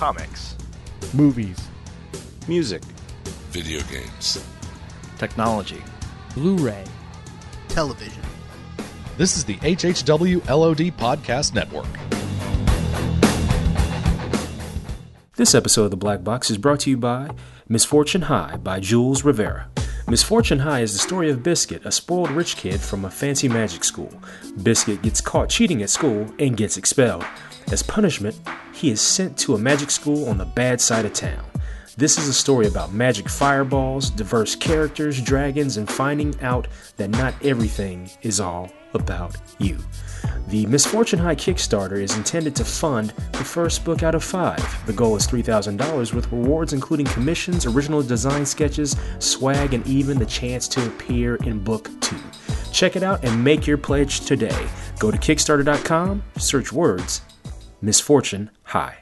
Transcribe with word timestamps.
comics, 0.00 0.56
movies, 1.12 1.68
music, 2.48 2.82
video 3.50 3.82
games, 3.82 4.42
technology, 5.18 5.82
Blu 6.34 6.56
ray, 6.56 6.84
television. 7.68 8.22
This 9.18 9.36
is 9.36 9.44
the 9.44 9.56
HHW 9.56 10.48
LOD 10.48 10.96
Podcast 10.96 11.52
Network. 11.52 11.84
This 15.36 15.54
episode 15.54 15.84
of 15.84 15.90
The 15.90 15.98
Black 15.98 16.24
Box 16.24 16.50
is 16.50 16.56
brought 16.56 16.80
to 16.80 16.88
you 16.88 16.96
by 16.96 17.28
Misfortune 17.68 18.22
High 18.22 18.56
by 18.56 18.80
Jules 18.80 19.22
Rivera. 19.22 19.69
Misfortune 20.10 20.58
High 20.58 20.80
is 20.80 20.92
the 20.92 20.98
story 20.98 21.30
of 21.30 21.44
Biscuit, 21.44 21.82
a 21.84 21.92
spoiled 21.92 22.32
rich 22.32 22.56
kid 22.56 22.80
from 22.80 23.04
a 23.04 23.10
fancy 23.10 23.48
magic 23.48 23.84
school. 23.84 24.12
Biscuit 24.64 25.02
gets 25.02 25.20
caught 25.20 25.48
cheating 25.48 25.82
at 25.82 25.88
school 25.88 26.26
and 26.40 26.56
gets 26.56 26.76
expelled. 26.76 27.24
As 27.70 27.84
punishment, 27.84 28.36
he 28.74 28.90
is 28.90 29.00
sent 29.00 29.38
to 29.38 29.54
a 29.54 29.58
magic 29.58 29.88
school 29.88 30.28
on 30.28 30.36
the 30.36 30.44
bad 30.44 30.80
side 30.80 31.04
of 31.04 31.12
town. 31.12 31.44
This 31.96 32.18
is 32.18 32.26
a 32.26 32.32
story 32.32 32.66
about 32.66 32.92
magic 32.92 33.28
fireballs, 33.28 34.10
diverse 34.10 34.56
characters, 34.56 35.22
dragons, 35.22 35.76
and 35.76 35.88
finding 35.88 36.34
out 36.40 36.66
that 36.96 37.10
not 37.10 37.34
everything 37.44 38.10
is 38.22 38.40
all 38.40 38.68
about 38.94 39.36
you. 39.60 39.78
The 40.48 40.66
Misfortune 40.66 41.18
High 41.18 41.36
Kickstarter 41.36 42.00
is 42.00 42.16
intended 42.16 42.56
to 42.56 42.64
fund 42.64 43.10
the 43.32 43.44
first 43.44 43.84
book 43.84 44.02
out 44.02 44.14
of 44.14 44.24
five. 44.24 44.86
The 44.86 44.92
goal 44.92 45.16
is 45.16 45.26
$3,000 45.26 46.12
with 46.12 46.30
rewards 46.32 46.72
including 46.72 47.06
commissions, 47.06 47.66
original 47.66 48.02
design 48.02 48.44
sketches, 48.44 48.96
swag, 49.18 49.74
and 49.74 49.86
even 49.86 50.18
the 50.18 50.26
chance 50.26 50.66
to 50.68 50.86
appear 50.86 51.36
in 51.36 51.62
book 51.62 51.88
two. 52.00 52.18
Check 52.72 52.96
it 52.96 53.02
out 53.02 53.24
and 53.24 53.42
make 53.44 53.66
your 53.66 53.78
pledge 53.78 54.20
today. 54.20 54.66
Go 54.98 55.10
to 55.10 55.18
Kickstarter.com, 55.18 56.22
search 56.36 56.72
words 56.72 57.22
Misfortune 57.80 58.50
High. 58.64 58.98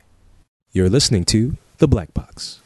You're 0.72 0.90
listening 0.90 1.24
to 1.24 1.56
The 1.78 1.88
Black 1.88 2.14
Box. 2.14 2.60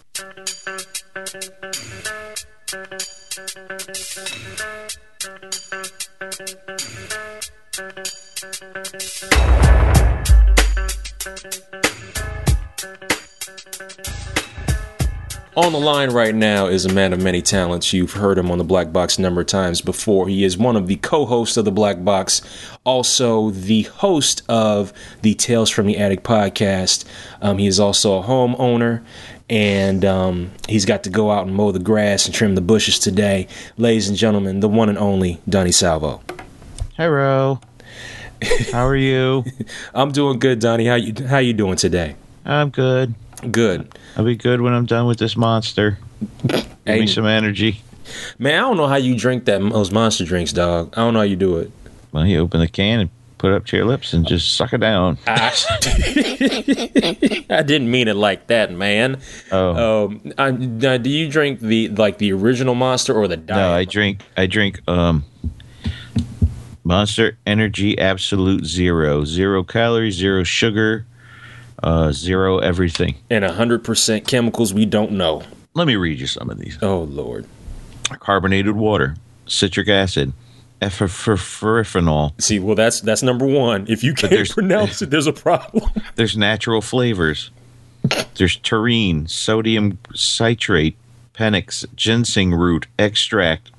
On 15.54 15.70
the 15.70 15.78
line 15.78 16.10
right 16.10 16.34
now 16.34 16.66
is 16.66 16.84
a 16.84 16.92
man 16.92 17.12
of 17.12 17.22
many 17.22 17.40
talents. 17.42 17.92
You've 17.92 18.14
heard 18.14 18.38
him 18.38 18.50
on 18.50 18.58
the 18.58 18.64
Black 18.64 18.92
Box 18.92 19.18
a 19.18 19.22
number 19.22 19.42
of 19.42 19.46
times 19.46 19.80
before. 19.80 20.26
He 20.26 20.42
is 20.42 20.58
one 20.58 20.74
of 20.74 20.88
the 20.88 20.96
co 20.96 21.24
hosts 21.24 21.56
of 21.56 21.64
the 21.64 21.70
Black 21.70 22.02
Box, 22.02 22.42
also 22.82 23.50
the 23.50 23.82
host 23.82 24.42
of 24.48 24.92
the 25.20 25.34
Tales 25.34 25.70
from 25.70 25.86
the 25.86 25.96
Attic 25.96 26.24
podcast. 26.24 27.04
Um, 27.40 27.58
he 27.58 27.68
is 27.68 27.78
also 27.78 28.18
a 28.18 28.24
homeowner, 28.24 29.04
and 29.48 30.04
um, 30.04 30.50
he's 30.68 30.86
got 30.86 31.04
to 31.04 31.10
go 31.10 31.30
out 31.30 31.46
and 31.46 31.54
mow 31.54 31.70
the 31.70 31.78
grass 31.78 32.26
and 32.26 32.34
trim 32.34 32.56
the 32.56 32.60
bushes 32.60 32.98
today. 32.98 33.46
Ladies 33.76 34.08
and 34.08 34.18
gentlemen, 34.18 34.58
the 34.58 34.68
one 34.68 34.88
and 34.88 34.98
only 34.98 35.40
Donny 35.48 35.70
Salvo. 35.70 36.20
Hello. 36.96 37.60
How 38.72 38.86
are 38.86 38.96
you? 38.96 39.44
I'm 39.94 40.12
doing 40.12 40.38
good, 40.38 40.58
Donny. 40.58 40.86
How 40.86 40.94
you 40.96 41.14
how 41.26 41.38
you 41.38 41.52
doing 41.52 41.76
today? 41.76 42.16
I'm 42.44 42.70
good. 42.70 43.14
Good. 43.50 43.92
I'll 44.16 44.24
be 44.24 44.36
good 44.36 44.60
when 44.60 44.72
I'm 44.72 44.86
done 44.86 45.06
with 45.06 45.18
this 45.18 45.36
monster. 45.36 45.98
Give 46.46 46.66
Hey. 46.86 47.00
me 47.00 47.06
some 47.06 47.26
energy. 47.26 47.80
Man, 48.38 48.54
I 48.54 48.60
don't 48.60 48.76
know 48.76 48.88
how 48.88 48.96
you 48.96 49.16
drink 49.16 49.44
that 49.46 49.60
those 49.60 49.90
monster 49.92 50.24
drinks, 50.24 50.52
dog. 50.52 50.92
I 50.96 51.00
don't 51.02 51.12
know 51.14 51.20
how 51.20 51.24
you 51.24 51.36
do 51.36 51.58
it. 51.58 51.70
Well, 52.12 52.26
you 52.26 52.38
open 52.40 52.60
the 52.60 52.68
can 52.68 53.00
and 53.00 53.10
put 53.38 53.52
it 53.52 53.56
up 53.56 53.66
to 53.66 53.76
your 53.76 53.86
lips 53.86 54.12
and 54.12 54.26
just 54.26 54.56
suck 54.56 54.72
it 54.72 54.78
down. 54.78 55.18
I, 55.26 55.52
I 57.50 57.62
didn't 57.62 57.90
mean 57.90 58.08
it 58.08 58.14
like 58.16 58.48
that, 58.48 58.72
man. 58.72 59.20
Oh 59.50 60.04
Um, 60.06 60.32
I, 60.38 60.50
do 60.98 61.10
you 61.10 61.28
drink 61.28 61.60
the 61.60 61.88
like 61.88 62.18
the 62.18 62.32
original 62.32 62.74
Monster 62.74 63.14
or 63.14 63.26
the 63.28 63.36
diet? 63.36 63.56
no, 63.58 63.72
I 63.72 63.84
drink. 63.84 64.20
I 64.36 64.46
drink 64.46 64.80
um, 64.88 65.24
Monster 66.84 67.38
Energy 67.46 67.98
Absolute 67.98 68.64
Zero. 68.64 69.24
Zero 69.24 69.62
calories, 69.62 70.14
zero 70.16 70.42
sugar, 70.42 71.06
uh, 71.82 72.12
zero 72.12 72.58
everything. 72.58 73.16
and 73.30 73.44
hundred 73.44 73.84
percent 73.84 74.26
chemicals 74.26 74.74
we 74.74 74.84
don't 74.84 75.12
know. 75.12 75.42
Let 75.74 75.86
me 75.86 75.96
read 75.96 76.18
you 76.20 76.26
some 76.26 76.50
of 76.50 76.58
these. 76.58 76.78
Oh 76.82 77.02
Lord. 77.02 77.46
Carbonated 78.18 78.76
water, 78.76 79.16
citric 79.46 79.88
acid, 79.88 80.32
epiphenol. 80.82 82.34
See, 82.38 82.58
well, 82.58 82.74
that's 82.74 83.00
that's 83.00 83.22
number 83.22 83.46
one. 83.46 83.86
If 83.88 84.02
you 84.04 84.12
can't 84.12 84.48
pronounce 84.50 85.00
it, 85.00 85.10
there's 85.10 85.26
a 85.26 85.32
problem. 85.32 85.90
There's 86.16 86.36
natural 86.36 86.82
flavors. 86.82 87.50
There's 88.34 88.56
taurine, 88.56 89.28
sodium 89.28 89.98
citrate, 90.14 90.96
Panax, 91.34 91.86
ginseng 91.94 92.52
root, 92.52 92.86
extract, 92.98 93.70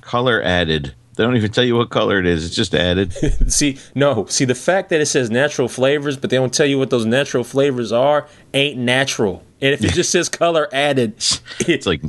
color 0.00 0.42
added. 0.42 0.94
They 1.16 1.22
don't 1.22 1.36
even 1.36 1.52
tell 1.52 1.64
you 1.64 1.76
what 1.76 1.90
color 1.90 2.18
it 2.18 2.26
is. 2.26 2.44
It's 2.44 2.54
just 2.54 2.74
added. 2.74 3.12
see, 3.52 3.78
no, 3.94 4.26
see 4.26 4.44
the 4.44 4.54
fact 4.54 4.90
that 4.90 5.00
it 5.00 5.06
says 5.06 5.30
natural 5.30 5.68
flavors, 5.68 6.16
but 6.16 6.30
they 6.30 6.36
don't 6.36 6.52
tell 6.52 6.66
you 6.66 6.78
what 6.78 6.90
those 6.90 7.06
natural 7.06 7.44
flavors 7.44 7.92
are, 7.92 8.26
ain't 8.52 8.78
natural. 8.78 9.42
And 9.60 9.72
if 9.72 9.82
it 9.82 9.92
just 9.92 10.10
says 10.10 10.28
color 10.28 10.68
added, 10.72 11.14
It's 11.60 11.86
like 11.86 12.02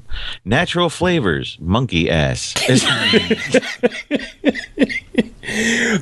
natural 0.44 0.90
flavors, 0.90 1.58
monkey 1.62 2.10
ass. 2.10 2.54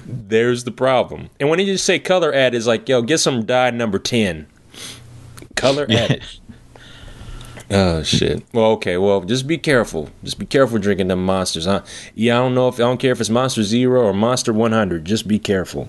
there's 0.05 0.63
the 0.63 0.71
problem. 0.71 1.29
And 1.39 1.49
when 1.49 1.59
you 1.59 1.65
just 1.65 1.85
say 1.85 1.99
color 1.99 2.33
added, 2.33 2.57
it's 2.57 2.65
like, 2.65 2.89
yo, 2.89 3.01
get 3.01 3.19
some 3.19 3.45
dye 3.45 3.69
number 3.71 3.99
10. 3.99 4.47
Color 5.55 5.85
added. 5.89 6.23
Oh 7.71 8.03
shit. 8.03 8.43
Well, 8.53 8.71
okay. 8.73 8.97
Well, 8.97 9.21
just 9.21 9.47
be 9.47 9.57
careful. 9.57 10.09
Just 10.23 10.37
be 10.39 10.45
careful 10.45 10.77
drinking 10.79 11.07
them 11.07 11.25
monsters, 11.25 11.65
huh? 11.65 11.81
Yeah, 12.15 12.37
I 12.37 12.41
don't 12.41 12.53
know 12.55 12.67
if 12.67 12.75
I 12.75 12.79
don't 12.79 12.99
care 12.99 13.11
if 13.11 13.19
it's 13.21 13.29
Monster 13.29 13.63
Zero 13.63 14.01
or 14.03 14.13
Monster 14.13 14.53
One 14.53 14.71
Hundred. 14.71 15.05
Just 15.05 15.27
be 15.27 15.39
careful. 15.39 15.87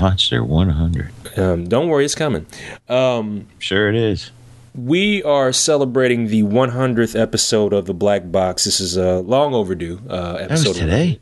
Monster 0.00 0.44
100. 0.44 1.10
Um, 1.38 1.68
don't 1.68 1.88
worry, 1.88 2.04
it's 2.04 2.14
coming. 2.14 2.46
Um, 2.88 3.46
Sure 3.58 3.88
it 3.88 3.96
is. 3.96 4.30
we 4.74 5.22
are 5.24 5.52
celebrating 5.52 6.28
the 6.28 6.42
100th 6.44 7.18
episode 7.18 7.72
of 7.72 7.86
the 7.86 7.94
Black 7.94 8.30
Box. 8.30 8.64
This 8.64 8.78
is 8.80 8.96
a 8.96 9.20
long 9.20 9.54
overdue 9.54 10.00
uh, 10.08 10.38
That 10.38 10.50
was 10.50 10.64
episode. 10.66 10.80
today. 10.80 11.20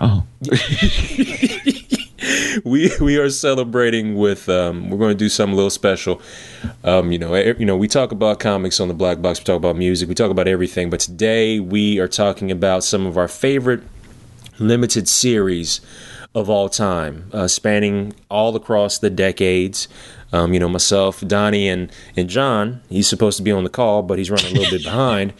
Oh, 0.00 0.24
we 2.64 2.90
we 3.00 3.18
are 3.18 3.30
celebrating 3.30 4.16
with 4.16 4.48
um, 4.48 4.90
we're 4.90 4.98
going 4.98 5.10
to 5.10 5.18
do 5.18 5.28
something 5.28 5.52
a 5.52 5.56
little 5.56 5.70
special. 5.70 6.20
Um, 6.84 7.12
you 7.12 7.18
know, 7.18 7.34
you 7.34 7.64
know, 7.64 7.76
we 7.76 7.88
talk 7.88 8.12
about 8.12 8.40
comics 8.40 8.80
on 8.80 8.88
the 8.88 8.94
Black 8.94 9.20
Box. 9.22 9.38
We 9.40 9.44
talk 9.44 9.56
about 9.56 9.76
music. 9.76 10.08
We 10.08 10.14
talk 10.14 10.30
about 10.30 10.48
everything. 10.48 10.90
But 10.90 11.00
today 11.00 11.60
we 11.60 11.98
are 11.98 12.08
talking 12.08 12.50
about 12.50 12.84
some 12.84 13.06
of 13.06 13.16
our 13.18 13.28
favorite 13.28 13.82
limited 14.58 15.08
series 15.08 15.80
of 16.34 16.50
all 16.50 16.68
time, 16.68 17.30
uh, 17.32 17.48
spanning 17.48 18.12
all 18.30 18.54
across 18.56 18.98
the 18.98 19.10
decades. 19.10 19.88
Um, 20.32 20.52
you 20.52 20.58
know, 20.60 20.68
myself, 20.68 21.20
Donny, 21.20 21.68
and 21.68 21.90
and 22.16 22.28
Jon. 22.28 22.80
He's 22.88 23.08
supposed 23.08 23.36
to 23.36 23.42
be 23.42 23.52
on 23.52 23.62
the 23.64 23.70
call, 23.70 24.02
but 24.02 24.18
he's 24.18 24.30
running 24.30 24.56
a 24.56 24.58
little 24.58 24.76
bit 24.76 24.84
behind. 24.90 25.32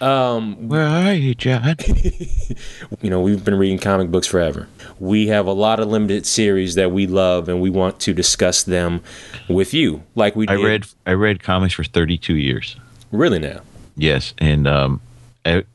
Um, 0.00 0.68
where 0.68 0.86
are 0.86 1.14
you, 1.14 1.34
Jon? 1.34 1.76
you 3.00 3.10
know, 3.10 3.20
we've 3.20 3.44
been 3.44 3.54
reading 3.56 3.78
comic 3.78 4.10
books 4.10 4.26
forever. 4.26 4.68
We 4.98 5.28
have 5.28 5.46
a 5.46 5.52
lot 5.52 5.80
of 5.80 5.88
limited 5.88 6.26
series 6.26 6.74
that 6.74 6.90
we 6.92 7.06
love, 7.06 7.48
and 7.48 7.60
we 7.60 7.70
want 7.70 8.00
to 8.00 8.12
discuss 8.12 8.62
them 8.62 9.02
with 9.48 9.72
you, 9.72 10.02
like 10.14 10.34
we 10.36 10.46
I 10.48 10.56
did. 10.56 10.64
read 10.64 10.86
I 11.06 11.12
read 11.12 11.42
comics 11.42 11.74
for 11.74 11.84
32 11.84 12.34
years. 12.36 12.76
really 13.10 13.38
now. 13.38 13.60
Yes, 13.96 14.32
and 14.38 14.66
um, 14.66 15.00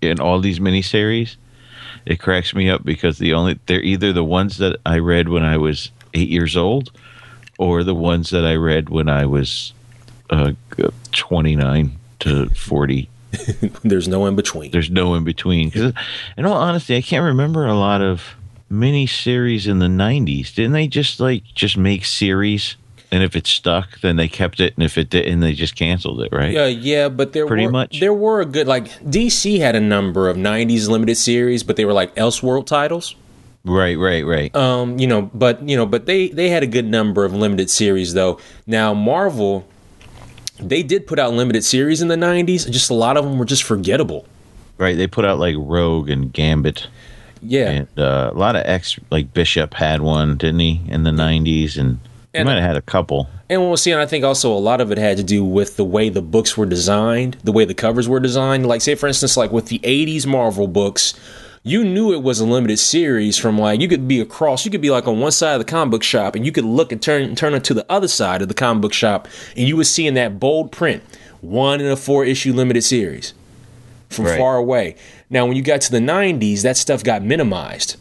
in 0.02 0.20
all 0.20 0.40
these 0.40 0.60
miniseries, 0.60 1.36
it 2.06 2.20
cracks 2.20 2.54
me 2.54 2.70
up 2.70 2.84
because 2.84 3.18
the 3.20 3.34
only 3.34 3.60
they're 3.68 3.82
either 3.82 4.12
the 4.12 4.24
ones 4.24 4.58
that 4.58 4.78
I 4.86 4.98
read 5.00 5.30
when 5.30 5.44
I 5.44 5.58
was 5.58 5.92
eight 6.14 6.30
years 6.30 6.58
old, 6.58 6.92
or 7.58 7.84
the 7.84 7.96
ones 7.96 8.30
that 8.30 8.46
I 8.46 8.56
read 8.56 8.90
when 8.90 9.10
I 9.10 9.26
was 9.26 9.74
uh, 10.30 10.54
twenty 11.12 11.56
nine 11.56 11.98
to 12.20 12.50
forty. 12.50 13.10
There's 13.84 14.08
no 14.08 14.26
in 14.26 14.36
between. 14.36 14.72
There's 14.72 14.90
no 14.90 15.14
in 15.16 15.24
between. 15.24 15.70
Cause 15.72 15.94
in 16.38 16.46
all 16.46 16.54
honesty, 16.54 16.96
I 16.96 17.02
can't 17.02 17.24
remember 17.26 17.66
a 17.66 17.74
lot 17.76 18.02
of 18.02 18.36
miniseries 18.72 19.68
in 19.68 19.80
the 19.80 19.88
'90s. 19.88 20.54
Didn't 20.54 20.74
they 20.74 20.88
just 20.88 21.20
like 21.20 21.44
just 21.54 21.78
make 21.78 22.06
series? 22.06 22.76
And 23.10 23.24
if 23.24 23.38
it 23.38 23.48
stuck, 23.48 24.02
then 24.02 24.18
they 24.18 24.28
kept 24.28 24.60
it, 24.60 24.74
and 24.76 24.84
if 24.84 24.98
it 24.98 25.10
didn't, 25.10 25.40
they 25.40 25.54
just 25.54 25.78
canceled 25.78 26.22
it, 26.22 26.30
right? 26.34 26.52
Yeah, 26.52 26.66
yeah, 26.66 27.08
but 27.08 27.32
there 27.32 27.48
Pretty 27.48 27.66
were 27.66 27.72
much. 27.72 28.02
there 28.02 28.14
were 28.14 28.42
a 28.42 28.46
good 28.46 28.68
like 28.68 28.90
DC 29.02 29.60
had 29.60 29.76
a 29.78 29.80
number 29.80 30.28
of 30.28 30.36
'90s 30.36 30.90
limited 30.90 31.16
series, 31.16 31.64
but 31.64 31.78
they 31.78 31.86
were 31.86 31.94
like 31.94 32.14
Elseworld 32.16 32.66
titles. 32.66 33.16
Right, 33.68 33.98
right, 33.98 34.26
right. 34.26 34.56
Um, 34.56 34.98
you 34.98 35.08
know, 35.08 35.24
but 35.34 35.68
you 35.68 35.76
know, 35.76 35.86
but 35.86 36.06
they 36.06 36.30
they 36.30 36.50
had 36.50 36.64
a 36.64 36.68
good 36.68 36.86
number 36.86 37.26
of 37.26 37.34
limited 37.34 37.70
series 37.70 38.14
though. 38.14 38.40
Now 38.66 38.94
Marvel, 38.94 39.68
they 40.60 40.84
did 40.84 41.06
put 41.06 41.20
out 41.20 41.34
limited 41.34 41.64
series 41.64 42.02
in 42.02 42.08
the 42.08 42.16
'90s. 42.16 42.70
Just 42.72 42.90
a 42.90 42.94
lot 42.94 43.18
of 43.18 43.26
them 43.26 43.38
were 43.38 43.46
just 43.46 43.64
forgettable. 43.64 44.26
Right, 44.78 44.96
they 44.96 45.08
put 45.08 45.26
out 45.26 45.40
like 45.40 45.56
Rogue 45.58 46.10
and 46.10 46.32
Gambit, 46.32 46.88
Yeah, 47.42 47.70
and 47.70 47.88
uh, 47.98 48.32
a 48.34 48.38
lot 48.38 48.56
of 48.56 48.64
X. 48.66 49.00
Like 49.12 49.34
Bishop 49.34 49.74
had 49.74 50.02
one, 50.02 50.38
didn't 50.38 50.60
he, 50.60 50.82
in 50.88 51.04
the 51.04 51.12
'90s? 51.12 51.78
And 51.78 52.00
He 52.34 52.44
might 52.44 52.54
have 52.54 52.64
had 52.64 52.78
a 52.78 52.82
couple. 52.82 53.28
And 53.50 53.62
we'll 53.62 53.78
see, 53.78 53.92
and 53.92 54.02
I 54.02 54.06
think 54.06 54.24
also 54.24 54.52
a 54.52 54.60
lot 54.60 54.82
of 54.82 54.92
it 54.92 54.98
had 54.98 55.18
to 55.18 55.24
do 55.24 55.44
with 55.44 55.78
the 55.78 55.86
way 55.86 56.10
the 56.10 56.22
books 56.22 56.58
were 56.58 56.66
designed, 56.66 57.38
the 57.44 57.52
way 57.54 57.66
the 57.66 57.74
covers 57.74 58.08
were 58.08 58.20
designed. 58.20 58.68
Like, 58.68 58.82
say, 58.82 58.94
for 58.96 59.08
instance, 59.08 59.38
like 59.38 59.52
with 59.52 59.68
the 59.68 59.80
80s 59.80 60.26
Marvel 60.28 60.68
books, 60.68 61.14
you 61.68 61.84
knew 61.84 62.14
it 62.14 62.24
was 62.24 62.40
a 62.40 62.46
limited 62.46 62.78
series 62.78 63.38
from 63.38 63.58
like, 63.58 63.82
you 63.82 63.88
could 63.88 64.08
be 64.08 64.20
across, 64.20 64.64
you 64.66 64.72
could 64.72 64.82
be 64.82 64.90
like 64.90 65.08
on 65.08 65.20
one 65.20 65.32
side 65.32 65.54
of 65.54 65.60
the 65.60 65.66
comic 65.66 65.92
book 65.92 66.04
shop, 66.04 66.36
and 66.36 66.46
you 66.46 66.52
could 66.52 66.66
look 66.66 66.92
and 66.92 67.02
turn, 67.02 67.36
turn 67.36 67.54
it 67.54 67.64
to 67.66 67.74
the 67.74 67.86
other 67.92 68.08
side 68.08 68.42
of 68.42 68.48
the 68.48 68.54
comic 68.54 68.82
book 68.82 68.94
shop, 68.94 69.28
and 69.56 69.68
you 69.68 69.76
would 69.78 69.88
see 69.88 70.08
in 70.08 70.14
that 70.16 70.40
bold 70.40 70.72
print, 70.72 71.04
one 71.42 71.82
in 71.82 71.88
a 71.88 71.96
four 71.96 72.24
issue 72.26 72.54
limited 72.54 72.84
series 72.84 73.34
from 74.10 74.26
Right. 74.26 74.38
far 74.38 74.56
away. 74.58 74.96
Now, 75.30 75.46
when 75.46 75.58
you 75.58 75.62
got 75.62 75.82
to 75.82 75.92
the 75.92 76.00
90s, 76.00 76.62
that 76.62 76.78
stuff 76.78 77.04
got 77.04 77.22
minimized 77.24 77.98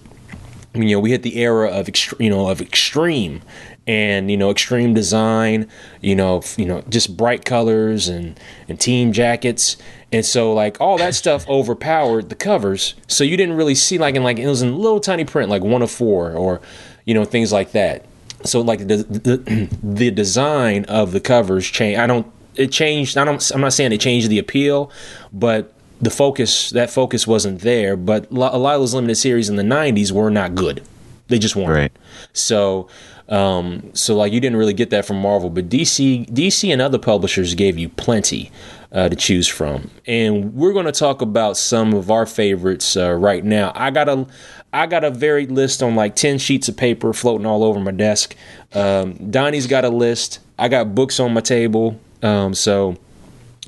I 0.75 0.79
mean, 0.79 0.89
you 0.91 0.97
know 0.97 1.01
we 1.01 1.11
hit 1.11 1.23
the 1.23 1.39
era 1.39 1.71
of 1.71 1.87
ext- 1.87 2.21
you 2.23 2.29
know 2.29 2.49
of 2.51 2.61
extreme 2.61 3.41
and 3.87 4.31
you 4.31 4.37
know 4.37 4.51
extreme 4.51 4.93
design 4.93 5.69
you 6.03 6.15
know 6.15 6.39
f- 6.39 6.59
you 6.59 6.67
know 6.67 6.83
just 6.91 7.17
bright 7.17 7.47
colors 7.47 8.09
and 8.09 8.39
and 8.69 8.79
team 8.79 9.11
jackets 9.12 9.79
and 10.12 10.25
so 10.25 10.53
like 10.53 10.81
all 10.81 10.99
that 10.99 11.14
stuff 11.14 11.49
overpowered 11.49 12.29
the 12.29 12.35
covers. 12.35 12.94
So 13.08 13.25
you 13.25 13.37
didn't 13.37 13.56
really 13.56 13.75
see 13.75 13.99
like 13.99 14.14
in 14.14 14.23
like 14.23 14.38
it 14.38 14.47
was 14.47 14.62
in 14.62 14.76
little 14.76 15.00
tiny 15.00 15.25
print 15.25 15.50
like 15.50 15.62
one 15.62 15.82
of 15.82 15.91
four 15.91 16.32
or 16.32 16.61
you 17.05 17.14
know 17.14 17.25
things 17.25 17.53
like 17.53 17.73
that. 17.73 18.05
So 18.44 18.61
like 18.61 18.81
the 18.81 18.97
the, 18.97 19.69
the 19.82 20.11
design 20.11 20.85
of 20.85 21.12
the 21.12 21.20
covers 21.20 21.67
changed 21.67 21.99
i 21.99 22.06
don't 22.06 22.26
it 22.55 22.70
changed 22.70 23.17
i 23.19 23.25
don't 23.25 23.50
i'm 23.53 23.61
not 23.61 23.73
saying 23.73 23.93
it 23.93 24.00
changed 24.00 24.31
the 24.31 24.38
appeal 24.38 24.91
but 25.32 25.75
the 26.00 26.11
focus 26.11 26.70
that 26.70 26.91
focus 26.91 27.26
wasn't 27.26 27.61
there. 27.61 27.97
But 27.97 28.31
a 28.31 28.35
lot 28.35 28.52
of 28.55 28.81
those 28.81 28.94
limited 28.94 29.17
series 29.17 29.49
in 29.49 29.56
the 29.56 29.62
90s 29.62 30.12
were 30.12 30.31
not 30.31 30.55
good. 30.55 30.82
They 31.29 31.38
just 31.38 31.56
weren't. 31.56 31.70
Right. 31.70 31.93
so 32.32 32.88
um 33.29 33.91
so 33.93 34.14
like 34.14 34.32
you 34.32 34.38
didn't 34.38 34.56
really 34.56 34.73
get 34.73 34.91
that 34.91 35.05
from 35.05 35.20
marvel 35.20 35.50
but 35.50 35.69
dc 35.69 36.31
dc 36.31 36.73
and 36.73 36.81
other 36.81 36.97
publishers 36.97 37.56
gave 37.56 37.76
you 37.76 37.88
plenty 37.88 38.52
uh, 38.97 39.09
to 39.09 39.15
choose 39.15 39.47
from. 39.47 39.91
And 40.07 40.55
we're 40.55 40.73
going 40.73 40.87
to 40.87 40.93
talk 40.93 41.21
about 41.23 41.57
some 41.57 41.93
of 41.95 42.11
our 42.11 42.27
favorites 42.27 42.97
uh, 42.97 43.13
right 43.13 43.45
now. 43.45 43.71
I 43.77 43.91
got 43.93 44.09
a 44.09 44.27
i 44.73 44.87
got 44.87 45.05
a 45.05 45.11
varied 45.11 45.51
list 45.51 45.83
on 45.83 45.95
like 45.95 46.17
10 46.17 46.39
sheets 46.39 46.69
of 46.69 46.77
paper 46.77 47.13
floating 47.13 47.47
all 47.47 47.63
over 47.63 47.79
my 47.79 47.93
desk. 47.93 48.35
Um, 48.75 49.31
donny's 49.31 49.67
got 49.69 49.85
a 49.85 49.89
list. 49.91 50.41
I 50.59 50.69
got 50.69 50.95
books 50.95 51.21
on 51.21 51.33
my 51.33 51.41
table. 51.41 52.01
Um, 52.23 52.53
so 52.55 52.97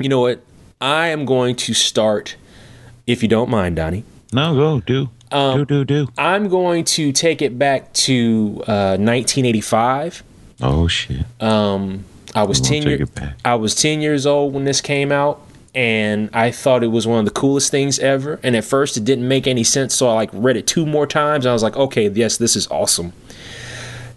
you 0.01 0.09
know 0.09 0.21
what? 0.21 0.41
I 0.81 1.09
am 1.09 1.25
going 1.25 1.55
to 1.57 1.75
start 1.75 2.37
if 3.07 3.23
you 3.23 3.29
don't 3.29 3.51
mind 3.51 3.77
donnie. 3.77 4.05
No, 4.33 4.55
go 4.55 4.81
do. 4.81 5.09
Um, 5.31 5.59
do 5.59 5.65
do 5.67 5.85
do. 5.85 6.09
i'm 6.17 6.49
going 6.49 6.85
to 6.97 7.13
take 7.13 7.43
it 7.43 7.59
back 7.59 7.93
to 7.93 8.63
uh, 8.67 8.97
1985 8.97 10.23
Oh 10.63 10.89
shit. 10.89 11.27
um, 11.41 12.05
I 12.39 12.43
was 12.45 12.61
ten 12.61 12.83
year. 12.83 13.07
I 13.45 13.55
was 13.57 13.75
ten 13.75 14.01
years 14.01 14.27
old 14.27 14.55
when 14.55 14.65
this 14.65 14.81
came 14.81 15.11
out, 15.11 15.41
and 15.75 16.31
I 16.33 16.51
thought 16.51 16.85
it 16.85 16.89
was 16.89 17.07
one 17.07 17.19
of 17.19 17.25
the 17.25 17.31
coolest 17.33 17.71
things 17.71 17.99
ever. 17.99 18.39
And 18.43 18.55
at 18.57 18.65
first, 18.65 18.97
it 18.97 19.05
didn't 19.05 19.27
make 19.27 19.47
any 19.47 19.65
sense, 19.65 19.95
so 19.95 20.09
I 20.09 20.15
like 20.15 20.31
read 20.33 20.57
it 20.57 20.67
two 20.67 20.87
more 20.87 21.07
times. 21.07 21.45
And 21.45 21.51
I 21.51 21.53
was 21.53 21.63
like, 21.63 21.77
okay, 21.77 22.09
yes, 22.09 22.37
this 22.37 22.55
is 22.57 22.69
awesome. 22.69 23.13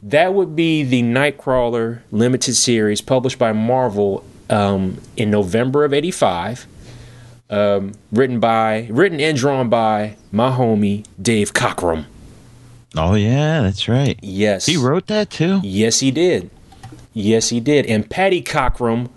That 0.03 0.33
would 0.33 0.55
be 0.55 0.83
the 0.83 1.03
Nightcrawler 1.03 2.01
limited 2.11 2.55
series 2.55 3.01
published 3.01 3.37
by 3.37 3.53
Marvel 3.53 4.23
um, 4.49 4.99
in 5.17 5.29
November 5.31 5.83
of 5.83 5.93
'85. 5.93 6.67
Um, 7.49 7.91
written 8.13 8.39
by, 8.39 8.87
written 8.89 9.19
and 9.19 9.37
drawn 9.37 9.67
by 9.67 10.15
my 10.31 10.51
homie 10.51 11.05
Dave 11.21 11.51
Cockrum. 11.51 12.05
Oh 12.95 13.15
yeah, 13.15 13.61
that's 13.61 13.89
right. 13.89 14.17
Yes, 14.21 14.65
He 14.65 14.77
wrote 14.77 15.07
that 15.07 15.29
too. 15.29 15.59
Yes, 15.63 15.99
he 15.99 16.11
did. 16.11 16.49
Yes, 17.13 17.49
he 17.49 17.59
did. 17.59 17.85
And 17.85 18.09
Patty 18.09 18.41
Cockrum 18.41 19.09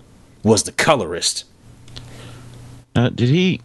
was 0.43 0.63
the 0.63 0.71
colorist. 0.71 1.45
Uh, 2.95 3.09
did 3.09 3.29
he? 3.29 3.61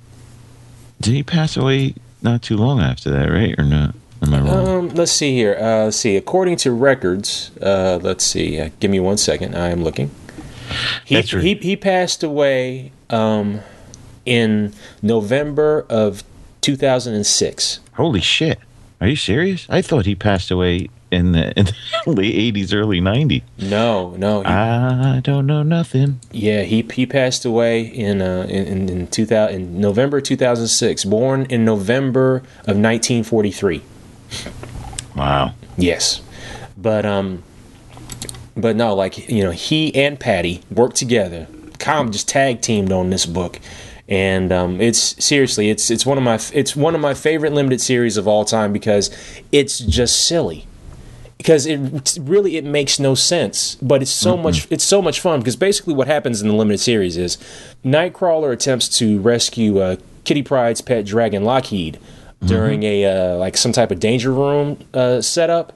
Did 1.00 1.15
he 1.15 1.23
pass 1.23 1.56
away 1.56 1.94
not 2.23 2.43
too 2.43 2.56
long 2.56 2.81
after 2.81 3.11
that, 3.11 3.31
right? 3.31 3.55
Or 3.59 3.65
not? 3.65 3.94
Am 4.23 4.35
I 4.35 4.41
wrong? 4.41 4.69
Um, 4.69 4.88
let's 4.91 5.12
see 5.12 5.35
here. 5.35 5.56
Uh, 5.59 5.85
let's 5.85 5.97
see. 5.97 6.17
According 6.17 6.56
to 6.59 6.73
records, 6.73 7.50
uh, 7.62 7.99
let's 8.03 8.25
see. 8.25 8.61
Uh, 8.61 8.71
give 8.79 8.91
me 8.91 9.00
one 9.00 9.17
second. 9.17 9.56
I 9.56 9.71
am 9.71 9.82
looking. 9.82 10.11
He 11.05 11.15
That's 11.15 11.32
right. 11.32 11.43
he, 11.43 11.55
he 11.55 11.77
passed 11.77 12.23
away 12.23 12.93
um, 13.09 13.61
in 14.27 14.73
November 15.03 15.87
of 15.88 16.23
2006. 16.61 17.81
Holy 17.94 18.21
shit! 18.21 18.59
Are 19.00 19.09
you 19.09 19.17
serious? 19.17 19.67
I 19.69 19.82
thought 19.82 20.06
he 20.06 20.15
passed 20.15 20.50
away 20.50 20.91
in 21.10 21.32
the, 21.32 21.52
in 21.58 21.66
the 21.66 21.74
late 22.06 22.34
eighties, 22.34 22.72
early 22.72 23.00
nineties. 23.00 23.42
No, 23.58 24.10
no. 24.16 24.40
he- 24.42 24.46
I 24.46 25.20
don't 25.22 25.46
know 25.46 25.62
nothing. 25.62 26.20
yeah, 26.32 26.62
he 26.62 26.86
he 26.92 27.06
passed 27.06 27.44
away 27.44 27.82
in 27.82 28.20
uh, 28.22 28.46
in, 28.48 28.66
in, 28.66 28.88
in 28.88 29.06
2000 29.08 29.54
in 29.54 29.80
November 29.80 30.20
2006. 30.20 31.04
Born 31.04 31.46
in 31.46 31.64
November 31.64 32.36
of 32.66 32.76
1943. 32.76 33.82
Wow. 35.16 35.54
Yes, 35.76 36.20
but 36.78 37.04
um, 37.04 37.42
but 38.56 38.76
no, 38.76 38.94
like 38.94 39.28
you 39.28 39.42
know, 39.42 39.50
he 39.50 39.94
and 39.94 40.18
Patty 40.18 40.62
worked 40.70 40.96
together. 40.96 41.46
Com 41.78 42.10
just 42.12 42.28
tag 42.28 42.60
teamed 42.60 42.92
on 42.92 43.08
this 43.10 43.24
book, 43.26 43.58
and 44.08 44.52
um, 44.52 44.80
it's 44.80 45.22
seriously, 45.24 45.70
it's 45.70 45.90
it's 45.90 46.04
one 46.04 46.18
of 46.18 46.24
my 46.24 46.38
it's 46.52 46.76
one 46.76 46.94
of 46.94 47.00
my 47.00 47.14
favorite 47.14 47.52
limited 47.54 47.80
series 47.80 48.16
of 48.16 48.28
all 48.28 48.44
time 48.44 48.72
because 48.72 49.10
it's 49.50 49.78
just 49.78 50.26
silly. 50.26 50.66
Because 51.40 51.64
it 51.64 52.19
really 52.20 52.58
it 52.58 52.66
makes 52.66 53.00
no 53.00 53.14
sense, 53.14 53.76
but 53.76 54.02
it's 54.02 54.10
so 54.10 54.37
much 54.37 54.66
it's 54.70 54.84
so 54.84 55.00
much 55.00 55.20
fun. 55.20 55.40
Because 55.40 55.56
basically, 55.56 55.94
what 55.94 56.06
happens 56.06 56.42
in 56.42 56.48
the 56.48 56.54
limited 56.54 56.81
series 56.81 57.16
is 57.16 57.38
Nightcrawler 57.82 58.52
attempts 58.52 58.90
to 58.98 59.19
rescue 59.20 59.78
uh, 59.78 59.96
Kitty 60.25 60.42
Pryde's 60.42 60.82
pet 60.82 61.06
dragon 61.06 61.42
Lockheed 61.42 61.98
during 62.44 62.82
a 62.82 63.06
uh, 63.06 63.37
like 63.37 63.56
some 63.56 63.72
type 63.72 63.90
of 63.90 64.00
danger 64.00 64.32
room 64.32 64.78
uh, 64.92 65.22
setup, 65.22 65.72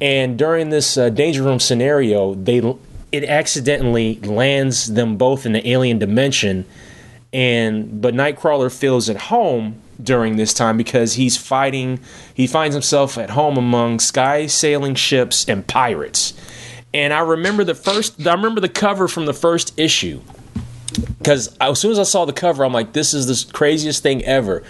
and 0.00 0.38
during 0.38 0.70
this 0.70 0.96
uh, 0.96 1.08
danger 1.08 1.42
room 1.42 1.58
scenario, 1.58 2.34
they 2.34 2.58
it 3.10 3.24
accidentally 3.24 4.20
lands 4.20 4.94
them 4.94 5.16
both 5.16 5.44
in 5.44 5.52
the 5.52 5.68
alien 5.68 5.98
dimension, 5.98 6.64
and 7.32 8.00
but 8.00 8.14
Nightcrawler 8.14 8.72
feels 8.72 9.10
at 9.10 9.16
home 9.16 9.80
during 10.02 10.36
this 10.36 10.54
time 10.54 10.76
because 10.76 11.14
he's 11.14 11.36
fighting. 11.36 12.00
He 12.32 12.46
finds 12.46 12.74
himself 12.74 13.18
at 13.18 13.30
home 13.30 13.56
among 13.56 14.00
sky 14.00 14.46
sailing 14.46 14.94
ships 14.94 15.48
and 15.48 15.66
pirates. 15.66 16.34
And 16.92 17.12
I 17.12 17.20
remember 17.20 17.64
the 17.64 17.74
first. 17.74 18.26
I 18.26 18.32
remember 18.32 18.60
the 18.60 18.68
cover 18.68 19.08
from 19.08 19.26
the 19.26 19.34
first 19.34 19.78
issue 19.78 20.20
because 21.18 21.56
as 21.60 21.78
soon 21.78 21.92
as 21.92 21.98
I 21.98 22.04
saw 22.04 22.24
the 22.24 22.32
cover, 22.32 22.64
I'm 22.64 22.72
like, 22.72 22.92
"This 22.92 23.14
is 23.14 23.26
the 23.26 23.52
craziest 23.52 24.02
thing 24.02 24.24
ever." 24.24 24.62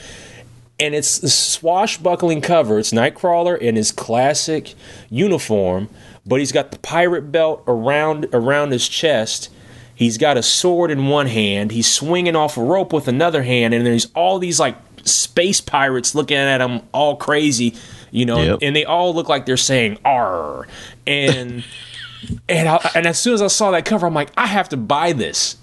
and 0.80 0.94
it's 0.94 1.18
the 1.18 1.28
swashbuckling 1.28 2.40
cover. 2.40 2.78
It's 2.78 2.92
Nightcrawler 2.92 3.56
in 3.58 3.76
his 3.76 3.92
classic 3.92 4.74
uniform, 5.08 5.88
but 6.26 6.40
he's 6.40 6.52
got 6.52 6.72
the 6.72 6.78
pirate 6.78 7.30
belt 7.30 7.62
around 7.66 8.26
around 8.32 8.72
his 8.72 8.88
chest. 8.88 9.50
He's 9.94 10.18
got 10.18 10.36
a 10.36 10.42
sword 10.42 10.90
in 10.90 11.06
one 11.06 11.26
hand. 11.26 11.70
He's 11.70 11.90
swinging 11.90 12.34
off 12.36 12.56
a 12.56 12.62
rope 12.62 12.92
with 12.92 13.06
another 13.08 13.42
hand, 13.42 13.74
and 13.74 13.86
there's 13.86 14.08
all 14.14 14.38
these 14.38 14.58
like 14.58 14.76
space 15.04 15.60
pirates 15.60 16.14
looking 16.14 16.36
at 16.36 16.60
him 16.60 16.80
all 16.92 17.16
crazy, 17.16 17.74
you 18.10 18.24
know, 18.26 18.42
Yep. 18.42 18.58
and 18.62 18.74
they 18.74 18.84
all 18.84 19.14
look 19.14 19.28
like 19.28 19.46
they're 19.46 19.56
saying 19.56 19.98
"R." 20.04 20.66
And 21.06 21.64
and 22.48 22.68
I, 22.68 22.90
and 22.94 23.06
as 23.06 23.18
soon 23.18 23.34
as 23.34 23.42
I 23.42 23.46
saw 23.48 23.70
that 23.72 23.84
cover, 23.84 24.06
I'm 24.06 24.14
like, 24.14 24.30
I 24.36 24.46
have 24.46 24.68
to 24.70 24.76
buy 24.76 25.12
this. 25.12 25.56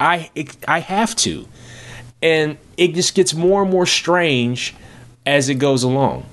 I 0.00 0.30
I 0.66 0.78
have 0.80 1.14
to 1.16 1.46
and 2.22 2.56
it 2.76 2.94
just 2.94 3.14
gets 3.14 3.34
more 3.34 3.62
and 3.62 3.70
more 3.70 3.86
strange 3.86 4.74
as 5.26 5.48
it 5.48 5.56
goes 5.56 5.82
along. 5.82 6.24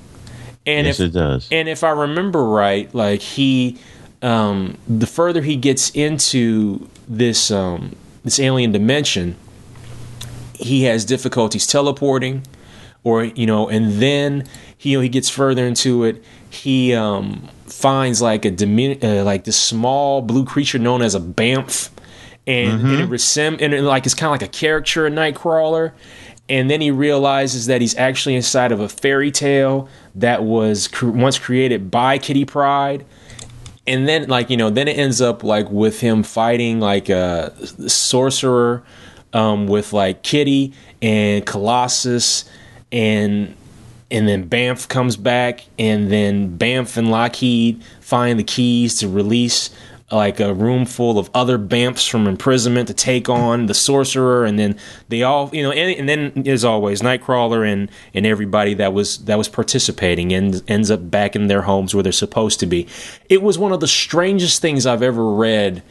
And 0.66 0.88
yes, 0.88 1.00
if 1.00 1.10
it 1.10 1.14
does. 1.14 1.48
and 1.52 1.68
if 1.68 1.84
I 1.84 1.90
remember 1.90 2.44
right, 2.46 2.94
like 2.96 3.20
he, 3.22 3.78
um, 4.24 4.78
the 4.88 5.06
further 5.06 5.42
he 5.42 5.56
gets 5.56 5.90
into 5.92 6.90
this 7.08 7.52
um, 7.52 7.96
this 8.24 8.40
alien 8.40 8.72
dimension, 8.72 9.36
he 10.54 10.84
has 10.84 11.04
difficulties 11.04 11.68
teleporting, 11.68 12.44
or 13.04 13.26
you 13.26 13.46
know, 13.46 13.68
and 13.68 14.02
then 14.02 14.46
he 14.78 14.92
you 14.92 14.98
know, 14.98 15.02
he 15.02 15.10
gets 15.10 15.30
further 15.30 15.68
into 15.68 16.06
it. 16.06 16.24
He 16.50 16.94
um, 16.94 17.50
finds 17.66 18.22
like 18.22 18.46
a 18.46 18.52
dimin- 18.52 19.04
uh, 19.04 19.24
like 19.24 19.44
this 19.44 19.58
small 19.58 20.22
blue 20.22 20.46
creature 20.46 20.80
known 20.80 21.02
as 21.02 21.16
a 21.16 21.20
bamf, 21.20 21.90
and, 22.48 22.82
and 22.82 23.02
it 23.02 23.10
resem- 23.10 23.62
and 23.62 23.74
it, 23.74 23.82
like 23.82 24.06
it's 24.06 24.16
kind 24.16 24.28
of 24.28 24.42
like 24.42 24.50
a 24.50 24.52
caricature 24.52 25.06
of 25.06 25.14
Nightcrawler. 25.14 25.92
And 26.50 26.70
then 26.70 26.82
he 26.82 26.92
realizes 26.92 27.68
that 27.68 27.80
he's 27.80 27.96
actually 27.96 28.36
inside 28.36 28.74
of 28.74 28.82
a 28.82 28.90
fairy 28.90 29.32
tale 29.32 29.88
that 30.16 30.44
was 30.44 30.90
cr- 30.90 31.08
once 31.08 31.40
created 31.40 31.90
by 31.90 32.18
Kitty 32.18 32.44
Pryde 32.44 33.06
and 33.86 34.08
then 34.08 34.28
like 34.30 34.50
you 34.50 34.58
know 34.58 34.70
then 34.70 34.88
it 34.88 34.98
ends 34.98 35.22
up 35.22 35.44
like 35.44 35.70
with 35.70 36.00
him 36.00 36.24
fighting 36.24 36.80
like 36.80 37.10
a 37.10 37.54
sorcerer 37.88 38.84
um, 39.34 39.68
with 39.68 39.94
like 39.94 40.24
kitty 40.24 40.74
and 41.02 41.46
colossus. 41.46 42.46
And 42.92 43.56
and 44.12 44.28
then 44.28 44.48
Bamf 44.48 44.88
comes 44.88 45.18
back, 45.18 45.66
and 45.80 46.12
then 46.12 46.58
Bamf 46.58 46.98
and 46.98 47.10
Lockheed 47.10 47.84
find 48.00 48.40
the 48.40 48.44
keys 48.44 49.00
to 49.00 49.10
release 49.10 49.72
like 50.14 50.40
a 50.40 50.54
room 50.54 50.86
full 50.86 51.18
of 51.18 51.30
other 51.34 51.58
bamfs 51.58 52.08
from 52.08 52.28
imprisonment 52.28 52.88
to 52.88 52.94
take 52.94 53.30
on 53.30 53.66
the 53.66 53.74
sorcerer, 53.74 54.46
and 54.46 54.60
then 54.60 54.78
they 55.10 55.24
all, 55.24 55.50
you 55.52 55.64
know, 55.64 55.72
and, 55.72 56.00
and 56.00 56.08
then 56.08 56.48
as 56.48 56.64
always, 56.64 57.02
Nightcrawler 57.02 57.68
and 57.72 57.90
and 58.14 58.26
everybody 58.26 58.74
that 58.76 58.94
was 58.94 59.20
that 59.26 59.38
was 59.38 59.48
participating 59.50 60.32
and 60.32 60.62
ends 60.68 60.92
up 60.92 61.10
back 61.10 61.36
in 61.36 61.48
their 61.48 61.64
homes 61.64 61.94
where 61.94 62.04
they're 62.04 62.12
supposed 62.12 62.60
to 62.60 62.66
be. 62.66 62.88
It 63.30 63.42
was 63.42 63.58
one 63.58 63.72
of 63.72 63.80
the 63.80 63.88
strangest 63.88 64.62
things 64.62 64.86
I've 64.86 65.02
ever 65.04 65.34
read 65.34 65.82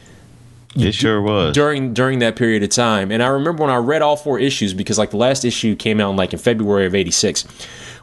It 0.75 0.93
sure 0.93 1.21
was. 1.21 1.53
during 1.53 1.93
during 1.93 2.19
that 2.19 2.35
period 2.35 2.63
of 2.63 2.69
time. 2.69 3.11
And 3.11 3.21
I 3.21 3.27
remember 3.27 3.63
when 3.63 3.71
I 3.71 3.77
read 3.77 4.01
all 4.01 4.15
four 4.15 4.39
issues 4.39 4.73
because 4.73 4.97
like 4.97 5.11
the 5.11 5.17
last 5.17 5.43
issue 5.45 5.75
came 5.75 5.99
out 5.99 6.11
in 6.11 6.15
like 6.15 6.33
in 6.33 6.39
February 6.39 6.85
of 6.85 6.95
'86. 6.95 7.43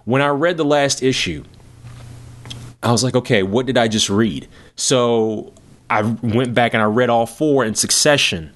When 0.05 0.23
I 0.23 0.29
read 0.29 0.57
the 0.57 0.65
last 0.65 1.03
issue, 1.03 1.45
I 2.83 2.93
was 2.93 3.05
like, 3.05 3.15
okay, 3.15 3.43
what 3.43 3.67
did 3.67 3.77
I 3.77 3.89
just 3.89 4.09
read? 4.09 4.49
So 4.77 5.53
I 5.91 6.03
went 6.03 6.55
back 6.55 6.73
and 6.73 6.83
I 6.83 6.87
read 6.87 7.11
all 7.11 7.27
four 7.27 7.65
in 7.65 7.75
succession 7.75 8.53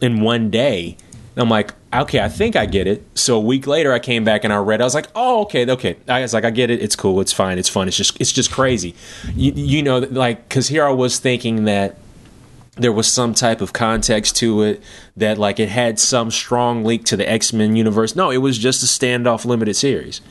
in 0.00 0.22
one 0.22 0.50
day. 0.50 0.96
And 1.36 1.42
I'm 1.42 1.50
like, 1.50 1.74
okay, 1.94 2.20
I 2.20 2.28
think 2.28 2.56
I 2.56 2.66
get 2.66 2.86
it. 2.86 3.04
So 3.14 3.36
a 3.36 3.40
week 3.40 3.66
later, 3.66 3.92
I 3.92 3.98
came 3.98 4.24
back 4.24 4.42
and 4.42 4.52
I 4.52 4.56
read. 4.56 4.80
I 4.80 4.84
was 4.84 4.94
like, 4.94 5.08
oh, 5.14 5.42
okay, 5.42 5.70
okay. 5.70 5.96
I 6.08 6.22
was 6.22 6.34
like, 6.34 6.44
I 6.44 6.50
get 6.50 6.70
it. 6.70 6.82
It's 6.82 6.96
cool. 6.96 7.20
It's 7.20 7.32
fine. 7.32 7.58
It's 7.58 7.68
fun. 7.68 7.86
It's 7.86 7.96
just, 7.96 8.18
it's 8.20 8.32
just 8.32 8.50
crazy. 8.50 8.94
You, 9.34 9.52
you 9.52 9.82
know, 9.82 9.98
like, 9.98 10.48
because 10.48 10.68
here 10.68 10.84
I 10.84 10.90
was 10.90 11.18
thinking 11.18 11.64
that 11.66 11.98
there 12.76 12.92
was 12.92 13.06
some 13.06 13.34
type 13.34 13.60
of 13.60 13.72
context 13.72 14.36
to 14.36 14.62
it 14.62 14.82
that 15.16 15.36
like 15.36 15.60
it 15.60 15.68
had 15.68 15.98
some 15.98 16.30
strong 16.30 16.82
link 16.82 17.04
to 17.06 17.16
the 17.16 17.28
X-Men 17.28 17.76
universe. 17.76 18.16
No, 18.16 18.30
it 18.30 18.38
was 18.38 18.56
just 18.56 18.82
a 18.82 18.86
standoff 18.86 19.44
limited 19.44 19.74
series. 19.74 20.22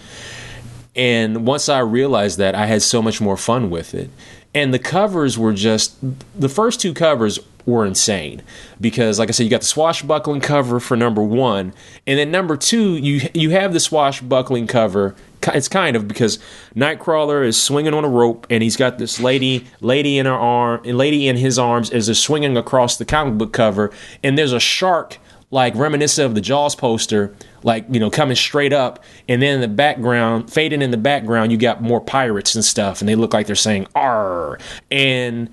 And 0.96 1.46
once 1.46 1.70
I 1.70 1.80
realized 1.80 2.40
that, 2.40 2.56
I 2.56 2.66
had 2.66 2.82
so 2.82 3.02
much 3.02 3.22
more 3.22 3.38
fun 3.38 3.70
with 3.70 3.94
it. 3.94 4.10
And 4.54 4.74
the 4.74 4.80
covers 4.80 5.38
were 5.38 5.54
just 5.54 5.96
the 6.40 6.50
first 6.50 6.82
two 6.82 6.94
covers 6.94 7.40
were 7.66 7.86
insane 7.86 8.42
because, 8.82 9.20
like 9.20 9.30
I 9.30 9.32
said, 9.32 9.44
you 9.44 9.50
got 9.50 9.62
the 9.62 9.68
swashbuckling 9.68 10.42
cover 10.42 10.80
for 10.80 10.98
number 10.98 11.22
one, 11.22 11.74
and 12.08 12.18
then 12.18 12.32
number 12.32 12.58
two, 12.58 12.98
you 12.98 13.30
you 13.34 13.52
have 13.52 13.74
the 13.74 13.80
swashbuckling 13.80 14.68
cover. 14.68 15.16
It's 15.54 15.70
kind 15.70 15.96
of 15.96 16.08
because 16.08 16.38
Nightcrawler 16.76 17.46
is 17.46 17.62
swinging 17.62 17.94
on 17.94 18.04
a 18.04 18.10
rope, 18.10 18.46
and 18.50 18.62
he's 18.62 18.76
got 18.76 18.98
this 18.98 19.20
lady 19.20 19.66
lady 19.82 20.18
in 20.18 20.26
her 20.26 20.34
arm, 20.34 20.82
and 20.84 20.98
lady 20.98 21.28
in 21.28 21.38
his 21.38 21.58
arms 21.58 21.92
as 21.92 22.08
they're 22.08 22.16
swinging 22.16 22.58
across 22.58 22.98
the 22.98 23.06
comic 23.06 23.38
book 23.38 23.54
cover, 23.54 23.92
and 24.24 24.38
there's 24.38 24.54
a 24.54 24.60
shark 24.60 25.18
like 25.52 25.76
reminiscent 25.76 26.26
of 26.26 26.36
the 26.36 26.42
Jaws 26.42 26.76
poster, 26.76 27.34
like 27.64 27.86
you 27.90 28.00
know 28.00 28.10
coming 28.10 28.36
straight 28.36 28.74
up, 28.74 29.04
and 29.28 29.42
then 29.42 29.56
in 29.56 29.62
the 29.62 29.68
background, 29.68 30.52
fading 30.52 30.82
in 30.82 30.92
the 30.92 30.98
background, 30.98 31.52
you 31.52 31.58
got 31.58 31.82
more 31.82 32.02
pirates 32.02 32.56
and 32.56 32.64
stuff, 32.64 33.02
and 33.02 33.10
they 33.10 33.16
look 33.16 33.34
like 33.34 33.48
they're 33.48 33.56
saying 33.56 33.88
"R," 33.96 34.58
and 34.92 35.50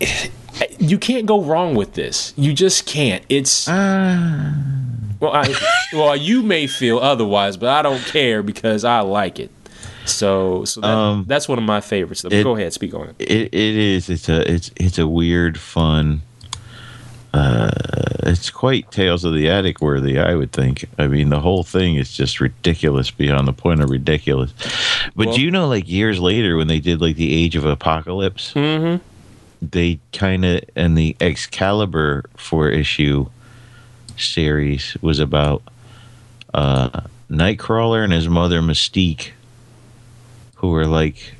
you 0.78 0.98
can't 0.98 1.26
go 1.26 1.42
wrong 1.42 1.74
with 1.74 1.94
this. 1.94 2.32
You 2.36 2.52
just 2.52 2.86
can't. 2.86 3.24
It's 3.28 3.66
well, 5.20 5.32
I, 5.34 5.52
well, 5.92 6.16
you 6.16 6.42
may 6.42 6.66
feel 6.66 6.98
otherwise, 6.98 7.56
but 7.56 7.68
I 7.70 7.82
don't 7.82 8.04
care 8.04 8.42
because 8.42 8.84
I 8.84 9.00
like 9.00 9.38
it. 9.40 9.50
So, 10.06 10.64
so 10.64 10.80
that, 10.80 10.88
Um, 10.88 11.24
that's 11.28 11.48
one 11.48 11.58
of 11.58 11.64
my 11.64 11.80
favorites. 11.80 12.24
it- 12.24 12.42
go 12.42 12.56
ahead, 12.56 12.72
speak 12.72 12.94
on 12.94 13.08
it. 13.08 13.16
It 13.18 13.52
it 13.52 13.76
is. 13.76 14.08
It's 14.08 14.28
a 14.28 14.50
it's 14.50 14.70
it's 14.76 14.98
a 14.98 15.06
weird, 15.06 15.58
fun. 15.58 16.22
Uh, 17.38 17.70
it's 18.24 18.50
quite 18.50 18.90
Tales 18.90 19.24
of 19.24 19.32
the 19.32 19.48
Attic 19.48 19.80
worthy, 19.80 20.18
I 20.18 20.34
would 20.34 20.50
think. 20.52 20.84
I 20.98 21.06
mean, 21.06 21.28
the 21.28 21.40
whole 21.40 21.62
thing 21.62 21.94
is 21.96 22.12
just 22.12 22.40
ridiculous 22.40 23.10
beyond 23.10 23.46
the 23.46 23.52
point 23.52 23.80
of 23.80 23.90
ridiculous. 23.90 24.52
But 25.14 25.28
Well- 25.28 25.36
do 25.36 25.42
you 25.42 25.50
know, 25.50 25.68
like 25.68 25.88
years 25.88 26.18
later, 26.20 26.56
when 26.56 26.66
they 26.66 26.80
did 26.80 27.00
like 27.00 27.16
the 27.16 27.32
Age 27.32 27.54
of 27.56 27.64
Apocalypse, 27.64 28.52
Mm-hmm. 28.54 29.02
they 29.62 29.98
kind 30.12 30.44
of 30.44 30.60
and 30.76 30.96
the 30.98 31.16
Excalibur 31.20 32.24
four 32.36 32.68
issue 32.70 33.26
series 34.16 34.96
was 35.00 35.20
about 35.20 35.62
uh, 36.54 37.02
Nightcrawler 37.30 38.02
and 38.02 38.12
his 38.12 38.28
mother 38.28 38.60
Mystique, 38.60 39.30
who 40.56 40.68
were 40.70 40.86
like 40.86 41.34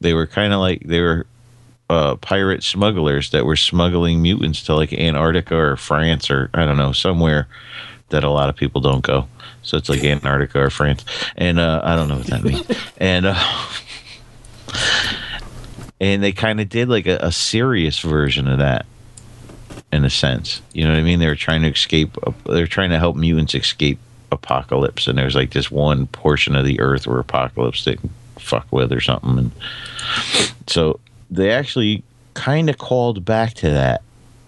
they 0.00 0.14
were 0.14 0.26
kind 0.26 0.52
of 0.52 0.60
like 0.60 0.82
they 0.84 1.00
were 1.00 1.26
uh, 1.92 2.16
pirate 2.16 2.62
smugglers 2.62 3.30
that 3.30 3.44
were 3.44 3.56
smuggling 3.56 4.22
mutants 4.22 4.62
to 4.62 4.74
like 4.74 4.94
Antarctica 4.94 5.54
or 5.54 5.76
France 5.76 6.30
or 6.30 6.48
I 6.54 6.64
don't 6.64 6.78
know 6.78 6.92
somewhere 6.92 7.46
that 8.08 8.24
a 8.24 8.30
lot 8.30 8.48
of 8.48 8.56
people 8.56 8.80
don't 8.80 9.04
go. 9.04 9.28
So 9.62 9.76
it's 9.76 9.90
like 9.90 10.02
Antarctica 10.02 10.60
or 10.60 10.70
France, 10.70 11.04
and 11.36 11.60
uh, 11.60 11.82
I 11.84 11.94
don't 11.94 12.08
know 12.08 12.16
what 12.16 12.26
that 12.28 12.42
means. 12.42 12.66
and 12.96 13.26
uh, 13.26 13.68
and 16.00 16.22
they 16.22 16.32
kind 16.32 16.60
of 16.60 16.68
did 16.70 16.88
like 16.88 17.06
a, 17.06 17.18
a 17.18 17.30
serious 17.30 18.00
version 18.00 18.48
of 18.48 18.58
that 18.58 18.86
in 19.92 20.04
a 20.04 20.10
sense. 20.10 20.62
You 20.72 20.84
know 20.84 20.92
what 20.92 20.98
I 20.98 21.02
mean? 21.02 21.18
They 21.18 21.28
were 21.28 21.36
trying 21.36 21.62
to 21.62 21.68
escape. 21.68 22.16
They're 22.46 22.66
trying 22.66 22.90
to 22.90 22.98
help 22.98 23.16
mutants 23.16 23.54
escape 23.54 23.98
apocalypse, 24.32 25.06
and 25.06 25.18
there's 25.18 25.34
like 25.34 25.52
this 25.52 25.70
one 25.70 26.06
portion 26.06 26.56
of 26.56 26.64
the 26.64 26.80
Earth 26.80 27.06
where 27.06 27.18
apocalypse 27.18 27.84
didn't 27.84 28.10
fuck 28.38 28.66
with 28.72 28.92
or 28.92 29.00
something, 29.00 29.38
and 29.38 29.52
so 30.66 30.98
they 31.32 31.50
actually 31.50 32.02
kind 32.34 32.68
of 32.70 32.78
called 32.78 33.24
back 33.24 33.54
to 33.54 33.70
that 33.70 34.02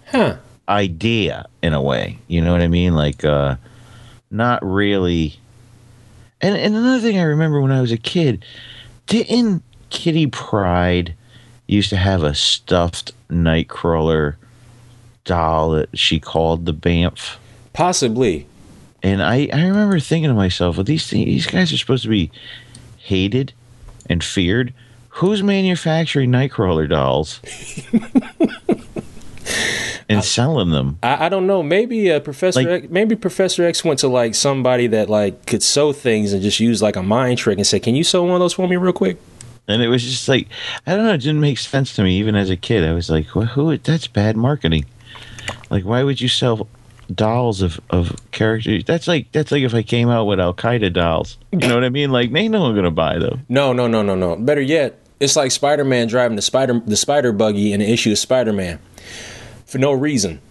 Huh. 0.07 0.37
idea 0.69 1.45
in 1.61 1.73
a 1.73 1.81
way. 1.81 2.19
You 2.27 2.41
know 2.41 2.51
what 2.51 2.61
I 2.61 2.67
mean? 2.67 2.95
Like, 2.95 3.23
uh, 3.25 3.55
not 4.31 4.63
really. 4.65 5.39
And 6.41 6.55
and 6.55 6.75
another 6.75 6.99
thing 6.99 7.17
I 7.17 7.23
remember 7.23 7.61
when 7.61 7.71
I 7.71 7.81
was 7.81 7.91
a 7.91 7.97
kid, 7.97 8.45
didn't 9.07 9.63
Kitty 9.89 10.27
Pryde 10.27 11.13
used 11.67 11.89
to 11.89 11.97
have 11.97 12.23
a 12.23 12.35
stuffed 12.35 13.11
Nightcrawler 13.29 14.35
doll 15.23 15.71
that 15.71 15.97
she 15.97 16.19
called 16.19 16.65
the 16.65 16.73
Bamf? 16.73 17.37
Possibly. 17.73 18.45
And 19.01 19.21
I, 19.21 19.49
I 19.53 19.65
remember 19.65 19.99
thinking 19.99 20.29
to 20.29 20.35
myself, 20.35 20.77
well, 20.77 20.83
these 20.83 21.07
things, 21.07 21.25
these 21.25 21.47
guys 21.47 21.71
are 21.71 21.77
supposed 21.77 22.03
to 22.03 22.09
be 22.09 22.31
hated 22.97 23.53
and 24.09 24.23
feared. 24.23 24.73
Who's 25.15 25.41
manufacturing 25.41 26.29
Nightcrawler 26.31 26.89
dolls 26.89 27.39
and 30.09 30.23
selling 30.23 30.71
them? 30.71 30.97
I, 31.03 31.27
I 31.27 31.29
don't 31.29 31.47
know. 31.47 31.63
Maybe 31.63 32.11
uh, 32.11 32.19
Professor 32.19 32.61
Like- 32.61 32.83
X, 32.83 32.87
maybe 32.91 33.15
Professor 33.15 33.65
X 33.65 33.83
went 33.83 33.99
to 33.99 34.07
like 34.07 34.35
somebody 34.35 34.87
that 34.87 35.09
like 35.09 35.45
could 35.45 35.63
sew 35.63 35.93
things 35.93 36.33
and 36.33 36.41
just 36.41 36.59
use 36.59 36.81
like 36.81 36.95
a 36.95 37.03
mind 37.03 37.37
trick 37.37 37.57
and 37.57 37.65
say, 37.65 37.79
"Can 37.79 37.95
you 37.95 38.03
sew 38.03 38.23
one 38.23 38.33
of 38.33 38.39
those 38.39 38.53
for 38.53 38.67
me 38.67 38.75
real 38.75 38.93
quick?" 38.93 39.17
And 39.67 39.81
it 39.81 39.87
was 39.87 40.03
just 40.03 40.27
like, 40.27 40.47
I 40.85 40.95
don't 40.95 41.05
know, 41.05 41.13
it 41.13 41.21
didn't 41.21 41.41
make 41.41 41.57
sense 41.57 41.95
to 41.95 42.03
me 42.03 42.19
even 42.19 42.35
as 42.35 42.51
a 42.51 42.55
kid. 42.57 42.83
I 42.83 42.93
was 42.93 43.09
like, 43.09 43.33
well, 43.33 43.47
who? 43.47 43.75
That's 43.79 44.05
bad 44.05 44.37
marketing. 44.37 44.85
Like, 45.71 45.85
why 45.85 46.03
would 46.03 46.21
you 46.21 46.27
sell 46.27 46.67
dolls 47.13 47.63
of, 47.63 47.79
of 47.89 48.15
characters? 48.31 48.83
That's 48.83 49.07
like 49.07 49.31
that's 49.31 49.51
like 49.51 49.63
if 49.63 49.73
I 49.73 49.81
came 49.81 50.09
out 50.09 50.25
with 50.25 50.39
Al 50.39 50.53
Qaeda 50.53 50.93
dolls. 50.93 51.37
You 51.51 51.59
know 51.67 51.75
what 51.75 51.83
I 51.83 51.89
mean? 51.89 52.11
Like, 52.11 52.33
ain't 52.35 52.51
no 52.51 52.61
one 52.61 52.75
gonna 52.75 52.91
buy 52.91 53.17
them. 53.17 53.45
No, 53.49 53.73
no, 53.73 53.87
no, 53.87 54.03
no, 54.03 54.13
no. 54.13 54.35
Better 54.35 54.61
yet, 54.61 54.99
it's 55.19 55.35
like 55.35 55.51
Spider-Man 55.51 56.07
driving 56.07 56.35
the 56.35 56.41
spider 56.41 56.81
the 56.85 56.95
spider 56.95 57.31
buggy 57.31 57.73
in 57.73 57.79
the 57.79 57.91
issue 57.91 58.11
of 58.11 58.17
Spider-Man 58.17 58.79
for 59.65 59.77
no 59.77 59.91
reason. 59.93 60.41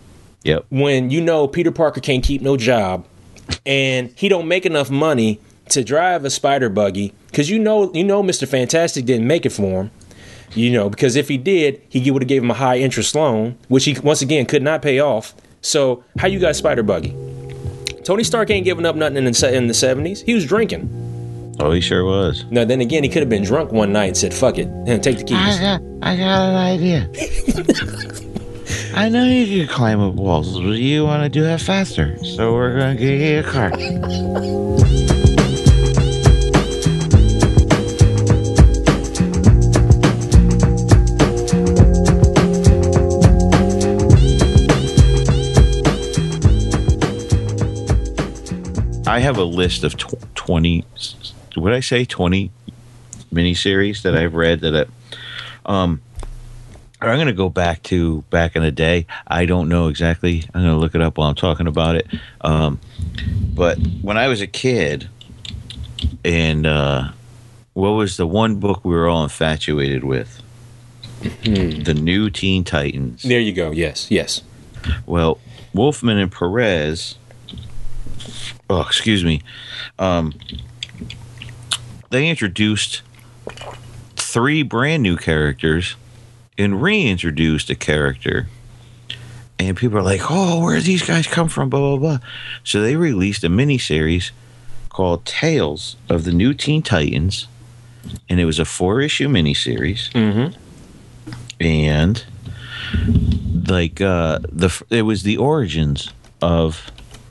Yep. 0.44 0.66
When 0.70 1.10
you 1.10 1.20
know 1.20 1.46
Peter 1.48 1.70
Parker 1.70 2.00
can't 2.00 2.22
keep 2.22 2.42
no 2.42 2.56
job 2.56 3.06
and 3.64 4.12
he 4.16 4.28
don't 4.28 4.48
make 4.48 4.66
enough 4.66 4.90
money 4.90 5.40
to 5.70 5.82
drive 5.82 6.24
a 6.24 6.30
spider 6.30 6.68
buggy 6.68 7.14
because 7.26 7.48
you 7.48 7.58
know 7.58 7.92
you 7.94 8.04
know 8.04 8.22
Mr. 8.22 8.46
Fantastic 8.46 9.04
didn't 9.06 9.26
make 9.26 9.46
it 9.46 9.50
for 9.50 9.82
him. 9.82 9.90
You 10.54 10.70
know 10.70 10.88
because 10.88 11.16
if 11.16 11.28
he 11.28 11.38
did, 11.38 11.82
he 11.88 12.10
would 12.10 12.22
have 12.22 12.28
gave 12.28 12.42
him 12.42 12.50
a 12.50 12.54
high 12.54 12.78
interest 12.78 13.14
loan, 13.14 13.58
which 13.68 13.84
he 13.84 13.98
once 14.00 14.22
again 14.22 14.46
could 14.46 14.62
not 14.62 14.82
pay 14.82 15.00
off. 15.00 15.34
So 15.62 16.04
how 16.18 16.28
you 16.28 16.38
got 16.38 16.50
a 16.50 16.54
spider 16.54 16.82
buggy? 16.82 17.16
Tony 18.04 18.22
Stark 18.22 18.50
ain't 18.50 18.64
giving 18.64 18.84
up 18.84 18.96
nothing 18.96 19.16
in 19.16 19.24
the 19.24 19.54
in 19.54 19.66
the 19.66 19.74
seventies. 19.74 20.20
He 20.20 20.34
was 20.34 20.44
drinking. 20.44 21.13
Oh, 21.60 21.70
he 21.70 21.80
sure 21.80 22.04
was. 22.04 22.44
Now 22.50 22.64
then 22.64 22.80
again, 22.80 23.02
he 23.04 23.08
could 23.08 23.22
have 23.22 23.28
been 23.28 23.44
drunk 23.44 23.72
one 23.72 23.92
night 23.92 24.06
and 24.06 24.16
said, 24.16 24.34
"Fuck 24.34 24.58
it, 24.58 24.66
and 24.66 25.02
take 25.02 25.18
the 25.18 25.24
keys." 25.24 25.38
I 25.38 25.60
got, 25.60 25.82
I 26.02 26.16
got 26.16 26.48
an 26.50 26.56
idea. 26.56 27.08
I 28.96 29.08
know 29.08 29.24
you 29.24 29.66
can 29.66 29.74
climb 29.74 30.00
up 30.00 30.14
walls, 30.14 30.58
but 30.58 30.78
you 30.78 31.04
want 31.04 31.22
to 31.22 31.28
do 31.28 31.42
that 31.42 31.60
faster. 31.60 32.16
So 32.24 32.54
we're 32.54 32.78
gonna 32.78 32.96
get 32.96 33.18
you 33.18 33.40
a 33.40 33.42
car. 33.42 33.72
I 49.06 49.20
have 49.20 49.36
a 49.36 49.44
list 49.44 49.84
of 49.84 49.96
tw- 49.96 50.14
20, 50.34 50.84
did 51.62 51.76
I 51.76 51.80
say, 51.80 52.04
20 52.04 52.50
miniseries 53.32 54.02
that 54.02 54.16
I've 54.16 54.34
read 54.34 54.60
that 54.60 54.86
I, 54.86 54.86
um, 55.66 56.00
I'm 57.00 57.16
going 57.16 57.26
to 57.26 57.32
go 57.32 57.48
back 57.48 57.82
to 57.84 58.22
back 58.30 58.56
in 58.56 58.62
the 58.62 58.70
day. 58.70 59.06
I 59.26 59.44
don't 59.44 59.68
know 59.68 59.88
exactly. 59.88 60.44
I'm 60.54 60.62
going 60.62 60.74
to 60.74 60.80
look 60.80 60.94
it 60.94 61.02
up 61.02 61.18
while 61.18 61.28
I'm 61.28 61.34
talking 61.34 61.66
about 61.66 61.96
it. 61.96 62.06
Um, 62.40 62.80
but 63.54 63.78
when 64.00 64.16
I 64.16 64.28
was 64.28 64.40
a 64.40 64.46
kid, 64.46 65.08
and 66.24 66.66
uh, 66.66 67.10
what 67.74 67.90
was 67.90 68.16
the 68.16 68.26
one 68.26 68.56
book 68.56 68.84
we 68.84 68.94
were 68.94 69.08
all 69.08 69.24
infatuated 69.24 70.04
with? 70.04 70.40
the 71.42 71.94
new 71.94 72.28
Teen 72.30 72.64
Titans. 72.64 73.22
There 73.22 73.40
you 73.40 73.52
go. 73.52 73.70
Yes, 73.70 74.10
yes. 74.10 74.42
Well, 75.06 75.38
Wolfman 75.72 76.18
and 76.18 76.30
Perez. 76.30 77.16
Oh, 78.68 78.80
excuse 78.82 79.24
me. 79.24 79.42
Um, 79.98 80.34
they 82.10 82.28
introduced 82.28 83.02
three 84.16 84.62
brand 84.62 85.02
new 85.02 85.16
characters 85.16 85.96
and 86.56 86.82
reintroduced 86.82 87.70
a 87.70 87.74
character. 87.74 88.48
And 89.58 89.76
people 89.76 89.98
are 89.98 90.02
like, 90.02 90.22
"Oh, 90.28 90.62
where 90.62 90.76
did 90.76 90.84
these 90.84 91.06
guys 91.06 91.26
come 91.26 91.48
from?" 91.48 91.68
Blah 91.70 91.80
blah 91.80 91.96
blah. 91.96 92.18
So 92.64 92.82
they 92.82 92.96
released 92.96 93.44
a 93.44 93.48
miniseries 93.48 94.30
called 94.88 95.24
Tales 95.24 95.96
of 96.08 96.24
the 96.24 96.32
New 96.32 96.54
Teen 96.54 96.82
Titans, 96.82 97.46
and 98.28 98.40
it 98.40 98.44
was 98.44 98.58
a 98.58 98.64
four-issue 98.64 99.28
miniseries. 99.28 100.10
Mm-hmm. 100.12 100.56
And 101.60 102.24
like 103.68 104.00
uh 104.00 104.40
the 104.42 104.82
it 104.90 105.02
was 105.02 105.22
the 105.22 105.36
origins 105.36 106.12
of 106.42 106.90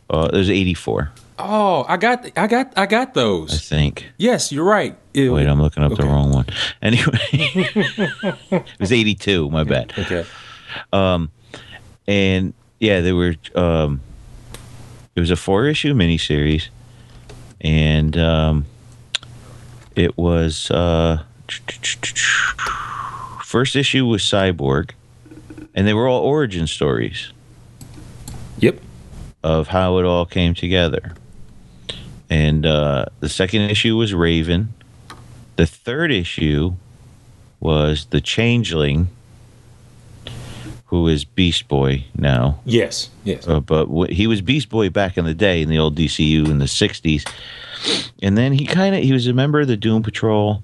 uh 0.09 0.29
it 0.33 0.37
was 0.37 0.49
84 0.49 1.11
Oh, 1.39 1.83
I 1.87 1.97
got, 1.97 2.29
I 2.37 2.47
got, 2.47 2.73
I 2.77 2.85
got 2.85 3.13
those. 3.13 3.53
i 3.53 3.57
think 3.57 4.07
Yes, 4.17 4.51
you're 4.51 4.63
right. 4.65 4.95
It- 5.13 5.29
wait 5.29 5.47
i'm 5.47 5.61
looking 5.61 5.83
up 5.83 5.95
the 5.95 6.03
wrong 6.03 6.31
one 6.31 6.45
anyway 6.81 7.19
it 7.31 8.63
was 8.79 8.91
82 8.91 9.49
my 9.49 9.63
bad 9.63 9.93
Okay. 9.97 10.25
Um, 10.91 11.29
and 12.07 12.53
yeah 12.79 13.01
they 13.01 13.13
were 13.13 13.35
um 13.55 14.01
it 15.15 15.19
was 15.19 15.29
a 15.31 15.35
four 15.35 15.67
issue 15.67 15.93
miniseries 15.93 16.69
and 17.61 18.17
um 18.17 18.65
it 19.95 20.17
was 20.17 20.71
uh 20.71 21.21
first 23.43 23.75
issue 23.75 24.05
was 24.07 24.23
cyborg 24.23 24.91
and 25.75 25.87
they 25.87 25.93
were 25.93 26.07
all 26.07 26.21
origin 26.21 26.65
stories 26.67 27.31
Yep. 28.59 28.79
of 29.43 29.67
how 29.67 29.97
it 29.99 30.05
all 30.05 30.25
came 30.25 30.53
together. 30.55 31.13
And 32.33 32.65
uh, 32.65 33.05
the 33.19 33.29
second 33.29 33.61
issue 33.69 33.95
was 33.95 34.11
Raven. 34.11 34.73
The 35.55 35.67
third 35.67 36.11
issue 36.11 36.73
was 37.59 38.07
The 38.07 38.21
Changeling, 38.21 39.09
who 40.85 41.07
is 41.07 41.25
Beast 41.25 41.67
Boy 41.67 42.05
now. 42.17 42.59
Yes. 42.65 43.11
Yes. 43.23 43.47
Uh, 43.47 43.59
but 43.59 43.85
wh- 43.85 44.11
he 44.11 44.25
was 44.25 44.41
Beast 44.41 44.69
Boy 44.69 44.89
back 44.89 45.15
in 45.15 45.25
the 45.25 45.35
day 45.35 45.61
in 45.61 45.69
the 45.69 45.77
old 45.77 45.95
DCU 45.95 46.47
in 46.47 46.57
the 46.57 46.65
60s. 46.65 47.31
And 48.23 48.35
then 48.35 48.53
he 48.53 48.65
kind 48.65 48.95
of 48.95 49.03
he 49.03 49.13
was 49.13 49.27
a 49.27 49.33
member 49.33 49.59
of 49.59 49.67
the 49.67 49.77
Doom 49.77 50.01
Patrol 50.01 50.63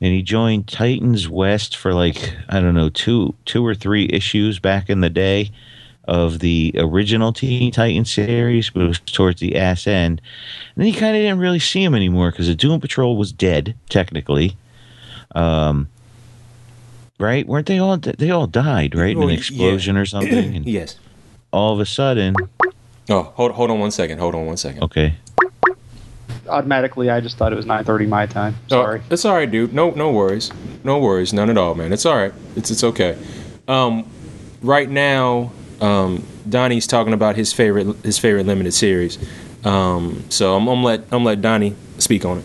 and 0.00 0.14
he 0.14 0.22
joined 0.22 0.66
Titans 0.66 1.28
West 1.28 1.76
for 1.76 1.92
like 1.92 2.32
I 2.48 2.58
don't 2.58 2.74
know, 2.74 2.88
two 2.88 3.34
two 3.44 3.66
or 3.66 3.74
three 3.74 4.08
issues 4.10 4.58
back 4.58 4.88
in 4.88 5.02
the 5.02 5.10
day 5.10 5.50
of 6.06 6.38
the 6.38 6.72
original 6.78 7.32
Teen 7.32 7.72
Titans 7.72 8.12
series, 8.12 8.70
but 8.70 8.82
it 8.82 8.88
was 8.88 9.00
towards 9.00 9.40
the 9.40 9.56
ass 9.56 9.86
end. 9.86 10.20
And 10.74 10.84
then 10.84 10.92
you 10.92 10.98
kind 10.98 11.16
of 11.16 11.20
didn't 11.22 11.38
really 11.38 11.58
see 11.58 11.82
him 11.82 11.94
anymore 11.94 12.30
because 12.30 12.46
the 12.46 12.54
Doom 12.54 12.80
Patrol 12.80 13.16
was 13.16 13.32
dead 13.32 13.74
technically. 13.88 14.56
Um 15.34 15.88
right? 17.18 17.46
Weren't 17.46 17.66
they 17.66 17.78
all 17.78 17.96
they 17.96 18.30
all 18.30 18.46
died, 18.46 18.94
right? 18.94 19.10
In 19.16 19.18
Oh, 19.18 19.22
an 19.22 19.28
yeah. 19.30 19.34
explosion 19.36 19.96
or 19.96 20.04
something 20.06 20.54
and 20.56 20.66
yes. 20.66 20.96
all 21.52 21.72
of 21.74 21.80
a 21.80 21.86
sudden, 21.86 22.34
Oh, 23.08 23.22
hold, 23.22 23.52
hold 23.52 23.70
on 23.70 23.78
one 23.78 23.90
second. 23.92 24.18
Hold 24.18 24.34
on 24.34 24.46
one 24.46 24.56
second. 24.56 24.82
okay. 24.82 25.14
Automatically, 26.48 27.10
I 27.10 27.20
just 27.20 27.36
thought 27.38 27.52
it 27.52 27.56
was 27.56 27.66
9:30 27.66 28.06
my 28.08 28.26
time. 28.26 28.54
Sorry. 28.68 29.00
Oh, 29.02 29.06
it's 29.10 29.24
all 29.24 29.34
right, 29.34 29.50
dude. 29.50 29.72
No, 29.72 29.90
no 29.90 30.12
worries. 30.12 30.52
No 30.84 30.98
worries. 30.98 31.32
None 31.32 31.50
at 31.50 31.58
all, 31.58 31.74
man. 31.74 31.92
It's 31.92 32.06
all 32.06 32.14
right. 32.16 32.32
It's 32.54 32.70
it's 32.70 32.84
okay. 32.84 33.18
Um, 33.66 34.08
right 34.62 34.88
now, 34.88 35.50
um, 35.80 36.26
Donny's 36.48 36.86
talking 36.86 37.12
about 37.12 37.36
his 37.36 37.52
favorite 37.52 37.96
his 38.04 38.18
favorite 38.18 38.46
limited 38.46 38.72
series. 38.72 39.18
Um, 39.64 40.24
so 40.28 40.56
I'm, 40.56 40.66
I'm 40.68 40.82
let 40.82 41.04
I'm 41.12 41.24
let 41.24 41.40
Donny 41.40 41.74
speak 41.98 42.24
on 42.24 42.38
it. 42.38 42.44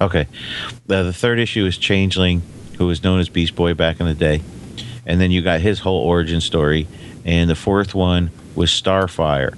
Okay. 0.00 0.26
The, 0.86 1.02
the 1.02 1.12
third 1.12 1.38
issue 1.38 1.66
is 1.66 1.76
Changeling, 1.76 2.42
who 2.78 2.86
was 2.86 3.02
known 3.02 3.20
as 3.20 3.28
Beast 3.28 3.54
Boy 3.54 3.74
back 3.74 4.00
in 4.00 4.06
the 4.06 4.14
day. 4.14 4.40
And 5.04 5.20
then 5.20 5.30
you 5.30 5.42
got 5.42 5.60
his 5.60 5.80
whole 5.80 6.00
origin 6.02 6.40
story. 6.40 6.86
And 7.24 7.50
the 7.50 7.54
fourth 7.54 7.94
one 7.94 8.30
was 8.54 8.70
Starfire. 8.70 9.56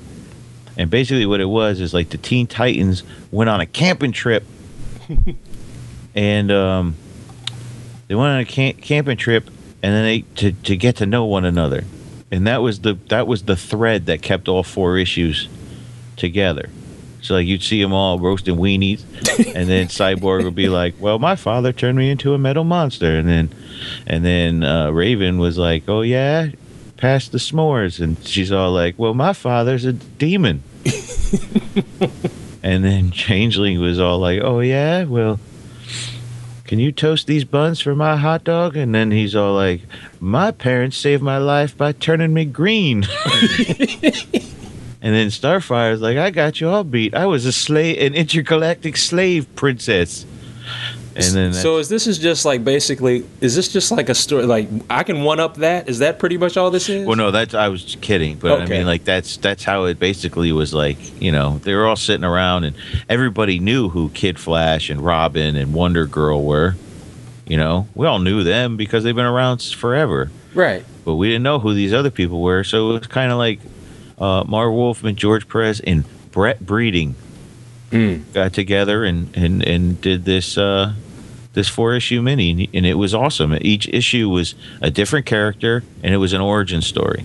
And 0.76 0.90
basically, 0.90 1.26
what 1.26 1.40
it 1.40 1.46
was 1.46 1.80
is 1.80 1.94
like 1.94 2.10
the 2.10 2.18
Teen 2.18 2.46
Titans 2.46 3.04
went 3.30 3.50
on 3.50 3.60
a 3.60 3.66
camping 3.66 4.12
trip. 4.12 4.44
and 6.14 6.50
um, 6.50 6.96
they 8.08 8.14
went 8.14 8.30
on 8.30 8.40
a 8.40 8.44
camp- 8.44 8.80
camping 8.80 9.16
trip 9.16 9.48
and 9.82 9.94
then 9.94 10.04
they 10.04 10.20
to, 10.36 10.52
to 10.52 10.76
get 10.76 10.96
to 10.96 11.06
know 11.06 11.24
one 11.24 11.44
another. 11.44 11.84
And 12.32 12.46
that 12.46 12.62
was 12.62 12.80
the 12.80 12.94
that 13.08 13.26
was 13.26 13.42
the 13.42 13.56
thread 13.56 14.06
that 14.06 14.22
kept 14.22 14.48
all 14.48 14.62
four 14.62 14.96
issues 14.96 15.50
together. 16.16 16.70
So 17.20 17.34
like 17.34 17.46
you'd 17.46 17.62
see 17.62 17.80
them 17.80 17.92
all 17.92 18.18
roasting 18.18 18.56
weenies, 18.56 19.04
and 19.54 19.68
then 19.68 19.86
Cyborg 19.88 20.42
would 20.42 20.54
be 20.54 20.70
like, 20.70 20.94
"Well, 20.98 21.18
my 21.18 21.36
father 21.36 21.72
turned 21.72 21.98
me 21.98 22.10
into 22.10 22.32
a 22.32 22.38
metal 22.38 22.64
monster," 22.64 23.18
and 23.18 23.28
then, 23.28 23.52
and 24.06 24.24
then 24.24 24.64
uh, 24.64 24.90
Raven 24.90 25.38
was 25.38 25.58
like, 25.58 25.84
"Oh 25.88 26.00
yeah, 26.00 26.48
pass 26.96 27.28
the 27.28 27.36
s'mores," 27.36 28.00
and 28.00 28.16
she's 28.26 28.50
all 28.50 28.72
like, 28.72 28.98
"Well, 28.98 29.12
my 29.12 29.34
father's 29.34 29.84
a 29.84 29.92
demon," 29.92 30.62
and 32.62 32.82
then 32.82 33.10
Changeling 33.10 33.78
was 33.78 34.00
all 34.00 34.18
like, 34.18 34.40
"Oh 34.42 34.60
yeah, 34.60 35.04
well." 35.04 35.38
Can 36.72 36.78
you 36.78 36.90
toast 36.90 37.26
these 37.26 37.44
buns 37.44 37.80
for 37.80 37.94
my 37.94 38.16
hot 38.16 38.44
dog? 38.44 38.78
And 38.78 38.94
then 38.94 39.10
he's 39.10 39.36
all 39.36 39.52
like, 39.52 39.82
My 40.20 40.50
parents 40.50 40.96
saved 40.96 41.22
my 41.22 41.36
life 41.36 41.76
by 41.76 41.92
turning 41.92 42.32
me 42.32 42.46
green. 42.46 43.04
And 45.04 45.16
then 45.16 45.32
Starfire's 45.32 46.00
like, 46.00 46.16
I 46.16 46.30
got 46.30 46.60
you 46.60 46.68
all 46.68 46.84
beat. 46.84 47.12
I 47.12 47.26
was 47.26 47.44
a 47.44 47.50
slave, 47.50 47.98
an 47.98 48.14
intergalactic 48.14 48.96
slave 48.96 49.52
princess. 49.56 50.24
And 51.16 51.24
then 51.24 51.52
so 51.52 51.78
is 51.78 51.88
this 51.88 52.06
is 52.06 52.18
just 52.18 52.44
like 52.44 52.64
basically 52.64 53.26
is 53.40 53.54
this 53.54 53.68
just 53.68 53.90
like 53.90 54.08
a 54.08 54.14
story 54.14 54.46
like 54.46 54.68
I 54.88 55.02
can 55.02 55.22
one 55.22 55.40
up 55.40 55.56
that 55.56 55.88
is 55.88 55.98
that 55.98 56.18
pretty 56.18 56.38
much 56.38 56.56
all 56.56 56.70
this 56.70 56.88
is? 56.88 57.06
well, 57.06 57.16
no, 57.16 57.30
that's 57.30 57.54
I 57.54 57.68
was 57.68 57.96
kidding, 58.00 58.36
but 58.38 58.62
I 58.62 58.66
mean, 58.66 58.86
like 58.86 59.04
that's 59.04 59.36
that's 59.36 59.64
how 59.64 59.84
it 59.84 59.98
basically 59.98 60.52
was. 60.52 60.72
Like 60.72 61.20
you 61.20 61.32
know, 61.32 61.58
they 61.58 61.74
were 61.74 61.86
all 61.86 61.96
sitting 61.96 62.24
around, 62.24 62.64
and 62.64 62.76
everybody 63.08 63.58
knew 63.58 63.88
who 63.88 64.08
Kid 64.10 64.38
Flash 64.38 64.90
and 64.90 65.00
Robin 65.00 65.56
and 65.56 65.74
Wonder 65.74 66.06
Girl 66.06 66.42
were. 66.44 66.76
You 67.46 67.56
know, 67.56 67.88
we 67.94 68.06
all 68.06 68.18
knew 68.20 68.44
them 68.44 68.76
because 68.76 69.04
they've 69.04 69.14
been 69.14 69.26
around 69.26 69.62
forever. 69.62 70.30
Right. 70.54 70.84
but 71.04 71.16
we 71.16 71.28
didn't 71.28 71.42
know 71.42 71.58
who 71.58 71.74
these 71.74 71.92
other 71.92 72.10
people 72.10 72.40
were. 72.42 72.62
So 72.62 72.90
it 72.90 72.92
was 73.00 73.06
kind 73.06 73.32
of 73.32 73.38
like 73.38 73.58
uh, 74.18 74.44
Marv 74.46 74.72
Wolfman, 74.72 75.16
George 75.16 75.48
Perez, 75.48 75.80
and 75.80 76.04
Brett 76.30 76.64
Breeding 76.64 77.14
Mm. 77.92 78.32
got 78.32 78.52
together 78.52 79.04
and 79.04 79.28
and 79.36 79.62
and 79.62 80.00
did 80.00 80.24
this 80.24 80.56
uh, 80.58 80.94
this 81.52 81.68
four 81.68 81.94
issue 81.94 82.22
mini, 82.22 82.68
and 82.72 82.86
it 82.86 82.94
was 82.94 83.14
awesome. 83.14 83.54
Each 83.60 83.86
issue 83.88 84.28
was 84.30 84.54
a 84.80 84.90
different 84.90 85.26
character, 85.26 85.84
and 86.02 86.14
it 86.14 86.16
was 86.16 86.32
an 86.32 86.40
origin 86.40 86.80
story. 86.82 87.24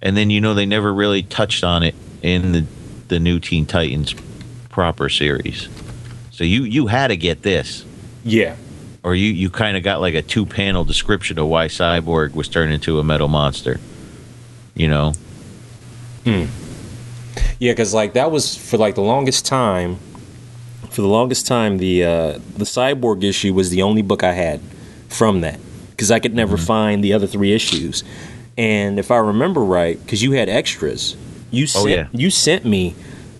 And 0.00 0.16
then 0.16 0.30
you 0.30 0.40
know 0.40 0.54
they 0.54 0.66
never 0.66 0.94
really 0.94 1.22
touched 1.24 1.64
on 1.64 1.82
it 1.82 1.94
in 2.22 2.52
the 2.52 2.64
the 3.08 3.18
new 3.18 3.40
Teen 3.40 3.66
Titans 3.66 4.14
proper 4.68 5.08
series. 5.08 5.68
So 6.30 6.44
you 6.44 6.62
you 6.62 6.86
had 6.86 7.08
to 7.08 7.16
get 7.16 7.42
this 7.42 7.84
Yeah. 8.22 8.54
or 9.02 9.16
you, 9.16 9.32
you 9.32 9.50
kind 9.50 9.76
of 9.76 9.82
got 9.82 10.00
like 10.00 10.14
a 10.14 10.22
two 10.22 10.46
panel 10.46 10.84
description 10.84 11.38
of 11.40 11.46
why 11.48 11.66
Cyborg 11.66 12.34
was 12.34 12.46
turned 12.48 12.72
into 12.72 13.00
a 13.00 13.02
metal 13.04 13.26
monster. 13.26 13.80
You 14.76 14.88
know, 14.88 15.14
Yeah, 17.58 17.72
because 17.72 17.92
like 17.94 18.12
that 18.14 18.30
was 18.30 18.56
for 18.56 18.76
like 18.76 18.94
the 18.94 19.02
longest 19.02 19.46
time. 19.46 19.98
For 20.90 21.02
the 21.02 21.08
longest 21.08 21.46
time, 21.46 21.78
the 21.78 22.04
uh, 22.04 22.32
the 22.56 22.64
cyborg 22.64 23.22
issue 23.24 23.52
was 23.54 23.70
the 23.70 23.82
only 23.82 24.02
book 24.02 24.22
I 24.22 24.32
had 24.32 24.60
from 25.08 25.40
that 25.42 25.58
because 25.90 26.10
I 26.10 26.18
could 26.18 26.34
never 26.34 26.56
find 26.56 27.02
the 27.02 27.12
other 27.12 27.26
three 27.26 27.52
issues. 27.52 28.04
And 28.56 28.98
if 28.98 29.10
I 29.10 29.16
remember 29.18 29.62
right, 29.62 30.00
because 30.02 30.22
you 30.22 30.32
had 30.32 30.48
extras, 30.48 31.16
you 31.50 31.64
Oh, 31.64 31.84
sent 31.84 31.90
yeah. 31.90 32.06
you 32.12 32.30
sent 32.30 32.64
me 32.64 32.94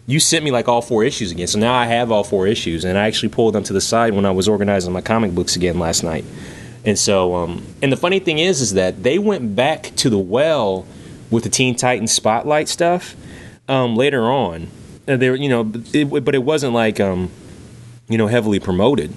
you 0.07 0.21
sent 0.21 0.45
me 0.45 0.51
like 0.51 0.69
all 0.69 0.81
four 0.83 1.05
issues 1.05 1.31
again. 1.33 1.47
So 1.47 1.59
now 1.59 1.75
I 1.75 1.87
have 1.87 2.11
all 2.11 2.25
four 2.25 2.47
issues, 2.47 2.85
and 2.85 2.99
I 2.99 3.07
actually 3.07 3.29
pulled 3.31 3.55
them 3.55 3.63
to 3.65 3.73
the 3.73 3.81
side 3.81 4.15
when 4.15 4.25
I 4.27 4.31
was 4.31 4.49
organizing 4.49 4.93
my 4.93 5.01
comic 5.03 5.35
books 5.35 5.55
again 5.57 5.79
last 5.79 6.03
night. 6.03 6.25
And 6.85 6.99
so, 6.99 7.35
um, 7.35 7.63
and 7.83 7.93
the 7.93 7.97
funny 7.97 8.19
thing 8.19 8.39
is, 8.39 8.61
is 8.61 8.75
that 8.75 9.03
they 9.03 9.19
went 9.19 9.55
back 9.55 9.83
to 9.97 10.09
the 10.09 10.19
well 10.19 10.87
with 11.31 11.45
the 11.45 11.51
Teen 11.51 11.75
Titans 11.75 12.13
Spotlight 12.13 12.69
stuff 12.69 13.15
um, 13.69 13.97
later 13.97 14.23
on. 14.31 14.69
Uh, 15.07 15.17
They 15.17 15.31
were, 15.31 15.37
you 15.37 15.49
know, 15.49 15.65
but 15.65 15.95
it, 15.95 16.25
but 16.25 16.35
it 16.35 16.43
wasn't 16.45 16.73
like, 16.75 17.01
um, 17.01 17.31
you 18.09 18.19
know, 18.19 18.27
heavily 18.27 18.59
promoted. 18.61 19.13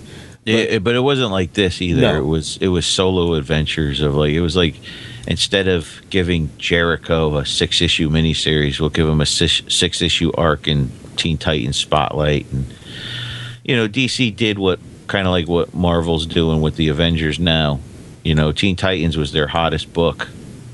It- 0.45 0.69
it- 0.73 0.83
but 0.83 0.95
it 0.95 1.01
wasn't 1.01 1.31
like 1.31 1.53
this 1.53 1.81
either. 1.81 2.01
No. 2.01 2.17
It 2.17 2.25
was 2.25 2.57
it 2.61 2.69
was 2.69 2.85
solo 2.85 3.33
adventures 3.35 4.01
of 4.01 4.15
like 4.15 4.31
it 4.33 4.41
was 4.41 4.55
like 4.55 4.75
instead 5.27 5.67
of 5.67 6.01
giving 6.09 6.49
Jericho 6.57 7.37
a 7.37 7.45
six 7.45 7.81
issue 7.81 8.09
miniseries, 8.09 8.79
we'll 8.79 8.89
give 8.89 9.07
him 9.07 9.21
a 9.21 9.25
six, 9.25 9.61
six 9.67 10.01
issue 10.01 10.31
arc 10.35 10.67
in 10.67 10.91
Teen 11.15 11.37
Titans 11.37 11.77
Spotlight, 11.77 12.47
and 12.51 12.65
you 13.63 13.75
know 13.75 13.87
DC 13.87 14.35
did 14.35 14.57
what 14.57 14.79
kind 15.07 15.27
of 15.27 15.31
like 15.31 15.47
what 15.47 15.73
Marvel's 15.75 16.25
doing 16.25 16.61
with 16.61 16.75
the 16.77 16.87
Avengers 16.87 17.37
now, 17.37 17.79
you 18.23 18.33
know, 18.33 18.51
Teen 18.51 18.75
Titans 18.75 19.17
was 19.17 19.33
their 19.33 19.47
hottest 19.47 19.93
book. 19.93 20.29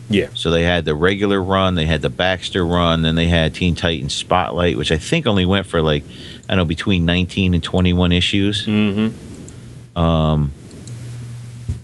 Yeah. 0.10 0.30
So 0.34 0.52
they 0.52 0.64
had 0.64 0.86
the 0.86 0.96
regular 0.96 1.42
run, 1.42 1.76
they 1.76 1.86
had 1.86 2.02
the 2.02 2.10
Baxter 2.10 2.66
run, 2.66 3.02
then 3.02 3.16
they 3.16 3.28
had 3.28 3.54
Teen 3.54 3.76
Titans 3.76 4.14
Spotlight, 4.14 4.78
which 4.78 4.92
I 4.92 4.98
think 4.98 5.28
only 5.28 5.46
went 5.46 5.66
for 5.66 5.82
like 5.82 6.04
I 6.48 6.56
don't 6.56 6.58
know 6.58 6.66
between 6.66 7.06
19 7.06 7.54
and 7.54 7.64
21 7.64 8.12
issues. 8.12 8.66
Mm-hmm. 8.66 10.00
Um, 10.00 10.54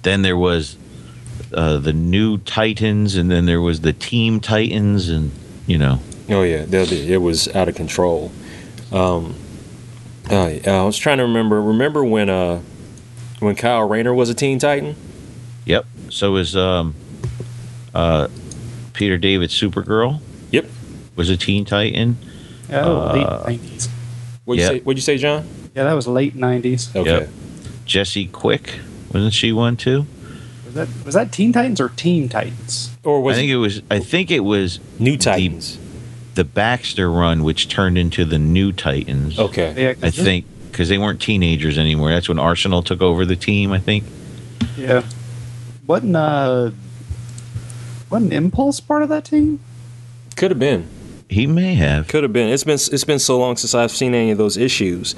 then 0.03 0.21
there 0.21 0.37
was 0.37 0.77
uh, 1.53 1.77
the 1.77 1.93
new 1.93 2.37
Titans, 2.39 3.15
and 3.15 3.29
then 3.29 3.45
there 3.45 3.61
was 3.61 3.81
the 3.81 3.93
Team 3.93 4.39
Titans, 4.39 5.09
and 5.09 5.31
you 5.67 5.77
know, 5.77 5.99
Oh 6.29 6.43
yeah, 6.43 6.65
it 6.69 7.21
was 7.21 7.47
out 7.49 7.67
of 7.67 7.75
control. 7.75 8.31
Um, 8.91 9.35
uh, 10.29 10.59
I 10.65 10.83
was 10.83 10.97
trying 10.97 11.17
to 11.17 11.23
remember. 11.23 11.61
Remember 11.61 12.03
when 12.03 12.29
uh, 12.29 12.61
when 13.39 13.55
Kyle 13.55 13.87
Rayner 13.87 14.13
was 14.13 14.29
a 14.29 14.33
Teen 14.33 14.59
Titan? 14.59 14.95
yep. 15.65 15.85
So 16.09 16.31
was 16.31 16.55
um, 16.55 16.95
uh, 17.93 18.27
Peter 18.93 19.17
David 19.17 19.49
Supergirl. 19.49 20.19
Yep. 20.51 20.65
was 21.15 21.29
a 21.29 21.37
Teen 21.37 21.63
Titan. 21.65 22.17
Oh, 22.71 23.01
Uh, 23.01 23.43
late 23.47 23.61
90s. 23.61 23.87
What'd 24.45 24.59
you 24.59 24.63
Yeah. 24.65 24.69
say? 24.69 24.79
What'd 24.81 24.97
you 24.97 25.01
say, 25.03 25.17
Jon? 25.17 25.45
Yeah, 25.75 25.83
that 25.83 25.93
was 25.93 26.07
late 26.07 26.35
90s. 26.35 26.89
Okay. 26.95 27.09
Yep. 27.09 27.29
Jesse 27.85 28.25
Quick 28.27 28.79
wasn't 29.11 29.33
she 29.33 29.51
one 29.51 29.75
too? 29.77 30.07
Was 30.65 30.73
that 30.73 30.87
was 31.05 31.13
that 31.13 31.31
Teen 31.31 31.51
Titans 31.53 31.79
or 31.79 31.89
Teen 31.89 32.29
Titans? 32.29 32.89
Or 33.03 33.21
was 33.21 33.37
I 33.37 33.41
think 33.41 33.49
it 33.51 33.53
it 33.53 33.57
was. 33.57 33.81
I 33.91 33.99
think 33.99 34.31
it 34.31 34.39
was 34.39 34.79
New 34.99 35.17
Titans? 35.17 35.77
the 36.35 36.43
Baxter 36.43 37.11
run, 37.11 37.43
which 37.43 37.67
turned 37.67 37.95
into 37.95 38.25
the 38.25 38.39
New 38.39 38.71
Titans. 38.71 39.37
Okay. 39.37 39.73
Yeah, 39.77 39.93
'cause 39.93 40.03
I 40.03 40.09
this- 40.09 40.25
think 40.25 40.45
because 40.71 40.89
they 40.89 40.97
weren't 40.97 41.19
teenagers 41.21 41.77
anymore. 41.77 42.09
That's 42.09 42.27
when 42.27 42.39
Arsenal 42.39 42.81
took 42.81 43.03
over 43.03 43.23
the 43.23 43.35
team. 43.35 43.71
I 43.71 43.77
think. 43.79 44.03
Yeah. 44.75 45.03
Wasn't 45.85 46.15
uh 46.15 46.71
wasn't 48.13 48.31
Impulse 48.31 48.79
part 48.79 49.01
of 49.01 49.09
that 49.09 49.25
team? 49.25 49.59
Could 50.35 50.51
have 50.51 50.59
been. 50.59 50.87
He 51.29 51.47
may 51.47 51.73
have. 51.73 52.07
Could 52.07 52.23
have 52.23 52.31
been. 52.31 52.49
It's 52.49 52.63
been 52.63 52.75
it's 52.75 53.03
been 53.03 53.19
so 53.19 53.39
long 53.39 53.57
since 53.57 53.73
I've 53.73 53.91
seen 53.91 54.13
any 54.13 54.29
of 54.29 54.37
those 54.37 54.55
issues. 54.55 55.15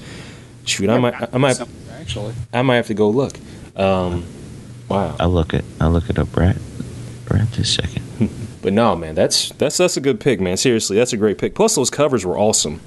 Shoot, 0.65 0.89
I 0.89 0.97
might 0.97 1.33
I 1.33 1.37
might 1.37 1.59
actually. 1.91 2.33
I 2.53 2.61
might 2.61 2.77
have 2.77 2.87
to 2.87 2.93
go 2.93 3.09
look. 3.09 3.37
Um, 3.75 4.25
wow. 4.87 5.15
I'll 5.19 5.29
look 5.29 5.53
it. 5.53 5.65
I'll 5.81 5.91
look 5.91 6.09
it 6.09 6.17
up, 6.17 6.31
Brad. 6.31 6.57
Brad, 7.25 7.47
this 7.49 7.73
second. 7.73 8.03
But 8.61 8.73
no, 8.73 8.95
man, 8.95 9.13
that's 9.13 9.49
that's 9.49 9.77
that's 9.77 9.95
a 9.95 10.01
good 10.01 10.19
pick, 10.19 10.41
man. 10.41 10.57
Seriously, 10.57 10.97
that's 10.97 11.13
a 11.13 11.17
great 11.17 11.37
pick. 11.37 11.53
Plus, 11.53 11.75
those 11.75 11.91
covers 11.91 12.25
were 12.25 12.35
awesome. 12.35 12.81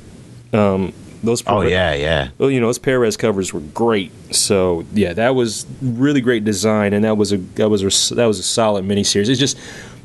Um, 0.52 0.92
those 1.22 1.42
Oh 1.46 1.62
yeah, 1.62 1.94
yeah. 1.94 2.30
well, 2.38 2.50
you 2.50 2.60
know, 2.60 2.66
those 2.66 2.78
Perez 2.78 3.16
covers 3.16 3.52
were 3.52 3.60
great. 3.60 4.12
So 4.34 4.84
yeah, 4.92 5.12
that 5.12 5.34
was 5.34 5.66
really 5.80 6.20
great 6.20 6.44
design, 6.44 6.92
and 6.92 7.04
that 7.04 7.16
was 7.16 7.32
a 7.32 7.38
that 7.56 7.68
was 7.68 7.82
a 7.82 8.14
that 8.14 8.26
was 8.26 8.38
a 8.38 8.42
solid 8.42 8.84
miniseries. 8.84 9.28
It's 9.28 9.40
just 9.40 9.58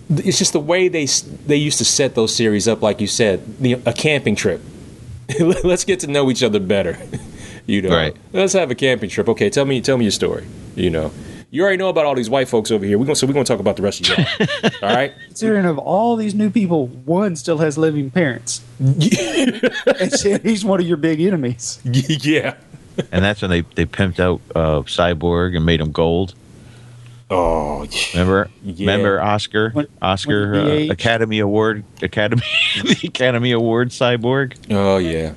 it's 0.10 0.38
just 0.38 0.54
the 0.54 0.60
way 0.60 0.88
they 0.88 1.06
they 1.46 1.56
used 1.56 1.78
to 1.80 1.86
set 1.86 2.16
those 2.16 2.36
series 2.36 2.68
up, 2.68 2.82
like 2.82 3.02
you 3.02 3.08
said, 3.08 3.60
the, 3.60 3.74
a 3.86 3.94
camping 3.94 4.36
trip. 4.36 4.62
Let's 5.40 5.86
get 5.86 6.02
to 6.02 6.08
know 6.08 6.30
each 6.30 6.44
other 6.44 6.60
better. 6.60 6.98
you 7.66 7.82
know, 7.82 7.96
Right. 7.96 8.16
let's 8.34 8.54
have 8.54 8.70
a 8.72 8.76
camping 8.76 9.10
trip. 9.10 9.30
Okay, 9.30 9.50
tell 9.50 9.66
me 9.66 9.80
tell 9.82 9.98
me 9.98 10.06
your 10.06 10.12
story. 10.12 10.46
You 10.76 10.90
know. 10.90 11.12
You 11.50 11.62
already 11.62 11.78
know 11.78 11.90
about 11.90 12.06
all 12.06 12.16
these 12.16 12.32
white 12.32 12.48
folks 12.50 12.72
over 12.72 12.84
here. 12.84 12.98
We're 12.98 13.06
gonna, 13.06 13.16
so 13.16 13.28
we're 13.28 13.34
going 13.34 13.46
to 13.46 13.54
talk 13.54 13.60
about 13.60 13.76
the 13.76 13.84
rest 13.84 14.02
of 14.10 14.18
y'all. 14.18 14.72
all 14.82 14.90
right? 14.90 15.14
Considering 15.28 15.66
of 15.66 15.78
all 15.78 16.16
these 16.16 16.34
new 16.34 16.50
people, 16.50 16.88
one 16.88 17.36
still 17.36 17.60
has 17.60 17.78
living 17.78 18.10
parents. 18.10 18.62
and 18.80 20.12
shit, 20.20 20.42
he's 20.44 20.66
one 20.66 20.80
of 20.80 20.88
your 20.88 20.98
big 20.98 21.22
enemies. 21.22 21.80
yeah. 21.84 22.56
And 23.12 23.24
that's 23.24 23.42
when 23.44 23.52
they 23.52 23.62
they 23.76 23.86
pimped 23.86 24.20
out 24.20 24.42
uh, 24.56 24.82
Cyborg 24.82 25.56
and 25.56 25.64
made 25.66 25.80
him 25.80 25.92
gold. 25.92 26.34
Oh, 27.30 27.88
Remember? 28.14 28.50
Yeah. 28.64 28.92
Remember 28.92 29.22
Oscar? 29.22 29.72
When- 29.72 29.88
Oscar 30.02 30.52
when 30.52 30.90
uh. 30.90 30.94
Academy 30.94 31.40
Award 31.40 31.84
Academy 32.02 32.44
the 32.84 33.00
Academy 33.08 33.52
Award 33.52 33.90
Cyborg. 33.90 34.56
oh 34.70 34.98
yeah. 34.98 35.34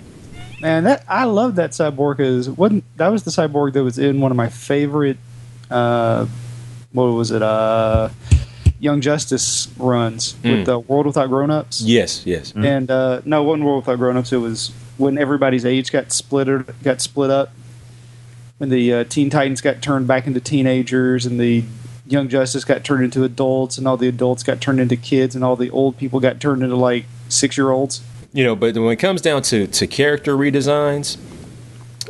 Man, 0.61 0.85
that 0.85 1.05
I 1.09 1.25
love 1.25 1.57
that 1.57 1.71
cyborg 1.71 2.17
because 2.17 2.49
wasn't 2.51 2.85
that 2.97 3.09
was 3.09 3.23
the 3.25 3.31
cyborg 3.31 3.75
that 3.75 3.85
was 3.85 3.99
in 3.99 4.21
one 4.21 4.31
of 4.31 4.37
my 4.37 4.49
favorite 4.49 5.19
uh 5.71 6.27
what 6.93 7.05
was 7.05 7.31
it, 7.31 7.43
uh 7.43 8.09
Young 8.79 9.01
Justice 9.01 9.69
runs 9.79 10.35
Mm. 10.43 10.59
with 10.59 10.67
the 10.67 10.79
World 10.79 11.07
Without 11.07 11.29
Grown 11.29 11.51
Ups. 11.51 11.81
Yes, 11.83 12.27
yes. 12.27 12.53
And 12.57 12.91
uh 12.91 13.21
no, 13.25 13.43
it 13.43 13.47
wasn't 13.47 13.65
World 13.65 13.85
Without 13.87 13.97
Grown 13.99 14.17
Ups, 14.17 14.33
it 14.33 14.39
was 14.39 14.71
when 14.99 15.19
everybody's 15.19 15.65
age 15.65 15.93
got 15.93 16.13
split 16.13 16.49
got 16.83 17.01
split 17.01 17.31
up. 17.31 17.51
When 18.59 18.71
the 18.71 18.93
uh, 18.93 19.05
Teen 19.05 19.29
Titans 19.31 19.61
got 19.61 19.83
turned 19.83 20.07
back 20.07 20.27
into 20.27 20.41
teenagers 20.41 21.27
and 21.27 21.39
the 21.39 21.65
Young 22.07 22.29
Justice 22.29 22.65
got 22.65 22.85
turned 22.85 23.05
into 23.05 23.23
adults 23.25 23.77
and 23.79 23.87
all 23.87 23.97
the 23.97 24.09
adults 24.09 24.43
got 24.43 24.61
turned 24.61 24.81
into 24.81 24.97
kids 24.97 25.35
and 25.35 25.45
all 25.45 25.57
the 25.57 25.71
old 25.71 25.99
people 25.99 26.21
got 26.21 26.41
turned 26.41 26.63
into 26.63 26.77
like 26.77 27.05
six 27.29 27.59
year 27.59 27.71
olds. 27.71 28.03
You 28.33 28.45
know, 28.45 28.57
but 28.57 28.75
when 28.77 28.91
it 28.93 28.97
comes 28.97 29.21
down 29.23 29.43
to 29.43 29.67
to 29.67 29.87
character 29.87 30.37
redesigns, 30.37 31.19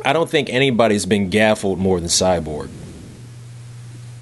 I 0.05 0.13
don't 0.13 0.29
think 0.29 0.49
anybody's 0.49 1.05
been 1.05 1.29
gaffled 1.29 1.79
more 1.79 1.99
than 1.99 2.07
Cyborg. 2.09 2.69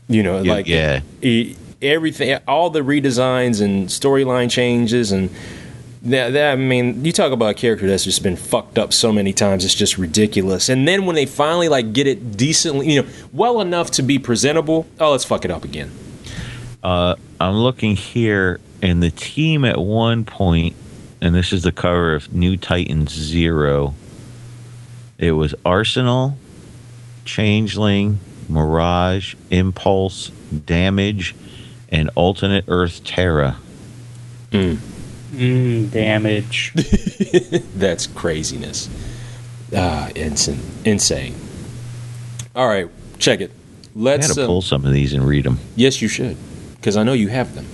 You 0.08 0.24
know, 0.24 0.42
Yeah, 0.42 0.52
like 0.54 0.68
yeah. 0.68 1.02
e- 1.22 1.56
everything, 1.82 2.38
all 2.48 2.70
the 2.70 2.82
redesigns 2.82 3.62
and 3.62 3.88
storyline 3.88 4.50
changes, 4.50 5.12
and 5.12 5.30
that, 6.06 6.34
that. 6.34 6.54
I 6.54 6.56
mean, 6.56 7.04
you 7.04 7.12
talk 7.12 7.32
about 7.32 7.52
a 7.52 7.54
character 7.54 7.88
that's 7.88 8.04
just 8.04 8.24
been 8.24 8.36
fucked 8.36 8.78
up 8.78 8.94
so 8.94 9.12
many 9.12 9.34
times; 9.34 9.66
it's 9.66 9.76
just 9.76 9.98
ridiculous. 9.98 10.70
And 10.70 10.88
then 10.88 11.06
when 11.06 11.16
they 11.16 11.26
finally 11.26 11.68
like 11.68 11.94
get 11.94 12.08
it 12.08 12.38
decently, 12.38 12.92
you 12.92 13.02
know, 13.02 13.10
well 13.34 13.62
enough 13.62 13.92
to 13.92 14.04
be 14.04 14.20
presentable, 14.20 14.88
oh, 15.00 15.12
let's 15.12 15.26
fuck 15.26 15.46
it 15.46 15.52
up 15.52 15.64
again. 15.64 15.92
Uh, 16.84 17.16
I'm 17.40 17.56
looking 17.56 17.96
here, 17.96 18.60
and 18.82 19.02
the 19.02 19.12
team 19.12 19.66
at 19.66 19.78
one 19.78 20.26
point, 20.26 20.76
and 21.22 21.34
this 21.34 21.52
is 21.52 21.64
the 21.64 21.72
cover 21.72 22.14
of 22.16 22.34
New 22.34 22.58
Titans 22.58 23.12
Zero. 23.12 23.96
It 25.18 25.32
was 25.32 25.56
Arsenal, 25.66 26.38
Changeling, 27.24 28.20
Mirage, 28.48 29.36
Impulse, 29.50 30.30
Damage, 30.66 31.36
and 31.90 32.10
Alternate 32.16 32.66
Earth 32.68 33.04
Terra. 33.04 33.58
Mm, 34.52 34.78
damage. 35.90 36.74
That's 37.76 38.08
craziness. 38.08 38.90
Ah, 39.76 40.10
insane, 40.16 40.60
insane. 40.84 41.36
All 42.56 42.68
right, 42.68 42.90
check 43.20 43.42
it. 43.42 43.52
Let's. 43.96 44.28
had 44.28 44.36
to 44.36 44.44
uh, 44.44 44.48
pull 44.48 44.62
some 44.62 44.86
of 44.86 44.94
these 44.94 45.14
and 45.14 45.26
read 45.26 45.44
them. 45.46 45.60
yes, 45.76 46.02
you 46.02 46.08
should, 46.08 46.38
because 46.76 46.98
I 46.98 47.04
know 47.04 47.14
you 47.14 47.28
have 47.30 47.56
them. 47.56 47.66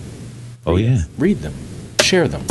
Oh 0.65 0.77
yeah. 0.77 1.03
Read 1.17 1.37
them, 1.39 1.53
share 2.01 2.27
them. 2.27 2.43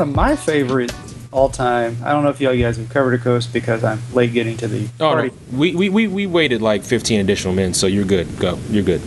One 0.00 0.08
of 0.08 0.16
my 0.16 0.34
favorite 0.34 0.94
all 1.30 1.50
time. 1.50 1.98
I 2.02 2.12
don't 2.12 2.24
know 2.24 2.30
if 2.30 2.40
y'all 2.40 2.56
guys 2.56 2.78
have 2.78 2.88
covered 2.88 3.12
a 3.12 3.18
coast 3.18 3.52
because 3.52 3.84
I'm 3.84 4.00
late 4.14 4.32
getting 4.32 4.56
to 4.56 4.66
the 4.66 4.88
Oh 4.98 5.12
party. 5.12 5.28
no, 5.28 5.58
we, 5.58 5.74
we 5.74 5.90
we 5.90 6.08
we 6.08 6.26
waited 6.26 6.62
like 6.62 6.84
fifteen 6.84 7.20
additional 7.20 7.52
minutes, 7.52 7.78
so 7.78 7.86
you're 7.86 8.06
good. 8.06 8.26
Go, 8.38 8.58
you're 8.70 8.82
good. 8.82 9.02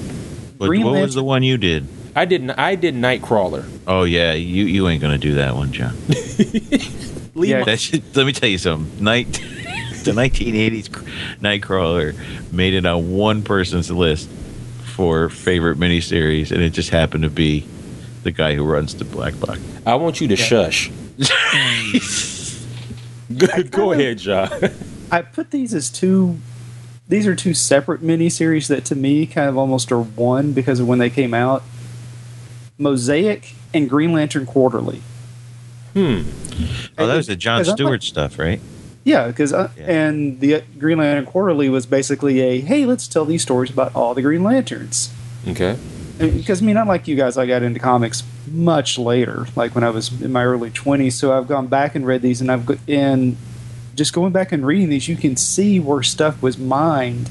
But 0.60 0.68
Green 0.68 0.86
what 0.86 1.02
was 1.02 1.16
the 1.16 1.24
one 1.24 1.42
you 1.42 1.58
did? 1.58 1.88
I 2.16 2.26
did 2.26 2.48
I 2.52 2.76
did 2.76 2.94
Nightcrawler. 2.94 3.68
Oh 3.88 4.04
yeah, 4.04 4.34
you 4.34 4.66
you 4.66 4.88
ain't 4.88 5.02
gonna 5.02 5.18
do 5.18 5.34
that 5.34 5.56
one, 5.56 5.74
Jon. 5.74 5.96
Leave 7.34 7.50
Yeah. 7.50 7.64
That 7.64 7.80
should, 7.80 8.16
let 8.16 8.28
me 8.28 8.32
tell 8.32 8.50
you 8.50 8.60
something. 8.60 9.04
Night, 9.04 9.32
the 10.04 10.12
1980s 10.12 10.90
Nightcrawler 11.40 12.16
made 12.54 12.76
it 12.76 12.86
on 12.86 13.14
one 13.14 13.42
person's 13.42 13.90
list 13.90 14.30
for 14.94 15.30
favorite 15.30 15.80
miniseries, 15.80 16.52
and 16.52 16.62
it 16.62 16.70
just 16.70 16.92
happened 16.92 17.24
to 17.24 17.32
be 17.32 17.66
the 18.24 18.32
guy 18.32 18.56
who 18.56 18.64
runs 18.64 18.96
the 18.96 19.06
Black 19.06 19.40
Box. 19.40 19.60
I 19.86 19.96
want 19.96 20.22
you 20.22 20.28
to 20.30 20.36
shush. 20.36 20.90
go, 23.38 23.64
go 23.64 23.92
ahead, 23.92 24.18
Jon. 24.20 24.50
I 25.12 25.22
put 25.22 25.52
these 25.52 25.74
as 25.74 25.90
two. 25.90 26.38
These 27.08 27.28
are 27.28 27.36
two 27.36 27.54
separate 27.54 28.02
miniseries 28.02 28.68
that 28.68 28.86
to 28.86 28.96
me 28.96 29.26
kind 29.26 29.50
of 29.50 29.58
almost 29.58 29.92
are 29.92 30.02
one 30.02 30.54
because 30.54 30.80
of 30.80 30.88
when 30.88 31.00
they 31.00 31.10
came 31.10 31.34
out. 31.34 31.64
Mosaic 32.78 33.56
and 33.74 33.90
Green 33.90 34.14
Lantern 34.14 34.46
Quarterly. 34.46 35.02
hmm. 35.94 36.22
Oh, 36.98 37.08
that 37.08 37.16
was 37.16 37.28
the 37.28 37.36
John 37.36 37.60
I'm 37.60 37.66
Stewart 37.66 38.04
stuff, 38.04 38.40
right? 38.40 38.60
Yeah, 39.04 39.28
because 39.28 39.54
uh, 39.54 39.70
Yeah. 39.78 39.84
and 40.08 40.40
the 40.40 40.56
uh, 40.56 40.62
Green 40.80 40.98
Lantern 40.98 41.26
Quarterly 41.26 41.70
was 41.70 41.86
basically 41.86 42.40
a 42.42 42.62
hey, 42.62 42.86
let's 42.86 43.08
tell 43.08 43.26
these 43.26 43.42
stories 43.42 43.70
about 43.70 43.96
all 43.96 44.14
the 44.14 44.22
Green 44.22 44.44
Lanterns. 44.44 45.14
Okay. 45.48 45.78
Because 46.18 46.62
I 46.62 46.66
mean, 46.66 46.78
unlike 46.78 47.08
you 47.08 47.16
guys, 47.16 47.38
I 47.38 47.46
got 47.46 47.64
into 47.64 47.80
comics 47.80 48.24
much 48.48 48.98
later, 48.98 49.48
like 49.56 49.74
when 49.76 49.84
I 49.84 49.90
was 49.90 50.22
in 50.22 50.32
my 50.32 50.46
early 50.46 50.70
twenties. 50.70 51.16
So 51.16 51.38
I've 51.38 51.48
gone 51.48 51.68
back 51.68 51.96
and 51.96 52.06
read 52.06 52.22
these, 52.22 52.42
and 52.42 52.52
I've 52.52 52.90
and 52.90 53.36
just 53.96 54.14
going 54.14 54.32
back 54.32 54.52
and 54.52 54.66
reading 54.66 54.90
these, 54.90 55.08
you 55.08 55.16
can 55.16 55.36
see 55.36 55.80
where 55.80 56.04
stuff 56.04 56.42
was 56.42 56.58
mined 56.58 57.30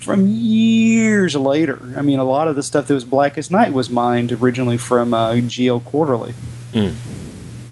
from 0.00 0.26
years 0.26 1.36
later. 1.36 1.80
I 1.96 2.02
mean, 2.02 2.18
a 2.18 2.24
lot 2.24 2.48
of 2.48 2.56
the 2.56 2.62
stuff 2.62 2.86
that 2.88 2.94
was 2.94 3.04
Blackest 3.04 3.50
Night 3.50 3.72
was 3.72 3.90
mined 3.90 4.32
originally 4.32 4.78
from 4.78 5.12
uh, 5.12 5.32
GL 5.32 5.84
Quarterly. 5.84 6.34
Mm. 6.72 6.94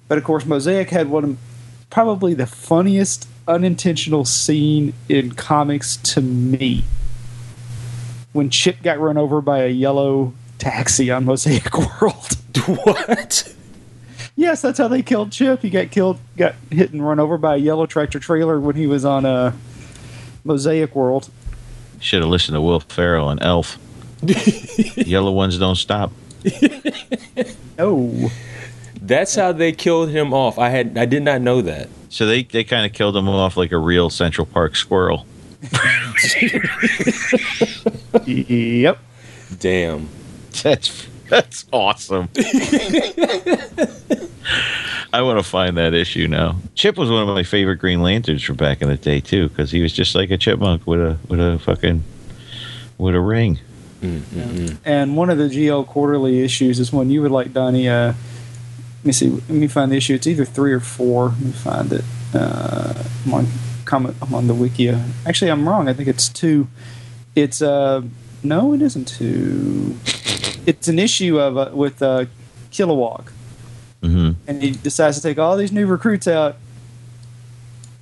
But 0.08 0.18
of 0.18 0.24
course, 0.24 0.44
Mosaic 0.44 0.90
had 0.90 1.08
one 1.08 1.24
of 1.24 1.38
probably 1.90 2.34
the 2.34 2.46
funniest 2.46 3.28
unintentional 3.46 4.24
scene 4.24 4.92
in 5.08 5.32
comics 5.32 5.96
to 5.96 6.20
me 6.20 6.84
when 8.32 8.50
Chip 8.50 8.82
got 8.82 9.00
run 9.00 9.16
over 9.16 9.40
by 9.40 9.60
a 9.60 9.68
yellow 9.68 10.34
taxi 10.58 11.10
on 11.10 11.24
Mosaic 11.24 11.72
World. 12.00 12.36
what? 12.84 13.54
yes, 14.36 14.62
that's 14.62 14.78
how 14.78 14.88
they 14.88 15.02
killed 15.02 15.32
Chip. 15.32 15.62
He 15.62 15.70
got 15.70 15.90
killed, 15.90 16.18
got 16.36 16.54
hit 16.70 16.92
and 16.92 17.06
run 17.06 17.20
over 17.20 17.38
by 17.38 17.54
a 17.54 17.58
yellow 17.58 17.86
tractor 17.86 18.18
trailer 18.18 18.58
when 18.60 18.76
he 18.76 18.86
was 18.86 19.04
on 19.04 19.24
a 19.24 19.54
Mosaic 20.44 20.94
World. 20.94 21.30
Should 22.00 22.22
have 22.22 22.30
listened 22.30 22.54
to 22.54 22.60
Will 22.60 22.80
Ferrell 22.80 23.30
and 23.30 23.42
Elf. 23.42 23.78
Yellow 24.96 25.32
ones 25.32 25.58
don't 25.58 25.76
stop. 25.76 26.12
Oh, 27.78 28.32
That's 29.00 29.34
how 29.34 29.52
they 29.52 29.72
killed 29.72 30.10
him 30.10 30.32
off. 30.32 30.58
I 30.58 30.70
had 30.70 30.96
I 30.98 31.06
did 31.06 31.22
not 31.22 31.40
know 31.40 31.60
that. 31.62 31.88
So 32.08 32.26
they, 32.26 32.42
they 32.42 32.64
kind 32.64 32.86
of 32.86 32.92
killed 32.92 33.16
him 33.16 33.28
off 33.28 33.56
like 33.56 33.70
a 33.72 33.78
real 33.78 34.10
Central 34.10 34.46
Park 34.46 34.74
squirrel. 34.76 35.26
yep. 38.26 38.98
Damn. 39.58 40.08
That's 40.62 41.06
that's 41.28 41.66
awesome. 41.72 42.28
I 45.12 45.22
want 45.22 45.38
to 45.38 45.42
find 45.42 45.76
that 45.76 45.92
issue 45.94 46.26
now. 46.26 46.56
Chip 46.74 46.96
was 46.96 47.10
one 47.10 47.28
of 47.28 47.28
my 47.28 47.42
favorite 47.42 47.76
Green 47.76 48.02
Lanterns 48.02 48.42
from 48.42 48.56
back 48.56 48.80
in 48.80 48.88
the 48.88 48.96
day 48.96 49.20
too, 49.20 49.48
because 49.50 49.70
he 49.70 49.82
was 49.82 49.92
just 49.92 50.14
like 50.14 50.30
a 50.30 50.38
chipmunk 50.38 50.86
with 50.86 51.00
a 51.00 51.18
with 51.28 51.38
a 51.40 51.58
fucking 51.58 52.02
with 52.96 53.14
a 53.14 53.20
ring. 53.20 53.58
And 54.84 55.16
one 55.16 55.28
of 55.28 55.38
the 55.38 55.48
GL 55.48 55.86
quarterly 55.86 56.42
issues 56.42 56.78
is 56.78 56.92
one 56.92 57.10
you 57.10 57.20
would 57.22 57.32
like, 57.32 57.52
Donny. 57.52 57.88
Uh, 57.88 58.14
let 58.98 59.04
me 59.04 59.12
see. 59.12 59.28
Let 59.28 59.50
me 59.50 59.68
find 59.68 59.92
the 59.92 59.96
issue. 59.96 60.14
It's 60.14 60.26
either 60.26 60.44
three 60.44 60.72
or 60.72 60.80
four. 60.80 61.28
Let 61.28 61.40
me 61.40 61.52
find 61.52 61.92
it. 61.92 62.04
Uh, 62.32 63.04
I'm 63.26 63.34
on 63.34 63.46
comment. 63.84 64.16
I'm 64.22 64.34
on 64.34 64.46
the 64.46 64.54
wiki. 64.54 64.88
Actually, 65.26 65.50
I'm 65.50 65.68
wrong. 65.68 65.88
I 65.88 65.92
think 65.94 66.08
it's 66.08 66.28
two. 66.28 66.68
It's 67.34 67.60
uh 67.60 68.02
no, 68.42 68.72
it 68.72 68.82
isn't 68.82 69.08
two. 69.08 69.96
It's 70.68 70.86
an 70.86 70.98
issue 70.98 71.40
of 71.40 71.56
uh, 71.56 71.70
with 71.72 72.02
uh, 72.02 72.26
Kilowog, 72.70 73.30
hmm 74.02 74.32
and 74.46 74.62
he 74.62 74.72
decides 74.72 75.16
to 75.16 75.22
take 75.22 75.38
all 75.38 75.56
these 75.56 75.72
new 75.72 75.86
recruits 75.86 76.28
out 76.28 76.56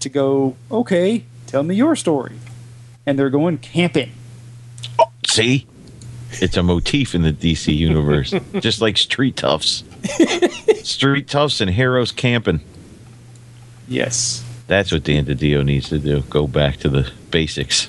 to 0.01 0.09
go. 0.09 0.57
Okay, 0.71 1.23
tell 1.47 1.63
me 1.63 1.77
your 1.77 1.95
story, 1.95 2.33
and 3.07 3.17
they're 3.17 3.31
going 3.31 3.59
camping. 3.59 4.11
See, 5.29 5.69
it's 6.33 6.57
a 6.57 6.63
motif 6.65 7.15
in 7.15 7.23
the 7.23 7.33
DC 7.33 7.73
universe, 7.89 8.35
just 8.59 8.81
like 8.81 8.97
Street 8.97 9.37
Toughs. 9.37 9.85
Street 10.83 11.29
Toughs 11.29 11.61
and 11.61 11.71
Heroes 11.71 12.11
camping. 12.11 12.61
Yes. 13.87 14.43
That's 14.67 14.91
what 14.91 15.05
Dan 15.05 15.25
DiDio 15.25 15.65
needs 15.65 15.89
to 15.91 15.99
do. 16.01 16.23
Go 16.23 16.49
back 16.49 16.79
to 16.79 16.89
the 16.89 17.13
basics. 17.31 17.89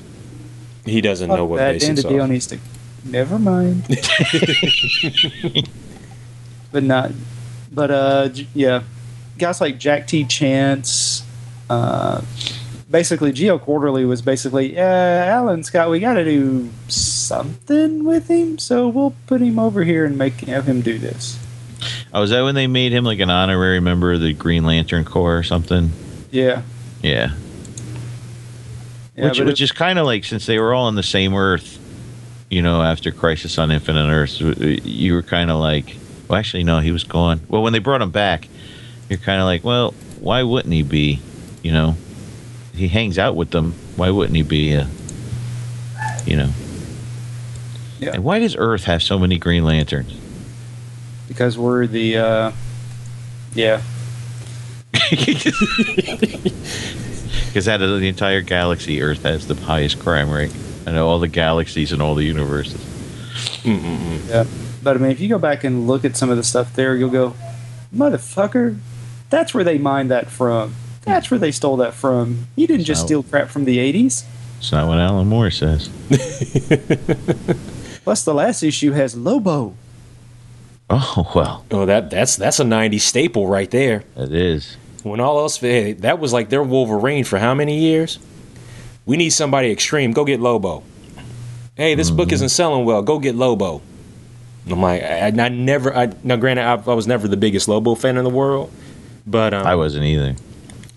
He 0.86 1.02
doesn't 1.02 1.28
know 1.28 1.46
what 1.46 1.58
that. 1.58 1.80
Dan 1.80 1.96
basics 1.96 2.04
DiDio 2.04 2.24
are. 2.24 2.28
needs 2.28 2.46
to. 2.48 2.60
Never 3.04 3.40
mind. 3.40 3.84
but 6.72 6.84
not. 6.84 7.12
But 7.72 7.92
uh, 7.92 8.30
yeah, 8.54 8.84
guys 9.38 9.62
like 9.62 9.78
Jack 9.78 10.08
T. 10.08 10.26
Chance. 10.26 11.24
Uh, 11.70 12.22
basically, 12.90 13.32
GL 13.32 13.62
Quarterly 13.62 14.06
was 14.06 14.22
basically, 14.22 14.78
uh, 14.78 14.82
Alan 14.82 15.64
Scott, 15.64 15.90
we 15.90 16.00
got 16.00 16.14
to 16.14 16.24
do 16.24 16.70
something 16.88 18.04
with 18.04 18.28
him, 18.30 18.58
so 18.58 18.88
we'll 18.88 19.14
put 19.28 19.42
him 19.42 19.60
over 19.60 19.84
here 19.84 20.06
and 20.06 20.18
make 20.18 20.42
have 20.42 20.66
him 20.66 20.82
do 20.82 20.98
this. 20.98 21.40
Oh, 22.14 22.24
is 22.24 22.30
that 22.32 22.42
when 22.42 22.56
they 22.56 22.68
made 22.68 22.92
him 22.92 23.04
like 23.04 23.20
an 23.20 23.30
honorary 23.30 23.80
member 23.80 24.14
of 24.14 24.22
the 24.22 24.34
Green 24.34 24.66
Lantern 24.66 25.06
Corps 25.06 25.38
or 25.38 25.44
something? 25.44 25.92
Yeah. 26.32 26.64
Yeah. 27.02 27.36
Yeah, 29.16 29.30
which 29.30 29.40
which 29.40 29.62
is 29.62 29.72
kind 29.72 29.98
of 29.98 30.06
like 30.06 30.24
since 30.24 30.46
they 30.46 30.60
were 30.60 30.74
all 30.74 30.86
on 30.86 30.96
the 30.96 31.04
same 31.04 31.34
Earth, 31.34 31.80
you 32.50 32.62
know, 32.62 32.82
after 32.82 33.12
Crisis 33.12 33.58
on 33.58 33.72
Infinite 33.72 34.10
Earths, 34.10 34.40
you 34.40 35.14
were 35.14 35.22
kind 35.22 35.52
of 35.52 35.60
like, 35.60 35.96
well, 36.28 36.40
actually, 36.40 36.64
no, 36.64 36.80
he 36.80 36.92
was 36.92 37.04
gone. 37.04 37.42
Well, 37.48 37.62
when 37.62 37.74
they 37.74 37.80
brought 37.80 38.02
him 38.02 38.12
back, 38.12 38.48
you're 39.10 39.20
kind 39.20 39.42
of 39.42 39.46
like, 39.46 39.64
well, 39.64 39.94
why 40.20 40.44
wouldn't 40.44 40.74
he 40.74 40.84
be? 40.84 41.20
You 41.64 41.72
know, 41.72 41.96
he 42.74 42.88
hangs 42.88 43.18
out 43.18 43.36
with 43.36 43.52
them. 43.52 43.74
Why 43.96 44.10
wouldn't 44.12 44.36
he 44.36 44.44
be? 44.44 44.74
A, 44.74 44.88
you 46.26 46.38
know. 46.38 46.50
Yeah. 48.00 48.12
And 48.14 48.24
why 48.24 48.40
does 48.40 48.56
Earth 48.58 48.84
have 48.86 49.02
so 49.02 49.18
many 49.18 49.38
Green 49.38 49.64
Lanterns? 49.64 50.14
because 51.28 51.58
we're 51.58 51.88
the. 51.88 52.18
Uh, 52.18 52.52
yeah. 53.54 53.82
Because 57.48 57.70
out 57.70 57.82
of 57.82 58.00
the 58.00 58.08
entire 58.08 58.42
galaxy, 58.42 59.02
Earth 59.02 59.24
has 59.24 59.48
the 59.48 59.56
highest 59.56 59.98
crime 60.00 60.30
rate. 60.30 60.54
I 60.88 60.92
know 60.92 61.08
all 61.08 61.20
the 61.20 61.28
galaxies 61.28 61.92
and 61.92 62.02
all 62.02 62.16
the 62.16 62.24
universes. 62.24 62.80
Mm-hmm. 63.64 64.30
Yeah. 64.30 64.46
But 64.82 64.96
I 64.96 65.00
mean, 65.00 65.12
if 65.12 65.20
you 65.20 65.28
go 65.30 65.38
back 65.38 65.64
and 65.64 65.86
look 65.88 66.06
at 66.06 66.16
some 66.16 66.30
of 66.30 66.38
the 66.38 66.44
stuff 66.44 66.74
there, 66.76 66.96
you'll 66.96 67.10
go, 67.10 67.36
motherfucker, 67.96 68.78
that's 69.30 69.54
where 69.54 69.64
they 69.66 69.78
mined 69.78 70.10
that 70.12 70.28
from. 70.30 70.74
That's 71.02 71.30
where 71.30 71.38
they 71.40 71.52
stole 71.52 71.78
that 71.78 71.94
from. 71.94 72.48
You 72.56 72.68
didn't 72.68 72.86
just 72.86 73.02
So- 73.02 73.08
steal 73.08 73.24
crap 73.24 73.50
from 73.50 73.66
the 73.66 73.78
80s. 73.80 74.24
It's 74.60 74.72
not 74.72 74.88
what 74.88 74.98
Alan 74.98 75.28
Moore 75.28 75.52
says. 75.52 75.90
Plus, 78.04 78.24
the 78.24 78.34
last 78.34 78.64
issue 78.64 78.92
has 78.94 79.16
Lobo. 79.16 79.76
Oh 80.90 81.30
well, 81.36 81.66
Oh, 81.70 81.86
that 81.86 82.10
that's 82.10 82.38
that's 82.38 82.60
a 82.62 82.64
'90s 82.64 83.02
staple 83.02 83.48
right 83.48 83.70
there. 83.70 84.04
it 84.16 84.32
is. 84.34 84.78
When 85.04 85.20
all 85.20 85.38
else, 85.40 85.58
hey, 85.58 85.92
that 85.94 86.18
was 86.20 86.32
like 86.34 86.50
their 86.50 86.64
Wolverine 86.64 87.26
for 87.26 87.38
how 87.40 87.54
many 87.54 87.78
years? 87.78 88.20
We 89.08 89.18
need 89.18 89.32
somebody 89.32 89.72
extreme. 89.72 90.12
Go 90.12 90.24
get 90.26 90.40
Lobo. 90.40 90.84
Hey, 91.76 91.96
this 91.96 92.12
book 92.12 92.32
isn't 92.32 92.50
selling 92.50 92.86
well. 92.86 93.02
Go 93.02 93.18
get 93.20 93.34
Lobo. 93.36 93.82
I'm 94.70 94.82
like, 94.82 95.02
I, 95.02 95.28
I 95.28 95.50
never. 95.50 95.96
I, 95.96 96.12
now, 96.24 96.36
granted, 96.36 96.64
I, 96.64 96.74
I 96.74 96.94
was 96.94 97.08
never 97.08 97.28
the 97.28 97.38
biggest 97.38 97.68
Lobo 97.70 97.96
fan 97.96 98.18
in 98.18 98.24
the 98.26 98.30
world, 98.30 98.70
but 99.26 99.54
um, 99.54 99.66
I 99.66 99.76
wasn't 99.76 100.04
either. 100.06 100.36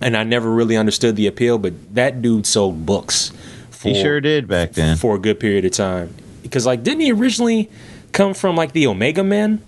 and 0.01 0.17
I 0.17 0.25
never 0.25 0.51
really 0.51 0.77
understood 0.77 1.15
the 1.17 1.29
appeal. 1.29 1.57
But 1.57 1.95
that 1.95 2.21
dude 2.21 2.47
sold 2.47 2.85
books. 2.85 3.31
For, 3.71 3.89
He 3.89 3.95
sure 4.03 4.21
did 4.21 4.49
back 4.49 4.73
then. 4.73 4.97
for 4.97 5.15
a 5.15 5.19
good 5.19 5.39
period 5.41 5.65
of 5.65 5.71
time. 5.73 6.13
Because 6.43 6.67
like, 6.67 6.83
didn't 6.83 7.01
he 7.01 7.13
originally 7.13 7.71
come 8.13 8.35
from 8.35 8.57
like 8.57 8.73
the 8.73 8.87
Omega 8.89 9.23
Men? 9.23 9.63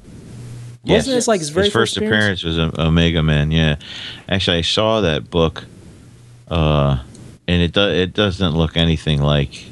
Wasn't 0.84 1.14
this 1.14 1.28
like 1.28 1.38
his 1.38 1.50
very 1.50 1.70
first, 1.70 1.96
appearance? 1.96 2.42
was 2.42 2.58
O- 2.58 2.72
Omega 2.76 3.22
Man. 3.22 3.52
Yeah, 3.52 3.76
actually, 4.28 4.58
I 4.58 4.62
saw 4.62 5.00
that 5.02 5.30
book, 5.30 5.64
uh, 6.48 6.98
and 7.48 7.62
it 7.62 7.72
do, 7.72 7.88
it 7.88 8.14
doesn't 8.14 8.52
look 8.52 8.76
anything 8.76 9.20
like. 9.20 9.66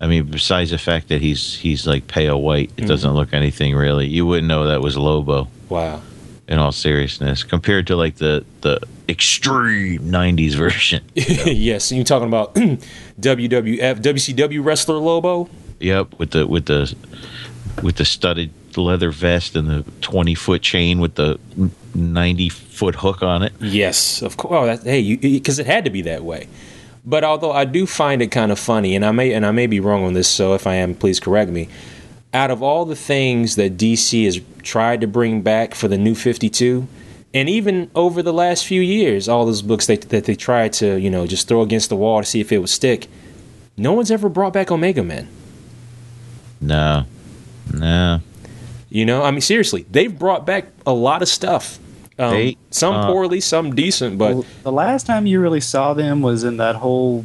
I 0.00 0.08
mean, 0.08 0.26
besides 0.26 0.70
the 0.70 0.78
fact 0.78 1.08
that 1.08 1.20
he's 1.20 1.56
he's 1.56 1.86
like 1.86 2.06
pale 2.06 2.40
white, 2.40 2.70
it 2.70 2.76
mm-hmm. 2.76 2.86
doesn't 2.86 3.12
look 3.12 3.32
anything 3.32 3.74
really. 3.74 4.06
You 4.06 4.26
wouldn't 4.26 4.48
know 4.48 4.66
that 4.66 4.80
was 4.80 4.96
Lobo. 4.96 5.48
Wow. 5.68 6.02
In 6.48 6.58
all 6.58 6.72
seriousness, 6.72 7.44
compared 7.44 7.86
to 7.86 7.96
like 7.96 8.16
the 8.16 8.44
the 8.62 8.80
extreme 9.08 10.00
'90s 10.02 10.54
version. 10.54 11.04
yes, 11.14 11.92
you're 11.92 12.04
talking 12.04 12.28
about 12.28 12.54
WWF 13.20 14.02
WCW 14.02 14.64
wrestler 14.64 14.96
Lobo? 14.96 15.48
Yep, 15.78 16.18
with 16.18 16.32
the 16.32 16.46
with 16.46 16.66
the 16.66 16.94
with 17.82 17.96
the 17.96 18.04
studded 18.04 18.50
leather 18.76 19.10
vest 19.10 19.54
and 19.54 19.68
the 19.68 19.84
twenty 20.00 20.34
foot 20.34 20.62
chain 20.62 21.00
with 21.00 21.14
the 21.14 21.38
ninety 21.94 22.48
foot 22.48 22.96
hook 22.96 23.22
on 23.22 23.42
it. 23.42 23.52
Yes, 23.60 24.22
of 24.22 24.36
course. 24.36 24.52
Oh, 24.54 24.66
that, 24.66 24.82
hey, 24.82 25.16
because 25.16 25.58
it 25.58 25.66
had 25.66 25.84
to 25.84 25.90
be 25.90 26.02
that 26.02 26.24
way. 26.24 26.48
But 27.04 27.24
although 27.24 27.52
I 27.52 27.64
do 27.64 27.86
find 27.86 28.22
it 28.22 28.28
kind 28.28 28.52
of 28.52 28.58
funny, 28.58 28.94
and 28.94 29.04
I 29.04 29.10
may 29.10 29.32
and 29.32 29.44
I 29.44 29.50
may 29.50 29.66
be 29.66 29.80
wrong 29.80 30.04
on 30.04 30.12
this, 30.12 30.28
so 30.28 30.54
if 30.54 30.66
I 30.66 30.74
am, 30.74 30.94
please 30.94 31.18
correct 31.18 31.50
me. 31.50 31.68
Out 32.32 32.50
of 32.50 32.62
all 32.62 32.84
the 32.84 32.96
things 32.96 33.56
that 33.56 33.76
DC 33.76 34.24
has 34.24 34.40
tried 34.62 35.00
to 35.00 35.06
bring 35.06 35.42
back 35.42 35.74
for 35.74 35.88
the 35.88 35.98
New 35.98 36.14
Fifty 36.14 36.48
Two, 36.48 36.86
and 37.34 37.48
even 37.48 37.90
over 37.94 38.22
the 38.22 38.32
last 38.32 38.64
few 38.66 38.80
years, 38.80 39.28
all 39.28 39.44
those 39.46 39.62
books 39.62 39.86
they, 39.86 39.96
that 39.96 40.24
they 40.24 40.34
tried 40.36 40.72
to 40.74 40.98
you 40.98 41.10
know 41.10 41.26
just 41.26 41.48
throw 41.48 41.62
against 41.62 41.88
the 41.88 41.96
wall 41.96 42.20
to 42.20 42.26
see 42.26 42.40
if 42.40 42.52
it 42.52 42.58
would 42.58 42.68
stick, 42.68 43.08
no 43.76 43.92
one's 43.92 44.10
ever 44.10 44.28
brought 44.28 44.52
back 44.52 44.70
Omega 44.70 45.02
Men. 45.02 45.28
No, 46.60 47.04
no. 47.72 48.20
You 48.88 49.06
know, 49.06 49.22
I 49.22 49.30
mean, 49.30 49.40
seriously, 49.40 49.86
they've 49.90 50.16
brought 50.16 50.46
back 50.46 50.66
a 50.86 50.92
lot 50.92 51.22
of 51.22 51.28
stuff. 51.28 51.78
Um, 52.22 52.30
They, 52.34 52.56
some 52.70 52.94
uh, 52.94 53.06
poorly, 53.06 53.40
some 53.40 53.74
decent, 53.74 54.16
but 54.18 54.34
Well, 54.34 54.44
the 54.62 54.72
last 54.72 55.06
time 55.06 55.26
you 55.26 55.40
really 55.40 55.60
saw 55.60 55.92
them 55.94 56.22
was 56.22 56.44
in 56.44 56.56
that 56.58 56.76
whole 56.76 57.24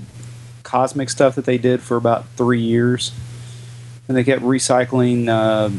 cosmic 0.64 1.10
stuff 1.10 1.36
that 1.36 1.46
they 1.46 1.58
did 1.58 1.82
for 1.82 1.98
about 1.98 2.26
three 2.36 2.62
years. 2.62 3.12
And 4.08 4.16
they 4.18 4.24
kept 4.24 4.42
recycling, 4.42 5.28
uh, 5.30 5.70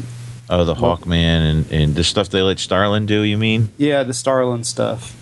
Oh, 0.51 0.63
the 0.65 0.73
Hawkman 0.75 1.11
and 1.51 1.71
and 1.71 1.95
the 1.95 2.03
stuff 2.03 2.29
they 2.29 2.41
let 2.41 2.57
Starlin 2.59 3.05
do. 3.05 3.21
You 3.21 3.37
mean? 3.37 3.69
yeah, 3.77 4.01
the 4.03 4.13
Starlin 4.13 4.63
stuff. 4.63 5.15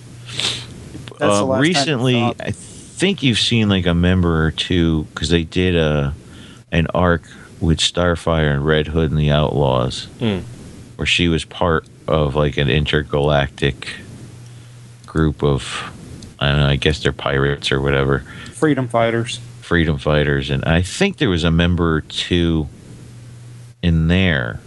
That's 1.20 1.20
the 1.20 1.42
Uh, 1.44 1.44
last 1.44 1.62
recently, 1.62 2.14
saw. 2.14 2.34
I 2.40 2.52
think 2.52 3.24
you've 3.24 3.40
seen 3.40 3.68
like 3.70 3.86
a 3.86 3.94
member 3.94 4.46
or 4.46 4.52
two 4.52 5.06
because 5.14 5.30
they 5.30 5.44
did 5.44 5.76
a 5.76 6.14
an 6.72 6.88
arc 6.94 7.24
with 7.60 7.80
Starfire 7.80 8.54
and 8.54 8.66
Red 8.66 8.88
Hood 8.88 9.10
and 9.12 9.20
the 9.20 9.32
Outlaws, 9.32 10.08
Mm. 10.22 10.44
where 10.98 11.06
she 11.06 11.28
was 11.28 11.44
part 11.46 11.86
of 12.08 12.36
like 12.36 12.58
an 12.58 12.70
intergalactic 12.70 13.88
group 15.06 15.43
of 15.43 15.93
I 16.39 16.50
don't 16.50 16.60
know. 16.60 16.67
I 16.67 16.76
guess 16.76 17.02
they're 17.02 17.12
pirates 17.13 17.72
or 17.72 17.82
whatever, 17.82 18.20
Freedom 18.54 18.88
fighters. 18.88 19.39
freedom 19.62 19.98
fighters, 19.98 20.50
and 20.50 20.63
I 20.65 20.82
think 20.82 21.17
there 21.17 21.30
was 21.30 21.43
a 21.43 21.52
member 21.52 21.96
or 21.96 22.02
two 22.02 22.67
in 23.82 24.08
there. 24.08 24.60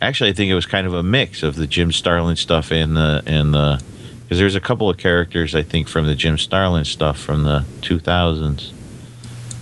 Actually, 0.00 0.30
I 0.30 0.32
think 0.34 0.50
it 0.50 0.54
was 0.54 0.66
kind 0.66 0.86
of 0.86 0.94
a 0.94 1.02
mix 1.02 1.42
of 1.42 1.56
the 1.56 1.66
Jim 1.66 1.90
Starlin 1.90 2.36
stuff 2.36 2.70
and 2.70 2.96
the 2.96 3.22
and 3.26 3.52
the 3.54 3.82
because 4.22 4.38
there's 4.38 4.54
a 4.54 4.60
couple 4.60 4.90
of 4.90 4.98
characters 4.98 5.54
I 5.54 5.62
think 5.62 5.88
from 5.88 6.06
the 6.06 6.14
Jim 6.14 6.36
Starlin 6.36 6.84
stuff 6.84 7.18
from 7.18 7.44
the 7.44 7.64
2000s, 7.80 8.72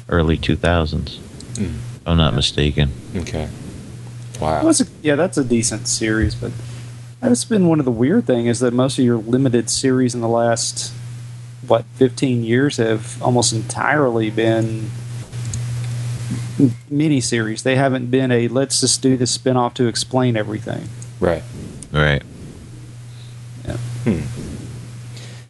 early 0.09 0.37
2000s. 0.37 1.19
Hmm. 1.57 1.63
If 1.65 2.01
I'm 2.05 2.17
not 2.17 2.35
mistaken. 2.35 2.91
Okay. 3.15 3.49
That 4.39 4.43
Wow. 4.43 4.65
was 4.65 4.81
a, 4.81 4.87
yeah, 5.03 5.15
that's 5.17 5.37
a 5.39 5.45
decent 5.45 5.89
series, 5.89 6.35
but 6.35 6.53
that's 7.21 7.45
been 7.45 7.67
one 7.69 7.79
of 7.79 7.85
the 7.85 7.91
weird 7.91 8.27
things 8.27 8.49
is 8.49 8.61
that 8.61 8.73
most 8.73 8.99
of 8.99 9.05
your 9.05 9.17
limited 9.17 9.71
series 9.71 10.15
in 10.15 10.21
the 10.21 10.29
last 10.29 10.93
what 11.67 11.85
15 11.95 12.45
years 12.45 12.77
have 12.77 13.21
almost 13.23 13.53
entirely 13.53 14.31
been 14.31 14.91
mini 16.89 17.21
series. 17.21 17.63
They 17.63 17.77
haven't 17.77 18.11
been 18.11 18.31
a 18.31 18.49
let's 18.49 18.81
just 18.81 19.03
do 19.03 19.17
this 19.17 19.31
spin-off 19.31 19.75
to 19.75 19.87
explain 19.87 20.37
everything. 20.37 20.89
Right. 21.21 21.43
Right. 21.93 22.23
Yeah. 23.67 23.77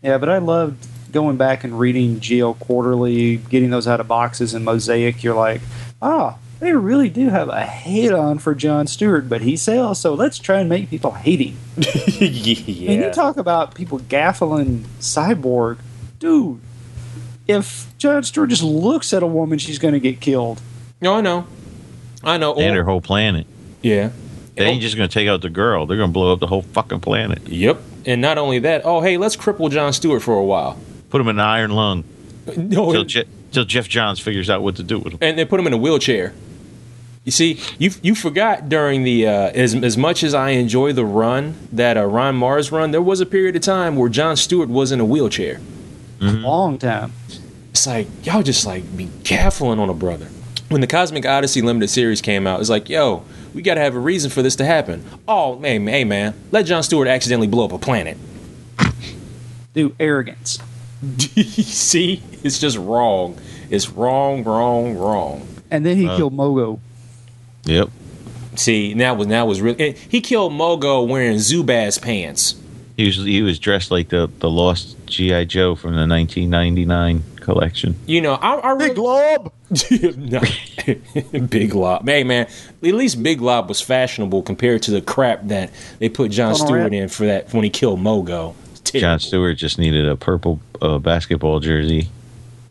Yeah, 0.03 0.19
but 0.19 0.29
I 0.29 0.39
loved 0.39 0.87
going 1.13 1.37
back 1.37 1.65
and 1.65 1.79
reading 1.79 2.21
GL 2.21 2.59
Quarterly, 2.59 3.37
getting 3.39 3.71
those 3.71 3.87
out 3.89 4.01
of 4.01 4.07
boxes 4.09 4.55
and 4.55 4.65
Mosaic. 4.65 5.23
You're 5.25 5.35
like, 5.35 5.61
ah, 6.01 6.37
they 6.61 6.73
really 6.73 7.09
do 7.11 7.29
have 7.29 7.49
a 7.49 7.63
hate 7.65 8.13
on 8.13 8.39
for 8.39 8.55
John 8.55 8.87
Stewart, 8.87 9.29
but 9.29 9.43
he 9.43 9.57
sells, 9.57 10.01
so 10.01 10.15
let's 10.15 10.39
try 10.39 10.59
and 10.61 10.69
make 10.69 10.89
people 10.91 11.11
hate 11.13 11.41
him. 11.41 11.57
yeah. 11.77 12.91
And 12.93 13.03
you 13.05 13.11
talk 13.13 13.37
about 13.37 13.75
people 13.75 13.99
gaffling 14.01 14.81
Cyborg, 15.01 15.79
dude. 16.19 16.61
If 17.47 17.87
John 17.99 18.23
Stewart 18.25 18.51
just 18.51 18.63
looks 18.63 19.13
at 19.13 19.23
a 19.23 19.27
woman, 19.27 19.59
she's 19.59 19.79
going 19.79 19.95
to 19.95 20.01
get 20.01 20.21
killed. 20.21 20.61
no, 21.01 21.15
I 21.17 21.21
know. 21.21 21.47
I 22.25 22.39
know. 22.39 22.55
And 22.55 22.71
Or- 22.71 22.75
their 22.75 22.85
whole 22.85 23.01
planet. 23.01 23.47
yeah. 23.83 24.11
They 24.57 24.65
ain't 24.65 24.81
just 24.81 24.97
going 24.97 25.07
to 25.07 25.13
take 25.13 25.29
out 25.29 25.43
the 25.43 25.51
girl. 25.51 25.85
They're 25.85 25.99
going 25.99 26.09
to 26.09 26.15
blow 26.15 26.33
up 26.33 26.41
the 26.41 26.47
whole 26.47 26.63
fucking 26.63 27.01
planet. 27.01 27.47
Yep. 27.47 27.79
And 28.07 28.23
not 28.23 28.39
only 28.39 28.59
that, 28.61 28.83
oh 28.87 29.03
hey, 29.03 29.19
let's 29.19 29.37
cripple 29.37 29.71
John 29.71 29.93
Stewart 29.93 30.23
for 30.23 30.35
a 30.39 30.43
while. 30.43 30.79
Put 31.11 31.21
him 31.21 31.29
in 31.29 31.37
an 31.37 31.41
iron 31.45 31.73
lung 31.73 32.05
No, 32.57 32.91
till, 32.91 33.01
and, 33.03 33.09
Je- 33.11 33.25
till 33.53 33.65
Geoff 33.67 33.87
Johns 33.87 34.19
figures 34.19 34.49
out 34.49 34.63
what 34.63 34.77
to 34.77 34.83
do 34.83 34.99
with 34.99 35.13
him. 35.13 35.19
and 35.21 35.39
they 35.39 35.45
put 35.45 35.61
him 35.61 35.67
in 35.67 35.75
a 35.75 35.77
wheelchair. 35.77 36.33
You 37.27 37.33
see, 37.33 37.59
you 37.77 37.91
you 38.03 38.15
forgot 38.15 38.69
during 38.69 39.03
the 39.03 39.27
uh, 39.27 39.51
as 39.53 39.75
as 39.75 39.99
much 39.99 40.23
as 40.23 40.33
I 40.33 40.51
enjoy 40.51 40.93
the 40.93 41.05
run 41.05 41.57
that 41.73 41.97
uh, 41.97 42.07
Ron 42.07 42.39
Marz 42.39 42.71
run, 42.71 42.93
there 42.93 43.03
was 43.03 43.21
a 43.21 43.27
period 43.27 43.57
of 43.57 43.63
time 43.63 43.97
where 43.97 44.09
John 44.09 44.37
Stewart 44.37 44.69
was 44.69 44.93
in 44.93 45.01
a 45.01 45.05
wheelchair. 45.05 45.61
Long 46.21 46.79
time. 46.79 47.13
It's 47.73 47.85
like 47.85 48.07
y'all 48.25 48.45
just 48.45 48.65
like 48.65 48.97
be 48.97 49.07
gaffling 49.25 49.81
on 49.81 49.91
a 49.91 49.95
brother. 49.95 50.27
When 50.69 50.81
the 50.81 50.87
Cosmic 50.87 51.27
Odyssey 51.27 51.63
limited 51.63 51.89
series 51.89 52.21
came 52.21 52.47
out, 52.47 52.61
it's 52.61 52.71
like, 52.71 52.89
yo, 52.89 53.25
we 53.55 53.61
got 53.61 53.75
to 53.75 53.81
have 53.81 53.97
a 53.97 54.01
reason 54.01 54.31
for 54.31 54.43
this 54.43 54.55
to 54.57 54.65
happen. 54.65 55.05
Oh, 55.27 55.59
hey, 55.61 55.81
hey, 55.81 56.05
man, 56.05 56.33
let 56.53 56.65
John 56.67 56.85
Stewart 56.85 57.09
accidentally 57.09 57.49
blow 57.49 57.65
up 57.65 57.73
a 57.73 57.79
planet. 57.79 58.17
Dude, 59.75 59.95
arrogance. 59.99 60.59
See, 61.29 62.23
it's 62.45 62.59
just 62.61 62.79
wrong. 62.79 63.39
It's 63.69 63.91
wrong, 63.91 64.45
wrong, 64.45 64.97
wrong. 64.97 65.47
And 65.71 65.85
then 65.85 65.97
he 65.97 66.07
killed 66.07 66.33
Mogo. 66.33 66.79
Yep. 67.67 67.91
See, 68.57 68.95
now 68.95 69.15
was 69.15 69.27
now 69.27 69.47
was 69.47 69.61
really 69.61 69.93
he 69.93 70.21
killed 70.21 70.53
Mogo 70.53 71.07
wearing 71.07 71.37
Zubaz 71.37 72.01
pants. 72.01 72.55
He 72.97 73.07
was 73.07 73.17
he 73.17 73.43
was 73.43 73.59
dressed 73.59 73.91
like 73.91 74.09
the 74.09 74.31
the 74.39 74.49
lost 74.51 74.97
GI 75.07 75.47
Joe 75.47 75.75
from 75.75 75.93
the 75.93 76.07
1999 76.07 77.23
collection. 77.41 77.97
You 78.07 78.21
know, 78.23 78.35
I, 78.35 78.55
I 78.55 78.71
really, 78.73 78.95
Glob! 78.95 79.53
no. 80.17 80.41
Big 81.49 81.75
Lob. 81.75 82.09
Hey 82.09 82.25
man, 82.25 82.47
at 82.47 82.95
least 82.95 83.23
Big 83.23 83.41
Lob 83.41 83.69
was 83.69 83.81
fashionable 83.81 84.43
compared 84.43 84.83
to 84.83 84.91
the 84.91 85.03
crap 85.03 85.47
that 85.49 85.71
they 85.99 86.09
put 86.09 86.31
John 86.31 86.53
Donald 86.53 86.67
Stewart 86.67 86.83
Rat. 86.85 86.95
in 86.95 87.09
for 87.09 87.27
that 87.27 87.53
when 87.53 87.65
he 87.65 87.71
killed 87.71 88.01
Mogo. 88.01 88.55
John. 88.85 89.19
Stewart 89.19 89.57
just 89.59 89.79
needed 89.79 90.09
a 90.09 90.17
purple 90.17 90.61
uh, 90.81 90.99
basketball 90.99 91.61
jersey. 91.61 92.09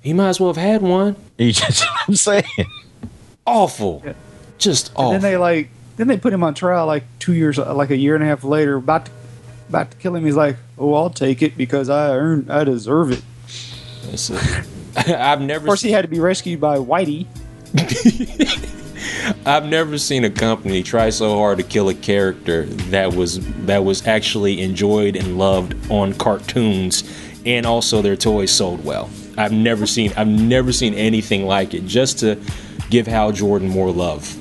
He 0.02 0.14
might 0.14 0.30
as 0.30 0.40
well 0.40 0.54
have 0.54 0.62
had 0.62 0.82
one. 0.82 1.16
He 1.38 1.52
just 1.52 1.86
I'm 2.08 2.16
saying. 2.16 2.44
Awful. 3.46 4.02
Yeah. 4.06 4.14
Just 4.58 4.90
And 4.90 4.98
awful. 4.98 5.12
then 5.14 5.22
they 5.22 5.38
like, 5.38 5.70
then 5.98 6.08
they 6.08 6.18
put 6.18 6.34
him 6.34 6.44
on 6.44 6.54
trial 6.54 6.86
like 6.88 7.04
two 7.20 7.34
years, 7.34 7.58
like 7.58 7.90
a 7.90 7.98
year 7.98 8.16
and 8.16 8.24
a 8.24 8.28
half 8.28 8.44
later, 8.44 8.76
about 8.76 9.06
to, 9.06 9.12
about 9.70 9.92
to 9.92 9.98
kill 9.98 10.16
him. 10.16 10.26
He's 10.26 10.36
like, 10.36 10.58
"Oh, 10.78 10.94
I'll 10.94 11.10
take 11.10 11.42
it 11.42 11.58
because 11.58 11.90
I 11.90 12.16
earned, 12.16 12.50
I 12.52 12.64
deserve 12.64 13.12
it." 13.12 13.22
It's 14.12 14.30
a- 14.30 14.64
I've 15.22 15.42
never 15.42 15.66
Of 15.66 15.68
course, 15.68 15.82
he 15.82 15.92
had 15.92 16.04
to 16.04 16.08
be 16.08 16.20
rescued 16.20 16.60
by 16.62 16.78
Whitey. 16.78 17.28
I've 19.46 19.66
never 19.66 19.98
seen 19.98 20.24
a 20.24 20.30
company 20.30 20.84
try 20.84 21.10
so 21.10 21.36
hard 21.38 21.58
to 21.58 21.64
kill 21.64 21.90
a 21.90 21.94
character 21.94 22.66
that 22.66 23.14
was 23.14 23.40
that 23.66 23.84
was 23.84 24.06
actually 24.08 24.62
enjoyed 24.62 25.16
and 25.16 25.38
loved 25.38 25.76
on 25.92 26.14
cartoons 26.14 27.04
and 27.46 27.66
also 27.66 28.02
their 28.02 28.16
toys 28.16 28.52
sold 28.52 28.84
well. 28.86 29.10
I've 29.38 29.52
never 29.52 29.86
seen 29.86 30.14
I've 30.16 30.28
never 30.28 30.72
seen 30.72 30.94
anything 30.94 31.46
like 31.46 31.74
it 31.74 31.86
just 31.86 32.20
to 32.20 32.40
give 32.90 33.08
Hal 33.08 33.32
Jordan 33.32 33.68
more 33.70 33.92
love. 33.92 34.38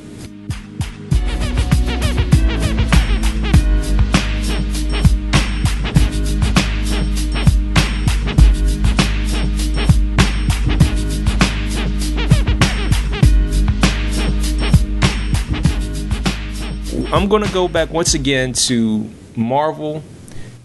I'm 17.15 17.29
gonna 17.29 17.53
go 17.53 17.69
back 17.69 17.91
once 17.91 18.15
again 18.15 18.55
to 18.55 19.09
Marvel. 19.37 20.03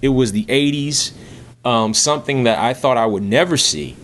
It 0.01 0.09
was 0.09 0.31
the 0.31 0.45
'80s, 0.45 1.11
um, 1.63 1.93
something 1.93 2.45
that 2.45 2.57
I 2.57 2.73
thought 2.73 2.97
I 2.97 3.05
would 3.05 3.21
never 3.21 3.55
see, 3.55 3.95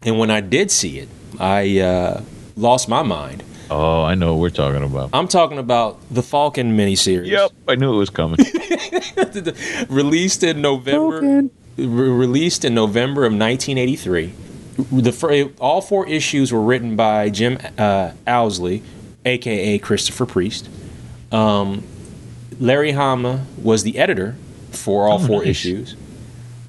and 0.00 0.18
when 0.18 0.30
I 0.30 0.40
did 0.40 0.70
see 0.70 0.98
it, 0.98 1.08
I 1.38 1.80
uh, 1.80 2.22
lost 2.56 2.88
my 2.88 3.02
mind. 3.02 3.42
Oh, 3.70 4.02
I 4.02 4.14
know 4.14 4.32
what 4.32 4.40
we're 4.40 4.48
talking 4.48 4.82
about. 4.82 5.10
I'm 5.12 5.28
talking 5.28 5.58
about 5.58 5.98
the 6.10 6.22
Falcon 6.22 6.78
miniseries. 6.78 7.26
Yep, 7.26 7.52
I 7.68 7.74
knew 7.74 7.92
it 7.92 7.98
was 7.98 8.08
coming. 8.08 8.38
released 9.90 10.44
in 10.44 10.62
November. 10.62 11.20
Falcon. 11.20 11.50
re- 11.76 12.08
released 12.08 12.64
in 12.64 12.72
November 12.72 13.26
of 13.26 13.32
1983. 13.32 14.32
The 15.02 15.12
fir- 15.12 15.50
all 15.60 15.82
four 15.82 16.08
issues 16.08 16.52
were 16.54 16.62
written 16.62 16.96
by 16.96 17.28
Jim 17.28 17.58
uh, 17.76 18.12
Owsley, 18.26 18.82
aka 19.26 19.76
Christopher 19.78 20.24
Priest. 20.24 20.70
Um, 21.32 21.82
Larry 22.58 22.92
Hama 22.92 23.44
was 23.62 23.82
the 23.82 23.98
editor 23.98 24.36
for 24.70 25.08
all 25.08 25.18
four 25.18 25.40
nice. 25.40 25.48
issues. 25.48 25.96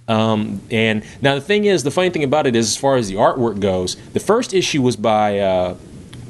Um, 0.08 0.62
and 0.72 1.04
now 1.22 1.36
the 1.36 1.42
thing 1.42 1.66
is, 1.66 1.84
the 1.84 1.92
funny 1.92 2.10
thing 2.10 2.24
about 2.24 2.48
it 2.48 2.56
is, 2.56 2.68
as 2.68 2.78
far 2.78 2.96
as 2.96 3.10
the 3.10 3.16
artwork 3.16 3.60
goes, 3.60 3.96
the 4.14 4.20
first 4.20 4.54
issue 4.54 4.82
was 4.82 4.96
by 4.96 5.40
uh, 5.40 5.76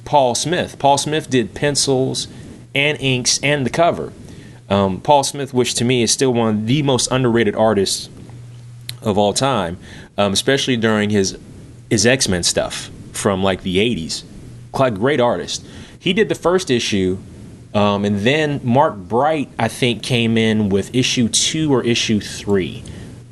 Paul 0.03 0.35
Smith. 0.35 0.79
Paul 0.79 0.97
Smith 0.97 1.29
did 1.29 1.53
pencils 1.53 2.27
and 2.73 2.99
inks 2.99 3.39
and 3.43 3.65
the 3.65 3.69
cover. 3.69 4.13
Um, 4.69 4.99
Paul 4.99 5.23
Smith, 5.23 5.53
which 5.53 5.75
to 5.75 5.85
me 5.85 6.03
is 6.03 6.11
still 6.11 6.33
one 6.33 6.55
of 6.55 6.67
the 6.67 6.81
most 6.83 7.11
underrated 7.11 7.55
artists 7.55 8.09
of 9.01 9.17
all 9.17 9.33
time, 9.33 9.77
um, 10.17 10.33
especially 10.33 10.77
during 10.77 11.09
his 11.09 11.37
his 11.89 12.05
X 12.05 12.27
Men 12.27 12.43
stuff 12.43 12.89
from 13.13 13.43
like 13.43 13.61
the 13.61 13.77
'80s. 13.77 14.23
Quite 14.71 14.95
great 14.95 15.21
artist. 15.21 15.65
He 15.99 16.13
did 16.13 16.29
the 16.29 16.35
first 16.35 16.69
issue, 16.69 17.17
um, 17.73 18.05
and 18.05 18.19
then 18.19 18.61
Mark 18.63 18.95
Bright, 18.95 19.49
I 19.59 19.67
think, 19.67 20.03
came 20.03 20.37
in 20.37 20.69
with 20.69 20.93
issue 20.95 21.27
two 21.27 21.73
or 21.73 21.83
issue 21.83 22.19
three, 22.19 22.83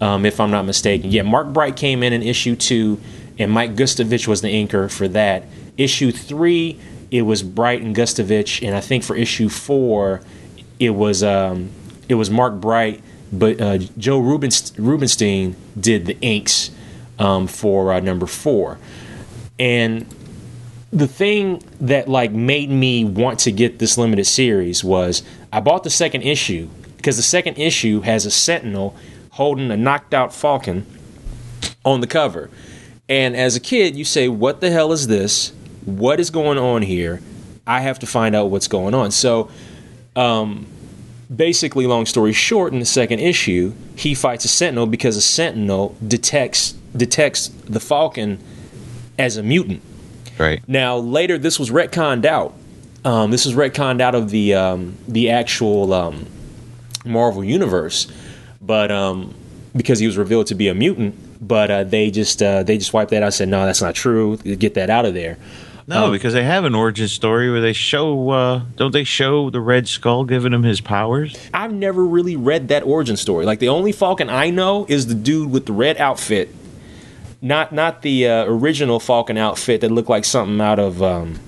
um, 0.01 0.25
if 0.25 0.39
I'm 0.39 0.51
not 0.51 0.65
mistaken. 0.65 1.11
Yeah, 1.11 1.23
Mark 1.23 1.53
Bright 1.53 1.75
came 1.75 2.03
in 2.03 2.13
in 2.13 2.21
issue 2.21 2.55
two, 2.55 2.99
and 3.39 3.51
Mike 3.51 3.75
Gustovich 3.75 4.27
was 4.27 4.41
the 4.41 4.49
inker 4.49 4.91
for 4.91 5.07
that. 5.09 5.45
Issue 5.77 6.11
three, 6.11 6.79
it 7.11 7.23
was 7.23 7.43
Bright 7.43 7.81
and 7.81 7.95
Gustovich, 7.95 8.65
and 8.65 8.75
I 8.75 8.81
think 8.81 9.03
for 9.03 9.15
issue 9.15 9.49
four, 9.49 10.21
it 10.79 10.91
was 10.91 11.23
um, 11.23 11.69
it 12.09 12.15
was 12.15 12.29
Mark 12.29 12.55
Bright, 12.55 13.01
but 13.31 13.59
uh, 13.61 13.77
Joe 13.97 14.19
Rubenst- 14.19 14.73
Rubinstein 14.77 15.55
did 15.79 16.05
the 16.05 16.17
inks 16.21 16.71
um, 17.17 17.47
for 17.47 17.93
uh, 17.93 17.99
number 17.99 18.25
four, 18.25 18.77
and 19.57 20.05
the 20.91 21.07
thing 21.07 21.61
that 21.81 22.07
like 22.07 22.31
made 22.31 22.69
me 22.69 23.03
want 23.03 23.39
to 23.39 23.51
get 23.51 23.79
this 23.79 23.97
limited 23.97 24.25
series 24.25 24.83
was 24.83 25.23
I 25.51 25.59
bought 25.59 25.83
the 25.83 25.89
second 25.89 26.21
issue 26.21 26.69
because 26.97 27.17
the 27.17 27.23
second 27.23 27.57
issue 27.57 28.01
has 28.01 28.25
a 28.25 28.31
Sentinel 28.31 28.95
holding 29.31 29.69
a 29.71 29.77
knocked 29.77 30.13
out 30.13 30.33
Falcon 30.33 30.85
on 31.83 32.01
the 32.01 32.07
cover. 32.07 32.49
And 33.07 33.35
as 33.35 33.55
a 33.55 33.59
kid, 33.59 33.95
you 33.95 34.05
say, 34.05 34.27
"What 34.27 34.61
the 34.61 34.71
hell 34.71 34.91
is 34.91 35.07
this? 35.07 35.51
What 35.85 36.19
is 36.19 36.29
going 36.29 36.57
on 36.57 36.81
here? 36.81 37.21
I 37.67 37.81
have 37.81 37.99
to 37.99 38.07
find 38.07 38.35
out 38.35 38.49
what's 38.49 38.67
going 38.67 38.95
on." 38.95 39.11
So, 39.11 39.49
um, 40.15 40.65
basically, 41.33 41.85
long 41.85 42.05
story 42.07 42.33
short, 42.33 42.73
in 42.73 42.79
the 42.79 42.85
second 42.85 43.19
issue, 43.19 43.73
he 43.95 44.15
fights 44.15 44.45
a 44.45 44.47
Sentinel 44.47 44.87
because 44.87 45.17
a 45.17 45.21
Sentinel 45.21 45.95
detects 46.05 46.73
detects 46.95 47.49
the 47.65 47.79
Falcon 47.79 48.39
as 49.19 49.37
a 49.37 49.43
mutant. 49.43 49.81
Right. 50.37 50.61
Now 50.67 50.97
later, 50.97 51.37
this 51.37 51.57
was 51.59 51.69
retconned 51.71 52.25
out. 52.25 52.53
Um, 53.03 53.31
this 53.31 53.45
was 53.45 53.53
retconned 53.55 54.01
out 54.01 54.15
of 54.15 54.29
the 54.31 54.55
um, 54.55 54.97
the 55.07 55.29
actual 55.29 55.93
um, 55.93 56.25
Marvel 57.05 57.43
universe, 57.43 58.07
but 58.61 58.91
um, 58.91 59.33
because 59.75 59.99
he 59.99 60.07
was 60.07 60.17
revealed 60.17 60.47
to 60.47 60.55
be 60.55 60.67
a 60.67 60.73
mutant, 60.73 61.15
but 61.47 61.69
uh, 61.71 61.83
they 61.83 62.09
just 62.11 62.41
uh, 62.41 62.63
they 62.63 62.77
just 62.77 62.93
wiped 62.93 63.11
that 63.11 63.21
out. 63.21 63.27
and 63.27 63.33
Said 63.33 63.49
no, 63.49 63.65
that's 63.65 63.81
not 63.81 63.95
true. 63.95 64.37
Get 64.37 64.73
that 64.73 64.89
out 64.89 65.05
of 65.05 65.13
there. 65.13 65.37
No, 65.87 66.05
Um, 66.05 66.11
because 66.11 66.33
they 66.33 66.43
have 66.43 66.65
an 66.65 66.73
origin 66.73 67.07
story 67.07 67.51
where 67.51 67.61
they 67.61 67.73
show. 67.73 68.31
Uh, 68.31 68.61
don't 68.75 68.91
they 68.91 69.03
show 69.03 69.51
the 69.51 69.61
Red 69.61 69.87
Skull 69.87 70.23
giving 70.23 70.51
him 70.51 70.63
his 70.63 70.81
powers? 70.81 71.37
I've 71.53 71.73
never 71.73 72.03
really 72.03 72.35
read 72.35 72.69
that 72.69 72.81
origin 72.81 73.17
story. 73.17 73.45
Like 73.45 73.59
the 73.59 73.69
only 73.69 73.91
Falcon 73.91 74.27
I 74.31 74.49
know 74.49 74.87
is 74.89 75.05
the 75.05 75.13
dude 75.13 75.51
with 75.51 75.67
the 75.67 75.73
red 75.73 75.97
outfit, 75.97 76.49
not 77.45 77.71
not 77.71 78.01
the 78.01 78.27
uh, 78.27 78.45
original 78.45 78.99
Falcon 78.99 79.37
outfit 79.37 79.81
that 79.81 79.91
looked 79.91 80.09
like 80.09 80.25
something 80.25 80.59
out 80.59 80.79
of 80.79 81.03
um, 81.03 81.39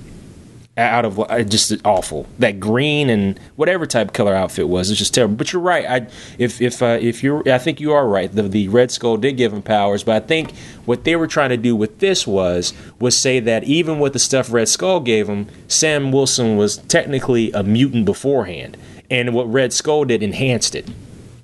out 0.77 1.05
of 1.05 1.19
uh, 1.19 1.43
just 1.43 1.73
awful. 1.83 2.27
That 2.37 2.59
green 2.59 3.09
and 3.09 3.39
whatever 3.55 3.87
type 3.87 4.13
color 4.13 4.35
outfit 4.35 4.69
was, 4.69 4.91
it's 4.91 4.99
just 4.99 5.15
terrible. 5.15 5.35
But 5.35 5.51
you're 5.51 5.61
right. 5.61 5.85
I 5.87 6.07
if 6.37 6.61
if 6.61 6.83
uh, 6.83 6.99
if 7.01 7.23
you're, 7.23 7.41
I 7.49 7.57
think 7.57 7.81
you 7.81 7.93
are 7.93 8.07
right. 8.07 8.31
The 8.31 8.43
the 8.43 8.67
Red 8.67 8.91
Skull 8.91 9.17
did 9.17 9.37
give 9.37 9.51
him 9.51 9.63
powers, 9.63 10.03
but 10.03 10.21
I 10.21 10.25
think 10.25 10.55
what 10.85 11.03
they 11.03 11.15
were 11.15 11.25
trying 11.25 11.49
to 11.49 11.57
do 11.57 11.75
with 11.75 11.97
this 11.97 12.27
was 12.27 12.73
was 12.99 13.17
say 13.17 13.39
that 13.39 13.63
even 13.63 13.99
with 13.99 14.13
the 14.13 14.19
stuff 14.19 14.53
Red 14.53 14.69
Skull 14.69 14.99
gave 14.99 15.27
him, 15.27 15.47
Sam 15.67 16.11
Wilson 16.11 16.57
was 16.57 16.77
technically 16.77 17.51
a 17.53 17.63
mutant 17.63 18.05
beforehand, 18.05 18.77
and 19.09 19.33
what 19.33 19.51
Red 19.51 19.73
Skull 19.73 20.05
did 20.05 20.21
enhanced 20.21 20.75
it. 20.75 20.87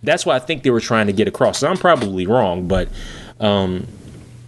That's 0.04 0.28
what 0.28 0.40
I 0.40 0.46
think 0.46 0.62
they 0.62 0.70
were 0.70 0.80
trying 0.80 1.08
to 1.08 1.14
get 1.14 1.28
across. 1.28 1.64
I'm 1.64 1.78
probably 1.78 2.28
wrong, 2.28 2.68
but 2.68 2.90
um, 3.40 3.88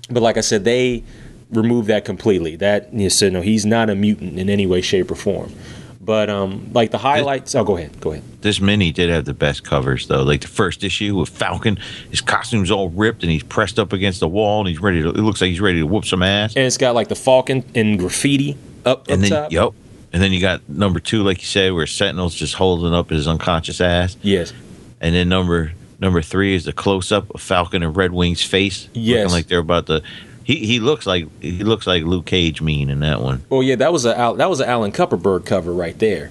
but 0.10 0.22
like 0.24 0.38
I 0.38 0.42
said, 0.42 0.64
they 0.64 1.04
removed 1.52 1.88
that 1.88 2.06
completely. 2.06 2.56
That 2.56 2.94
you 2.94 3.10
said 3.10 3.34
no, 3.34 3.42
he's 3.42 3.66
not 3.66 3.90
a 3.90 3.96
mutant 3.96 4.40
in 4.40 4.50
any 4.50 4.66
way, 4.66 4.82
shape, 4.82 5.12
or 5.12 5.16
form. 5.16 5.52
But 6.02 6.30
um, 6.30 6.70
like 6.72 6.92
the 6.92 7.00
highlights. 7.00 7.56
Oh, 7.56 7.64
go 7.64 7.78
ahead. 7.78 8.00
Go 8.00 8.12
ahead. 8.12 8.24
This 8.42 8.62
mini 8.62 8.92
did 8.92 9.10
have 9.10 9.26
the 9.26 9.34
best 9.34 9.64
covers 9.64 10.08
though. 10.08 10.22
Like 10.22 10.42
the 10.42 10.48
first 10.48 10.84
issue 10.84 11.16
with 11.16 11.30
Falcon, 11.30 11.80
his 12.12 12.22
costume's 12.22 12.70
all 12.70 12.90
ripped 12.90 13.24
and 13.24 13.32
he's 13.32 13.42
pressed 13.42 13.80
up 13.80 13.92
against 13.92 14.20
the 14.20 14.28
wall 14.28 14.60
and 14.60 14.70
he's 14.70 14.80
ready 14.80 15.02
to. 15.02 15.10
It 15.10 15.18
looks 15.18 15.42
like 15.42 15.50
he's 15.50 15.62
ready 15.62 15.80
to 15.80 15.88
whoop 15.88 16.06
some 16.06 16.22
ass. 16.22 16.56
And 16.56 16.64
it's 16.66 16.78
got 16.78 16.94
like 16.94 17.08
the 17.08 17.16
Falcon 17.16 17.64
and 17.74 17.98
graffiti 17.98 18.56
up 18.86 19.00
up 19.00 19.10
And 19.10 19.24
then, 19.24 19.30
top. 19.32 19.52
yep. 19.52 19.70
And 20.14 20.22
then 20.22 20.32
you 20.32 20.40
got 20.40 20.70
number 20.70 21.00
two, 21.00 21.24
like 21.24 21.40
you 21.40 21.48
said, 21.48 21.74
where 21.74 21.88
Sentinel's 21.88 22.36
just 22.36 22.54
holding 22.54 22.94
up 22.94 23.10
his 23.10 23.28
unconscious 23.28 23.82
ass. 23.82 24.16
Yes. 24.22 24.54
And 25.02 25.16
then 25.16 25.28
number 25.28 25.74
number 26.06 26.22
three 26.22 26.56
is 26.56 26.64
the 26.66 26.72
close 26.74 27.12
up 27.12 27.30
of 27.34 27.42
Falcon 27.42 27.84
and 27.84 27.98
Red 27.98 28.12
Wing's 28.14 28.44
face, 28.44 28.88
Yes. 28.94 29.24
looking 29.24 29.32
like 29.34 29.48
they're 29.48 29.60
about 29.60 29.88
to. 29.88 30.02
He 30.44 30.58
he 30.66 30.80
looks 30.80 31.06
like 31.08 31.28
he 31.42 31.64
looks 31.64 31.88
like 31.88 32.04
Luke 32.04 32.26
Cage 32.28 32.62
mean 32.62 32.90
in 32.90 33.00
that 33.00 33.20
one. 33.20 33.44
Well, 33.50 33.64
yeah, 33.64 33.76
that 33.78 33.92
was 33.92 34.06
a 34.06 34.34
that 34.38 34.50
was 34.50 34.60
an 34.60 34.70
Alan 34.70 34.92
Kupperberg 34.92 35.46
cover 35.46 35.74
right 35.74 35.98
there. 35.98 36.30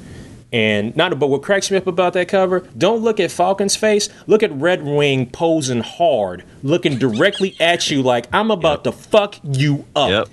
And 0.52 0.96
not 0.96 1.18
but 1.18 1.26
what 1.26 1.42
cracks 1.42 1.68
me 1.72 1.76
up 1.78 1.88
about 1.88 2.12
that 2.12 2.28
cover, 2.28 2.60
don't 2.78 3.02
look 3.02 3.18
at 3.18 3.32
Falcon's 3.32 3.74
face. 3.74 4.08
Look 4.28 4.44
at 4.44 4.52
Red 4.52 4.84
Wing 4.84 5.28
posing 5.28 5.80
hard, 5.80 6.44
looking 6.62 6.96
directly 6.96 7.56
at 7.58 7.90
you 7.90 8.02
like 8.02 8.26
I'm 8.32 8.52
about 8.52 8.84
to 8.84 8.92
fuck 8.92 9.34
you 9.42 9.84
up. 9.96 10.28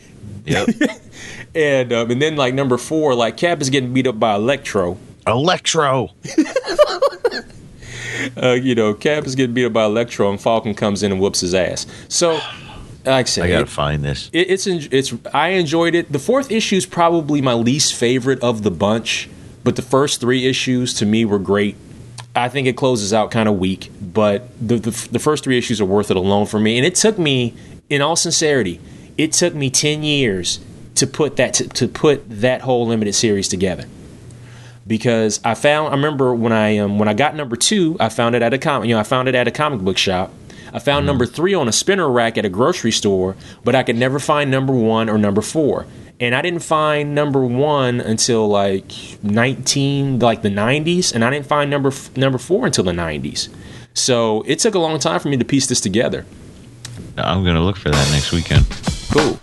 Yep, 0.45 0.67
yep. 0.77 0.91
And 1.55 1.91
um, 1.91 2.09
and 2.11 2.21
then 2.21 2.35
like 2.35 2.53
number 2.53 2.77
four, 2.77 3.13
like 3.15 3.35
Cap 3.35 3.61
is 3.61 3.69
getting 3.71 3.93
beat 3.93 4.05
up 4.07 4.19
by 4.19 4.35
Electro. 4.35 4.97
Electro. 5.27 6.11
Uh, 8.41 8.51
you 8.51 8.75
know, 8.75 8.93
Cap 8.93 9.25
is 9.25 9.35
getting 9.35 9.53
beat 9.53 9.65
up 9.65 9.73
by 9.73 9.85
Electro, 9.85 10.29
and 10.29 10.39
Falcon 10.39 10.73
comes 10.73 11.03
in 11.03 11.11
and 11.11 11.19
whoops 11.21 11.41
his 11.41 11.53
ass. 11.53 11.85
So, 12.07 12.33
like 13.05 13.05
I 13.05 13.23
said, 13.23 13.45
I 13.45 13.49
gotta 13.49 13.61
it- 13.63 13.69
find 13.69 14.03
this. 14.03 14.29
it, 14.33 14.49
it's 14.49 14.67
it's 14.67 15.13
I 15.33 15.49
enjoyed 15.49 15.95
it. 15.95 16.11
The 16.11 16.19
fourth 16.19 16.51
issue 16.51 16.75
is 16.75 16.85
probably 16.85 17.41
my 17.41 17.53
least 17.53 17.93
favorite 17.95 18.41
of 18.41 18.63
the 18.63 18.71
bunch, 18.71 19.29
but 19.63 19.75
the 19.75 19.81
first 19.81 20.19
three 20.21 20.45
issues 20.47 20.93
to 20.95 21.05
me 21.05 21.25
were 21.25 21.39
great. 21.39 21.75
I 22.35 22.47
think 22.47 22.67
it 22.67 22.77
closes 22.77 23.11
out 23.13 23.29
kind 23.31 23.49
of 23.49 23.57
weak, 23.59 23.89
but 24.01 24.47
the, 24.65 24.77
the 24.77 25.07
the 25.11 25.19
first 25.19 25.43
three 25.43 25.57
issues 25.57 25.81
are 25.81 25.85
worth 25.85 26.09
it 26.11 26.17
alone 26.17 26.45
for 26.45 26.59
me. 26.59 26.77
And 26.77 26.85
it 26.85 26.95
took 26.95 27.17
me, 27.17 27.53
in 27.89 28.01
all 28.01 28.15
sincerity, 28.15 28.79
it 29.17 29.33
took 29.33 29.53
me 29.53 29.69
ten 29.69 30.01
years 30.03 30.59
to 30.95 31.07
put 31.07 31.35
that 31.37 31.53
to, 31.55 31.67
to 31.69 31.87
put 31.87 32.23
that 32.29 32.61
whole 32.61 32.87
limited 32.87 33.13
series 33.15 33.47
together. 33.49 33.85
Because 34.87 35.39
I 35.43 35.53
found, 35.53 35.89
I 35.89 35.91
remember 35.91 36.33
when 36.33 36.51
I 36.51 36.77
um, 36.79 36.97
when 36.97 37.07
I 37.07 37.13
got 37.13 37.35
number 37.35 37.55
two, 37.55 37.97
I 37.99 38.09
found 38.09 38.35
it 38.35 38.41
at 38.41 38.53
a 38.53 38.57
comic, 38.57 38.89
you 38.89 38.95
know, 38.95 38.99
I 38.99 39.03
found 39.03 39.27
it 39.27 39.35
at 39.35 39.47
a 39.47 39.51
comic 39.51 39.81
book 39.81 39.97
shop. 39.97 40.33
I 40.73 40.79
found 40.79 41.05
number 41.05 41.25
three 41.25 41.53
on 41.53 41.67
a 41.67 41.71
spinner 41.71 42.09
rack 42.09 42.37
at 42.37 42.45
a 42.45 42.49
grocery 42.49 42.91
store, 42.91 43.35
but 43.63 43.75
I 43.75 43.83
could 43.83 43.97
never 43.97 44.19
find 44.19 44.49
number 44.49 44.73
one 44.73 45.09
or 45.09 45.17
number 45.17 45.41
four. 45.41 45.85
And 46.19 46.33
I 46.33 46.41
didn't 46.41 46.61
find 46.61 47.13
number 47.13 47.43
one 47.43 47.99
until 47.99 48.47
like 48.47 48.91
19, 49.23 50.19
like 50.19 50.43
the 50.43 50.49
90s, 50.49 51.13
and 51.13 51.25
I 51.25 51.29
didn't 51.29 51.47
find 51.47 51.69
number 51.69 51.89
f- 51.89 52.15
number 52.15 52.37
four 52.37 52.65
until 52.65 52.83
the 52.83 52.91
90s. 52.91 53.49
So 53.93 54.43
it 54.43 54.59
took 54.59 54.75
a 54.75 54.79
long 54.79 54.97
time 54.99 55.19
for 55.19 55.27
me 55.27 55.37
to 55.37 55.45
piece 55.45 55.67
this 55.67 55.81
together. 55.81 56.25
I'm 57.17 57.43
gonna 57.43 57.63
look 57.63 57.75
for 57.75 57.89
that 57.89 58.11
next 58.11 58.31
weekend. 58.31 58.65
Cool. 59.11 59.39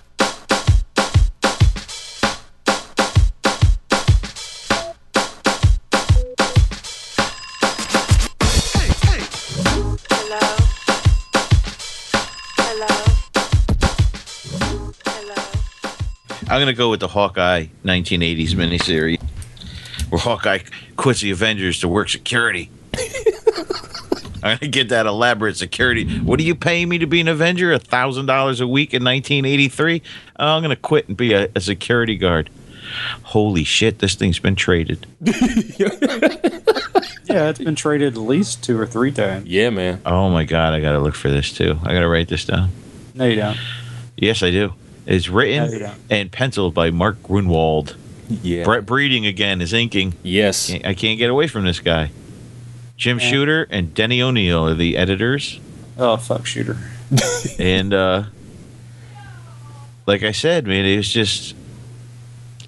Hello. 16.59 16.67
I'm 16.67 16.75
gonna 16.75 16.77
go 16.77 16.91
with 16.91 16.99
the 16.99 17.07
Hawkeye 17.07 17.67
1980s 17.85 18.51
miniseries, 18.51 19.23
where 20.11 20.19
Hawkeye 20.19 20.59
quits 20.97 21.21
the 21.21 21.31
Avengers 21.31 21.79
to 21.83 21.89
work 21.89 22.09
security. 22.09 22.69
I'm 24.43 24.59
gonna 24.59 24.67
get 24.67 24.89
that 24.89 25.07
elaborate 25.07 25.57
security. 25.57 26.19
What 26.19 26.41
are 26.41 26.43
you 26.43 26.57
paying 26.57 26.89
me 26.89 26.99
to 26.99 27.07
be 27.07 27.21
an 27.21 27.29
Avenger? 27.29 27.73
A 27.73 27.79
thousand 27.79 28.27
dollars 28.27 28.61
a 28.61 28.67
week 28.67 28.93
in 28.93 29.05
1983? 29.05 30.03
Oh, 30.41 30.57
I'm 30.57 30.63
gonna 30.63 30.75
quit 30.75 31.07
and 31.07 31.17
be 31.17 31.33
a, 31.33 31.49
a 31.55 31.61
security 31.61 32.17
guard. 32.17 32.51
Holy 33.23 33.63
shit! 33.63 34.01
This 34.01 34.17
thing's 34.17 34.41
been 34.41 34.57
traded. 34.57 35.07
Yeah, 37.29 37.51
it's 37.51 37.59
been 37.59 37.75
traded 37.75 38.15
at 38.15 38.19
least 38.19 38.65
two 38.65 38.81
or 38.81 38.87
three 38.87 39.13
times. 39.13 39.47
Yeah, 39.47 39.69
man. 39.69 40.01
Oh 40.07 40.31
my 40.31 40.45
god! 40.45 40.73
I 40.73 40.81
gotta 40.81 40.99
look 40.99 41.15
for 41.15 41.29
this 41.29 41.53
too. 41.53 41.79
I 41.85 41.93
gotta 41.93 42.09
write 42.09 42.29
this 42.29 42.47
down. 42.47 42.71
No, 43.15 43.27
you 43.27 43.37
don't. 43.37 43.59
Yes, 44.17 44.43
I 44.43 44.51
do. 44.51 44.73
It's 45.09 45.29
No, 45.29 45.35
written 45.35 45.73
you 45.81 45.89
and 46.11 46.31
penciled 46.31 46.75
by 46.75 46.91
Mark 46.91 47.23
Gruenwald. 47.23 47.97
Yeah. 48.43 48.63
Brett 48.65 48.85
Breeding 48.85 49.25
again 49.27 49.61
is 49.63 49.73
inking. 49.73 50.15
Yes. 50.23 50.71
I 50.85 50.93
can't 50.95 51.19
get 51.19 51.31
away 51.31 51.47
from 51.49 51.65
this 51.65 51.81
guy. 51.81 52.11
Jim 52.97 53.19
Yeah. 53.19 53.31
Shooter 53.31 53.67
and 53.71 53.95
Denny 53.95 54.21
O'Neil 54.21 54.67
are 54.69 54.75
the 54.75 54.97
editors, 54.97 55.61
Oh, 55.99 56.17
fuck 56.17 56.47
shooter. 56.47 56.77
and 57.59 57.93
uh, 57.95 58.25
like 60.07 60.23
I 60.23 60.33
said, 60.33 60.67
man, 60.67 60.85
it 60.85 60.97
was 60.97 61.09
just, 61.09 61.55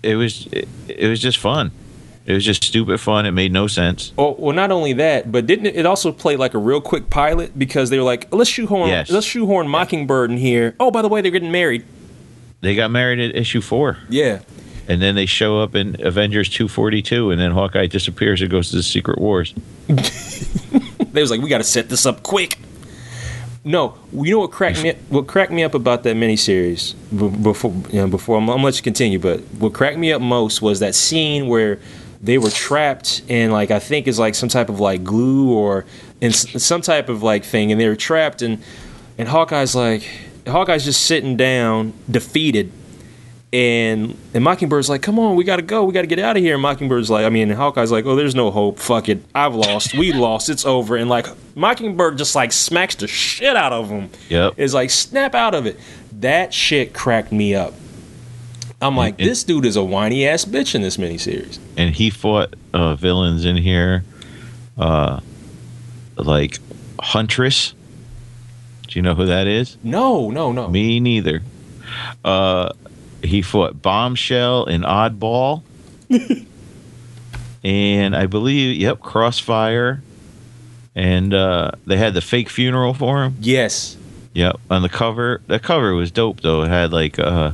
it 0.02 0.16
was, 0.16 0.46
it, 0.50 0.68
it 0.88 1.06
was 1.08 1.20
just 1.20 1.38
fun. 1.38 1.70
It 2.26 2.32
was 2.34 2.44
just 2.44 2.64
stupid 2.64 3.00
fun. 3.00 3.26
It 3.26 3.32
made 3.32 3.52
no 3.52 3.66
sense. 3.66 4.12
Well, 4.16 4.34
well, 4.38 4.54
not 4.54 4.70
only 4.70 4.92
that, 4.94 5.30
but 5.32 5.46
didn't 5.46 5.66
it, 5.66 5.76
it 5.76 5.86
also 5.86 6.12
play 6.12 6.36
like 6.36 6.54
a 6.54 6.58
real 6.58 6.80
quick 6.80 7.08
pilot 7.10 7.58
because 7.58 7.90
they 7.90 7.98
were 7.98 8.04
like, 8.04 8.32
let's 8.32 8.50
shoehorn, 8.50 8.88
Yes. 8.88 9.10
let's 9.10 9.26
shoehorn 9.26 9.68
Mockingbird 9.68 10.30
in 10.30 10.36
here. 10.38 10.74
Oh, 10.80 10.90
by 10.90 11.02
the 11.02 11.08
way, 11.08 11.20
they're 11.20 11.30
getting 11.30 11.52
married. 11.52 11.84
They 12.60 12.74
got 12.74 12.90
married 12.90 13.18
at 13.20 13.34
issue 13.34 13.60
four, 13.60 13.98
Yeah. 14.08 14.40
and 14.88 15.00
then 15.00 15.14
they 15.14 15.26
show 15.26 15.60
up 15.60 15.74
in 15.74 15.96
Avengers 16.04 16.48
two 16.48 16.68
forty 16.68 17.00
two, 17.02 17.30
and 17.30 17.40
then 17.40 17.52
Hawkeye 17.52 17.86
disappears 17.86 18.40
and 18.42 18.50
goes 18.50 18.70
to 18.70 18.76
the 18.76 18.82
Secret 18.82 19.18
Wars. 19.18 19.54
They 21.12 21.20
was 21.20 21.30
like, 21.32 21.40
we 21.40 21.48
got 21.48 21.58
to 21.58 21.64
set 21.64 21.88
this 21.88 22.06
up 22.06 22.22
quick. 22.22 22.56
No, 23.64 23.96
you 24.12 24.30
know 24.34 24.38
what 24.38 24.52
cracked 24.52 24.80
me 24.80 24.92
what 25.08 25.26
cracked 25.26 25.50
me 25.50 25.64
up 25.64 25.74
about 25.74 26.04
that 26.04 26.14
miniseries 26.16 26.94
before 27.42 27.72
you 27.90 28.00
know, 28.00 28.06
before 28.06 28.36
I'm, 28.38 28.44
I'm 28.44 28.56
gonna 28.56 28.62
let 28.64 28.76
you 28.76 28.82
continue, 28.84 29.18
but 29.18 29.40
what 29.58 29.72
cracked 29.74 29.98
me 29.98 30.12
up 30.12 30.22
most 30.22 30.62
was 30.62 30.78
that 30.78 30.94
scene 30.94 31.48
where 31.48 31.78
they 32.22 32.38
were 32.38 32.48
trapped 32.50 33.22
in 33.28 33.50
like 33.50 33.70
I 33.72 33.78
think 33.80 34.06
is 34.06 34.18
like 34.20 34.34
some 34.36 34.48
type 34.48 34.68
of 34.68 34.78
like 34.80 35.02
glue 35.04 35.52
or 35.52 35.84
in 36.22 36.32
some 36.32 36.80
type 36.80 37.08
of 37.10 37.22
like 37.24 37.44
thing, 37.44 37.72
and 37.72 37.80
they 37.80 37.88
were 37.88 37.96
trapped 37.96 38.40
and 38.40 38.62
and 39.18 39.28
Hawkeye's 39.28 39.74
like 39.74 40.08
Hawkeye's 40.50 40.84
just 40.84 41.06
sitting 41.06 41.36
down, 41.36 41.92
defeated, 42.10 42.72
And 43.52 44.16
and 44.34 44.44
Mockingbird's 44.44 44.88
like, 44.88 45.02
come 45.02 45.18
on, 45.18 45.34
we 45.36 45.42
gotta 45.44 45.62
go, 45.62 45.84
we 45.84 45.92
gotta 45.92 46.06
get 46.06 46.18
out 46.20 46.36
of 46.36 46.42
here. 46.42 46.54
And 46.54 46.62
Mockingbird's 46.62 47.10
like, 47.10 47.24
I 47.26 47.30
mean, 47.30 47.50
Hawkeye's 47.50 47.90
like, 47.90 48.04
oh, 48.06 48.14
there's 48.14 48.34
no 48.36 48.50
hope. 48.50 48.78
Fuck 48.78 49.08
it, 49.08 49.24
I've 49.34 49.54
lost, 49.54 49.94
we 49.94 50.12
lost, 50.26 50.48
it's 50.48 50.64
over. 50.64 50.96
And 50.96 51.10
like 51.10 51.26
Mockingbird 51.56 52.16
just 52.18 52.34
like 52.36 52.52
smacks 52.52 52.94
the 52.94 53.08
shit 53.08 53.56
out 53.56 53.72
of 53.72 53.88
him. 53.88 54.10
Yep. 54.28 54.54
Is 54.58 54.72
like, 54.74 54.90
snap 54.90 55.34
out 55.34 55.54
of 55.54 55.66
it. 55.66 55.78
That 56.20 56.54
shit 56.54 56.92
cracked 56.94 57.32
me 57.32 57.54
up. 57.54 57.74
I'm 58.82 58.96
like, 58.96 59.16
it- 59.18 59.24
this 59.24 59.42
dude 59.44 59.66
is 59.66 59.76
a 59.76 59.84
whiny 59.84 60.26
ass 60.28 60.44
bitch 60.44 60.74
in 60.74 60.82
this 60.82 60.96
miniseries. 60.96 61.58
and 61.76 61.94
he 61.94 62.08
fought 62.10 62.54
uh, 62.72 62.94
villains 62.94 63.44
in 63.44 63.56
here, 63.56 64.04
uh, 64.78 65.20
like 66.16 66.58
Huntress. 67.00 67.74
Do 68.90 68.98
you 68.98 69.02
know 69.02 69.14
who 69.14 69.26
that 69.26 69.46
is? 69.46 69.76
No, 69.84 70.30
no, 70.30 70.50
no. 70.50 70.68
Me 70.68 70.98
neither. 70.98 71.42
Uh, 72.24 72.72
he 73.22 73.40
fought 73.40 73.80
Bombshell 73.80 74.66
and 74.66 74.82
Oddball, 74.82 75.62
and 77.64 78.16
I 78.16 78.26
believe, 78.26 78.76
yep, 78.76 79.00
Crossfire, 79.00 80.02
and 80.96 81.32
uh, 81.32 81.70
they 81.86 81.96
had 81.96 82.14
the 82.14 82.20
fake 82.20 82.50
funeral 82.50 82.92
for 82.92 83.22
him. 83.22 83.36
Yes. 83.40 83.96
Yep, 84.32 84.58
on 84.70 84.82
the 84.82 84.88
cover. 84.88 85.40
The 85.46 85.60
cover 85.60 85.94
was 85.94 86.10
dope 86.10 86.40
though. 86.40 86.62
It 86.62 86.68
had 86.68 86.92
like 86.92 87.18
uh, 87.18 87.52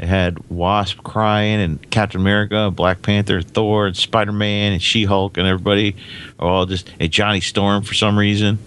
it 0.00 0.06
had 0.06 0.50
Wasp 0.50 1.02
crying 1.04 1.60
and 1.60 1.90
Captain 1.90 2.20
America, 2.20 2.72
Black 2.72 3.02
Panther, 3.02 3.40
Thor, 3.42 3.86
and 3.86 3.96
Spider 3.96 4.32
Man, 4.32 4.72
and 4.72 4.82
She 4.82 5.04
Hulk, 5.04 5.36
and 5.36 5.46
everybody 5.46 5.94
are 6.40 6.48
all 6.48 6.66
just 6.66 6.90
and 6.98 7.10
Johnny 7.12 7.40
Storm 7.40 7.84
for 7.84 7.94
some 7.94 8.18
reason. 8.18 8.58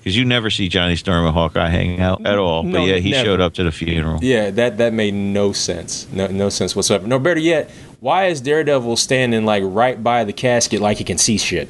Because 0.00 0.16
you 0.16 0.24
never 0.24 0.48
see 0.50 0.68
Johnny 0.68 0.96
Storm 0.96 1.26
and 1.26 1.34
Hawkeye 1.34 1.68
hanging 1.68 2.00
out 2.00 2.24
at 2.26 2.38
all. 2.38 2.62
No, 2.62 2.80
but 2.80 2.86
yeah, 2.88 2.96
he 2.96 3.10
never. 3.10 3.24
showed 3.24 3.40
up 3.40 3.52
to 3.54 3.64
the 3.64 3.70
funeral. 3.70 4.18
Yeah, 4.22 4.50
that 4.50 4.78
that 4.78 4.92
made 4.94 5.12
no 5.14 5.52
sense. 5.52 6.06
No 6.10 6.26
no 6.28 6.48
sense 6.48 6.74
whatsoever. 6.74 7.06
No 7.06 7.18
better 7.18 7.38
yet, 7.40 7.70
why 8.00 8.26
is 8.26 8.40
Daredevil 8.40 8.96
standing 8.96 9.44
like 9.44 9.62
right 9.66 10.02
by 10.02 10.24
the 10.24 10.32
casket 10.32 10.80
like 10.80 10.96
he 10.98 11.04
can 11.04 11.18
see 11.18 11.36
shit? 11.36 11.68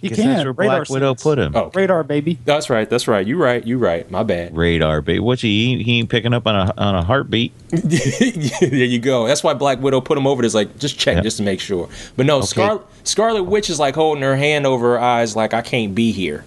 You 0.00 0.08
'Cause 0.10 0.18
can. 0.18 0.28
that's 0.28 0.44
where 0.44 0.52
radar 0.52 0.76
Black 0.78 0.88
Widow 0.88 1.10
sense. 1.12 1.22
put 1.22 1.38
him. 1.38 1.52
Oh, 1.56 1.70
Radar, 1.74 2.04
baby. 2.04 2.38
that's 2.44 2.70
right. 2.70 2.88
That's 2.88 3.06
right. 3.08 3.26
You 3.26 3.36
right. 3.42 3.64
You 3.66 3.76
right. 3.76 4.08
My 4.10 4.22
bad. 4.22 4.56
Radar, 4.56 5.00
baby. 5.02 5.18
What's 5.18 5.42
he? 5.42 5.76
He- 5.76 5.82
He 5.82 5.98
ain't 5.98 6.08
picking 6.08 6.32
up 6.32 6.46
on 6.46 6.54
a 6.56 6.72
on 6.78 6.94
a 6.94 7.02
heartbeat. 7.04 7.52
there 7.70 8.70
you 8.70 8.98
go. 8.98 9.26
That's 9.26 9.42
why 9.44 9.54
Black 9.54 9.80
Widow 9.80 10.00
put 10.00 10.16
him 10.16 10.26
over. 10.26 10.42
There's 10.42 10.54
like 10.54 10.78
just 10.78 10.98
check 10.98 11.16
Yeah. 11.16 11.22
just 11.22 11.36
to 11.38 11.42
make 11.42 11.60
sure. 11.60 11.88
But 12.16 12.26
no, 12.26 12.40
Scar- 12.40 12.80
Scarlet 13.04 13.42
Witch 13.44 13.68
is 13.68 13.78
like 13.78 13.94
holding 13.94 14.22
her 14.22 14.36
hand 14.36 14.64
over 14.66 14.92
her 14.94 15.00
eyes 15.00 15.36
like 15.36 15.52
I 15.54 15.60
can't 15.60 15.94
be 15.94 16.12
here. 16.12 16.44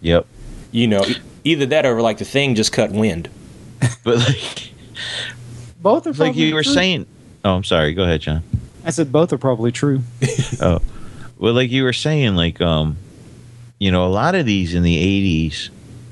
Yep. 0.00 0.26
You 0.72 0.86
know, 0.88 1.04
either 1.44 1.66
that 1.66 1.84
or 1.86 2.00
like 2.00 2.18
the 2.18 2.24
thing 2.24 2.54
just 2.54 2.72
cut 2.72 2.90
wind. 2.92 3.28
But 4.04 4.18
like, 4.18 4.72
Both 5.80 6.06
are 6.06 6.12
like 6.12 6.36
you 6.36 6.54
were 6.54 6.62
true. 6.62 6.72
saying. 6.72 7.06
Oh, 7.44 7.54
I'm 7.54 7.64
sorry. 7.64 7.94
Go 7.94 8.02
ahead, 8.04 8.20
John. 8.20 8.42
I 8.84 8.90
said 8.90 9.10
both 9.12 9.32
are 9.32 9.38
probably 9.38 9.72
true. 9.72 10.02
Oh, 10.60 10.80
well, 11.38 11.54
like 11.54 11.70
you 11.70 11.84
were 11.84 11.92
saying, 11.94 12.34
like 12.36 12.60
um, 12.60 12.96
you 13.78 13.90
know, 13.90 14.04
a 14.06 14.08
lot 14.12 14.34
of 14.34 14.44
these 14.44 14.74
in 14.74 14.82
the 14.82 14.96
'80s 15.46 15.70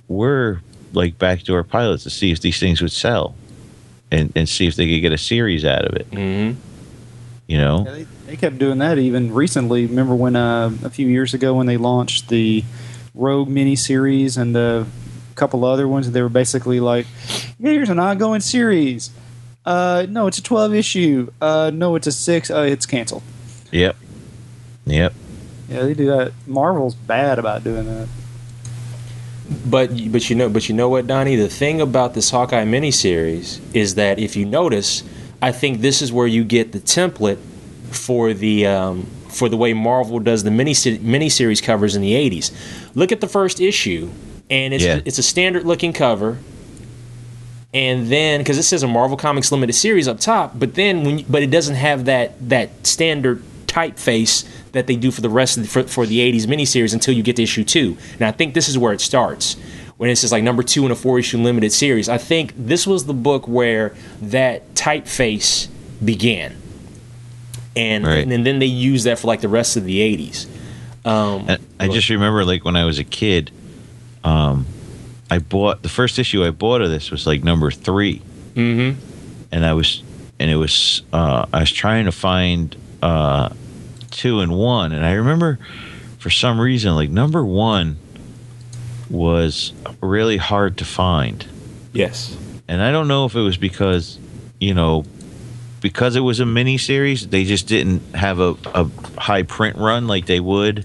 were 0.08 0.60
like 0.94 1.18
backdoor 1.18 1.64
pilots 1.64 2.04
to 2.04 2.10
see 2.10 2.30
if 2.32 2.40
these 2.40 2.58
things 2.58 2.80
would 2.80 2.92
sell, 2.92 3.34
and 4.10 4.32
and 4.34 4.48
see 4.48 4.66
if 4.66 4.76
they 4.76 4.88
could 4.88 5.00
get 5.02 5.12
a 5.12 5.18
series 5.18 5.64
out 5.66 5.84
of 5.84 5.94
it. 5.96 6.10
Mm-hmm. 6.10 6.58
You 7.46 7.58
know, 7.58 7.84
Yeah, 7.86 7.92
they, 7.92 8.06
they 8.26 8.36
kept 8.36 8.58
doing 8.58 8.78
that 8.78 8.98
even 8.98 9.32
recently. 9.34 9.84
Remember 9.86 10.14
when 10.14 10.36
uh, 10.36 10.70
a 10.84 10.90
few 10.90 11.06
years 11.08 11.34
ago 11.34 11.54
when 11.54 11.66
they 11.66 11.76
launched 11.76 12.28
the 12.28 12.64
Rogue 13.18 13.48
miniseries 13.48 14.38
and 14.38 14.56
a 14.56 14.86
couple 15.34 15.64
other 15.64 15.88
ones, 15.88 16.10
they 16.12 16.22
were 16.22 16.28
basically 16.28 16.80
like, 16.80 17.06
"Here's 17.60 17.90
an 17.90 17.98
ongoing 17.98 18.40
series." 18.40 19.10
Uh, 19.66 20.06
no, 20.08 20.28
it's 20.28 20.38
a 20.38 20.42
twelve 20.42 20.72
issue. 20.72 21.30
Uh, 21.40 21.70
no, 21.74 21.96
it's 21.96 22.06
a 22.06 22.12
six. 22.12 22.50
Uh, 22.50 22.60
it's 22.60 22.86
canceled. 22.86 23.22
Yep. 23.72 23.96
Yep. 24.86 25.14
Yeah, 25.68 25.82
they 25.82 25.94
do 25.94 26.06
that. 26.06 26.32
Marvel's 26.46 26.94
bad 26.94 27.38
about 27.38 27.64
doing 27.64 27.84
that. 27.86 28.08
But 29.66 29.88
but 30.12 30.30
you 30.30 30.36
know 30.36 30.48
but 30.48 30.68
you 30.68 30.74
know 30.74 30.88
what, 30.88 31.06
Donny? 31.06 31.36
The 31.36 31.48
thing 31.48 31.80
about 31.80 32.14
this 32.14 32.30
Hawkeye 32.30 32.64
miniseries 32.64 33.60
is 33.74 33.96
that 33.96 34.18
if 34.18 34.36
you 34.36 34.44
notice, 34.46 35.02
I 35.42 35.52
think 35.52 35.80
this 35.80 36.00
is 36.02 36.12
where 36.12 36.26
you 36.26 36.44
get 36.44 36.72
the 36.72 36.80
template 36.80 37.38
for 37.90 38.32
the 38.32 38.66
um, 38.66 39.06
for 39.28 39.48
the 39.48 39.56
way 39.56 39.72
Marvel 39.72 40.18
does 40.18 40.44
the 40.44 40.50
mini 40.50 40.72
miniseries 40.72 41.62
covers 41.62 41.94
in 41.96 42.02
the 42.02 42.12
'80s. 42.12 42.50
Look 42.94 43.12
at 43.12 43.20
the 43.20 43.28
first 43.28 43.60
issue, 43.60 44.10
and 44.50 44.74
it's 44.74 44.84
Yeah. 44.84 45.00
it's 45.04 45.18
a 45.18 45.22
standard 45.22 45.64
looking 45.64 45.92
cover. 45.92 46.38
And 47.74 48.08
then, 48.08 48.40
because 48.40 48.56
it 48.56 48.62
says 48.62 48.82
a 48.82 48.88
Marvel 48.88 49.16
Comics 49.18 49.52
limited 49.52 49.74
series 49.74 50.08
up 50.08 50.18
top, 50.20 50.58
but 50.58 50.74
then 50.74 51.04
when 51.04 51.18
you, 51.18 51.24
but 51.28 51.42
it 51.42 51.50
doesn't 51.50 51.74
have 51.74 52.06
that 52.06 52.48
that 52.48 52.86
standard 52.86 53.42
typeface 53.66 54.46
that 54.72 54.86
they 54.86 54.96
do 54.96 55.10
for 55.10 55.20
the 55.20 55.28
rest 55.28 55.58
of 55.58 55.64
the, 55.64 55.68
for, 55.68 55.82
for 55.82 56.06
the 56.06 56.18
'80s 56.20 56.46
miniseries 56.46 56.94
until 56.94 57.12
you 57.14 57.22
get 57.22 57.36
to 57.36 57.42
issue 57.42 57.64
two. 57.64 57.98
And 58.14 58.22
I 58.22 58.30
think 58.32 58.54
this 58.54 58.68
is 58.68 58.78
where 58.78 58.94
it 58.94 59.02
starts 59.02 59.56
when 59.98 60.08
it 60.08 60.16
says 60.16 60.32
like 60.32 60.42
number 60.42 60.62
two 60.62 60.86
in 60.86 60.90
a 60.92 60.94
four 60.94 61.18
issue 61.18 61.36
limited 61.38 61.70
series. 61.72 62.08
I 62.08 62.16
think 62.16 62.54
this 62.56 62.86
was 62.86 63.04
the 63.04 63.12
book 63.14 63.46
where 63.46 63.94
that 64.22 64.74
typeface 64.74 65.68
began, 66.02 66.56
and 67.76 68.06
Right. 68.06 68.26
and, 68.26 68.46
then 68.46 68.58
they 68.58 68.66
used 68.66 69.06
that 69.06 69.18
for 69.18 69.26
like 69.26 69.40
the 69.40 69.48
rest 69.48 69.76
of 69.76 69.84
the 69.84 70.00
'80s. 70.00 70.46
Um, 71.04 71.48
I 71.80 71.88
just 71.88 72.10
remember, 72.10 72.44
like 72.44 72.64
when 72.64 72.76
I 72.76 72.84
was 72.84 72.98
a 72.98 73.04
kid, 73.04 73.50
um, 74.24 74.66
I 75.30 75.38
bought 75.38 75.82
the 75.82 75.88
first 75.88 76.18
issue 76.18 76.44
I 76.44 76.50
bought 76.50 76.80
of 76.80 76.90
this 76.90 77.10
was 77.10 77.26
like 77.26 77.44
number 77.44 77.70
3 77.70 78.20
mm-hmm. 78.54 79.00
and 79.52 79.64
I 79.66 79.74
was 79.74 80.02
and 80.40 80.50
it 80.50 80.56
was 80.56 81.02
uh, 81.12 81.46
I 81.52 81.60
was 81.60 81.70
trying 81.72 82.04
to 82.06 82.12
find 82.12 82.74
uh, 83.02 83.50
two 84.10 84.40
and 84.40 84.52
one, 84.52 84.92
and 84.92 85.04
I 85.04 85.12
remember 85.12 85.58
for 86.18 86.30
some 86.30 86.60
reason 86.60 86.94
like 86.94 87.10
number 87.10 87.44
one 87.44 87.96
was 89.10 89.72
really 90.00 90.36
hard 90.36 90.76
to 90.78 90.84
find, 90.84 91.46
Yes. 91.92 92.36
and 92.68 92.82
I 92.82 92.92
don't 92.92 93.08
know 93.08 93.24
if 93.24 93.34
it 93.34 93.40
was 93.40 93.56
because 93.56 94.18
you 94.60 94.74
know 94.74 95.04
because 95.80 96.16
it 96.16 96.20
was 96.20 96.40
a 96.40 96.46
mini 96.46 96.78
series 96.78 97.28
they 97.28 97.44
just 97.44 97.66
didn't 97.68 98.00
have 98.14 98.40
a, 98.40 98.56
a 98.74 98.84
high 99.18 99.42
print 99.42 99.76
run 99.76 100.06
like 100.06 100.26
they 100.26 100.40
would 100.40 100.84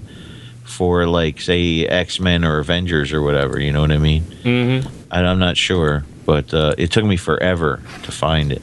for 0.64 1.06
like 1.08 1.40
say 1.42 1.86
X 1.86 2.20
Men 2.20 2.44
or 2.44 2.60
Avengers 2.60 3.14
or 3.14 3.22
whatever. 3.22 3.60
You 3.60 3.72
know 3.72 3.82
what 3.82 3.92
I 3.92 3.98
mean? 3.98 4.24
Mm-hmm. 4.24 4.88
And 5.12 5.28
I'm 5.28 5.40
not 5.40 5.58
sure, 5.58 6.04
but 6.26 6.54
uh, 6.54 6.74
it 6.78 6.92
took 6.92 7.06
me 7.06 7.18
forever 7.18 7.82
to 8.04 8.12
find 8.12 8.52
it, 8.52 8.62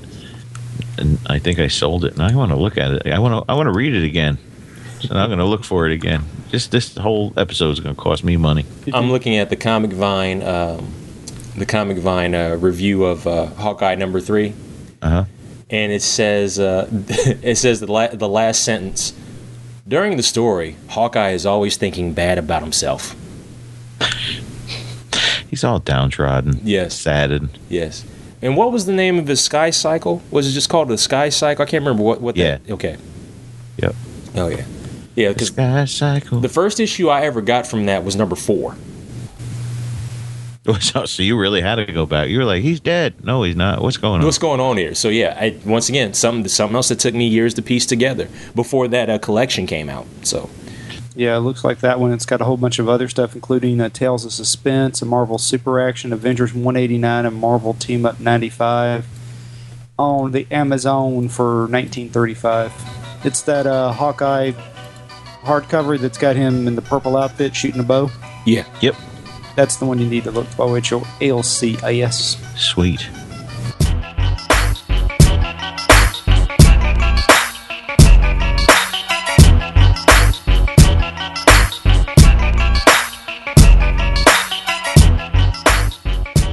and 0.98 1.18
I 1.26 1.38
think 1.38 1.58
I 1.58 1.68
sold 1.68 2.04
it. 2.04 2.14
And 2.14 2.22
I 2.22 2.34
want 2.34 2.50
to 2.50 2.56
look 2.56 2.76
at 2.78 2.92
it. 2.92 3.06
I 3.06 3.18
want 3.18 3.46
to. 3.46 3.52
I 3.52 3.54
want 3.54 3.68
to 3.68 3.72
read 3.72 3.94
it 3.94 4.04
again. 4.04 4.38
And 5.08 5.18
I'm 5.18 5.28
going 5.28 5.38
to 5.38 5.46
look 5.46 5.64
for 5.64 5.86
it 5.86 5.92
again. 5.92 6.24
Just 6.50 6.72
this 6.72 6.94
whole 6.96 7.32
episode 7.36 7.70
is 7.70 7.80
going 7.80 7.94
to 7.94 8.00
cost 8.00 8.22
me 8.22 8.36
money. 8.36 8.66
I'm 8.92 9.10
looking 9.10 9.36
at 9.36 9.48
the 9.48 9.56
Comic 9.56 9.92
Vine, 9.92 10.42
um, 10.42 10.92
the 11.56 11.64
Comic 11.64 11.96
Vine 11.98 12.34
uh, 12.34 12.56
review 12.56 13.04
of 13.04 13.26
uh, 13.26 13.46
Hawkeye 13.46 13.94
number 13.94 14.20
three, 14.20 14.52
Uh 15.00 15.08
huh. 15.08 15.24
And 15.70 15.92
it 15.92 16.02
says 16.02 16.58
uh, 16.58 16.88
it 17.42 17.56
says 17.56 17.80
the 17.80 17.90
la- 17.90 18.08
the 18.08 18.28
last 18.28 18.64
sentence. 18.64 19.14
During 19.88 20.16
the 20.16 20.22
story, 20.22 20.76
Hawkeye 20.90 21.30
is 21.30 21.44
always 21.46 21.76
thinking 21.76 22.12
bad 22.12 22.38
about 22.38 22.62
himself. 22.62 23.16
He's 25.48 25.64
all 25.64 25.80
downtrodden. 25.80 26.60
Yes. 26.62 26.94
Saddened. 26.94 27.58
Yes. 27.68 28.04
And 28.40 28.56
what 28.56 28.70
was 28.70 28.86
the 28.86 28.92
name 28.92 29.18
of 29.18 29.26
his 29.26 29.40
Sky 29.42 29.70
Cycle? 29.70 30.22
Was 30.30 30.48
it 30.48 30.52
just 30.52 30.68
called 30.68 30.88
the 30.88 30.96
Sky 30.96 31.28
Cycle? 31.28 31.64
I 31.64 31.66
can't 31.66 31.82
remember 31.82 32.04
what. 32.04 32.20
what 32.20 32.36
Yeah. 32.36 32.58
That, 32.58 32.72
okay. 32.74 32.96
Yep. 33.78 33.94
Oh 34.36 34.48
yeah. 34.48 34.64
Yeah, 35.16 35.32
because 35.32 35.48
sky 35.48 35.84
cycle. 35.86 36.40
the 36.40 36.48
first 36.48 36.78
issue 36.78 37.08
I 37.08 37.22
ever 37.22 37.42
got 37.42 37.66
from 37.66 37.86
that 37.86 38.04
was 38.04 38.14
number 38.14 38.36
four. 38.36 38.76
So, 40.80 41.04
so 41.06 41.22
you 41.22 41.38
really 41.38 41.60
had 41.60 41.76
to 41.76 41.86
go 41.86 42.06
back. 42.06 42.28
You 42.28 42.38
were 42.38 42.44
like, 42.44 42.62
he's 42.62 42.80
dead. 42.80 43.24
No, 43.24 43.42
he's 43.42 43.56
not. 43.56 43.82
What's 43.82 43.96
going 43.96 44.20
on? 44.20 44.24
What's 44.24 44.38
going 44.38 44.60
on 44.60 44.76
here? 44.76 44.94
So 44.94 45.08
yeah, 45.08 45.36
I, 45.38 45.58
once 45.64 45.88
again, 45.88 46.14
something 46.14 46.46
something 46.48 46.76
else 46.76 46.88
that 46.88 46.98
took 46.98 47.14
me 47.14 47.26
years 47.26 47.54
to 47.54 47.62
piece 47.62 47.86
together 47.86 48.28
before 48.54 48.88
that 48.88 49.08
uh, 49.08 49.18
collection 49.18 49.66
came 49.66 49.88
out. 49.88 50.06
So 50.22 50.50
Yeah, 51.14 51.36
it 51.36 51.40
looks 51.40 51.64
like 51.64 51.80
that 51.80 51.98
one. 51.98 52.12
It's 52.12 52.26
got 52.26 52.40
a 52.40 52.44
whole 52.44 52.56
bunch 52.56 52.78
of 52.78 52.88
other 52.88 53.08
stuff, 53.08 53.34
including 53.34 53.80
uh, 53.80 53.88
Tales 53.88 54.24
of 54.24 54.32
Suspense, 54.32 55.02
a 55.02 55.06
Marvel 55.06 55.38
Super 55.38 55.80
Action, 55.80 56.12
Avengers 56.12 56.52
189, 56.54 57.26
and 57.26 57.36
Marvel 57.36 57.74
Team 57.74 58.04
Up 58.04 58.20
95 58.20 59.06
on 59.98 60.32
the 60.32 60.46
Amazon 60.50 61.28
for 61.28 61.66
1935. 61.66 62.72
It's 63.22 63.42
that 63.42 63.66
uh, 63.66 63.92
Hawkeye 63.92 64.52
hardcover 65.42 65.98
that's 65.98 66.18
got 66.18 66.36
him 66.36 66.66
in 66.66 66.74
the 66.74 66.82
purple 66.82 67.16
outfit 67.16 67.54
shooting 67.54 67.80
a 67.80 67.84
bow. 67.84 68.10
yeah, 68.46 68.64
Yep. 68.80 68.96
That's 69.56 69.76
the 69.76 69.84
one 69.84 69.98
you 69.98 70.06
need 70.06 70.24
to 70.24 70.30
look 70.30 70.46
for. 70.46 70.76
It's 70.78 70.90
your 70.90 71.00
LCIS. 71.00 72.36
Sweet. 72.56 73.08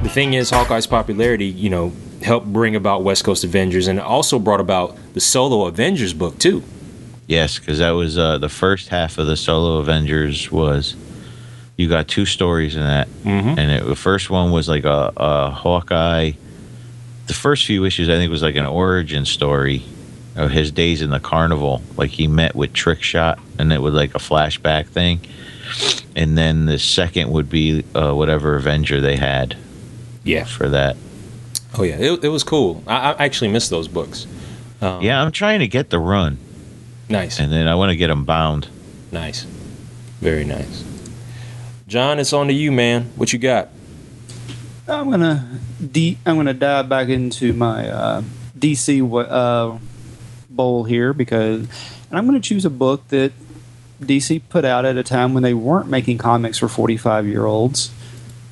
the 0.07 0.13
thing 0.13 0.33
is, 0.33 0.49
Hawkeye's 0.49 0.87
popularity, 0.87 1.45
you 1.45 1.69
know, 1.69 1.91
helped 2.23 2.51
bring 2.51 2.75
about 2.75 3.03
West 3.03 3.23
Coast 3.23 3.43
Avengers, 3.43 3.87
and 3.87 3.99
it 3.99 4.05
also 4.05 4.39
brought 4.39 4.61
about 4.61 4.97
the 5.13 5.19
solo 5.19 5.65
Avengers 5.67 6.13
book 6.13 6.39
too. 6.39 6.63
Yes, 7.27 7.59
because 7.59 7.79
that 7.79 7.91
was 7.91 8.17
uh, 8.17 8.37
the 8.37 8.47
first 8.47 8.87
half 8.87 9.17
of 9.17 9.27
the 9.27 9.35
solo 9.35 9.79
Avengers 9.79 10.49
was 10.49 10.95
you 11.77 11.87
got 11.87 12.07
two 12.07 12.25
stories 12.25 12.75
in 12.75 12.81
that, 12.81 13.07
Mhm. 13.23 13.57
and 13.57 13.71
it, 13.71 13.85
the 13.85 13.95
first 13.95 14.29
one 14.29 14.51
was 14.51 14.67
like 14.67 14.83
a, 14.83 15.13
a 15.15 15.49
Hawkeye. 15.51 16.31
The 17.27 17.33
first 17.33 17.65
few 17.65 17.85
issues, 17.85 18.09
I 18.09 18.13
think, 18.13 18.29
was 18.31 18.41
like 18.41 18.55
an 18.55 18.65
origin 18.65 19.25
story 19.25 19.83
of 20.35 20.51
his 20.51 20.71
days 20.71 21.01
in 21.01 21.09
the 21.09 21.19
carnival. 21.19 21.81
Like 21.95 22.11
he 22.11 22.27
met 22.27 22.55
with 22.55 22.73
Trick 22.73 23.03
Shot, 23.03 23.39
and 23.59 23.71
it 23.71 23.81
was 23.81 23.93
like 23.93 24.15
a 24.15 24.19
flashback 24.19 24.87
thing. 24.87 25.19
And 26.15 26.37
then 26.37 26.65
the 26.65 26.79
second 26.79 27.29
would 27.31 27.49
be 27.49 27.83
uh, 27.93 28.13
whatever 28.13 28.55
Avenger 28.55 29.01
they 29.01 29.17
had 29.17 29.55
Yeah. 30.23 30.45
for 30.45 30.69
that. 30.69 30.95
Oh 31.77 31.83
yeah, 31.83 31.97
it, 31.97 32.23
it 32.23 32.29
was 32.29 32.43
cool. 32.43 32.81
I, 32.87 33.11
I 33.11 33.25
actually 33.25 33.49
missed 33.49 33.69
those 33.69 33.87
books. 33.87 34.25
Um, 34.81 35.01
Yeah, 35.01 35.21
I'm 35.21 35.31
trying 35.31 35.59
to 35.59 35.67
get 35.67 35.89
the 35.89 35.99
run, 35.99 36.37
Nice. 37.09 37.39
and 37.39 37.51
then 37.51 37.67
I 37.67 37.75
want 37.75 37.89
to 37.91 37.95
get 37.97 38.07
them 38.07 38.23
bound. 38.23 38.67
Nice. 39.11 39.45
Very 40.21 40.45
nice. 40.45 40.83
Jon, 41.87 42.19
it's 42.19 42.33
on 42.33 42.47
to 42.47 42.53
you, 42.53 42.69
man. 42.69 43.03
What 43.15 43.31
you 43.31 43.39
got? 43.39 43.69
I'm 44.89 45.09
gonna 45.09 45.57
de- 45.79 46.17
I'm 46.25 46.35
gonna 46.35 46.53
dive 46.53 46.89
back 46.89 47.07
into 47.07 47.53
my 47.53 47.89
uh, 47.89 48.23
DC 48.59 49.25
uh, 49.29 49.77
bowl 50.49 50.83
here 50.83 51.13
because, 51.13 51.61
and 51.61 51.69
I'm 52.11 52.25
gonna 52.25 52.41
choose 52.41 52.65
a 52.65 52.69
book 52.69 53.07
that 53.07 53.31
DC 54.01 54.41
put 54.49 54.65
out 54.65 54.83
at 54.83 54.97
a 54.97 55.03
time 55.03 55.33
when 55.33 55.43
they 55.43 55.53
weren't 55.53 55.87
making 55.87 56.17
comics 56.17 56.57
for 56.57 56.67
45 56.67 57.25
year 57.25 57.45
olds. 57.45 57.89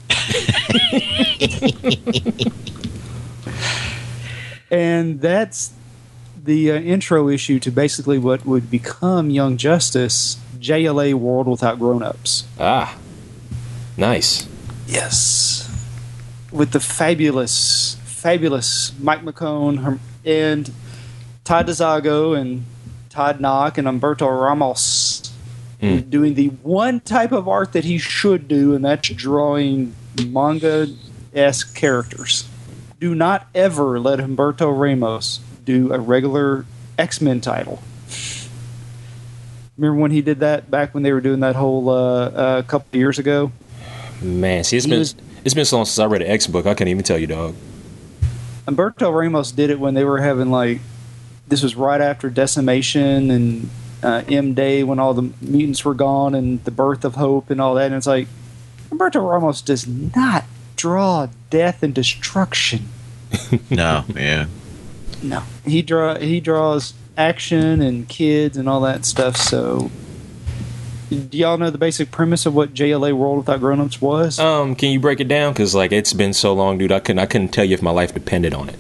and 4.72 5.20
that's 5.20 5.74
the 6.42 6.72
uh, 6.72 6.76
intro 6.76 7.28
issue 7.28 7.60
to 7.60 7.70
basically 7.70 8.18
what 8.18 8.46
would 8.46 8.72
become 8.72 9.30
Young 9.30 9.58
Justice, 9.58 10.38
JLA 10.58 11.16
World 11.16 11.48
Without 11.48 11.80
Grown 11.80 12.02
Ups. 12.02 12.46
Ah, 12.58 12.98
nice. 13.98 14.48
Yes. 14.88 15.62
With 16.52 16.72
the 16.72 16.80
fabulous, 16.80 17.98
fabulous 18.06 18.94
Mike 19.00 19.22
McKone 19.24 20.00
and 20.24 20.72
Todd 21.44 21.68
DeZago 21.68 22.40
and 22.40 22.66
Todd 23.10 23.40
Nauck 23.40 23.78
and 23.78 23.88
Umberto 23.88 24.28
Ramos 24.28 25.22
Hmm. 25.82 25.98
doing 26.10 26.36
the 26.36 26.48
one 26.64 27.02
type 27.02 27.34
of 27.34 27.50
art 27.50 27.74
that 27.74 27.84
he 27.84 27.98
should 27.98 28.48
do, 28.48 28.74
and 28.74 28.86
that's 28.86 29.10
drawing 29.10 29.94
manga 30.26 30.88
esque 31.34 31.76
characters. 31.76 32.46
Do 33.02 33.14
not 33.14 33.48
ever 33.54 34.00
let 34.00 34.20
Humberto 34.20 34.72
Ramos 34.72 35.42
do 35.66 35.92
a 35.92 36.00
regular 36.00 36.66
X 36.98 37.20
Men 37.20 37.42
title. 37.42 37.82
Remember 39.78 40.00
when 40.02 40.12
he 40.12 40.22
did 40.22 40.40
that 40.40 40.72
back 40.72 40.94
when 40.94 41.04
they 41.04 41.12
were 41.12 41.20
doing 41.20 41.42
that 41.42 41.58
whole 41.58 41.90
uh, 41.90 42.30
uh, 42.30 42.62
couple 42.62 42.88
of 42.92 42.96
years 42.96 43.20
ago? 43.20 43.52
Man, 44.26 44.64
see, 44.64 44.78
it's 44.78 44.86
He 44.86 44.90
been 44.92 45.00
was- 45.00 45.16
it's 45.44 45.54
been 45.54 45.66
so 45.66 45.78
long 45.78 45.86
since 45.86 46.00
I 46.00 46.06
read 46.06 46.22
an 46.24 46.28
X 46.30 46.48
book. 46.48 46.66
I 46.66 46.74
can't 46.74 46.90
even 46.90 47.04
tell 47.04 47.20
you, 47.20 47.28
dog. 47.28 47.56
Umberto 48.68 49.12
Ramos 49.12 49.52
did 49.52 49.70
it 49.70 49.80
when 49.80 49.94
they 49.94 50.04
were 50.04 50.20
having 50.20 50.50
like 50.50 50.82
this 51.48 51.62
was 51.62 51.76
right 51.76 52.02
after 52.02 52.30
Decimation 52.32 53.30
and 53.30 53.70
uh, 54.02 54.24
M 54.28 54.56
Day 54.56 54.84
when 54.84 54.98
all 55.00 55.14
the 55.14 55.30
mutants 55.42 55.86
were 55.86 55.94
gone 55.94 56.34
and 56.34 56.64
the 56.64 56.72
birth 56.72 57.06
of 57.06 57.16
hope 57.16 57.52
and 57.52 57.62
all 57.62 57.76
that. 57.76 57.86
And 57.88 57.96
it's 57.96 58.08
like 58.08 58.28
Umberto 58.92 59.20
Ramos 59.20 59.62
does 59.62 59.88
not 59.88 60.46
draw 60.76 61.28
death 61.52 61.84
and 61.84 61.94
destruction. 61.94 62.90
No, 63.70 64.06
yeah. 64.16 64.48
No, 65.22 65.44
he 65.66 65.82
draw 65.82 66.18
he 66.18 66.40
draws 66.40 66.94
action 67.18 67.82
and 67.82 68.08
kids 68.08 68.58
and 68.58 68.68
all 68.70 68.82
that 68.82 69.06
stuff. 69.06 69.36
So, 69.38 69.92
do 71.10 71.38
y'all 71.38 71.58
know 71.58 71.70
the 71.70 71.78
basic 71.78 72.12
premise 72.12 72.46
of 72.46 72.56
what 72.56 72.74
JLA 72.74 73.14
World 73.14 73.38
Without 73.38 73.60
Grown-ups 73.60 74.02
was? 74.02 74.40
Um, 74.40 74.76
can 74.76 74.92
you 74.92 75.00
break 75.00 75.20
it 75.20 75.28
down? 75.28 75.54
Because 75.54 75.76
like 75.76 75.92
it's 75.92 76.14
been 76.14 76.34
so 76.34 76.54
long, 76.54 76.78
dude. 76.78 76.92
I 76.92 77.00
couldn't 77.00 77.20
I 77.20 77.26
couldn't 77.26 77.50
tell 77.50 77.66
you 77.66 77.74
if 77.74 77.82
my 77.82 77.92
life 77.92 78.14
depended 78.14 78.54
on 78.54 78.70
it. 78.70 78.76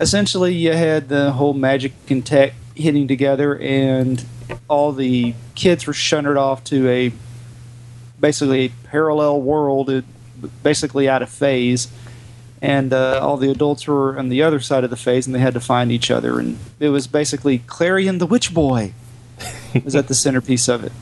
essentially 0.00 0.54
you 0.54 0.72
had 0.72 1.08
the 1.08 1.32
whole 1.32 1.54
magic 1.54 1.92
and 2.08 2.24
tech 2.26 2.52
hitting 2.74 3.08
together 3.08 3.58
and 3.58 4.24
all 4.68 4.92
the 4.92 5.34
kids 5.54 5.86
were 5.86 5.94
shunted 5.94 6.36
off 6.36 6.62
to 6.64 6.86
a 6.88 7.12
basically 8.20 8.66
a 8.66 8.68
parallel 8.88 9.40
world 9.40 10.04
basically 10.62 11.08
out 11.08 11.22
of 11.22 11.30
phase 11.30 11.88
and 12.60 12.92
uh, 12.92 13.18
all 13.22 13.36
the 13.38 13.50
adults 13.50 13.86
were 13.86 14.18
on 14.18 14.28
the 14.28 14.42
other 14.42 14.60
side 14.60 14.84
of 14.84 14.90
the 14.90 14.96
phase 14.96 15.26
and 15.26 15.34
they 15.34 15.38
had 15.40 15.54
to 15.54 15.60
find 15.60 15.90
each 15.90 16.10
other 16.10 16.38
and 16.38 16.58
it 16.78 16.90
was 16.90 17.06
basically 17.06 17.58
Klarion 17.60 18.18
the 18.18 18.26
witch 18.26 18.52
boy 18.52 18.92
was 19.84 19.96
at 19.96 20.08
the 20.08 20.14
centerpiece 20.14 20.68
of 20.68 20.84
it 20.84 20.92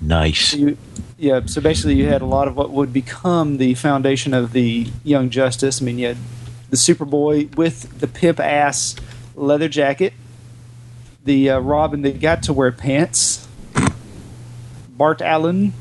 Nice. 0.00 0.54
you, 0.54 0.76
yeah, 1.18 1.40
so 1.44 1.60
basically 1.60 1.96
you 1.96 2.06
had 2.06 2.22
a 2.22 2.26
lot 2.26 2.48
of 2.48 2.56
what 2.56 2.70
would 2.70 2.92
become 2.92 3.58
the 3.58 3.74
foundation 3.74 4.32
of 4.32 4.52
the 4.52 4.90
Young 5.04 5.28
Justice. 5.28 5.82
I 5.82 5.84
mean, 5.84 5.98
you 5.98 6.08
had 6.08 6.16
the 6.70 6.76
Superboy 6.76 7.54
with 7.56 8.00
the 8.00 8.06
pimp 8.06 8.40
ass 8.40 8.96
leather 9.34 9.68
jacket, 9.68 10.14
the 11.24 11.50
uh, 11.50 11.58
Robin 11.58 12.02
that 12.02 12.20
got 12.20 12.42
to 12.44 12.54
wear 12.54 12.72
pants, 12.72 13.46
Bart 14.88 15.20
Allen, 15.20 15.74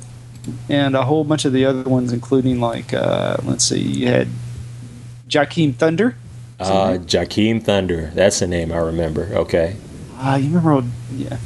and 0.67 0.95
a 0.95 1.03
whole 1.03 1.23
bunch 1.23 1.45
of 1.45 1.53
the 1.53 1.63
other 1.63 1.83
ones, 1.89 2.11
including 2.11 2.59
like 2.59 2.93
uh, 2.93 3.37
let's 3.43 3.63
see, 3.63 3.79
you 3.79 4.07
had 4.07 4.27
Jakeem 5.29 5.75
Thunder. 5.75 6.17
Uh, 6.59 6.97
Jakeem 6.97 7.63
Thunder. 7.63 8.11
That's 8.13 8.39
the 8.39 8.47
name 8.47 8.73
I 8.73 8.77
remember. 8.77 9.29
Okay. 9.33 9.77
Ah, 10.17 10.35
you 10.35 10.47
remember? 10.47 10.71
Old, 10.71 10.85
yeah. 11.15 11.37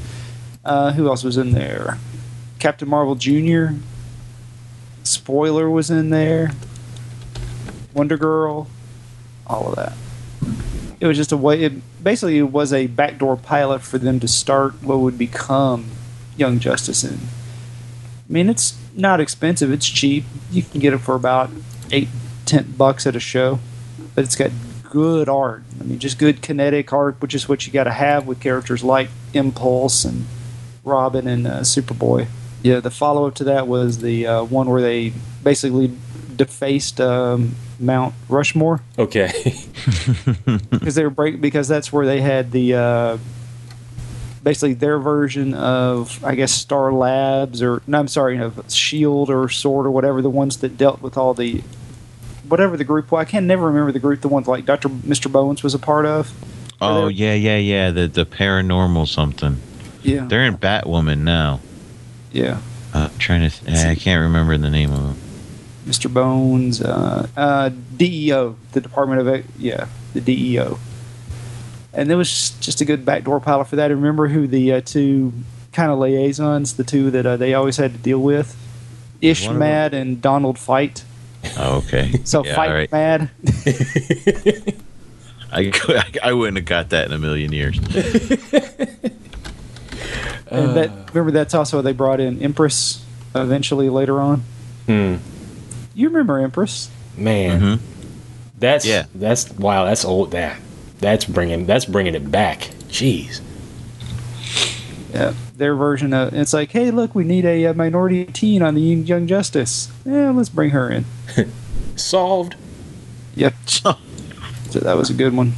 Uh, 0.64 0.94
who 0.94 1.08
else 1.08 1.24
was 1.24 1.38
in 1.38 1.52
there? 1.52 1.98
Captain 2.60 2.88
Marvel 2.88 3.16
Jr. 3.16 3.76
Spoiler 5.04 5.70
was 5.70 5.90
in 5.90 6.10
there. 6.10 6.52
Wonder 7.94 8.18
Girl. 8.18 8.68
All 9.46 9.68
of 9.68 9.76
that. 9.76 9.94
It 11.02 11.08
was 11.08 11.18
just 11.18 11.34
a 11.34 11.38
way. 11.38 11.64
It 11.64 12.04
basically 12.04 12.38
it 12.38 12.44
was 12.44 12.72
a 12.72 12.88
backdoor 12.88 13.36
pilot 13.36 13.82
for 13.82 13.98
them 13.98 14.22
to 14.22 14.28
start 14.28 14.82
what 14.82 15.00
would 15.00 15.18
become 15.18 15.92
Young 16.38 16.60
Justice. 16.60 17.04
In. 17.04 17.20
I 18.30 18.32
mean, 18.32 18.50
it's 18.50 18.80
not 18.96 19.20
expensive. 19.20 19.72
It's 19.72 19.88
cheap. 19.88 20.24
You 20.50 20.64
can 20.64 20.80
get 20.80 20.94
it 20.94 21.00
for 21.00 21.16
about 21.16 21.50
eight, 21.92 22.08
ten 22.46 22.72
bucks 22.78 23.06
at 23.06 23.18
a 23.18 23.20
show. 23.20 23.60
But 24.16 24.24
it's 24.24 24.38
got 24.38 24.52
good 24.90 25.28
art. 25.28 25.64
I 25.82 25.84
mean, 25.84 26.00
just 26.00 26.18
good 26.18 26.42
kinetic 26.42 26.94
art, 26.94 27.22
which 27.22 27.36
is 27.36 27.50
what 27.50 27.68
you 27.68 27.74
got 27.74 27.84
to 27.84 27.92
have 27.92 28.26
with 28.26 28.40
characters 28.40 28.84
like 28.84 29.10
Impulse 29.34 30.06
and 30.06 30.26
Robin 30.84 31.28
and 31.28 31.48
uh, 31.48 31.60
Superboy. 31.62 32.28
Yeah, 32.62 32.80
the 32.80 32.92
follow 32.92 33.28
up 33.28 33.36
to 33.36 33.44
that 33.46 33.68
was 33.68 34.00
the 34.00 34.26
uh, 34.28 34.44
one 34.44 34.70
where 34.70 34.82
they 34.82 35.14
basically 35.44 35.92
defaced 36.36 37.00
um, 37.02 37.56
Mount 37.80 38.16
Rushmore 38.30 38.82
Okay. 38.98 39.32
because 40.72 40.96
they 40.96 41.04
were 41.04 41.10
break 41.10 41.42
because 41.42 41.68
that's 41.68 41.92
where 41.92 42.06
they 42.06 42.22
had 42.22 42.52
the 42.52 42.74
uh, 42.74 43.18
basically 44.44 44.74
their 44.74 44.98
version 45.00 45.54
of 45.54 46.24
I 46.24 46.36
guess 46.36 46.52
Star 46.52 46.92
Labs 46.94 47.62
or 47.62 47.82
no, 47.88 48.00
I'm 48.00 48.08
sorry, 48.08 48.38
of 48.38 48.64
Shield 48.72 49.30
or 49.30 49.50
Sword 49.50 49.86
or 49.86 49.92
whatever 49.92 50.22
the 50.22 50.30
ones 50.30 50.58
that 50.58 50.78
dealt 50.78 51.02
with 51.02 51.18
all 51.18 51.34
the 51.34 51.62
whatever 52.48 52.78
the 52.78 52.84
group. 52.84 53.12
Well, 53.12 53.22
I 53.22 53.26
can 53.26 53.46
never 53.48 53.68
remember 53.68 53.92
the 53.92 54.00
group. 54.00 54.22
The 54.22 54.28
ones 54.28 54.48
like 54.48 54.66
Doctor 54.66 54.90
Mister 54.90 55.30
Bones 55.30 55.64
was 55.64 55.74
a 55.74 55.80
part 55.80 56.06
of. 56.06 56.32
Oh 56.82 57.08
yeah, 57.08 57.34
yeah, 57.34 57.58
yeah. 57.58 57.92
The 57.92 58.08
the 58.08 58.26
paranormal 58.26 59.08
something. 59.08 59.62
Yeah, 60.04 60.26
They're 60.26 60.44
in 60.46 60.58
Batwoman 60.58 61.20
now. 61.20 61.60
yeah. 62.32 62.60
Uh, 62.94 63.10
trying 63.18 63.50
to, 63.50 63.66
th- 63.66 63.86
I 63.86 63.96
can't 63.96 64.22
remember 64.22 64.56
the 64.56 64.70
name 64.70 64.92
of 64.92 65.02
them. 65.02 65.16
Mr. 65.88 66.14
Bones, 66.14 66.80
uh, 66.80 67.28
uh, 67.36 67.70
DEO, 67.98 68.56
the 68.74 68.82
Department 68.82 69.20
of 69.22 69.28
Ec- 69.28 69.46
yeah, 69.58 69.88
the 70.14 70.22
DEO, 70.22 70.78
and 71.92 72.08
there 72.10 72.18
was 72.18 72.30
just, 72.30 72.62
just 72.62 72.82
a 72.82 72.86
good 72.86 73.04
backdoor 73.04 73.40
pilot 73.40 73.66
for 73.68 73.78
that. 73.78 73.90
I 73.90 73.94
remember 73.96 74.28
who 74.28 74.46
the 74.46 74.74
uh, 74.74 74.82
two 74.82 75.34
kind 75.72 75.92
of 75.92 75.98
liaisons, 76.00 76.74
the 76.76 76.84
two 76.84 77.10
that 77.12 77.26
uh, 77.26 77.36
they 77.38 77.56
always 77.56 77.78
had 77.78 77.94
to 77.94 77.98
deal 78.00 78.20
with, 78.20 78.56
Ish 79.22 79.50
Mad 79.50 79.94
and 79.96 80.22
Donald 80.22 80.60
Fight. 80.60 81.04
Oh, 81.58 81.78
okay. 81.88 82.12
So 82.26 82.46
Yeah, 82.46 82.56
Fight 82.56 82.72
right. 82.72 82.92
Mad, 82.92 83.30
I, 85.52 85.72
I 86.24 86.34
wouldn't 86.34 86.58
have 86.58 86.66
got 86.66 86.90
that 86.92 87.08
in 87.08 87.14
a 87.14 87.18
million 87.18 87.52
years. 87.52 87.80
And 90.54 90.76
that 90.78 90.90
remember 91.14 91.32
that's 91.32 91.54
also 91.54 91.82
they 91.82 91.94
brought 91.94 92.20
in 92.20 92.42
Empress 92.42 93.04
eventually 93.36 93.90
later 93.90 94.20
on. 94.22 94.44
Hmm. 94.88 95.16
You 95.96 96.08
remember 96.10 96.40
Empress? 96.40 96.90
Man, 97.18 97.62
Mhm. 97.62 97.80
that's 98.60 98.86
Yeah. 98.86 99.06
That's 99.14 99.52
wow. 99.58 99.86
That's 99.86 100.04
old. 100.06 100.32
That 100.32 100.58
that's 101.00 101.26
bringing 101.26 101.66
that's 101.66 101.86
bringing 101.86 102.16
it 102.16 102.32
back. 102.32 102.70
Jeez. 102.90 103.42
Yeah, 105.14 105.34
their 105.58 105.76
version 105.76 106.12
of 106.14 106.34
it's 106.34 106.54
like, 106.54 106.72
hey, 106.72 106.90
look, 106.90 107.14
we 107.14 107.24
need 107.24 107.46
a, 107.46 107.68
uh 107.68 107.74
minority 107.74 108.26
teen 108.26 108.62
on 108.64 108.74
the 108.74 108.82
Young 108.82 109.28
Justice. 109.28 109.90
Yeah, 110.06 110.32
let's 110.32 110.50
bring 110.50 110.72
her 110.72 110.90
in. 110.90 111.06
Solved. 111.96 112.56
Yep. 113.36 113.54
So 114.70 114.80
that 114.80 114.98
was 114.98 115.12
a 115.12 115.14
good 115.14 115.36
one. 115.36 115.54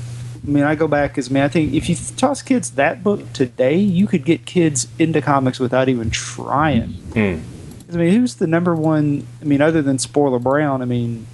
I 0.46 0.50
mean, 0.50 0.64
I 0.64 0.76
go 0.76 0.88
back 0.88 1.12
because, 1.12 1.32
man, 1.32 1.44
I 1.44 1.48
think 1.48 1.74
if 1.74 1.90
you 1.90 1.96
toss 2.18 2.42
kids 2.44 2.72
that 2.72 3.04
book 3.04 3.34
today, 3.34 3.78
you 3.78 4.06
could 4.06 4.26
get 4.26 4.46
kids 4.46 4.88
into 5.00 5.22
comics 5.22 5.60
without 5.60 5.90
even 5.90 6.12
trying. 6.12 6.94
'Cause, 7.14 7.96
I 7.96 7.98
mean, 7.98 8.14
who's 8.14 8.36
the 8.36 8.46
number 8.48 8.76
one? 8.76 9.26
I 9.42 9.46
mean, 9.46 9.62
other 9.62 9.82
than 9.82 9.98
Spoiler 9.98 10.40
Brown, 10.40 10.82
I 10.82 10.86
mean, 10.86 11.26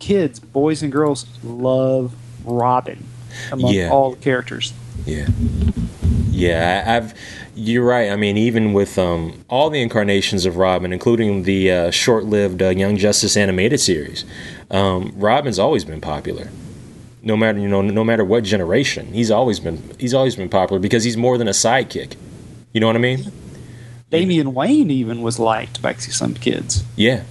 kids, 0.00 0.40
boys 0.40 0.82
and 0.82 0.90
girls, 0.90 1.26
love 1.44 2.12
Robin 2.44 3.04
among 3.52 3.72
Yeah. 3.74 3.90
all 3.90 4.10
the 4.10 4.16
characters. 4.16 4.72
Yeah. 5.06 5.26
Yeah, 6.32 6.84
I- 6.86 6.96
I've. 6.96 7.14
You're 7.54 7.84
right. 7.84 8.10
I 8.10 8.16
mean, 8.16 8.36
even 8.38 8.72
with 8.72 8.98
um, 8.98 9.34
all 9.50 9.68
the 9.70 9.82
incarnations 9.82 10.46
of 10.46 10.56
Robin, 10.56 10.92
including 10.92 11.42
the 11.42 11.70
uh, 11.70 11.90
short-lived 11.90 12.62
uh, 12.62 12.68
Young 12.70 12.96
Justice 12.96 13.36
animated 13.36 13.80
series, 13.80 14.24
um, 14.70 15.12
Robin's 15.16 15.58
always 15.58 15.84
been 15.84 16.00
popular. 16.00 16.48
No 17.22 17.36
matter 17.36 17.58
you 17.58 17.68
know, 17.68 17.82
no 17.82 18.02
matter 18.04 18.24
what 18.24 18.44
generation, 18.44 19.12
he's 19.12 19.30
always 19.30 19.60
been 19.60 19.82
he's 19.98 20.14
always 20.14 20.36
been 20.36 20.48
popular 20.48 20.80
because 20.80 21.04
he's 21.04 21.16
more 21.16 21.36
than 21.38 21.48
a 21.48 21.52
sidekick. 21.52 22.16
You 22.72 22.80
know 22.80 22.86
what 22.86 22.96
I 22.96 23.00
mean? 23.00 23.30
Damian 24.10 24.54
Wayne 24.54 24.90
even 24.90 25.22
was 25.22 25.38
liked 25.38 25.80
by 25.82 25.94
some 25.94 26.34
kids. 26.34 26.84
Yeah. 26.96 27.24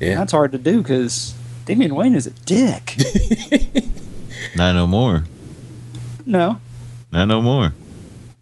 Yeah. 0.00 0.16
That's 0.16 0.32
hard 0.32 0.52
to 0.52 0.58
do 0.58 0.82
because 0.82 1.34
Damian 1.66 1.94
Wayne 1.94 2.14
is 2.14 2.26
a 2.26 2.30
dick. 2.30 2.96
Not 4.56 4.74
no 4.74 4.86
more. 4.86 5.24
no, 6.26 6.60
Not 7.12 7.26
no 7.26 7.40
more. 7.40 7.72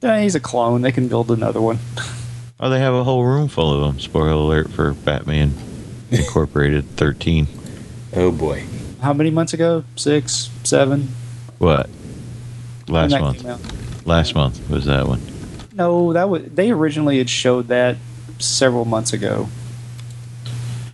Uh, 0.03 0.19
he's 0.19 0.35
a 0.35 0.41
clone. 0.41 0.83
They 0.83 0.93
can 0.93 1.09
build 1.09 1.31
another 1.31 1.61
one. 1.61 1.79
Oh, 2.59 2.71
they 2.71 2.79
have 2.81 2.95
a 2.95 3.05
whole 3.05 3.25
room 3.25 3.49
full 3.49 3.73
of 3.75 3.81
them. 3.81 4.01
Spoiler 4.01 4.31
alert 4.31 4.71
for 4.71 4.93
Batman 4.93 5.53
Incorporated 6.11 6.85
13. 6.97 7.47
Oh 8.15 8.31
boy. 8.31 8.65
How 9.03 9.13
many 9.13 9.31
months 9.31 9.53
ago? 9.53 9.85
Six, 9.97 10.49
seven. 10.63 11.09
What? 11.59 11.91
Last 12.89 13.11
month. 13.11 14.07
Last 14.07 14.35
month 14.35 14.71
was 14.71 14.87
that 14.87 15.07
one. 15.07 15.21
No, 15.75 16.13
that 16.13 16.29
was 16.29 16.45
they 16.45 16.71
originally 16.71 17.19
had 17.19 17.29
showed 17.29 17.69
that 17.69 17.97
several 18.39 18.85
months 18.85 19.13
ago 19.13 19.49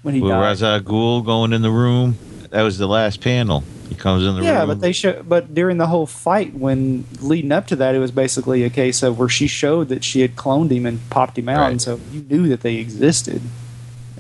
when 0.03 0.15
he 0.15 0.21
With 0.21 0.31
died. 0.31 0.41
Ra's 0.41 0.63
al 0.63 0.81
Ghul 0.81 1.25
going 1.25 1.53
in 1.53 1.63
the 1.63 1.71
room. 1.71 2.17
That 2.51 2.63
was 2.63 2.79
the 2.79 2.87
last 2.87 3.21
panel. 3.21 3.63
He 3.89 3.95
comes 3.95 4.25
in 4.25 4.37
the 4.37 4.43
yeah, 4.43 4.51
room. 4.51 4.59
Yeah, 4.61 4.67
but 4.67 4.81
they 4.81 4.93
show. 4.93 5.23
But 5.23 5.55
during 5.55 5.77
the 5.79 5.87
whole 5.87 6.07
fight, 6.07 6.55
when 6.55 7.05
leading 7.21 7.53
up 7.53 7.67
to 7.69 7.77
that, 7.77 7.95
it 7.95 7.99
was 7.99 8.11
basically 8.11 8.63
a 8.65 8.71
case 8.71 9.03
of 9.03 9.19
where 9.19 9.29
she 9.29 9.47
showed 9.47 9.89
that 9.89 10.05
she 10.05 10.21
had 10.21 10.35
cloned 10.37 10.71
him 10.71 10.87
and 10.87 11.01
popped 11.11 11.37
him 11.39 11.49
out, 11.49 11.61
Right. 11.61 11.71
and 11.73 11.83
so 11.83 12.01
you 12.13 12.23
knew 12.23 12.49
that 12.49 12.61
they 12.61 12.77
existed. 12.77 13.43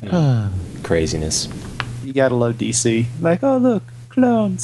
Craziness. 0.82 1.48
Gotta 2.18 2.34
love 2.34 2.56
DC. 2.56 3.06
Like, 3.20 3.44
oh 3.44 3.58
look, 3.58 3.84
clones. 4.08 4.60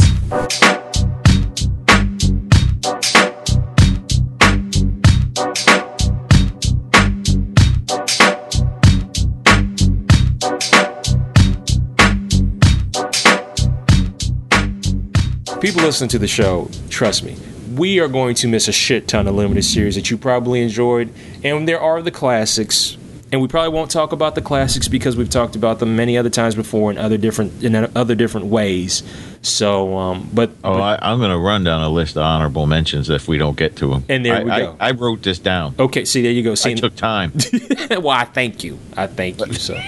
people 15.60 15.80
listening 15.80 16.08
to 16.08 16.18
the 16.18 16.26
show, 16.26 16.68
trust 16.90 17.22
me, 17.22 17.36
we 17.76 18.00
are 18.00 18.08
going 18.08 18.34
to 18.34 18.48
miss 18.48 18.66
a 18.66 18.72
shit 18.72 19.06
ton 19.06 19.28
of 19.28 19.36
limited 19.36 19.62
series 19.62 19.94
that 19.94 20.10
you 20.10 20.16
probably 20.16 20.60
enjoyed, 20.60 21.08
and 21.44 21.68
there 21.68 21.80
are 21.80 22.02
the 22.02 22.10
classics. 22.10 22.96
And 23.34 23.42
we 23.42 23.48
probably 23.48 23.70
won't 23.70 23.90
talk 23.90 24.12
about 24.12 24.36
the 24.36 24.40
classics 24.42 24.86
because 24.86 25.16
we've 25.16 25.28
talked 25.28 25.56
about 25.56 25.80
them 25.80 25.96
many 25.96 26.16
other 26.16 26.30
times 26.30 26.54
before 26.54 26.92
in 26.92 26.98
other 26.98 27.16
different 27.16 27.64
in 27.64 27.74
other 27.96 28.14
different 28.14 28.46
ways. 28.46 29.02
So, 29.42 29.98
um, 29.98 30.30
but 30.32 30.52
Oh, 30.62 30.74
I, 30.74 30.96
I'm 31.02 31.18
going 31.18 31.32
to 31.32 31.38
run 31.38 31.64
down 31.64 31.82
a 31.82 31.88
list 31.88 32.16
of 32.16 32.22
honorable 32.22 32.66
mentions 32.66 33.10
if 33.10 33.26
we 33.26 33.36
don't 33.36 33.56
get 33.56 33.74
to 33.78 33.88
them. 33.90 34.04
And 34.08 34.24
there 34.24 34.36
I, 34.36 34.42
we 34.44 34.50
I- 34.52 34.60
go. 34.60 34.76
I, 34.78 34.90
wrote 34.92 35.24
this 35.24 35.40
down. 35.40 35.74
okay, 35.80 36.04
see 36.04 36.22
there 36.22 36.30
you 36.30 36.44
go. 36.44 36.54
See, 36.54 36.70
I 36.70 36.74
took 36.74 36.94
time. 36.94 37.32
well, 37.90 38.10
I 38.10 38.24
thank 38.24 38.62
you. 38.62 38.78
I 38.96 39.08
thank 39.08 39.44
you. 39.44 39.52
So, 39.54 39.82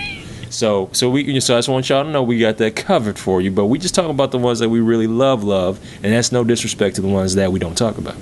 so, 0.50 0.90
so 0.92 1.08
we. 1.08 1.38
So 1.38 1.54
I 1.54 1.58
just 1.58 1.68
want 1.68 1.88
y'all 1.88 2.02
to 2.02 2.10
know 2.10 2.24
we 2.24 2.40
got 2.40 2.56
that 2.56 2.74
covered 2.74 3.16
for 3.16 3.40
you. 3.40 3.52
But 3.52 3.66
we 3.66 3.78
just 3.78 3.94
talk 3.94 4.10
about 4.10 4.32
the 4.32 4.38
ones 4.38 4.58
that 4.58 4.70
we 4.70 4.80
really 4.80 5.06
love, 5.06 5.44
love, 5.44 5.78
and 6.02 6.12
that's 6.12 6.32
no 6.32 6.42
disrespect 6.42 6.96
to 6.96 7.00
the 7.00 7.06
ones 7.08 7.36
that 7.36 7.52
we 7.52 7.60
don't 7.60 7.78
talk 7.78 7.96
about. 7.96 8.16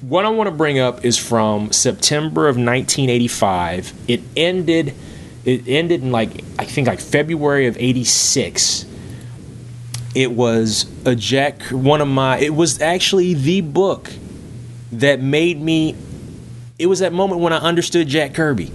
What 0.00 0.24
I 0.24 0.28
want 0.28 0.48
to 0.48 0.54
bring 0.54 0.78
up 0.78 1.04
is 1.04 1.16
from 1.16 1.72
September 1.72 2.48
of 2.48 2.56
1985. 2.56 3.92
It 4.08 4.22
ended. 4.36 4.94
It 5.44 5.66
ended 5.68 6.02
in 6.02 6.12
like 6.12 6.42
I 6.58 6.64
think 6.64 6.88
like 6.88 7.00
February 7.00 7.66
of 7.66 7.76
'86. 7.78 8.84
It 10.14 10.32
was 10.32 10.86
a 11.04 11.14
Jack. 11.14 11.62
One 11.64 12.00
of 12.00 12.08
my. 12.08 12.38
It 12.38 12.54
was 12.54 12.80
actually 12.80 13.34
the 13.34 13.60
book 13.60 14.10
that 14.92 15.20
made 15.20 15.60
me 15.60 15.94
it 16.78 16.86
was 16.86 16.98
that 16.98 17.12
moment 17.12 17.40
when 17.40 17.52
I 17.52 17.58
understood 17.58 18.08
Jack 18.08 18.34
Kirby. 18.34 18.70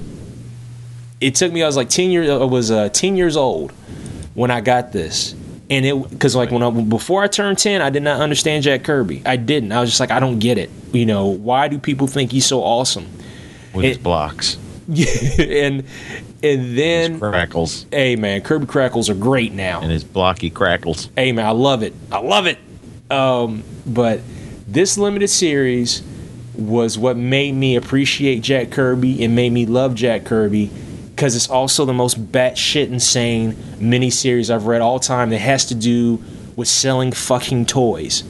It 1.20 1.36
took 1.36 1.54
me. 1.54 1.62
I 1.62 1.68
was 1.68 1.78
like 1.78 1.90
ten 1.90 2.10
years. 2.10 2.30
I 2.30 2.44
was 2.44 2.72
uh, 2.72 2.90
ten 2.90 3.16
years 3.16 3.38
old 3.38 3.72
when 4.34 4.50
I 4.50 4.62
got 4.62 4.92
this, 4.92 5.36
and 5.72 5.86
it 5.86 6.10
because 6.10 6.36
like 6.36 6.52
when 6.52 6.62
I 6.62 6.70
before 6.70 7.24
I 7.24 7.28
turned 7.28 7.58
ten, 7.58 7.82
I 7.82 7.90
did 7.90 8.04
not 8.04 8.20
understand 8.20 8.64
Jack 8.64 8.84
Kirby. 8.84 9.24
I 9.26 9.38
didn't. 9.38 9.72
I 9.72 9.80
was 9.80 9.90
just 9.90 10.02
like, 10.02 10.12
I 10.12 10.20
don't 10.20 10.40
get 10.40 10.58
it. 10.58 10.70
You 10.92 11.06
know, 11.06 11.28
why 11.28 11.70
do 11.70 11.80
people 11.80 12.08
think 12.08 12.32
he's 12.32 12.46
so 12.46 12.62
awesome? 12.62 13.08
With 13.74 13.86
his 13.86 13.98
blocks. 13.98 14.58
and 15.40 15.86
and 16.44 16.78
then, 16.78 17.20
Crackles. 17.20 17.86
hey 17.90 18.18
man, 18.18 18.42
Kirby 18.42 18.66
crackles 18.66 19.10
are 19.10 19.16
great 19.16 19.54
now. 19.54 19.80
And 19.82 19.90
his 19.90 20.04
blocky 20.04 20.50
crackles. 20.50 21.10
Hey 21.16 21.32
man, 21.32 21.46
I 21.46 21.52
love 21.52 21.84
it. 21.84 21.94
I 22.12 22.20
love 22.20 22.48
it. 22.48 22.58
Um, 23.10 23.64
but 23.86 24.20
this 24.68 24.98
limited 24.98 25.30
series 25.30 26.04
was 26.54 26.98
what 26.98 27.16
made 27.16 27.54
me 27.54 27.78
appreciate 27.78 28.42
Jack 28.42 28.72
Kirby 28.72 29.24
and 29.24 29.36
made 29.36 29.54
me 29.54 29.66
love 29.66 29.96
Jack 29.96 30.26
Kirby 30.26 30.70
because 31.22 31.36
it's 31.36 31.52
also 31.52 31.86
the 31.86 31.94
most 31.94 32.32
batshit 32.32 32.88
insane 32.88 33.54
miniseries 33.78 34.52
I've 34.52 34.66
read 34.66 34.82
all 34.82 35.00
time 35.00 35.30
that 35.30 35.38
has 35.38 35.66
to 35.66 35.76
do 35.76 36.20
with 36.56 36.68
selling 36.68 37.12
fucking 37.12 37.68
toys. 37.68 38.24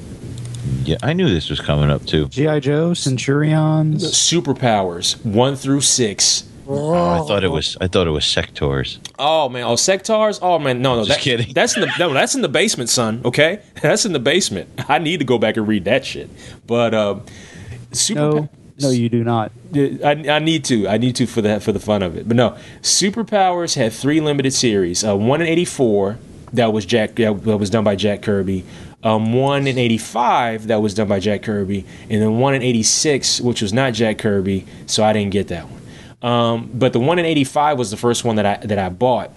Yeah, 0.83 0.97
I 1.01 1.13
knew 1.13 1.29
this 1.29 1.49
was 1.49 1.61
coming 1.61 1.89
up 1.89 2.05
too. 2.05 2.27
GI 2.27 2.59
Joe, 2.59 2.93
Centurions. 2.93 4.03
Superpowers 4.03 5.23
one 5.25 5.55
through 5.55 5.79
six. 5.79 6.43
Oh, 6.67 6.93
I 6.93 7.25
thought 7.25 7.45
it 7.45 7.47
was. 7.51 7.77
I 7.79 7.87
thought 7.87 8.07
it 8.07 8.11
was 8.11 8.25
Sectaurs. 8.25 8.97
Oh 9.17 9.47
man, 9.47 9.63
oh 9.63 9.75
Sectaurs. 9.75 10.39
Oh 10.41 10.59
man, 10.59 10.81
no, 10.81 10.95
no, 10.97 11.05
Just 11.05 11.19
that- 11.19 11.23
kidding. 11.23 11.53
That's 11.53 11.77
in 11.77 11.83
the 11.83 11.91
no, 11.97 12.11
that's 12.11 12.35
in 12.35 12.41
the 12.41 12.49
basement, 12.49 12.89
son. 12.89 13.21
Okay, 13.23 13.61
that's 13.81 14.05
in 14.05 14.11
the 14.11 14.19
basement. 14.19 14.67
I 14.89 14.99
need 14.99 15.19
to 15.19 15.25
go 15.25 15.37
back 15.37 15.55
and 15.55 15.65
read 15.65 15.85
that 15.85 16.03
shit. 16.03 16.29
But 16.67 16.93
um, 16.93 17.23
super. 17.93 18.19
No, 18.19 18.49
no, 18.81 18.89
you 18.89 19.09
do 19.09 19.23
not. 19.23 19.51
I, 19.75 20.25
I 20.29 20.39
need 20.39 20.65
to. 20.65 20.87
I 20.87 20.97
need 20.97 21.15
to 21.17 21.27
for 21.27 21.41
that 21.41 21.63
for 21.63 21.71
the 21.71 21.79
fun 21.79 22.01
of 22.01 22.17
it. 22.17 22.27
But 22.27 22.37
no, 22.37 22.57
Superpowers 22.81 23.75
had 23.75 23.93
three 23.93 24.21
limited 24.21 24.53
series. 24.53 25.03
Uh, 25.03 25.15
one 25.15 25.41
in 25.41 25.47
'84 25.47 26.17
that 26.53 26.73
was 26.73 26.85
Jack 26.85 27.15
that 27.15 27.33
was 27.33 27.69
done 27.69 27.83
by 27.83 27.95
Jack 27.95 28.21
Kirby. 28.21 28.65
Um, 29.03 29.33
one 29.33 29.67
in 29.67 29.77
'85 29.77 30.67
that 30.67 30.81
was 30.81 30.93
done 30.93 31.07
by 31.07 31.19
Jack 31.19 31.43
Kirby, 31.43 31.85
and 32.09 32.21
then 32.21 32.39
one 32.39 32.53
in 32.53 32.61
'86 32.61 33.41
which 33.41 33.61
was 33.61 33.73
not 33.73 33.93
Jack 33.93 34.17
Kirby. 34.19 34.65
So 34.85 35.03
I 35.03 35.13
didn't 35.13 35.31
get 35.31 35.47
that 35.47 35.67
one. 35.67 35.81
Um, 36.21 36.69
but 36.73 36.93
the 36.93 36.99
one 36.99 37.17
in 37.19 37.25
'85 37.25 37.77
was 37.77 37.91
the 37.91 37.97
first 37.97 38.23
one 38.23 38.35
that 38.35 38.45
I 38.45 38.57
that 38.65 38.77
I 38.77 38.89
bought. 38.89 39.31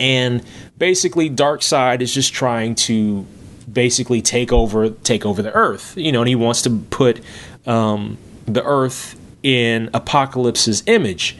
And 0.00 0.44
basically, 0.76 1.28
Darkseid 1.28 2.00
is 2.00 2.14
just 2.14 2.32
trying 2.32 2.74
to 2.76 3.26
basically 3.70 4.22
take 4.22 4.52
over 4.52 4.90
take 4.90 5.24
over 5.24 5.42
the 5.42 5.52
Earth. 5.52 5.96
You 5.96 6.12
know, 6.12 6.20
and 6.20 6.28
he 6.28 6.34
wants 6.34 6.62
to 6.62 6.70
put 6.70 7.20
um, 7.66 8.18
the 8.54 8.64
Earth 8.64 9.18
in 9.42 9.88
Apokolips's 9.88 10.82
image, 10.86 11.36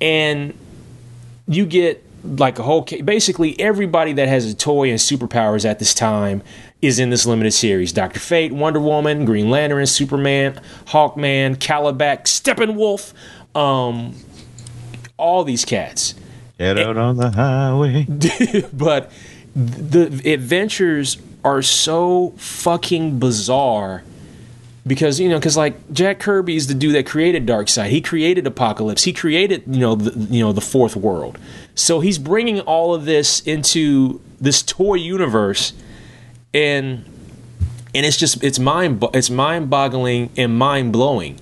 and 0.00 0.54
you 1.46 1.66
get 1.66 2.04
like 2.24 2.58
a 2.58 2.62
whole 2.62 2.84
ca- 2.84 3.02
basically 3.02 3.58
everybody 3.60 4.12
that 4.12 4.28
has 4.28 4.50
a 4.50 4.54
toy 4.54 4.90
and 4.90 4.98
superpowers 4.98 5.64
at 5.64 5.78
this 5.78 5.94
time 5.94 6.42
is 6.82 6.98
in 6.98 7.10
this 7.10 7.26
limited 7.26 7.52
series 7.52 7.92
Dr. 7.92 8.20
Fate, 8.20 8.52
Wonder 8.52 8.80
Woman, 8.80 9.24
Green 9.24 9.50
Lantern, 9.50 9.86
Superman, 9.86 10.60
Hawkman, 10.86 11.56
Kalibak, 11.56 12.24
Steppenwolf, 12.24 13.12
um, 13.58 14.14
all 15.16 15.44
these 15.44 15.64
cats. 15.64 16.14
Get 16.58 16.78
out 16.78 16.96
on 16.96 17.16
the 17.16 17.30
highway. 17.30 18.04
but 18.72 19.12
the 19.54 20.32
adventures 20.32 21.18
are 21.44 21.62
so 21.62 22.34
fucking 22.36 23.18
bizarre 23.18 24.02
because 24.88 25.20
you 25.20 25.28
know 25.28 25.38
because 25.38 25.56
like 25.56 25.92
Jack 25.92 26.18
Kirby 26.18 26.56
is 26.56 26.66
the 26.66 26.74
dude 26.74 26.94
that 26.94 27.06
created 27.06 27.46
Darkseid. 27.46 27.90
He 27.90 28.00
created 28.00 28.44
Apokolips. 28.46 29.04
He 29.04 29.12
created 29.12 29.62
you 29.66 29.80
know 29.80 29.94
the, 29.94 30.18
you 30.34 30.42
know 30.42 30.52
the 30.52 30.60
fourth 30.60 30.96
world. 30.96 31.38
So 31.74 32.00
he's 32.00 32.18
bringing 32.18 32.60
all 32.60 32.94
of 32.94 33.04
this 33.04 33.40
into 33.40 34.20
this 34.40 34.62
toy 34.62 34.94
universe, 34.94 35.74
and 36.52 37.04
and 37.94 38.06
it's 38.06 38.16
just 38.16 38.42
it's 38.42 38.58
mind 38.58 39.04
it's 39.14 39.30
mind 39.30 39.70
boggling 39.70 40.30
and 40.36 40.58
mind 40.58 40.92
blowing. 40.92 41.38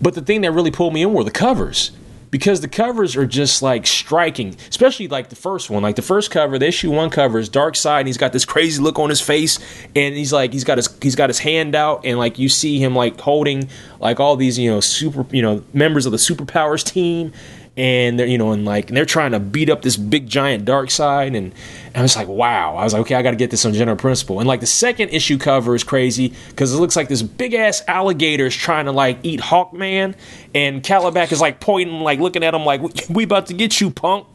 But 0.00 0.14
the 0.14 0.22
thing 0.22 0.40
that 0.40 0.50
really 0.50 0.70
pulled 0.70 0.94
me 0.94 1.02
in 1.02 1.12
were 1.12 1.24
the 1.24 1.30
covers. 1.30 1.90
Because 2.30 2.60
the 2.60 2.68
covers 2.68 3.16
are 3.16 3.26
just 3.26 3.62
like 3.62 3.86
striking, 3.86 4.56
especially 4.68 5.08
like 5.08 5.28
the 5.28 5.36
first 5.36 5.70
one. 5.70 5.82
Like 5.82 5.96
the 5.96 6.02
first 6.02 6.30
cover, 6.30 6.58
the 6.58 6.66
issue 6.66 6.90
one 6.90 7.10
cover 7.10 7.38
is 7.38 7.48
Darkseid, 7.48 8.00
and 8.00 8.06
he's 8.06 8.18
got 8.18 8.32
this 8.32 8.44
crazy 8.44 8.82
look 8.82 8.98
on 8.98 9.08
his 9.08 9.20
face, 9.20 9.58
and 9.94 10.14
he's 10.14 10.32
like 10.32 10.52
he's 10.52 10.64
got 10.64 10.78
his 10.78 10.88
he's 11.00 11.14
got 11.14 11.30
his 11.30 11.38
hand 11.38 11.74
out, 11.74 12.04
and 12.04 12.18
like 12.18 12.38
you 12.38 12.48
see 12.48 12.78
him 12.78 12.94
like 12.94 13.20
holding 13.20 13.68
like 14.00 14.20
all 14.20 14.36
these 14.36 14.58
you 14.58 14.70
know 14.70 14.80
super 14.80 15.24
you 15.34 15.42
know 15.42 15.62
members 15.72 16.04
of 16.04 16.12
the 16.12 16.18
superpowers 16.18 16.84
team, 16.84 17.32
and 17.76 18.18
they're 18.18 18.26
you 18.26 18.38
know 18.38 18.52
and 18.52 18.64
like 18.64 18.88
and 18.88 18.96
they're 18.96 19.04
trying 19.04 19.32
to 19.32 19.40
beat 19.40 19.68
up 19.68 19.82
this 19.82 19.96
big 19.96 20.28
giant 20.28 20.64
Darkseid 20.64 21.28
and, 21.28 21.36
and 21.36 21.54
I 21.96 22.02
was 22.02 22.14
like 22.14 22.28
wow. 22.28 22.76
I 22.76 22.84
was 22.84 22.92
like 22.92 23.00
okay 23.00 23.14
I 23.14 23.22
got 23.22 23.30
to 23.30 23.36
get 23.36 23.50
this 23.50 23.64
on 23.64 23.72
general 23.72 23.96
principle. 23.96 24.38
And 24.38 24.46
like 24.46 24.60
the 24.60 24.66
second 24.66 25.08
issue 25.08 25.38
cover 25.38 25.74
is 25.74 25.82
crazy 25.82 26.34
because 26.50 26.74
it 26.74 26.76
looks 26.78 26.94
like 26.94 27.08
this 27.08 27.22
big 27.22 27.54
ass 27.54 27.82
alligator 27.88 28.46
is 28.46 28.54
trying 28.54 28.84
to 28.84 28.92
like 28.92 29.18
eat 29.22 29.40
Hawkman. 29.40 30.14
And 30.54 30.82
Kalibak 30.82 31.32
is 31.32 31.40
like 31.40 31.58
pointing 31.58 32.00
like 32.00 32.18
looking 32.18 32.44
at 32.44 32.54
him 32.54 32.64
like 32.64 32.82
we 33.08 33.24
about 33.24 33.46
to 33.46 33.54
get 33.54 33.80
you 33.80 33.90
punk. 33.90 34.26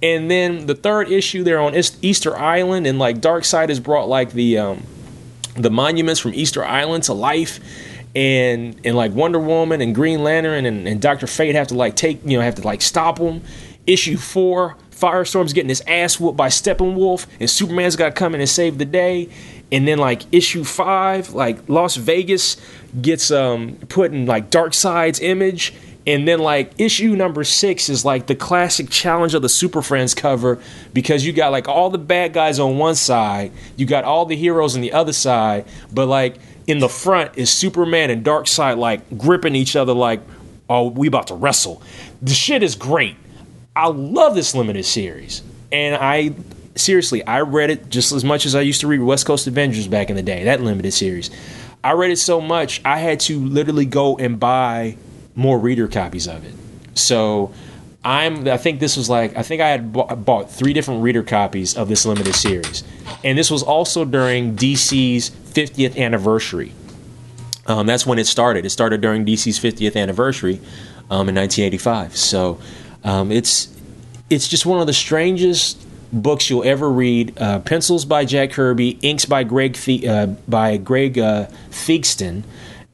And 0.00 0.30
then 0.30 0.66
the 0.66 0.76
third 0.76 1.10
issue 1.10 1.42
they're 1.42 1.60
on 1.60 1.74
Eas- 1.74 1.98
Easter 2.02 2.36
Island 2.36 2.86
and 2.86 3.00
like 3.00 3.18
Darkseid 3.18 3.68
has 3.68 3.80
brought 3.80 4.08
like 4.08 4.32
the 4.32 4.58
um 4.58 4.84
the 5.56 5.70
monuments 5.70 6.20
from 6.20 6.34
Easter 6.34 6.64
Island 6.64 7.04
to 7.04 7.14
life. 7.14 7.58
And 8.14 8.80
and 8.84 8.96
like 8.96 9.12
Wonder 9.12 9.40
Woman 9.40 9.80
and 9.80 9.92
Green 9.94 10.22
Lantern 10.22 10.66
and, 10.66 10.86
and 10.86 11.00
Doctor 11.00 11.26
Fate 11.26 11.56
have 11.56 11.66
to 11.68 11.74
like 11.74 11.96
take 11.96 12.24
you 12.24 12.38
know 12.38 12.44
have 12.44 12.54
to 12.56 12.62
like 12.62 12.80
stop 12.80 13.18
them. 13.18 13.42
Issue 13.86 14.16
four, 14.18 14.76
Firestorm's 14.98 15.52
getting 15.52 15.68
his 15.68 15.82
ass 15.86 16.18
whooped 16.18 16.36
by 16.36 16.48
Steppenwolf, 16.48 17.26
and 17.38 17.48
Superman's 17.48 17.96
got 17.96 18.06
to 18.06 18.12
come 18.12 18.34
in 18.34 18.40
and 18.40 18.50
save 18.50 18.78
the 18.78 18.84
day. 18.84 19.28
And 19.70 19.86
then 19.86 19.98
like 19.98 20.22
issue 20.32 20.64
five, 20.64 21.34
like 21.34 21.68
Las 21.68 21.96
Vegas 21.96 22.56
gets 23.00 23.30
um 23.30 23.76
put 23.88 24.12
in 24.12 24.26
like 24.26 24.50
Darkseid's 24.50 25.20
image. 25.20 25.74
And 26.06 26.26
then 26.26 26.38
like 26.38 26.72
issue 26.78 27.14
number 27.14 27.44
six 27.44 27.90
is 27.90 28.02
like 28.02 28.28
the 28.28 28.34
classic 28.34 28.88
challenge 28.88 29.34
of 29.34 29.42
the 29.42 29.48
Super 29.48 29.82
Friends 29.82 30.14
cover 30.14 30.58
because 30.94 31.26
you 31.26 31.34
got 31.34 31.52
like 31.52 31.68
all 31.68 31.90
the 31.90 31.98
bad 31.98 32.32
guys 32.32 32.58
on 32.58 32.78
one 32.78 32.94
side, 32.94 33.52
you 33.76 33.84
got 33.84 34.04
all 34.04 34.24
the 34.24 34.36
heroes 34.36 34.74
on 34.74 34.80
the 34.80 34.94
other 34.94 35.12
side, 35.12 35.66
but 35.92 36.06
like 36.06 36.36
in 36.66 36.78
the 36.78 36.88
front 36.88 37.36
is 37.36 37.50
Superman 37.50 38.08
and 38.08 38.24
Darkseid 38.24 38.78
like 38.78 39.18
gripping 39.18 39.54
each 39.54 39.76
other 39.76 39.92
like, 39.92 40.22
oh, 40.70 40.88
we 40.88 41.08
about 41.08 41.26
to 41.26 41.34
wrestle. 41.34 41.82
The 42.22 42.32
shit 42.32 42.62
is 42.62 42.74
great. 42.74 43.16
I 43.78 43.86
love 43.86 44.34
this 44.34 44.56
limited 44.56 44.84
series. 44.84 45.42
And 45.70 45.94
I 45.94 46.34
seriously, 46.74 47.24
I 47.24 47.42
read 47.42 47.70
it 47.70 47.88
just 47.88 48.10
as 48.10 48.24
much 48.24 48.44
as 48.44 48.56
I 48.56 48.62
used 48.62 48.80
to 48.80 48.88
read 48.88 49.00
West 49.00 49.24
Coast 49.24 49.46
Avengers 49.46 49.86
back 49.86 50.10
in 50.10 50.16
the 50.16 50.22
day, 50.22 50.44
that 50.44 50.60
limited 50.60 50.92
series. 50.92 51.30
I 51.84 51.92
read 51.92 52.10
it 52.10 52.16
so 52.18 52.40
much, 52.40 52.80
I 52.84 52.98
had 52.98 53.20
to 53.20 53.38
literally 53.38 53.86
go 53.86 54.18
and 54.18 54.40
buy 54.40 54.96
more 55.36 55.58
reader 55.60 55.86
copies 55.86 56.26
of 56.26 56.44
it. 56.44 56.54
So 56.98 57.54
I'm 58.04 58.48
I 58.48 58.56
think 58.56 58.80
this 58.80 58.96
was 58.96 59.08
like 59.08 59.36
I 59.36 59.44
think 59.44 59.62
I 59.62 59.68
had 59.68 59.92
bought, 59.92 60.50
three 60.50 60.72
different 60.72 61.02
reader 61.02 61.22
copies 61.22 61.76
of 61.76 61.88
this 61.88 62.04
limited 62.04 62.34
series. 62.34 62.82
And 63.22 63.38
this 63.38 63.48
was 63.48 63.62
also 63.62 64.04
during 64.04 64.56
DC's 64.56 65.30
50th 65.30 65.96
anniversary. 65.96 66.72
Um, 67.66 67.86
that's 67.86 68.06
when 68.06 68.18
it 68.18 68.26
started. 68.26 68.66
It 68.66 68.70
started 68.70 69.00
during 69.00 69.24
DC's 69.24 69.60
50th 69.60 69.94
anniversary 69.94 70.56
um, 71.10 71.28
in 71.28 71.36
1985. 71.36 72.16
So 72.16 72.58
um, 73.04 73.32
it's 73.32 73.74
it's 74.30 74.48
just 74.48 74.66
one 74.66 74.80
of 74.80 74.86
the 74.86 74.92
strangest 74.92 75.86
books 76.12 76.48
you'll 76.48 76.64
ever 76.64 76.90
read. 76.90 77.40
Uh, 77.40 77.60
pencils 77.60 78.04
by 78.04 78.24
Jack 78.24 78.52
Kirby, 78.52 78.98
inks 79.02 79.24
by 79.24 79.44
Greg 79.44 79.76
Fe- 79.76 80.06
uh, 80.06 80.26
by 80.46 80.76
Greg 80.76 81.18
uh. 81.18 81.48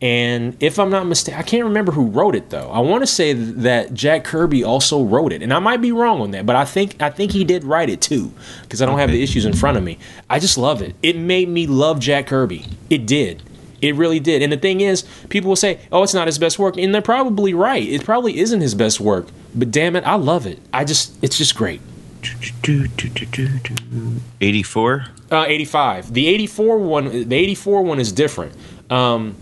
And 0.03 0.63
if 0.63 0.79
I'm 0.79 0.91
not 0.91 1.07
mistaken, 1.07 1.41
I 1.41 1.43
can't 1.43 1.65
remember 1.65 1.91
who 1.93 2.09
wrote 2.09 2.35
it 2.35 2.51
though. 2.51 2.69
I 2.71 2.81
want 2.81 3.03
to 3.03 3.07
say 3.07 3.33
that 3.33 3.95
Jack 3.95 4.25
Kirby 4.25 4.63
also 4.63 5.03
wrote 5.03 5.33
it, 5.33 5.43
and 5.43 5.53
I 5.53 5.61
might 5.61 5.81
be 5.81 5.93
wrong 5.93 6.21
on 6.21 6.33
that, 6.33 6.45
but 6.45 6.57
I 6.57 6.65
think 6.65 7.01
I 7.01 7.11
think 7.11 7.33
he 7.33 7.45
did 7.45 7.65
write 7.65 7.89
it 7.89 8.03
too 8.03 8.33
because 8.63 8.83
I 8.83 8.87
don't 8.87 8.99
have 8.99 9.11
the 9.11 9.23
issues 9.23 9.47
in 9.47 9.55
front 9.55 9.79
of 9.79 9.85
me. 9.85 9.99
I 10.29 10.41
just 10.41 10.59
love 10.59 10.83
it. 10.83 10.95
It 11.03 11.17
made 11.17 11.49
me 11.49 11.67
love 11.67 12.01
Jack 12.01 12.27
Kirby. 12.27 12.67
It 12.91 13.07
did. 13.07 13.43
It 13.81 13.95
really 13.95 14.21
did. 14.21 14.43
And 14.43 14.53
the 14.53 14.57
thing 14.57 14.81
is, 14.81 15.05
people 15.29 15.49
will 15.49 15.57
say, 15.57 15.79
"Oh, 15.91 16.03
it's 16.03 16.15
not 16.15 16.27
his 16.27 16.39
best 16.39 16.59
work," 16.59 16.77
and 16.77 16.95
they're 16.95 17.01
probably 17.01 17.55
right. 17.55 17.83
It 17.83 18.05
probably 18.05 18.39
isn't 18.39 18.61
his 18.61 18.75
best 18.75 19.01
work, 19.01 19.29
but 19.55 19.71
damn 19.71 19.97
it, 19.97 20.05
I 20.05 20.15
love 20.15 20.47
it. 20.47 20.59
I 20.73 20.85
just, 20.85 21.23
it's 21.23 21.39
just 21.39 21.55
great. 21.57 21.81
84? 24.41 25.07
Uh, 25.31 25.45
85. 25.47 26.13
The 26.13 26.27
84 26.29 26.79
one, 26.79 27.29
the 27.29 27.37
84 27.37 27.83
one 27.83 28.01
is 28.01 28.13
different. 28.13 28.53
Um, 28.91 29.37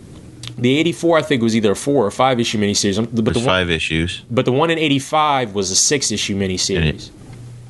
the 0.59 0.79
84, 0.79 1.19
I 1.19 1.23
think, 1.23 1.43
was 1.43 1.57
either 1.57 1.73
a 1.73 1.77
four 1.77 2.05
or 2.07 2.11
five 2.11 2.39
issue 2.41 2.59
miniseries. 2.59 2.99
Um, 2.99 3.07
But 3.13 3.25
There's 3.25 3.35
the 3.37 3.41
one, 3.41 3.47
five 3.47 3.71
issues. 3.71 4.23
but 4.31 4.45
the 4.45 4.53
one 4.53 4.71
in 4.71 4.79
85 4.79 5.55
was 5.55 5.71
a 5.71 5.77
six 5.77 6.11
issue 6.13 6.37
miniseries. 6.37 7.11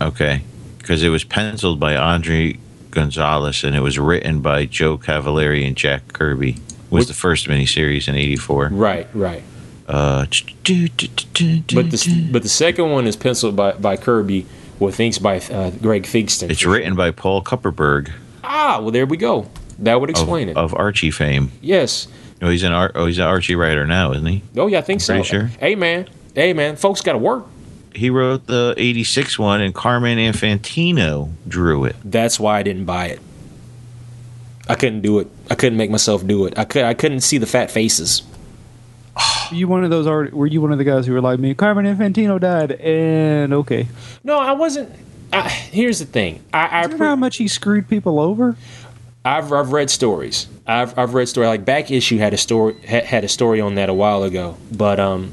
Okay. 0.01 0.43
Because 0.78 1.03
it 1.03 1.11
was 1.11 1.24
penciled 1.24 1.78
by 1.78 1.97
Andre 1.97 2.59
Gonzalez 2.90 3.62
and 3.64 3.76
it 3.76 3.80
was 3.80 3.99
written 3.99 4.40
by 4.40 4.66
Joe 4.66 4.97
Cavalieri 4.99 5.64
and 5.64 5.76
Jack 5.76 6.12
Kirby. 6.12 6.57
Was 6.90 7.09
the 7.09 7.14
first 7.14 7.49
miniseries 7.49 8.07
in 8.07 8.16
84. 8.16 8.68
Right, 8.70 9.07
right. 9.14 9.43
Uh, 9.88 10.24
But 10.24 11.90
the 11.90 12.28
but 12.32 12.42
the 12.42 12.48
second 12.48 12.90
one 12.90 13.06
is 13.06 13.16
penciled 13.16 13.56
by, 13.56 13.72
by 13.72 13.96
Kirby 13.96 14.46
with 14.78 14.98
inks 15.00 15.18
by 15.18 15.38
uh, 15.38 15.70
Greg 15.70 16.04
Theakston. 16.04 16.50
it's 16.50 16.64
written 16.64 16.94
by 16.94 17.10
Paul 17.10 17.42
Kupperberg 17.42 18.12
Ah, 18.44 18.78
well, 18.80 18.90
there 18.90 19.06
we 19.06 19.16
go. 19.16 19.48
That 19.78 20.00
would 20.00 20.10
of, 20.10 20.14
explain 20.16 20.48
it. 20.48 20.56
of 20.56 20.74
Archie 20.74 21.10
fame. 21.10 21.52
yes. 21.60 22.08
Oh, 22.40 22.50
he's 22.50 22.64
an 22.64 22.72
Ar- 22.72 22.90
oh, 22.96 23.06
he's 23.06 23.18
an 23.18 23.24
Archie 23.24 23.54
writer 23.54 23.86
now, 23.86 24.10
isn't 24.12 24.26
he? 24.26 24.42
Oh 24.56 24.66
yeah, 24.66 24.78
I 24.78 24.82
think 24.82 25.00
so. 25.00 25.14
pretty 25.14 25.28
sure. 25.28 25.46
Hey 25.60 25.74
man, 25.76 26.08
hey 26.34 26.52
man, 26.52 26.74
folks 26.76 27.00
got 27.00 27.12
to 27.12 27.18
work. 27.18 27.46
He 27.94 28.08
wrote 28.10 28.46
the 28.46 28.74
86 28.76 29.38
one 29.38 29.60
and 29.60 29.74
Carmine 29.74 30.18
Infantino 30.18 31.30
drew 31.46 31.84
it. 31.84 31.94
That's 32.04 32.40
why 32.40 32.58
I 32.58 32.62
didn't 32.62 32.84
buy 32.86 33.06
it. 33.06 33.20
I 34.68 34.74
couldn't 34.76 35.02
do 35.02 35.18
it. 35.18 35.28
I 35.50 35.54
couldn't 35.54 35.76
make 35.76 35.90
myself 35.90 36.26
do 36.26 36.46
it. 36.46 36.58
I 36.58 36.64
could. 36.64 36.84
I 36.84 36.94
couldn't 36.94 37.20
see 37.20 37.38
the 37.38 37.46
fat 37.46 37.70
faces. 37.70 38.22
You 39.50 39.68
one 39.68 39.84
of 39.84 39.90
those? 39.90 40.06
art- 40.06 40.32
Were 40.32 40.46
you 40.46 40.60
one 40.62 40.72
of 40.72 40.78
the 40.78 40.84
guys 40.84 41.06
who 41.06 41.12
were 41.12 41.20
like 41.20 41.38
me? 41.38 41.52
Carmine 41.54 41.84
Infantino 41.84 42.40
died, 42.40 42.72
and 42.72 43.52
okay. 43.52 43.86
No, 44.24 44.38
I 44.38 44.52
wasn't. 44.52 44.90
I, 45.32 45.48
here's 45.48 45.98
the 45.98 46.06
thing. 46.06 46.42
I, 46.54 46.80
I 46.80 46.86
Do 46.86 46.92
you 46.92 46.98
know 46.98 47.04
how 47.06 47.16
much 47.16 47.36
he 47.36 47.48
screwed 47.48 47.88
people 47.88 48.18
over? 48.18 48.56
I've 49.24 49.52
I've 49.52 49.72
read 49.72 49.90
stories. 49.90 50.48
I've 50.66 50.98
I've 50.98 51.14
read 51.14 51.28
story 51.28 51.46
like 51.46 51.64
back 51.64 51.90
issue 51.90 52.18
had 52.18 52.32
a 52.34 52.36
story 52.38 52.74
had, 52.80 53.04
had 53.04 53.24
a 53.24 53.28
story 53.28 53.60
on 53.60 53.74
that 53.76 53.88
a 53.88 53.94
while 53.94 54.22
ago. 54.24 54.56
But 54.72 54.98
um, 54.98 55.32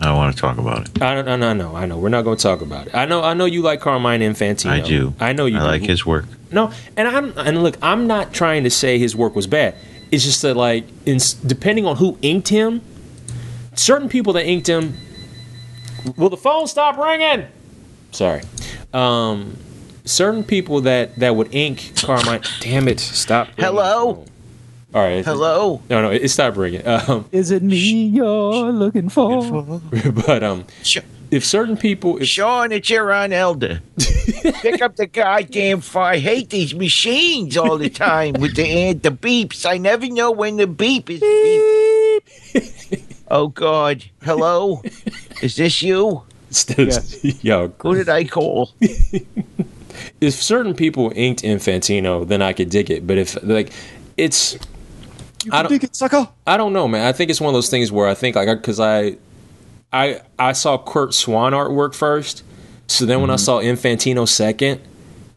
I 0.00 0.06
don't 0.06 0.16
want 0.16 0.34
to 0.34 0.40
talk 0.40 0.58
about 0.58 0.88
it. 0.88 1.02
I 1.02 1.14
don't 1.14 1.28
I 1.28 1.36
know 1.36 1.48
I 1.50 1.52
know 1.52 1.76
I 1.76 1.86
know 1.86 1.98
we're 1.98 2.08
not 2.08 2.22
going 2.22 2.36
to 2.38 2.42
talk 2.42 2.62
about 2.62 2.88
it. 2.88 2.94
I 2.94 3.04
know 3.04 3.22
I 3.22 3.34
know 3.34 3.44
you 3.44 3.62
like 3.62 3.80
Carmine 3.80 4.20
Infantino. 4.20 4.70
I 4.70 4.80
do. 4.80 5.14
I 5.20 5.32
know 5.34 5.46
you. 5.46 5.58
I 5.58 5.60
do. 5.60 5.66
like 5.66 5.82
his 5.82 6.04
work. 6.04 6.24
No, 6.50 6.72
and 6.96 7.06
I'm 7.06 7.36
and 7.38 7.62
look, 7.62 7.76
I'm 7.82 8.06
not 8.06 8.32
trying 8.32 8.64
to 8.64 8.70
say 8.70 8.98
his 8.98 9.14
work 9.14 9.36
was 9.36 9.46
bad. 9.46 9.74
It's 10.10 10.24
just 10.24 10.42
that 10.42 10.56
like, 10.56 10.84
in, 11.06 11.18
depending 11.46 11.86
on 11.86 11.96
who 11.96 12.18
inked 12.20 12.48
him, 12.48 12.82
certain 13.74 14.08
people 14.08 14.32
that 14.34 14.46
inked 14.46 14.66
him. 14.66 14.94
Will 16.16 16.30
the 16.30 16.36
phone 16.36 16.66
stop 16.66 16.98
ringing? 16.98 17.46
Sorry. 18.10 18.42
Um, 18.92 19.56
certain 20.04 20.44
people 20.44 20.80
that 20.82 21.16
that 21.16 21.36
would 21.36 21.54
ink 21.54 21.92
Carmine. 21.96 22.42
Damn 22.60 22.88
it! 22.88 23.00
Stop. 23.00 23.48
ringing 23.48 23.64
Hello? 23.64 24.24
All 24.94 25.02
right. 25.02 25.24
Hello. 25.24 25.80
No, 25.88 26.02
no, 26.02 26.10
it, 26.10 26.22
it 26.22 26.28
stopped 26.28 26.56
ringing. 26.56 26.86
Um, 26.86 27.24
Is 27.32 27.50
it 27.50 27.62
me 27.62 27.76
you're 28.06 28.72
looking 28.72 29.08
for? 29.08 29.80
but 30.26 30.42
um, 30.42 30.66
Sh- 30.82 30.98
if 31.30 31.46
certain 31.46 31.78
people, 31.78 32.18
if, 32.18 32.28
Shawn, 32.28 32.72
it's 32.72 32.90
your 32.90 33.10
Aunt 33.10 33.32
Elder. 33.32 33.80
Pick 34.60 34.82
up 34.82 34.96
the 34.96 35.06
goddamn 35.06 35.80
phone. 35.80 36.02
I 36.02 36.18
hate 36.18 36.50
these 36.50 36.74
machines 36.74 37.56
all 37.56 37.78
the 37.78 37.88
time 37.88 38.34
with 38.34 38.54
the 38.54 38.66
and 38.66 39.02
the 39.02 39.10
beeps. 39.10 39.64
I 39.64 39.78
never 39.78 40.06
know 40.08 40.30
when 40.30 40.58
the 40.58 40.66
beep 40.66 41.08
is 41.08 41.20
beep. 42.52 42.62
beep. 42.92 43.01
Oh 43.32 43.48
God. 43.48 44.04
Hello? 44.22 44.82
Is 45.42 45.56
this 45.56 45.82
you? 45.82 46.22
yo, 47.40 47.72
Who 47.80 47.94
did 47.94 48.10
I 48.10 48.24
call? 48.24 48.72
if 50.20 50.34
certain 50.34 50.74
people 50.74 51.10
inked 51.16 51.42
Infantino, 51.42 52.28
then 52.28 52.42
I 52.42 52.52
could 52.52 52.68
dig 52.68 52.90
it. 52.90 53.06
But 53.06 53.16
if 53.16 53.42
like, 53.42 53.72
it's 54.18 54.58
You 55.46 55.50
I 55.50 55.62
don't- 55.62 55.72
dig 55.72 55.84
it, 55.84 55.96
sucker. 55.96 56.28
I 56.46 56.58
don't 56.58 56.74
know, 56.74 56.86
man. 56.86 57.06
I 57.06 57.12
think 57.12 57.30
it's 57.30 57.40
one 57.40 57.48
of 57.48 57.54
those 57.54 57.70
things 57.70 57.90
where 57.90 58.06
I 58.06 58.12
think 58.12 58.36
like 58.36 58.48
because 58.48 58.78
I, 58.78 59.16
I 59.94 60.20
I 60.38 60.52
saw 60.52 60.76
Curt 60.76 61.14
Swan 61.14 61.52
artwork 61.52 61.94
first, 61.94 62.44
so 62.86 63.06
then 63.06 63.22
when 63.22 63.30
I 63.30 63.36
mm-hmm. 63.36 63.44
saw 63.44 63.60
Infantino 63.60 64.28
second, 64.28 64.78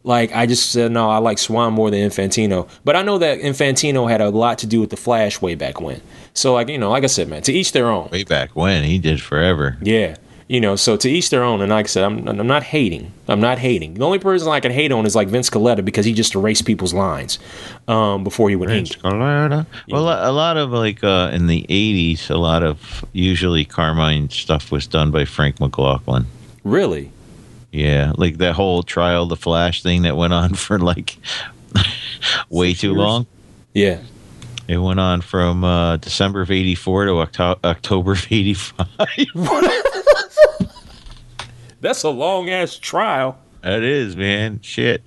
like 0.04 0.34
I 0.34 0.44
just 0.44 0.70
said 0.70 0.92
no, 0.92 1.08
I 1.08 1.16
like 1.16 1.38
Swan 1.38 1.72
more 1.72 1.90
than 1.90 2.00
Infantino. 2.00 2.68
But 2.84 2.94
I 2.94 3.02
know 3.02 3.16
that 3.16 3.40
Infantino 3.40 4.10
had 4.10 4.20
a 4.20 4.28
lot 4.28 4.58
to 4.58 4.66
do 4.66 4.82
with 4.82 4.90
the 4.90 4.98
Flash 4.98 5.40
way 5.40 5.54
back 5.54 5.80
when. 5.80 6.02
So 6.36 6.52
like 6.52 6.68
you 6.68 6.78
know, 6.78 6.90
like 6.90 7.02
I 7.02 7.08
said, 7.08 7.28
man, 7.28 7.42
to 7.42 7.52
each 7.52 7.72
their 7.72 7.88
own. 7.88 8.10
Way 8.10 8.24
back 8.24 8.54
when 8.54 8.84
he 8.84 8.98
did 8.98 9.22
forever. 9.22 9.78
Yeah. 9.80 10.16
You 10.48 10.60
know, 10.60 10.76
so 10.76 10.96
to 10.96 11.10
each 11.10 11.30
their 11.30 11.42
own. 11.42 11.60
And 11.60 11.70
like 11.70 11.86
I 11.86 11.88
said, 11.88 12.04
I'm, 12.04 12.28
I'm 12.28 12.46
not 12.46 12.62
hating. 12.62 13.12
I'm 13.26 13.40
not 13.40 13.58
hating. 13.58 13.94
The 13.94 14.04
only 14.04 14.20
person 14.20 14.46
I 14.48 14.60
can 14.60 14.70
hate 14.70 14.92
on 14.92 15.04
is 15.04 15.16
like 15.16 15.26
Vince 15.26 15.50
Colletta 15.50 15.84
because 15.84 16.04
he 16.04 16.12
just 16.12 16.36
erased 16.36 16.64
people's 16.64 16.94
lines 16.94 17.40
um, 17.88 18.22
before 18.22 18.48
he 18.48 18.54
would 18.54 18.70
ink. 18.70 18.90
Well, 19.88 20.04
a 20.04 20.30
lot 20.30 20.56
of 20.56 20.70
like 20.70 21.02
uh, 21.02 21.30
in 21.32 21.48
the 21.48 21.66
'80s, 21.68 22.30
a 22.30 22.36
lot 22.36 22.62
of 22.62 23.04
usually 23.12 23.64
Carmine 23.64 24.28
stuff 24.28 24.70
was 24.70 24.86
done 24.86 25.10
by 25.10 25.24
Frank 25.24 25.58
McLaughlin. 25.58 26.26
Really? 26.62 27.10
Yeah, 27.72 28.12
like 28.16 28.38
that 28.38 28.54
whole 28.54 28.84
trial 28.84 29.26
the 29.26 29.36
Flash 29.36 29.82
thing 29.82 30.02
that 30.02 30.16
went 30.16 30.32
on 30.32 30.54
for 30.66 30.78
like 30.78 31.16
way 32.50 32.72
too 32.74 32.92
long. 32.94 33.26
Yeah. 33.74 34.00
It 34.68 34.78
went 34.78 34.98
on 34.98 35.20
from 35.20 35.62
uh, 35.64 35.96
December 35.98 36.42
of 36.42 36.50
'84 36.50 37.04
to 37.06 37.12
Octo- 37.20 37.58
October 37.64 38.12
of 38.12 38.26
'85. 38.30 38.86
That's 41.80 42.02
a 42.02 42.10
long 42.10 42.50
ass 42.50 42.76
trial. 42.76 43.38
that 43.62 43.82
is, 43.82 44.16
man. 44.16 44.60
Shit. 44.62 45.02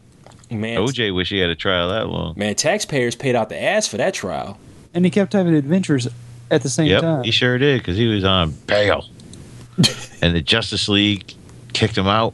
Man, 0.52 0.78
OJ 0.80 1.14
wish 1.14 1.30
he 1.30 1.38
had 1.38 1.50
a 1.52 1.56
trial 1.56 1.90
that 1.90 2.08
long. 2.08 2.34
man, 2.38 2.56
taxpayers 2.56 3.16
paid 3.16 3.36
out 3.36 3.50
the 3.50 3.62
ass 3.62 3.88
for 3.88 3.98
that 3.98 4.16
trial. 4.16 4.58
And 4.96 5.06
he 5.06 5.12
kept 5.12 5.34
having 5.34 5.54
adventures 5.54 6.08
at 6.50 6.64
the 6.64 6.70
same 6.70 6.88
Yep, 6.88 7.02
time. 7.02 7.24
he 7.24 7.30
sure 7.30 7.60
did 7.60 7.82
because 7.82 7.98
he 7.98 8.08
was 8.08 8.24
on 8.24 8.52
bail, 8.66 9.06
and 10.24 10.36
the 10.36 10.42
Justice 10.42 10.90
League 10.90 11.36
kicked 11.74 11.96
him 11.96 12.08
out. 12.08 12.34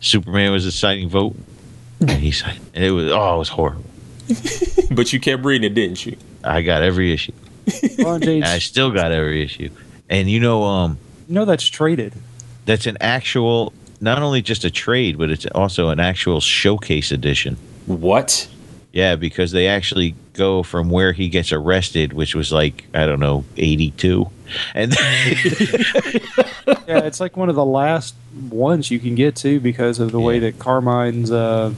Superman 0.00 0.50
was 0.50 0.64
a 0.64 0.70
deciding 0.70 1.08
vote, 1.08 1.36
and 2.00 2.10
he 2.10 2.32
signed. 2.32 2.58
And 2.74 2.82
it 2.84 2.90
was 2.90 3.12
oh, 3.12 3.36
it 3.36 3.38
was 3.38 3.48
horrible. 3.50 3.84
But 4.90 5.12
you 5.12 5.20
kept 5.20 5.44
reading 5.44 5.70
it, 5.70 5.74
didn't 5.74 6.04
you? 6.06 6.16
I 6.42 6.62
got 6.62 6.82
every 6.82 7.12
issue. 7.12 7.32
James, 8.20 8.46
I 8.46 8.58
still 8.58 8.90
got 8.90 9.12
every 9.12 9.42
issue. 9.44 9.68
And 10.08 10.30
you 10.30 10.40
know, 10.40 10.64
um, 10.64 10.98
you 11.28 11.34
know 11.34 11.44
that's 11.44 11.66
traded. 11.66 12.14
that's 12.64 12.86
an 12.86 12.96
actual, 13.00 13.72
not 14.00 14.22
only 14.22 14.40
just 14.40 14.64
a 14.64 14.70
trade, 14.70 15.18
but 15.18 15.30
it's 15.30 15.44
also 15.54 15.90
an 15.90 16.00
actual 16.00 16.40
showcase 16.40 17.12
edition. 17.12 17.58
What? 17.86 18.48
Yeah, 18.92 19.16
because 19.16 19.52
they 19.52 19.68
actually 19.68 20.14
go 20.32 20.62
from 20.62 20.88
where 20.88 21.12
he 21.12 21.28
gets 21.28 21.52
arrested, 21.52 22.14
which 22.14 22.34
was 22.34 22.50
like 22.50 22.84
I 22.94 23.04
don't 23.04 23.20
know, 23.20 23.44
eighty-two, 23.58 24.30
and 24.74 24.94
Yeah, 26.88 27.00
it's 27.04 27.20
like 27.20 27.36
one 27.36 27.50
of 27.50 27.54
the 27.54 27.64
last 27.64 28.14
ones 28.50 28.90
you 28.90 28.98
can 28.98 29.14
get 29.14 29.36
to 29.36 29.60
because 29.60 30.00
of 30.00 30.12
the 30.12 30.20
way 30.20 30.38
that 30.38 30.58
Carmine's 30.58 31.30
uh, 31.30 31.74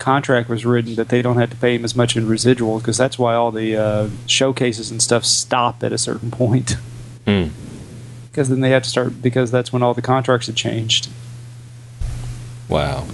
contract 0.00 0.48
was 0.48 0.66
written 0.66 0.96
that 0.96 1.08
they 1.08 1.22
don't 1.22 1.36
have 1.36 1.50
to 1.50 1.56
pay 1.56 1.76
him 1.76 1.84
as 1.84 1.94
much 1.94 2.16
in 2.16 2.26
residual 2.26 2.78
because 2.78 2.96
that's 2.96 3.18
why 3.18 3.34
all 3.34 3.52
the 3.52 3.76
uh, 3.76 4.08
showcases 4.26 4.90
and 4.90 5.00
stuff 5.02 5.24
stop 5.24 5.84
at 5.84 5.92
a 5.92 5.98
certain 5.98 6.30
point. 6.30 6.76
Hmm. 7.26 7.48
Because 8.30 8.48
then 8.48 8.60
they 8.60 8.70
have 8.70 8.82
to 8.82 8.88
start 8.88 9.22
because 9.22 9.50
that's 9.50 9.72
when 9.72 9.82
all 9.82 9.94
the 9.94 10.02
contracts 10.02 10.46
had 10.46 10.56
changed. 10.56 11.08
Wow. 12.68 13.06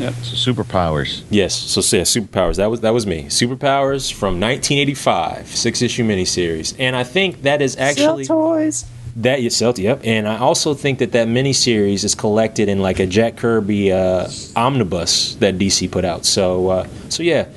So 0.00 0.52
superpowers. 0.52 1.24
Yes. 1.28 1.54
So 1.54 1.80
yeah, 1.94 2.04
superpowers. 2.04 2.56
That 2.56 2.70
was 2.70 2.80
that 2.80 2.94
was 2.94 3.06
me. 3.06 3.24
Superpowers 3.24 4.10
from 4.10 4.40
1985, 4.40 5.48
six 5.48 5.82
issue 5.82 6.04
miniseries, 6.04 6.74
and 6.78 6.96
I 6.96 7.04
think 7.04 7.42
that 7.42 7.60
is 7.60 7.76
actually 7.76 8.24
toys. 8.24 8.86
That 9.16 9.42
yourself. 9.42 9.78
Yep. 9.78 10.00
And 10.04 10.28
I 10.28 10.38
also 10.38 10.74
think 10.74 10.98
that 11.00 11.12
that 11.12 11.28
miniseries 11.28 12.04
is 12.04 12.14
collected 12.14 12.68
in 12.68 12.80
like 12.80 12.98
a 13.00 13.06
Jack 13.06 13.36
Kirby 13.36 13.92
uh, 13.92 14.28
omnibus 14.56 15.34
that 15.36 15.56
DC 15.58 15.90
put 15.90 16.04
out. 16.04 16.24
So 16.24 16.68
uh, 16.68 16.88
so 17.08 17.22
yeah. 17.22 17.48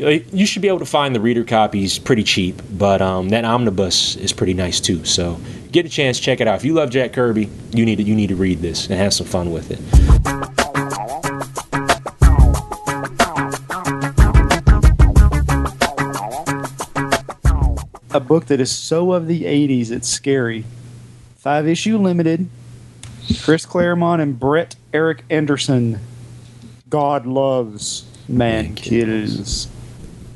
You 0.00 0.46
should 0.46 0.62
be 0.62 0.68
able 0.68 0.78
to 0.78 0.86
find 0.86 1.12
the 1.12 1.20
reader 1.20 1.42
copies 1.42 1.98
pretty 1.98 2.22
cheap, 2.22 2.62
but 2.70 3.02
um, 3.02 3.30
that 3.30 3.44
omnibus 3.44 4.14
is 4.14 4.32
pretty 4.32 4.54
nice 4.54 4.78
too. 4.78 5.04
So 5.04 5.40
get 5.72 5.86
a 5.86 5.88
chance, 5.88 6.20
check 6.20 6.40
it 6.40 6.46
out. 6.46 6.54
If 6.54 6.64
you 6.64 6.72
love 6.72 6.90
Jack 6.90 7.12
Kirby, 7.12 7.50
you 7.72 7.84
need 7.84 7.96
to 7.96 8.04
you 8.04 8.14
need 8.14 8.28
to 8.28 8.36
read 8.36 8.60
this 8.60 8.86
and 8.86 8.94
have 8.94 9.12
some 9.12 9.26
fun 9.26 9.50
with 9.50 9.72
it. 9.72 9.80
A 18.10 18.20
book 18.20 18.46
that 18.46 18.60
is 18.60 18.70
so 18.70 19.12
of 19.12 19.26
the 19.26 19.42
80s, 19.42 19.90
it's 19.90 20.08
scary. 20.08 20.64
Five 21.38 21.68
issue 21.68 21.98
limited. 21.98 22.48
Chris 23.42 23.64
Claremont 23.64 24.20
and 24.20 24.38
Brent 24.40 24.74
Eric 24.92 25.22
Anderson. 25.30 26.00
God 26.90 27.26
loves, 27.26 28.04
man, 28.26 28.74
kills. 28.74 29.68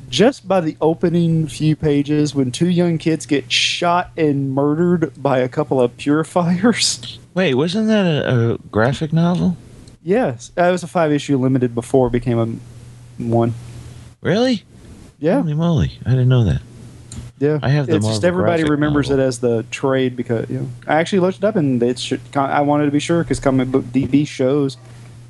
Just 0.09 0.47
by 0.47 0.61
the 0.61 0.77
opening 0.81 1.49
few 1.49 1.75
pages, 1.75 2.37
when 2.37 2.53
two 2.53 2.69
young 2.69 2.99
kids 2.99 3.27
get 3.27 3.51
shot 3.51 4.13
and 4.17 4.53
murdered 4.53 5.21
by 5.21 5.39
a 5.39 5.49
couple 5.49 5.81
of 5.81 5.97
purifiers. 5.97 7.19
Wait, 7.35 7.55
wasn't 7.55 7.89
that 7.89 8.07
a, 8.07 8.53
a 8.53 8.59
graphic 8.71 9.13
novel? 9.13 9.57
yes, 10.05 10.53
that 10.55 10.71
was 10.71 10.85
a 10.85 10.89
five 10.89 11.11
issue 11.11 11.37
limited 11.37 11.75
before 11.75 12.07
it 12.07 12.11
became 12.13 12.39
a 12.39 13.23
one. 13.23 13.55
Really? 14.21 14.63
Yeah, 15.19 15.41
Holy 15.41 15.55
moly! 15.55 15.99
I 16.07 16.11
didn't 16.11 16.29
know 16.29 16.45
that. 16.45 16.63
Yeah. 17.43 17.59
I 17.63 17.69
have 17.71 17.87
the 17.87 17.97
It's 17.97 18.07
just 18.07 18.23
Marvel 18.23 18.29
everybody 18.29 18.63
graphic 18.63 18.71
remembers 18.71 19.11
novel. 19.11 19.25
it 19.25 19.29
as 19.29 19.39
the 19.41 19.65
trade 19.71 20.17
because 20.17 20.49
you 20.49 20.59
know 20.61 20.69
I 20.87 20.95
actually 21.01 21.21
looked 21.21 21.39
it 21.39 21.45
up 21.45 21.57
and 21.57 21.83
it's 21.83 22.01
should, 22.01 22.21
I 22.35 22.61
wanted 22.63 22.87
to 22.87 22.91
be 22.93 23.01
sure 23.01 23.23
because 23.23 23.41
comic 23.41 23.71
book 23.71 23.85
DB 23.87 24.27
shows 24.27 24.77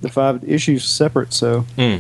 the 0.03 0.09
five 0.09 0.45
issues 0.49 0.85
separate. 0.85 1.33
So 1.33 1.61
Hmm. 1.77 1.97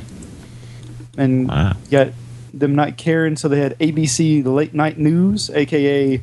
and 1.16 1.48
Wow. 1.48 1.72
yet 1.88 2.12
them 2.54 2.74
not 2.74 2.96
caring, 2.98 3.36
so 3.36 3.48
they 3.48 3.58
had 3.60 3.78
ABC 3.78 4.42
Late 4.44 4.74
Night 4.74 4.98
News, 4.98 5.50
aka 5.54 6.20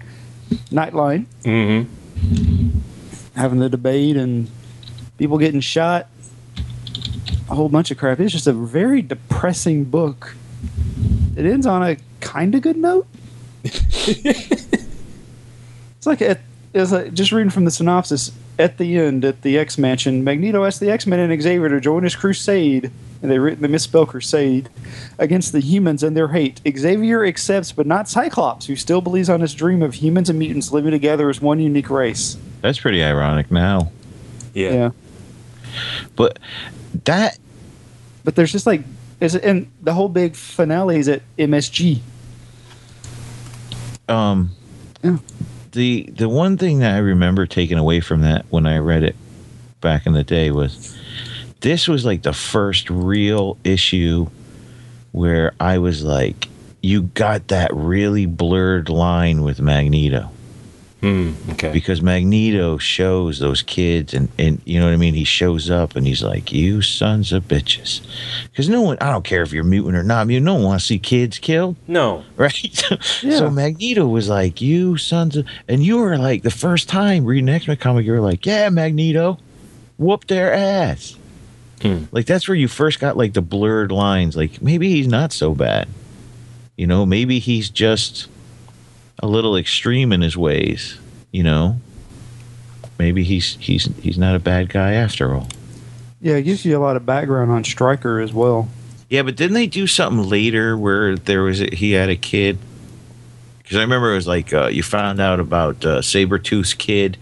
Nightline, 0.72 1.26
Mm-hmm. 1.44 2.80
having 3.36 3.60
the 3.60 3.70
debate 3.70 4.16
and 4.18 4.48
people 5.18 5.38
getting 5.38 5.60
shot. 5.62 6.08
A 7.52 7.56
whole 7.56 7.70
bunch 7.70 7.90
of 7.90 7.98
crap. 7.98 8.20
It's 8.20 8.32
just 8.32 8.46
a 8.46 8.54
very 8.54 9.02
depressing 9.02 9.86
book. 9.86 10.36
It 11.36 11.46
ends 11.48 11.66
on 11.66 11.82
a 11.82 11.98
kind 12.20 12.54
of 12.54 12.62
good 12.62 12.78
note. 12.78 13.08
it's 13.64 14.78
like 16.06 16.22
at, 16.22 16.40
it's 16.74 16.92
like 16.92 17.14
just 17.14 17.32
reading 17.32 17.50
from 17.50 17.66
the 17.66 17.72
synopsis. 17.72 18.32
At 18.58 18.78
the 18.78 18.98
end, 18.98 19.24
at 19.24 19.42
the 19.42 19.58
X 19.58 19.78
Mansion, 19.78 20.22
Magneto 20.24 20.66
asks 20.66 20.80
the 20.80 20.92
X 20.92 21.08
Men 21.08 21.20
and 21.20 21.42
Xavier 21.42 21.70
to 21.70 21.80
join 21.80 22.04
his 22.04 22.14
crusade, 22.14 22.92
and 23.22 23.32
they 23.32 23.40
written 23.40 23.62
they 23.62 23.70
misspell 23.70 24.06
crusade 24.06 24.68
against 25.18 25.54
the 25.54 25.62
humans 25.62 26.04
and 26.04 26.16
their 26.16 26.28
hate. 26.28 26.60
Xavier 26.68 27.24
accepts, 27.26 27.72
but 27.72 27.88
not 27.88 28.10
Cyclops, 28.10 28.66
who 28.66 28.76
still 28.76 29.00
believes 29.00 29.30
on 29.30 29.40
his 29.40 29.54
dream 29.54 29.82
of 29.82 29.94
humans 29.94 30.30
and 30.30 30.38
mutants 30.38 30.74
living 30.74 30.92
together 30.92 31.30
as 31.30 31.40
one 31.40 31.62
unique 31.62 31.90
race. 31.90 32.38
That's 32.62 32.80
pretty 32.80 33.02
ironic 33.02 33.50
now. 33.50 33.92
Yeah. 34.54 34.72
yeah. 34.74 34.90
But 36.16 36.40
that 37.06 37.38
But 38.24 38.36
there's 38.36 38.52
just 38.52 38.66
like 38.66 38.82
is 39.22 39.36
it 39.36 39.44
and 39.44 39.72
the 39.82 39.94
whole 39.94 40.10
big 40.10 40.36
finale 40.36 40.98
is 40.98 41.08
at 41.08 41.22
MSG. 41.38 42.02
Um 44.10 44.52
Yeah. 45.04 45.18
the 45.72 46.04
the 46.16 46.28
one 46.30 46.58
thing 46.58 46.80
that 46.80 46.96
I 46.96 47.00
remember 47.00 47.46
taking 47.46 47.78
away 47.78 48.00
from 48.00 48.22
that 48.22 48.46
when 48.50 48.66
I 48.66 48.78
read 48.78 49.04
it 49.04 49.16
back 49.82 50.06
in 50.06 50.14
the 50.14 50.24
day 50.24 50.52
was 50.52 50.98
this 51.62 51.88
was 51.88 52.06
like 52.06 52.24
the 52.24 52.34
first 52.34 52.90
real 52.90 53.58
issue 53.64 54.28
where 55.12 55.54
I 55.60 55.78
was 55.78 56.04
like 56.04 56.48
you 56.82 57.04
got 57.04 57.50
that 57.50 57.74
really 57.74 58.26
blurred 58.26 58.90
line 58.90 59.44
with 59.44 59.60
Magneto 59.62 60.30
Hmm. 61.02 61.32
Okay. 61.52 61.72
because 61.72 62.02
Magneto 62.02 62.78
shows 62.78 63.40
those 63.40 63.62
kids 63.62 64.14
and 64.14 64.28
and 64.38 64.62
you 64.66 64.80
know 64.82 64.86
what 64.88 64.94
I 64.94 64.98
mean 64.98 65.14
he 65.14 65.24
shows 65.24 65.70
up 65.70 65.96
and 65.96 66.06
he's 66.06 66.22
like 66.22 66.52
you 66.52 66.82
sons 66.82 67.32
of 67.32 67.48
bitches 67.48 68.02
because 68.52 68.68
no 68.68 68.82
one 68.82 68.98
I 69.00 69.10
don't 69.10 69.24
care 69.24 69.42
if 69.42 69.54
you're 69.54 69.64
mutant 69.64 69.96
or 69.96 70.04
not 70.04 70.28
mutant 70.28 70.46
no 70.48 70.56
one 70.56 70.64
wants 70.64 70.84
to 70.84 70.88
see 70.90 71.00
kids 71.00 71.40
killed 71.40 71.78
No. 71.88 72.26
right? 72.36 72.84
Yeah. 73.24 73.38
So 73.38 73.50
Magneto 73.50 74.08
was 74.08 74.28
like, 74.28 74.60
"You 74.60 74.98
sons 74.98 75.38
of," 75.38 75.46
and 75.70 75.82
you 75.82 76.00
were 76.00 76.18
like, 76.18 76.44
the 76.44 76.52
first 76.52 76.90
time 76.90 77.24
reading 77.24 77.48
X 77.48 77.66
Men 77.68 77.78
comic, 77.78 78.06
you 78.06 78.12
were 78.12 78.20
like, 78.20 78.46
"Yeah, 78.46 78.68
Magneto, 78.70 79.38
whoop 79.98 80.28
their 80.28 80.54
ass." 80.54 81.16
Hmm. 81.82 82.06
Like 82.12 82.26
that's 82.26 82.50
where 82.50 82.56
you 82.58 82.68
first 82.68 83.00
got 83.00 83.16
like 83.16 83.32
the 83.34 83.42
blurred 83.42 83.92
lines. 83.94 84.36
Like 84.36 84.62
maybe 84.62 84.90
he's 84.90 85.08
not 85.08 85.32
so 85.32 85.56
bad, 85.56 85.88
you 86.76 86.88
know. 86.88 87.06
Maybe 87.06 87.40
he's 87.40 87.70
just 87.70 88.28
a 89.20 89.28
little 89.28 89.56
extreme 89.56 90.12
in 90.12 90.22
his 90.22 90.36
ways, 90.36 90.98
you 91.32 91.44
know. 91.44 91.78
Maybe 92.98 93.24
he's 93.24 93.56
he's 93.56 93.86
he's 94.02 94.18
not 94.18 94.36
a 94.36 94.40
bad 94.40 94.70
guy 94.70 94.94
after 94.94 95.34
all. 95.34 95.48
Yeah, 96.22 96.36
it 96.36 96.44
gives 96.44 96.66
you 96.66 96.78
a 96.78 96.80
lot 96.80 96.98
of 96.98 97.06
background 97.06 97.50
on 97.52 97.64
Stryker 97.64 98.20
as 98.20 98.34
well. 98.34 98.68
Yeah, 99.10 99.24
but 99.24 99.36
didn't 99.36 99.54
they 99.54 99.68
do 99.68 99.88
something 99.88 100.28
later 100.28 100.78
where 100.78 101.16
there 101.16 101.44
was 101.44 101.62
a, 101.62 101.74
he 101.74 101.94
had 101.94 102.10
a 102.10 102.16
kid? 102.16 102.58
Because 103.58 103.78
I 103.78 103.82
remember 103.82 104.12
it 104.12 104.16
was 104.16 104.28
like 104.28 104.54
uh, 104.54 104.68
you 104.68 104.84
found 104.84 105.22
out 105.22 105.40
about 105.40 105.86
uh, 105.86 106.00
Sabretooth's 106.00 106.74
kid, 106.74 107.18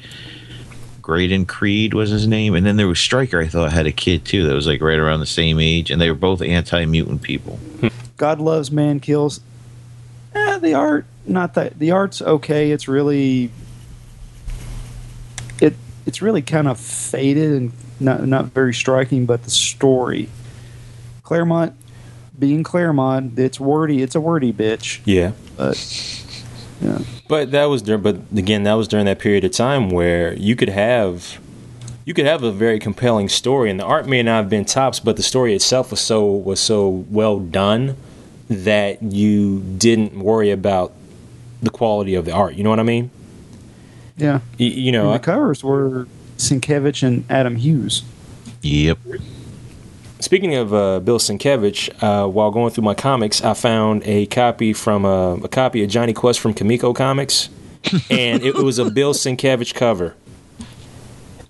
Graydon 1.01 1.45
Creed 1.45 1.93
was 1.93 2.09
his 2.09 2.27
name, 2.27 2.53
and 2.55 2.65
then 2.65 2.75
there 2.75 2.87
was 2.87 2.99
Stryker. 2.99 3.39
I 3.39 3.47
thought 3.47 3.71
had 3.71 3.87
a 3.87 3.91
kid 3.91 4.25
too 4.25 4.47
that 4.47 4.53
was 4.53 4.67
like 4.67 4.81
right 4.81 4.99
around 4.99 5.21
the 5.21 5.25
same 5.25 5.59
age, 5.59 5.91
and 5.91 6.01
they 6.01 6.09
were 6.09 6.17
both 6.17 6.41
anti 6.41 6.83
mutant 6.85 7.21
people. 7.21 7.59
God 8.17 8.39
loves, 8.39 8.71
man 8.71 8.99
kills. 8.99 9.39
Eh, 10.33 10.57
the 10.57 10.73
art, 10.73 11.05
not 11.27 11.53
that 11.55 11.79
the 11.79 11.91
art's 11.91 12.21
okay. 12.21 12.71
It's 12.71 12.87
really, 12.87 13.51
it 15.61 15.75
it's 16.05 16.21
really 16.21 16.41
kind 16.41 16.67
of 16.67 16.79
faded 16.79 17.51
and 17.51 17.71
not 17.99 18.25
not 18.25 18.45
very 18.45 18.73
striking. 18.73 19.25
But 19.25 19.43
the 19.43 19.51
story, 19.51 20.29
Claremont, 21.23 21.73
being 22.37 22.63
Claremont, 22.63 23.37
it's 23.37 23.59
wordy. 23.59 24.01
It's 24.01 24.15
a 24.15 24.21
wordy 24.21 24.53
bitch. 24.53 25.01
Yeah. 25.05 25.31
But 25.55 25.77
yeah, 26.81 26.99
But 27.27 27.51
that 27.51 27.65
was 27.65 27.81
during, 27.81 28.03
but 28.03 28.17
again, 28.35 28.63
that 28.63 28.73
was 28.73 28.87
during 28.87 29.05
that 29.07 29.19
period 29.19 29.43
of 29.43 29.51
time 29.51 29.89
where 29.89 30.33
you 30.35 30.55
could 30.55 30.69
have, 30.69 31.39
you 32.05 32.13
could 32.13 32.27
have 32.27 32.43
a 32.43 32.51
very 32.51 32.79
compelling 32.79 33.29
story, 33.29 33.71
and 33.71 33.79
the 33.79 33.83
art 33.83 34.07
may 34.07 34.21
not 34.21 34.37
have 34.43 34.49
been 34.49 34.65
tops, 34.65 34.99
but 34.99 35.15
the 35.17 35.23
story 35.23 35.55
itself 35.55 35.91
was 35.91 35.99
so 35.99 36.25
was 36.25 36.59
so 36.59 36.87
well 37.09 37.39
done 37.39 37.97
that 38.47 39.01
you 39.01 39.61
didn't 39.77 40.17
worry 40.17 40.51
about 40.51 40.93
the 41.61 41.69
quality 41.69 42.15
of 42.15 42.25
the 42.25 42.31
art. 42.31 42.55
You 42.55 42.63
know 42.63 42.69
what 42.69 42.79
I 42.79 42.83
mean? 42.83 43.11
yeah. 44.17 44.39
You, 44.57 44.67
you 44.67 44.91
know, 44.91 45.11
And 45.11 45.15
the 45.15 45.23
covers 45.23 45.63
were 45.63 46.07
Sienkiewicz 46.37 47.03
and 47.03 47.23
Adam 47.29 47.55
Hughes. 47.55 48.03
Yep. 48.61 48.97
Speaking 50.19 50.55
of 50.55 50.73
uh, 50.73 50.99
Bill 50.99 51.19
Sienkiewicz, 51.19 52.01
uh, 52.01 52.27
while 52.27 52.49
going 52.49 52.71
through 52.73 52.83
my 52.83 52.95
comics, 52.95 53.43
I 53.43 53.53
found 53.53 54.01
a 54.05 54.25
copy 54.25 54.73
from 54.73 55.05
uh, 55.05 55.35
a 55.35 55.47
copy 55.47 55.83
of 55.83 55.89
Jonny 55.89 56.13
Quest 56.13 56.39
from 56.39 56.53
Comico 56.55 56.95
Comics, 56.95 57.49
and 58.09 58.41
it, 58.41 58.55
was 58.55 58.79
a 58.79 58.89
Bill 58.89 59.13
Sienkiewicz 59.13 59.73
cover. 59.75 60.15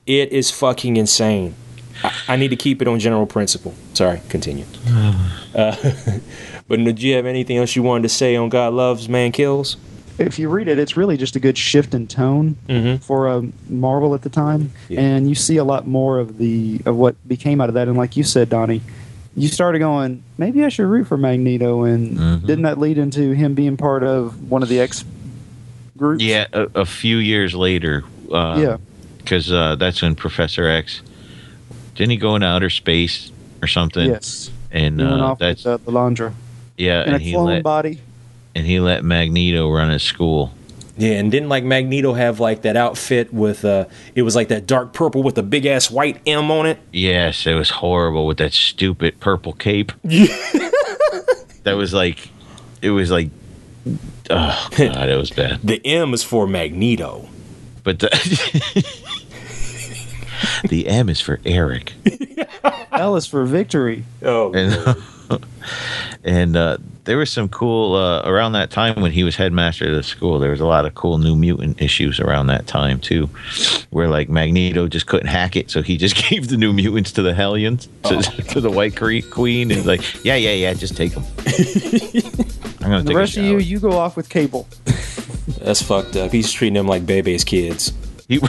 It 0.06 0.32
is 0.32 0.52
fucking 0.52 0.98
insane. 0.98 1.56
I, 2.04 2.14
I 2.28 2.36
need 2.36 2.50
to 2.50 2.56
keep 2.58 2.82
it 2.82 2.88
on 2.88 3.00
general 3.00 3.26
principle. 3.26 3.74
Sorry, 3.94 4.22
continue. 4.30 4.66
Uh, 5.56 5.76
but 6.68 6.78
did 6.78 7.02
you 7.02 7.16
have 7.16 7.26
anything 7.26 7.58
else 7.58 7.76
you 7.76 7.82
wanted 7.82 8.04
to 8.04 8.10
say 8.10 8.36
on 8.36 8.48
God 8.50 8.74
Loves, 8.74 9.10
Man 9.10 9.32
Kills? 9.32 9.76
If 10.20 10.40
you 10.40 10.50
read 10.50 10.68
it, 10.68 10.80
it's 10.80 10.98
really 10.98 11.16
just 11.18 11.36
a 11.36 11.40
good 11.40 11.58
shift 11.58 11.94
in 11.94 12.08
tone 12.08 12.56
Mhm. 12.68 13.02
for 13.04 13.28
um, 13.30 13.54
Marvel 13.70 14.16
at 14.16 14.24
the 14.24 14.30
time, 14.30 14.72
Yeah. 14.90 15.02
and 15.02 15.30
you 15.30 15.36
see 15.36 15.58
a 15.58 15.64
lot 15.64 15.88
more 15.88 16.20
of 16.20 16.38
the 16.40 16.82
of 16.86 16.96
what 16.96 17.16
became 17.28 17.62
out 17.62 17.70
of 17.70 17.76
that. 17.76 17.88
And 17.88 17.96
like 17.98 18.18
you 18.18 18.24
said, 18.24 18.50
Donny, 18.50 18.82
you 19.36 19.48
started 19.48 19.80
going, 19.80 20.24
maybe 20.38 20.64
I 20.66 20.70
should 20.70 20.88
root 20.88 21.06
for 21.08 21.18
Magneto, 21.18 21.84
and 21.84 22.18
Mhm. 22.18 22.46
didn't 22.48 22.64
that 22.64 22.80
lead 22.80 22.98
into 22.98 23.32
him 23.34 23.54
being 23.54 23.78
part 23.78 24.04
of 24.04 24.50
one 24.50 24.64
of 24.64 24.70
the 24.70 24.80
X 24.80 25.06
groups? 25.96 26.24
Yeah, 26.24 26.46
a, 26.52 26.68
a 26.76 26.86
few 26.86 27.18
years 27.18 27.54
later. 27.54 28.04
Uh, 28.32 28.60
yeah. 28.62 28.78
Because 29.20 29.52
uh, 29.52 29.76
that's 29.76 30.02
when 30.02 30.16
Professor 30.16 30.68
X 30.68 31.02
didn't 31.96 32.12
he 32.12 32.18
go 32.18 32.36
into 32.36 32.48
outer 32.48 32.70
space 32.70 33.32
or 33.62 33.68
something? 33.68 34.10
Yes. 34.10 34.50
And 34.72 35.00
He 35.00 35.06
went 35.06 35.22
uh, 35.22 35.26
off 35.26 35.40
that's 35.40 35.66
with 35.66 35.88
uh, 35.88 35.92
Lilandra 35.92 36.32
yeah, 36.78 37.04
in 37.04 37.10
a 37.10 37.14
and 37.14 37.22
he 37.22 37.32
clone 37.34 37.46
let 37.48 37.64
body. 37.64 38.00
And 38.58 38.66
he 38.66 38.80
let 38.80 39.04
Magneto 39.04 39.72
run 39.72 39.92
his 39.92 40.02
school. 40.02 40.52
Yeah, 40.98 41.12
and 41.12 41.32
didn't 41.32 41.48
like 41.48 41.64
Magneto 41.64 42.14
have 42.14 42.40
like 42.40 42.64
that 42.64 42.76
outfit 42.76 43.32
with 43.32 43.64
uh 43.64 43.86
it 44.16 44.24
was 44.24 44.36
like 44.36 44.48
that 44.48 44.66
dark 44.66 44.94
purple 44.94 45.22
with 45.22 45.38
a 45.38 45.44
big 45.44 45.68
ass 45.68 45.92
white 45.92 46.20
M 46.26 46.50
on 46.50 46.66
it? 46.66 46.80
Yes, 46.92 47.46
it 47.46 47.54
was 47.54 47.70
horrible 47.70 48.26
with 48.26 48.40
that 48.40 48.54
stupid 48.54 49.20
purple 49.20 49.54
cape. 49.54 49.92
that 50.04 51.76
was 51.78 51.94
like, 51.94 52.30
it 52.82 52.90
was 52.90 53.12
like, 53.12 53.30
oh 54.32 54.68
god, 54.76 55.10
it 55.10 55.18
was 55.18 55.30
bad. 55.30 55.62
The 55.64 55.80
M 55.86 56.16
is 56.16 56.24
for 56.24 56.48
Magneto. 56.48 57.30
But 57.84 58.00
the, 58.00 58.10
the 60.68 60.88
M 60.88 61.10
is 61.10 61.22
for 61.22 61.40
Eric, 61.46 61.94
L 62.92 63.16
is 63.16 63.26
for 63.28 63.46
victory. 63.46 64.04
Oh, 64.24 64.52
and 64.54 64.98
and 66.24 66.56
uh, 66.58 66.78
there 67.04 67.18
was 67.18 67.32
some 67.32 67.50
cool 67.50 67.96
uh, 67.96 68.22
around 68.24 68.54
that 68.54 68.72
time 68.72 69.02
when 69.02 69.12
he 69.12 69.24
was 69.24 69.36
headmaster 69.36 69.88
of 69.90 69.96
the 69.96 70.04
school. 70.04 70.40
There 70.40 70.52
was 70.52 70.60
a 70.62 70.66
lot 70.66 70.86
of 70.86 70.96
cool 70.96 71.18
New 71.18 71.36
Mutant 71.36 71.82
issues 71.82 72.20
around 72.20 72.48
that 72.48 72.68
time 72.68 73.00
too, 73.00 73.30
where 73.92 74.08
like 74.08 74.30
Magneto 74.30 74.88
just 74.88 75.06
couldn't 75.08 75.28
hack 75.28 75.56
it, 75.56 75.70
so 75.70 75.82
he 75.82 75.98
just 75.98 76.16
gave 76.30 76.48
the 76.48 76.58
New 76.58 76.74
Mutants 76.74 77.12
to 77.14 77.22
the 77.22 77.34
Hellions 77.34 77.88
to, 78.04 78.22
to 78.50 78.62
the 78.62 78.72
White 78.72 78.96
Cre- 78.96 79.20
Queen, 79.30 79.72
and 79.72 79.86
like, 79.86 80.24
yeah, 80.26 80.36
yeah, 80.36 80.54
yeah, 80.54 80.74
just 80.74 80.96
take 80.98 81.14
them. 81.14 81.24
I'm 82.82 82.92
gonna 82.94 82.98
take 83.00 83.06
The 83.06 83.10
take 83.10 83.18
rest 83.18 83.38
a 83.38 83.40
of 83.42 83.46
you, 83.46 83.58
you 83.60 83.80
go 83.80 83.92
off 83.98 84.16
with 84.16 84.30
Cable. 84.30 84.68
that's 85.60 85.82
fucked 85.82 86.16
up. 86.16 86.32
He's 86.32 86.52
treating 86.52 86.76
them 86.76 86.88
like 86.88 87.06
baby's 87.06 87.44
kids. 87.44 87.92
He- 88.28 88.40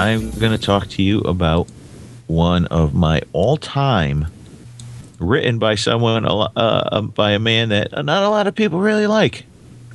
I'm 0.00 0.30
going 0.30 0.52
to 0.52 0.58
talk 0.58 0.88
to 0.88 1.02
you 1.02 1.20
about 1.20 1.68
one 2.26 2.64
of 2.66 2.94
my 2.94 3.20
all-time 3.34 4.28
written 5.18 5.58
by 5.58 5.74
someone 5.74 6.24
uh, 6.24 6.48
um, 6.90 7.08
by 7.08 7.32
a 7.32 7.38
man 7.38 7.68
that 7.68 7.92
not 7.92 8.22
a 8.22 8.30
lot 8.30 8.46
of 8.46 8.54
people 8.54 8.80
really 8.80 9.06
like. 9.06 9.44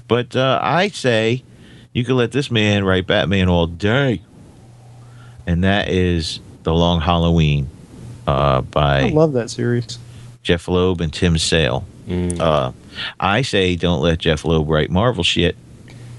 But 0.07 0.35
uh, 0.35 0.59
I 0.61 0.89
say 0.89 1.43
you 1.91 2.05
can 2.05 2.17
let 2.17 2.31
this 2.31 2.51
man 2.51 2.83
write 2.83 3.07
Batman 3.07 3.49
all 3.49 3.65
day, 3.65 4.21
and 5.47 5.63
that 5.63 5.89
is 5.89 6.39
the 6.61 6.73
Long 6.73 7.01
Halloween 7.01 7.67
uh, 8.27 8.61
by 8.61 9.05
I 9.05 9.09
love 9.09 9.33
that 9.33 9.49
series. 9.49 9.97
Jeph 10.43 10.67
Loeb 10.67 11.01
and 11.01 11.11
Tim 11.11 11.39
Sale. 11.39 11.83
Uh, 12.39 12.71
I 13.19 13.41
say 13.41 13.75
don't 13.75 14.01
let 14.01 14.19
Jeph 14.19 14.45
Loeb 14.45 14.69
write 14.69 14.91
Marvel 14.91 15.23
shit 15.23 15.55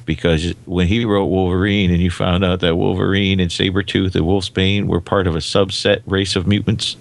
because 0.07 0.55
when 0.65 0.87
he 0.87 1.05
wrote 1.05 1.27
Wolverine 1.27 1.91
and 1.91 2.01
you 2.01 2.11
found 2.11 2.45
out 2.45 2.61
that 2.61 2.77
Wolverine 2.77 3.41
and 3.41 3.51
Sabretooth 3.51 4.15
and 4.15 4.25
Wolfsbane 4.25 4.87
were 4.87 5.01
part 5.01 5.27
of 5.27 5.35
a 5.35 5.41
subset 5.41 6.03
race 6.07 6.37
of 6.37 6.47
mutants. 6.47 6.97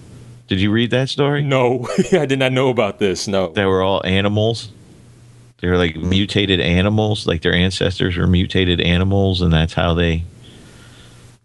Did 0.48 0.60
you 0.60 0.70
read 0.70 0.90
that 0.90 1.08
story? 1.08 1.42
No, 1.42 1.88
I 2.12 2.26
did 2.26 2.38
not 2.38 2.52
know 2.52 2.68
about 2.68 2.98
this. 2.98 3.26
No. 3.26 3.48
They 3.48 3.64
were 3.64 3.82
all 3.82 4.04
animals. 4.04 4.70
They 5.58 5.68
were 5.68 5.78
like 5.78 5.96
mutated 5.96 6.60
animals, 6.60 7.26
like 7.26 7.42
their 7.42 7.54
ancestors 7.54 8.16
were 8.16 8.26
mutated 8.26 8.80
animals, 8.80 9.40
and 9.40 9.52
that's 9.52 9.72
how 9.72 9.94
they. 9.94 10.24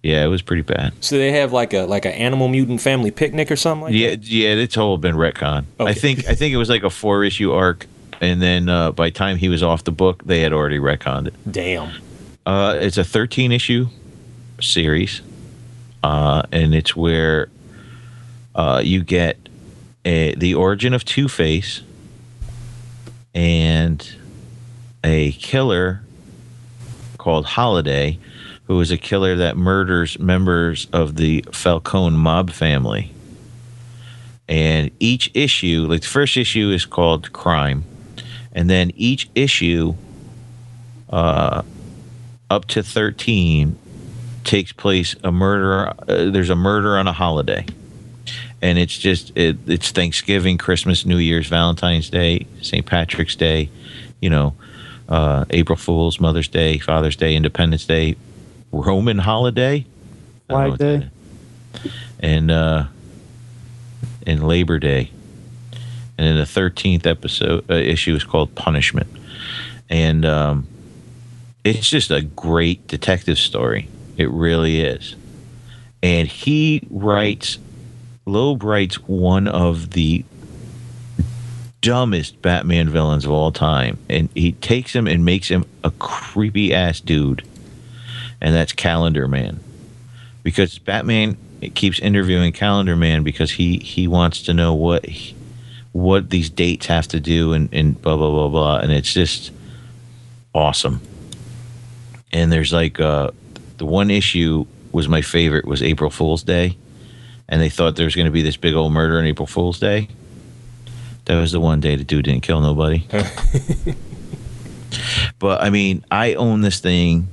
Yeah, 0.03 0.25
it 0.25 0.27
was 0.27 0.41
pretty 0.41 0.63
bad. 0.63 0.93
So 0.99 1.17
they 1.17 1.31
have 1.31 1.53
like 1.53 1.73
a 1.73 1.83
like 1.83 2.05
an 2.05 2.13
animal 2.13 2.47
mutant 2.47 2.81
family 2.81 3.11
picnic 3.11 3.51
or 3.51 3.55
something 3.55 3.83
like 3.83 3.93
yeah, 3.93 4.09
that. 4.09 4.27
yeah, 4.27 4.49
it's 4.49 4.75
all 4.75 4.97
been 4.97 5.15
retcon. 5.15 5.65
I 5.79 5.93
think 5.93 6.27
I 6.27 6.35
think 6.35 6.53
it 6.53 6.57
was 6.57 6.69
like 6.69 6.83
a 6.83 6.89
four 6.89 7.23
issue 7.23 7.53
arc, 7.53 7.85
and 8.21 8.41
then 8.41 8.69
uh, 8.69 8.91
by 8.93 9.09
the 9.09 9.11
time 9.11 9.35
he 9.35 9.49
was 9.49 9.61
off 9.61 9.83
the 9.83 9.91
book, 9.91 10.23
they 10.23 10.39
had 10.39 10.53
already 10.53 10.79
retconned 10.79 11.27
it. 11.27 11.33
Damn. 11.51 11.91
Uh, 12.45 12.77
it's 12.79 12.97
a 12.97 13.03
thirteen 13.03 13.51
issue 13.51 13.87
series, 14.61 15.21
uh, 16.03 16.43
and 16.51 16.73
it's 16.73 16.95
where 16.95 17.49
uh, 18.55 18.81
you 18.83 19.03
get 19.03 19.37
a, 20.05 20.33
the 20.35 20.53
origin 20.53 20.93
of 20.93 21.03
Two 21.03 21.27
Face 21.27 21.81
and 23.33 24.15
a 25.03 25.31
killer 25.33 26.01
called 27.17 27.45
Holiday, 27.45 28.17
who 28.65 28.79
is 28.81 28.91
a 28.91 28.97
killer 28.97 29.35
that 29.35 29.55
murders 29.57 30.17
members 30.19 30.87
of 30.91 31.15
the 31.15 31.45
Falcone 31.51 32.17
mob 32.17 32.51
family. 32.51 33.11
And 34.47 34.91
each 34.99 35.31
issue, 35.33 35.85
like 35.87 36.01
the 36.01 36.07
first 36.07 36.35
issue 36.35 36.71
is 36.71 36.85
called 36.85 37.31
Crime, 37.31 37.83
and 38.53 38.69
then 38.69 38.91
each 38.95 39.29
issue, 39.35 39.95
uh, 41.09 41.61
up 42.49 42.65
to 42.65 42.83
13, 42.83 43.77
takes 44.43 44.71
place 44.71 45.15
a 45.23 45.31
murder. 45.31 45.93
Uh, 46.07 46.29
there's 46.31 46.49
a 46.49 46.55
murder 46.55 46.97
on 46.97 47.07
a 47.07 47.13
holiday. 47.13 47.65
And 48.61 48.77
it's 48.77 48.97
just, 48.97 49.35
it, 49.35 49.57
it's 49.67 49.91
Thanksgiving, 49.91 50.57
Christmas, 50.57 51.05
New 51.05 51.17
Year's, 51.17 51.47
Valentine's 51.47 52.09
Day, 52.09 52.45
St. 52.61 52.85
Patrick's 52.85 53.35
Day, 53.35 53.69
you 54.19 54.29
know, 54.29 54.53
uh, 55.09 55.45
April 55.49 55.75
Fool's, 55.75 56.19
Mother's 56.19 56.47
Day, 56.47 56.77
Father's 56.77 57.15
Day, 57.15 57.35
Independence 57.35 57.85
Day, 57.85 58.15
Roman 58.71 59.17
holiday, 59.17 59.85
Flag 60.47 60.77
Day. 60.77 61.09
and 62.19 62.49
uh, 62.49 62.85
and 64.25 64.47
Labor 64.47 64.79
Day, 64.79 65.11
and 66.25 66.39
the 66.39 66.45
thirteenth 66.45 67.05
episode 67.05 67.69
uh, 67.69 67.75
issue 67.75 68.15
is 68.15 68.23
called 68.23 68.53
Punishment, 68.55 69.07
and 69.89 70.25
um, 70.25 70.67
it's 71.63 71.89
just 71.89 72.11
a 72.11 72.21
great 72.21 72.87
detective 72.87 73.37
story. 73.37 73.87
It 74.17 74.29
really 74.29 74.81
is, 74.81 75.15
and 76.01 76.27
he 76.27 76.87
writes. 76.89 77.57
Loeb 78.27 78.63
writes 78.63 78.95
one 79.07 79.47
of 79.47 79.91
the 79.91 80.23
dumbest 81.81 82.39
Batman 82.43 82.87
villains 82.87 83.25
of 83.25 83.31
all 83.31 83.51
time, 83.51 83.97
and 84.07 84.29
he 84.35 84.51
takes 84.51 84.93
him 84.95 85.07
and 85.07 85.25
makes 85.25 85.47
him 85.47 85.65
a 85.83 85.89
creepy 85.89 86.71
ass 86.71 86.99
dude, 86.99 87.43
and 88.39 88.53
that's 88.53 88.73
Calendar 88.73 89.27
Man, 89.27 89.59
because 90.43 90.77
Batman 90.77 91.35
keeps 91.73 91.99
interviewing 91.99 92.51
Calendar 92.51 92.95
Man 92.95 93.23
because 93.23 93.51
he 93.51 93.79
he 93.79 94.07
wants 94.07 94.43
to 94.43 94.53
know 94.53 94.75
what 94.75 95.03
he, 95.07 95.35
what 95.91 96.29
these 96.29 96.49
dates 96.49 96.85
have 96.85 97.07
to 97.09 97.19
do 97.19 97.53
and, 97.53 97.69
and 97.73 98.01
blah 98.01 98.15
blah 98.15 98.29
blah 98.29 98.47
blah. 98.47 98.79
And 98.79 98.91
it's 98.91 99.13
just 99.13 99.51
awesome. 100.53 101.01
And 102.31 102.51
there's 102.51 102.71
like 102.71 102.99
uh 102.99 103.31
the 103.77 103.85
one 103.85 104.11
issue 104.11 104.65
was 104.91 105.07
my 105.07 105.21
favorite 105.21 105.65
was 105.65 105.81
april 105.83 106.09
fool's 106.09 106.43
day. 106.43 106.77
And 107.49 107.61
they 107.61 107.69
thought 107.69 107.97
there 107.97 108.05
was 108.05 108.15
going 108.15 108.27
to 108.27 108.31
be 108.31 108.41
this 108.41 108.55
big 108.55 108.73
old 108.73 108.93
murder 108.93 109.17
on 109.17 109.25
april 109.25 109.47
fool's 109.47 109.79
day. 109.79 110.07
That 111.25 111.39
was 111.39 111.51
the 111.51 111.59
one 111.59 111.79
day 111.79 111.95
the 111.95 112.03
dude 112.03 112.25
didn't 112.25 112.43
kill 112.43 112.61
nobody. 112.61 113.05
But 115.39 115.61
i 115.61 115.69
mean 115.69 116.03
i 116.11 116.33
own 116.33 116.61
this 116.61 116.79
thing 116.81 117.29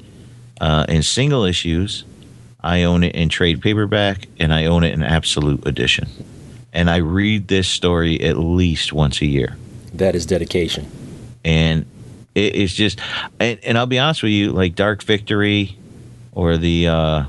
uh, 0.60 0.86
in 0.88 1.02
single 1.02 1.44
issues. 1.44 2.04
I 2.60 2.82
own 2.82 3.04
it 3.04 3.14
in 3.14 3.28
trade 3.28 3.60
paperback 3.60 4.28
and 4.38 4.52
i 4.52 4.66
own 4.66 4.84
it 4.84 4.92
in 4.92 5.02
absolute 5.02 5.66
edition 5.66 6.08
and 6.78 6.88
I 6.88 6.98
read 6.98 7.48
this 7.48 7.66
story 7.66 8.20
at 8.20 8.38
least 8.38 8.92
once 8.92 9.20
a 9.20 9.26
year. 9.26 9.56
That 9.94 10.14
is 10.14 10.24
dedication. 10.24 10.86
And 11.44 11.86
it, 12.36 12.54
it's 12.54 12.72
just, 12.72 13.00
and, 13.40 13.58
and, 13.64 13.76
I'll 13.76 13.86
be 13.86 13.98
honest 13.98 14.22
with 14.22 14.30
you, 14.30 14.52
like 14.52 14.76
Dark 14.76 15.02
Victory 15.02 15.76
or 16.30 16.56
the, 16.56 16.86
uh, 16.86 16.94
uh, 16.94 17.26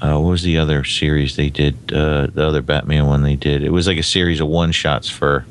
what 0.00 0.30
was 0.30 0.42
the 0.42 0.58
other 0.58 0.84
series 0.84 1.34
they 1.34 1.50
did? 1.50 1.92
Uh, 1.92 2.28
the 2.28 2.46
other 2.46 2.62
Batman 2.62 3.06
one 3.06 3.22
they 3.22 3.34
did. 3.34 3.64
It 3.64 3.70
was 3.70 3.88
like 3.88 3.98
a 3.98 4.04
series 4.04 4.40
of 4.40 4.46
one 4.46 4.70
shots 4.70 5.10
for, 5.10 5.44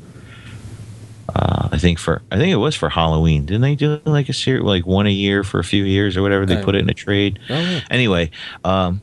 uh, 1.28 1.68
I 1.70 1.76
think 1.76 1.98
for, 1.98 2.22
I 2.32 2.38
think 2.38 2.50
it 2.50 2.56
was 2.56 2.74
for 2.74 2.88
Halloween. 2.88 3.44
Didn't 3.44 3.60
they 3.60 3.74
do 3.74 4.00
like 4.06 4.30
a 4.30 4.32
series, 4.32 4.62
like 4.62 4.86
one 4.86 5.06
a 5.06 5.10
year 5.10 5.44
for 5.44 5.60
a 5.60 5.64
few 5.64 5.84
years 5.84 6.16
or 6.16 6.22
whatever? 6.22 6.46
They 6.46 6.62
put 6.62 6.74
it 6.74 6.78
in 6.78 6.88
a 6.88 6.94
trade. 6.94 7.40
Oh, 7.50 7.60
yeah. 7.60 7.80
Anyway, 7.90 8.30
um, 8.64 9.02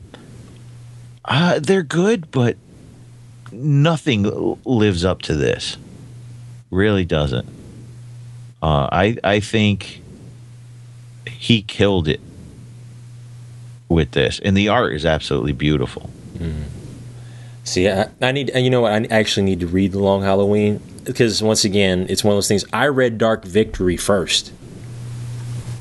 uh, 1.24 1.60
they're 1.60 1.84
good, 1.84 2.32
but 2.32 2.56
nothing 3.56 4.58
lives 4.64 5.04
up 5.04 5.22
to 5.22 5.34
this. 5.34 5.76
Really 6.70 7.04
doesn't. 7.04 7.48
Uh, 8.62 8.88
I 8.90 9.16
I 9.22 9.40
think 9.40 10.02
he 11.28 11.62
killed 11.62 12.08
it 12.08 12.20
with 13.88 14.12
this, 14.12 14.40
and 14.40 14.56
the 14.56 14.68
art 14.68 14.94
is 14.94 15.04
absolutely 15.06 15.52
beautiful. 15.52 16.10
See, 17.64 17.88
I, 17.88 18.08
I 18.22 18.30
need, 18.30 18.52
you 18.54 18.70
know 18.70 18.82
what? 18.82 18.92
I 18.92 19.06
actually 19.10 19.42
need 19.42 19.58
to 19.60 19.66
read 19.66 19.90
The 19.90 19.98
Long 19.98 20.22
Halloween 20.22 20.80
because, 21.02 21.42
once 21.42 21.64
again, 21.64 22.06
it's 22.08 22.22
one 22.22 22.32
of 22.32 22.36
those 22.36 22.46
things. 22.46 22.64
I 22.72 22.86
read 22.86 23.18
Dark 23.18 23.44
Victory 23.44 23.96
first. 23.96 24.52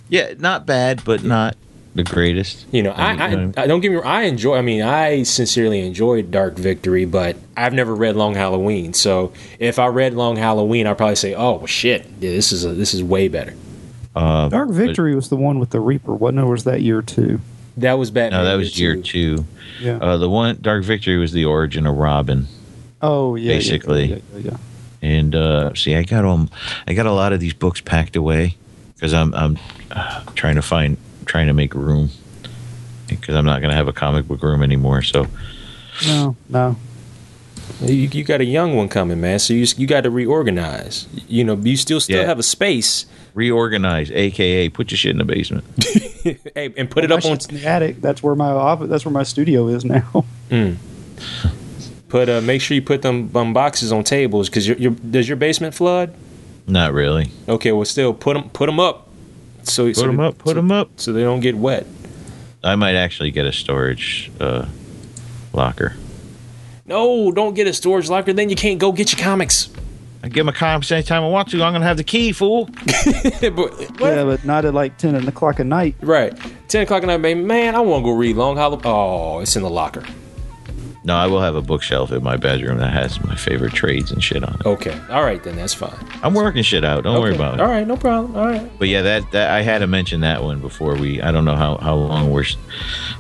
Yeah, 0.10 0.34
not 0.40 0.66
bad, 0.66 1.04
but 1.06 1.24
not 1.24 1.56
the 1.96 2.04
greatest. 2.04 2.66
You 2.72 2.84
know, 2.84 2.92
I, 2.92 3.14
I, 3.14 3.52
I 3.58 3.68
don't 3.68 3.80
get 3.80 3.90
me. 3.90 3.98
wrong, 3.98 4.06
I 4.06 4.24
enjoy. 4.24 4.58
I 4.58 4.62
mean, 4.62 4.82
I 4.82 5.24
sincerely 5.24 5.80
enjoyed 5.80 6.30
Dark 6.30 6.56
Victory, 6.56 7.06
but 7.06 7.38
I've 7.58 7.74
never 7.74 7.96
read 7.96 8.16
Long 8.16 8.36
Halloween. 8.36 8.94
So 8.94 9.34
if 9.60 9.80
I 9.80 9.88
read 9.88 10.14
Long 10.14 10.36
Halloween, 10.36 10.88
I'd 10.88 10.98
probably 10.98 11.16
say, 11.16 11.34
"Oh 11.34 11.56
well, 11.58 11.66
shit, 11.66 12.06
yeah, 12.20 12.32
this 12.32 12.52
is 12.52 12.66
a, 12.66 12.74
this 12.74 12.94
is 12.94 13.02
way 13.04 13.28
better." 13.30 13.54
uh, 14.16 14.50
Dark 14.50 14.70
Victory 14.70 15.16
was 15.16 15.30
the 15.30 15.36
one 15.36 15.60
with 15.60 15.72
the 15.72 15.80
Reaper, 15.80 16.14
wasn't 16.14 16.40
it? 16.40 16.44
Or 16.44 16.52
was 16.52 16.64
that 16.66 16.82
year 16.82 17.02
two? 17.02 17.40
That 17.78 17.94
was 17.94 18.12
Batman. 18.12 18.44
no, 18.44 18.50
that 18.50 18.56
was 18.56 18.80
year 18.80 18.96
two. 19.02 19.46
Yeah. 19.82 19.98
Uh, 19.98 20.18
the 20.18 20.30
one 20.30 20.58
Dark 20.62 20.84
Victory 20.84 21.18
was 21.18 21.34
the 21.34 21.46
origin 21.46 21.86
of 21.86 21.98
Robin. 21.98 22.48
oh, 23.02 23.36
yeah. 23.36 23.52
yeah, 23.52 23.58
basically. 23.58 24.06
Yeah, 24.06 24.20
yeah, 24.34 24.40
yeah. 24.40 24.58
And 25.02 25.36
uh, 25.36 25.74
see, 25.76 25.96
I 25.96 26.04
got 26.04 26.26
um, 26.26 26.50
I 26.88 26.94
got 26.94 27.06
a 27.06 27.12
lot 27.12 27.34
of 27.34 27.40
these 27.40 27.54
books 27.54 27.82
packed 27.82 28.16
away 28.16 28.56
because 28.96 29.14
I'm 29.14 29.34
I'm 29.36 29.60
uh, 29.92 30.24
trying 30.36 30.56
to 30.56 30.62
find 30.62 30.98
trying 31.26 31.48
to 31.48 31.54
make 31.54 31.74
room 31.74 32.10
because 33.08 33.36
I'm 33.36 33.46
not 33.46 33.60
going 33.62 33.70
to 33.72 33.76
have 33.76 33.88
a 33.88 33.94
comic 33.94 34.28
book 34.28 34.42
room 34.44 34.62
anymore. 34.64 35.02
So 35.02 35.28
No, 36.08 36.36
no. 36.50 36.76
You, 37.82 37.94
you 37.96 38.24
got 38.24 38.42
a 38.42 38.46
young 38.46 38.76
one 38.76 38.90
coming, 38.90 39.20
man. 39.20 39.40
So 39.40 39.54
you 39.54 39.66
you 39.78 39.88
got 39.88 40.02
to 40.02 40.10
reorganize. 40.12 41.08
You 41.28 41.44
know, 41.44 41.56
you 41.56 41.78
still 41.78 42.00
still 42.00 42.20
Yeah. 42.22 42.28
have 42.28 42.38
a 42.40 42.44
space, 42.44 43.06
reorganize, 43.34 44.12
aka 44.12 44.70
put 44.70 44.92
your 44.92 44.98
shit 44.98 45.12
in 45.12 45.18
the 45.18 45.26
basement. 45.26 45.66
hey, 46.56 46.74
and 46.78 46.90
put 46.90 47.04
it 47.04 47.12
up 47.12 47.26
on 47.26 47.32
shit's 47.32 47.48
in 47.48 47.56
the 47.56 47.66
attic. 47.66 48.02
That's 48.02 48.22
where 48.22 48.36
my 48.36 48.50
office. 48.52 48.88
That's 48.90 49.04
where 49.04 49.12
my 49.12 49.24
studio 49.24 49.68
is 49.68 49.84
now. 49.84 50.26
put. 52.10 52.30
Uh, 52.30 52.42
make 52.42 52.62
sure 52.62 52.76
you 52.76 52.82
put 52.82 53.02
them 53.02 53.36
um, 53.36 53.54
boxes 53.54 53.92
on 53.92 54.04
tables 54.04 54.50
because 54.50 54.68
your, 54.68 54.78
your 54.78 54.92
does 54.92 55.28
your 55.28 55.38
basement 55.38 55.74
flood? 55.74 56.14
not 56.68 56.94
really. 56.94 57.30
Okay, 57.48 57.72
well, 57.72 57.86
still 57.86 58.14
put 58.14 58.34
them 58.36 58.50
put 58.50 58.68
them 58.68 58.80
up. 58.80 59.05
So 59.68 59.86
Put 59.94 59.96
them 60.08 60.20
up. 60.20 60.38
Put 60.38 60.56
them 60.56 60.72
up. 60.72 60.90
so 60.98 61.14
they 61.14 61.22
don't 61.24 61.40
get 61.42 61.56
wet. 61.58 61.86
I 62.64 62.76
might 62.76 62.96
actually 62.96 63.32
get 63.32 63.46
a 63.46 63.52
storage 63.54 64.32
uh, 64.40 64.66
locker. 65.54 65.96
No, 66.88 67.32
don't 67.32 67.54
get 67.56 67.68
a 67.68 67.74
storage 67.74 68.10
locker. 68.10 68.34
Then 68.34 68.50
you 68.50 68.56
can't 68.56 68.80
go 68.80 68.92
get 68.92 69.12
your 69.12 69.22
comics. 69.24 69.70
I 70.24 70.28
get 70.28 70.44
my 70.46 70.52
comics 70.52 70.92
anytime 70.92 71.24
I 71.24 71.28
want 71.28 71.50
to. 71.52 71.62
I'm 71.64 71.72
going 71.72 71.82
to 71.82 71.88
have 71.88 71.98
the 71.98 72.04
key, 72.04 72.32
fool. 72.32 72.66
But- 73.42 74.00
Yeah, 74.00 74.24
but 74.24 74.44
not 74.44 74.66
at 74.66 74.74
like 74.74 74.98
ten 74.98 75.14
o'clock 75.28 75.60
at 75.60 75.68
night. 75.68 75.96
Right, 76.02 76.34
ten 76.68 76.82
o'clock 76.84 77.04
at 77.04 77.08
night, 77.08 77.22
baby. 77.22 77.42
Man, 77.42 77.76
I 77.76 77.80
want 77.82 78.04
to 78.04 78.10
go 78.12 78.16
read 78.18 78.36
Long 78.36 78.58
Hollow. 78.58 78.82
Oh, 78.84 79.40
it's 79.40 79.56
in 79.56 79.62
the 79.62 79.70
locker. 79.70 80.04
No, 81.06 81.16
I 81.16 81.28
will 81.28 81.42
have 81.42 81.56
a 81.56 81.62
bookshelf 81.62 82.12
in 82.12 82.24
my 82.24 82.36
bedroom 82.36 82.80
that 82.80 82.92
has 82.92 83.24
my 83.24 83.36
favorite 83.36 83.74
trades 83.74 84.12
and 84.12 84.24
shit 84.24 84.44
on 84.44 84.56
it. 84.56 84.66
Okay, 84.66 85.00
all 85.10 85.24
right 85.24 85.42
then. 85.44 85.56
That's 85.56 85.74
fine. 85.74 85.94
I'm 86.24 86.34
working 86.34 86.64
shit 86.64 86.84
out. 86.84 87.04
Don't 87.04 87.22
worry 87.22 87.36
about 87.36 87.56
it. 87.56 87.62
All 87.62 87.68
right, 87.68 87.86
no 87.86 87.96
problem. 87.96 88.36
All 88.36 88.48
right. 88.48 88.72
But 88.80 88.88
yeah, 88.88 89.04
that, 89.04 89.32
that 89.32 89.52
I 89.52 89.62
had 89.62 89.80
to 89.80 89.88
mention 89.88 90.22
that 90.22 90.44
one 90.44 90.60
before 90.60 90.96
we. 90.96 91.22
I 91.22 91.32
don't 91.32 91.46
know 91.46 91.56
how, 91.56 91.78
how 91.78 91.94
long 91.94 92.32
we're, 92.32 92.46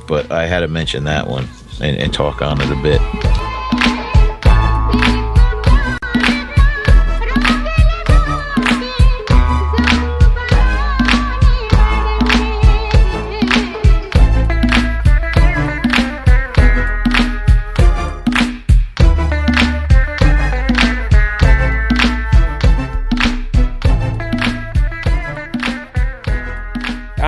but 0.08 0.32
I 0.32 0.48
had 0.48 0.62
to 0.62 0.68
mention 0.68 1.04
that 1.04 1.28
one 1.28 1.48
and, 1.80 1.96
and 1.96 2.12
talk 2.12 2.42
on 2.42 2.60
it 2.60 2.72
a 2.72 2.82
bit. 2.82 3.45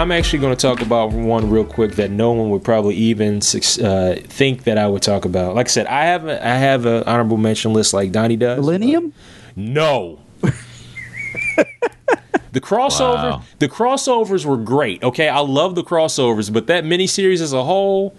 I'm 0.07 0.13
actually 0.13 0.39
going 0.39 0.55
to 0.55 0.61
talk 0.61 0.81
about 0.81 1.11
one 1.11 1.49
real 1.49 1.65
quick 1.65 1.95
that 1.95 2.09
no 2.11 2.31
one 2.31 2.49
would 2.51 2.63
probably 2.63 2.95
even 2.95 3.39
uh, 3.39 4.15
think 4.23 4.63
that 4.63 4.77
I 4.77 4.87
would 4.87 5.01
talk 5.01 5.25
about. 5.25 5.53
Like 5.53 5.65
I 5.65 5.69
said, 5.69 5.85
I 5.87 6.05
have 6.05 6.25
a, 6.25 6.47
I 6.47 6.55
have 6.55 6.85
an 6.85 7.03
honorable 7.03 7.35
mention 7.35 7.73
list 7.73 7.93
like 7.93 8.13
Donny 8.13 8.37
does. 8.37 8.57
Millennium. 8.57 9.11
No. 9.57 10.19
the 12.53 12.61
crossover, 12.61 13.31
Wow. 13.31 13.43
the 13.59 13.67
crossovers 13.67 14.45
were 14.45 14.55
great. 14.55 15.03
Okay, 15.03 15.27
I 15.27 15.39
love 15.41 15.75
the 15.75 15.83
crossovers, 15.83 16.53
but 16.53 16.67
that 16.67 16.85
miniseries 16.85 17.41
as 17.41 17.51
a 17.51 17.65
whole, 17.65 18.15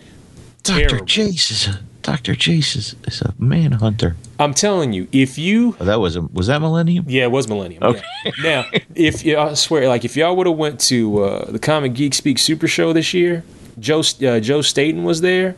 Doctor 0.64 0.88
terrible. 0.88 1.06
Chase 1.06 1.50
is 1.50 1.68
a 1.68 1.80
Doctor 2.02 2.34
Chase 2.34 2.76
is, 2.76 2.96
is 3.06 3.22
a 3.22 3.32
manhunter. 3.38 4.14
I'm 4.40 4.54
telling 4.54 4.92
you, 4.92 5.08
if 5.10 5.36
you 5.38 5.76
Oh, 5.80 5.84
that 5.84 5.98
was 6.00 6.14
a 6.16 6.22
was 6.22 6.46
that 6.46 6.60
Millennium? 6.60 7.04
Yeah, 7.08 7.24
it 7.24 7.30
was 7.32 7.48
Millennium. 7.48 7.82
Okay. 7.82 8.02
yeah. 8.24 8.32
Now, 8.42 8.64
if 8.94 9.24
you, 9.24 9.36
I 9.38 9.54
swear, 9.54 9.88
like 9.88 10.04
if 10.04 10.16
y'all 10.16 10.36
would 10.36 10.46
have 10.46 10.56
went 10.56 10.78
to 10.82 11.24
uh, 11.24 11.50
the 11.50 11.58
Comic 11.58 11.94
Geek 11.94 12.14
Speak 12.14 12.38
Super 12.38 12.68
Show 12.68 12.92
this 12.92 13.12
year, 13.14 13.42
Joe 13.78 14.02
uh, 14.24 14.38
Joe 14.40 14.62
Staton 14.62 15.04
was 15.04 15.20
there, 15.22 15.56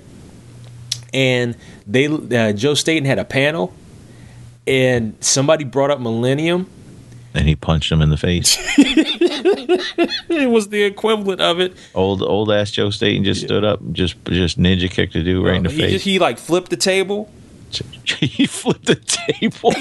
and 1.12 1.56
they 1.86 2.06
uh, 2.06 2.52
Joe 2.52 2.74
Staton 2.74 3.04
had 3.04 3.18
a 3.18 3.24
panel, 3.24 3.74
and 4.66 5.14
somebody 5.20 5.64
brought 5.64 5.90
up 5.90 6.00
Millennium. 6.00 6.68
And 7.32 7.46
he 7.46 7.54
punched 7.54 7.92
him 7.92 8.02
in 8.02 8.10
the 8.10 8.16
face. 8.16 8.56
It 10.28 10.48
was 10.48 10.68
the 10.68 10.82
equivalent 10.84 11.40
of 11.40 11.60
it. 11.60 11.74
old 11.94 12.22
old 12.22 12.50
ass 12.50 12.70
Joe 12.70 12.90
Staton 12.90 13.24
just 13.24 13.42
stood 13.42 13.64
up, 13.64 13.80
just 13.92 14.16
just 14.26 14.58
ninja 14.58 14.90
kicked 14.90 15.14
a 15.14 15.22
dude 15.22 15.44
right 15.44 15.56
in 15.56 15.62
the 15.64 15.70
he, 15.70 15.80
face. 15.80 15.92
just- 15.92 16.04
he 16.04 16.18
like 16.18 16.38
flipped 16.38 16.70
the 16.70 16.76
table. 16.76 17.30
he 18.18 18.46
flipped 18.46 18.86
the 18.86 18.96
table. 18.96 19.74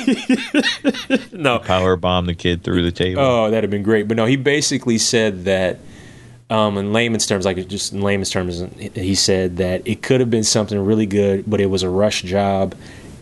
No, 1.32 1.60
Power 1.60 1.96
bombed 1.96 2.28
the 2.28 2.36
kid 2.36 2.64
through 2.64 2.84
the 2.84 2.92
table. 2.92 3.22
Oh, 3.22 3.50
that'd 3.50 3.64
have 3.64 3.72
been 3.72 3.84
great. 3.84 4.08
But 4.08 4.18
no, 4.18 4.26
he 4.26 4.36
basically 4.36 4.98
said 4.98 5.46
that, 5.46 5.80
um, 6.50 6.78
in 6.78 6.92
layman's 6.92 7.26
terms, 7.26 7.46
like 7.46 7.66
just 7.68 7.94
in 7.94 8.02
layman's 8.02 8.30
terms, 8.30 8.62
he 8.94 9.16
said 9.16 9.58
that 9.58 9.88
it 9.88 10.02
could 10.02 10.20
have 10.20 10.30
been 10.30 10.44
something 10.44 10.78
really 10.78 11.06
good, 11.06 11.46
but 11.48 11.62
it 11.62 11.68
was 11.68 11.84
a 11.84 11.90
rush 11.90 12.24
job. 12.24 12.76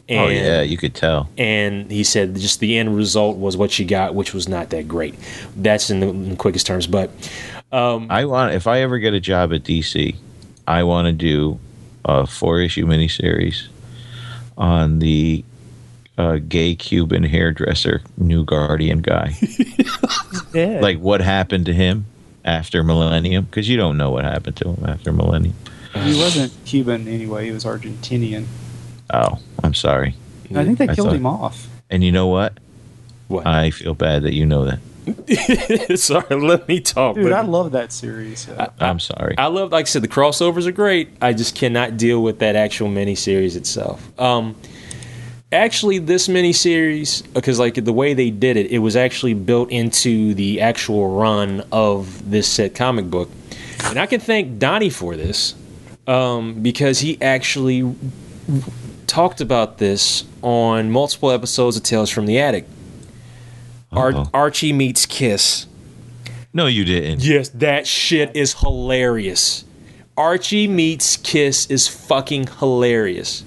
And, 0.09 0.19
oh 0.19 0.27
yeah, 0.29 0.61
you 0.61 0.77
could 0.77 0.95
tell. 0.95 1.29
And 1.37 1.91
he 1.91 2.03
said 2.03 2.35
just 2.35 2.59
the 2.59 2.77
end 2.77 2.95
result 2.95 3.37
was 3.37 3.55
what 3.55 3.77
you 3.77 3.85
got, 3.85 4.15
which 4.15 4.33
was 4.33 4.47
not 4.47 4.69
that 4.71 4.87
great. 4.87 5.15
That's 5.55 5.89
in 5.89 5.99
the, 5.99 6.07
in 6.09 6.29
the 6.29 6.35
quickest 6.35 6.65
terms. 6.65 6.87
But 6.87 7.11
I 7.71 8.25
want 8.25 8.53
if 8.53 8.67
I 8.67 8.79
ever 8.81 8.97
get 8.99 9.13
a 9.13 9.19
job 9.19 9.53
at 9.53 9.63
DC, 9.63 10.15
I 10.67 10.83
want 10.83 11.05
to 11.07 11.13
do 11.13 11.59
a 12.05 12.25
four 12.25 12.61
issue 12.61 12.85
miniseries 12.85 13.67
on 14.57 14.99
the 14.99 15.43
uh, 16.17 16.37
gay 16.47 16.75
Cuban 16.75 17.23
hairdresser 17.23 18.01
new 18.17 18.43
Guardian 18.43 18.99
guy. 19.01 19.35
Yeah. 20.53 20.79
like 20.81 20.97
what 20.99 21.21
happened 21.21 21.65
to 21.67 21.73
him 21.73 22.05
after 22.45 22.83
Millennium? 22.83 23.45
Because 23.45 23.67
you 23.69 23.77
don't 23.77 23.97
know 23.97 24.09
what 24.09 24.23
happened 24.25 24.55
to 24.57 24.69
him 24.69 24.85
after 24.89 25.11
Millennium. 25.11 25.55
he 25.93 26.17
wasn't 26.17 26.51
Cuban 26.65 27.07
anyway. 27.07 27.45
He 27.45 27.51
was 27.51 27.63
Argentinian. 27.65 28.45
Oh, 29.13 29.39
I'm 29.63 29.73
sorry. 29.73 30.15
I 30.55 30.63
think 30.65 30.77
they 30.79 30.87
I 30.87 30.95
killed 30.95 31.09
thought- 31.09 31.15
him 31.17 31.25
off. 31.25 31.67
And 31.89 32.03
you 32.03 32.11
know 32.11 32.27
what? 32.27 32.57
What? 33.27 33.45
I 33.45 33.69
feel 33.71 33.93
bad 33.93 34.23
that 34.23 34.33
you 34.33 34.45
know 34.45 34.65
that. 34.65 34.79
Sorry, 35.95 36.35
let 36.35 36.67
me 36.67 36.79
talk. 36.79 37.15
Dude, 37.15 37.25
but 37.25 37.33
I 37.33 37.41
love 37.41 37.71
that 37.71 37.91
series. 37.91 38.47
I'm 38.79 38.99
sorry. 38.99 39.35
I 39.37 39.47
love, 39.47 39.71
like 39.71 39.85
I 39.85 39.89
said, 39.89 40.01
the 40.01 40.07
crossovers 40.07 40.65
are 40.65 40.71
great. 40.71 41.09
I 41.21 41.33
just 41.33 41.55
cannot 41.55 41.97
deal 41.97 42.21
with 42.21 42.39
that 42.39 42.55
actual 42.55 42.89
miniseries 42.89 43.55
itself. 43.55 44.07
Um, 44.19 44.55
actually, 45.51 45.99
this 45.99 46.27
miniseries, 46.27 47.23
because 47.33 47.59
like 47.59 47.75
the 47.75 47.93
way 47.93 48.13
they 48.13 48.29
did 48.29 48.57
it, 48.57 48.71
it 48.71 48.79
was 48.79 48.95
actually 48.95 49.33
built 49.33 49.71
into 49.71 50.33
the 50.33 50.61
actual 50.61 51.15
run 51.15 51.63
of 51.71 52.29
this 52.29 52.47
set 52.47 52.75
comic 52.75 53.09
book, 53.09 53.29
and 53.85 53.97
I 53.99 54.05
can 54.05 54.19
thank 54.19 54.59
Donny 54.59 54.89
for 54.89 55.15
this 55.15 55.55
um, 56.07 56.61
because 56.61 56.99
he 56.99 57.21
actually 57.21 57.95
talked 59.07 59.41
about 59.41 59.77
this 59.77 60.25
on 60.41 60.91
multiple 60.91 61.31
episodes 61.31 61.77
of 61.77 61.83
Tales 61.83 62.09
from 62.09 62.25
the 62.25 62.39
Attic. 62.39 62.65
Ar- 63.97 64.09
uh-huh. 64.09 64.25
Archie 64.33 64.73
meets 64.73 65.05
Kiss. 65.05 65.65
no, 66.53 66.67
you 66.67 66.85
didn't. 66.85 67.23
Yes, 67.23 67.49
that 67.49 67.87
shit 67.87 68.35
is 68.35 68.53
hilarious. 68.59 69.65
Archie 70.15 70.67
meets 70.67 71.17
Kiss 71.17 71.67
is 71.67 71.87
fucking 71.87 72.47
hilarious. 72.59 73.43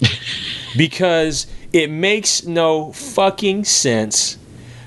because 0.76 1.46
it 1.72 1.90
makes 1.90 2.44
no 2.44 2.92
fucking 2.92 3.64
sense 3.64 4.38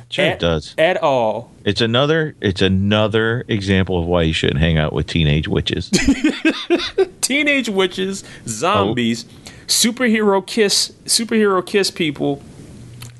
Sure 0.09 0.25
at, 0.25 0.33
it 0.33 0.39
does. 0.39 0.75
at 0.77 1.01
all. 1.03 1.51
It's 1.65 1.81
another. 1.81 2.35
It's 2.39 2.61
another 2.61 3.43
example 3.47 3.99
of 3.99 4.05
why 4.05 4.21
you 4.21 4.33
shouldn't 4.33 4.59
hang 4.59 4.77
out 4.77 4.93
with 4.93 5.07
teenage 5.07 5.47
witches. 5.47 5.89
Teenage 7.21 7.69
witches, 7.69 8.23
oh. 8.23 8.47
zombies, 8.47 9.25
superhero 9.67 10.45
kiss, 10.45 10.93
superhero 11.05 11.65
kiss 11.65 11.91
people, 11.91 12.41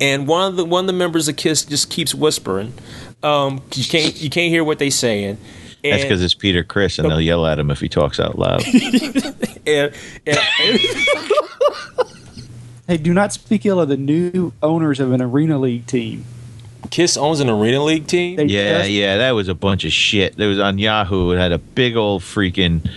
and 0.01 0.27
one 0.27 0.47
of 0.47 0.55
the 0.57 0.65
one 0.65 0.84
of 0.84 0.88
the 0.88 0.93
members 0.93 1.27
of 1.27 1.35
Kiss 1.35 1.65
just 1.65 1.89
keeps 1.89 2.13
whispering. 2.15 2.73
Um, 3.23 3.61
you 3.73 3.84
can't 3.85 4.15
you 4.22 4.30
can't 4.30 4.49
hear 4.49 4.63
what 4.63 4.80
they're 4.80 4.91
saying. 4.91 5.38
That's 5.84 6.01
because 6.03 6.23
it's 6.23 6.34
Peter 6.34 6.63
Criss, 6.63 6.97
and 6.97 7.09
they'll 7.09 7.22
yell 7.22 7.45
at 7.45 7.59
him 7.59 7.69
if 7.69 7.80
he 7.80 7.88
talks 7.88 8.19
out 8.19 8.39
loud. 8.39 8.63
and, 9.67 9.93
and, 10.26 10.39
Hey, 12.88 12.97
do 12.97 13.13
not 13.13 13.34
speak 13.34 13.65
ill 13.65 13.81
of 13.81 13.89
the 13.89 13.97
new 13.97 14.53
owners 14.61 14.99
of 14.99 15.11
an 15.11 15.22
arena 15.22 15.57
league 15.57 15.88
team. 15.88 16.23
Kiss 16.91 17.17
owns 17.17 17.39
an 17.39 17.49
arena 17.49 17.84
league 17.84 18.05
team. 18.05 18.35
They 18.35 18.45
Yeah, 18.45 18.80
just- 18.80 18.91
yeah, 18.91 19.17
that 19.17 19.31
was 19.31 19.47
a 19.47 19.55
bunch 19.55 19.85
of 19.85 19.91
shit. 19.91 20.38
That 20.38 20.45
was 20.45 20.59
on 20.59 20.77
Yahoo. 20.77 21.31
It 21.31 21.38
had 21.38 21.51
a 21.51 21.57
big 21.57 21.95
old 21.95 22.22
freaking 22.22 22.88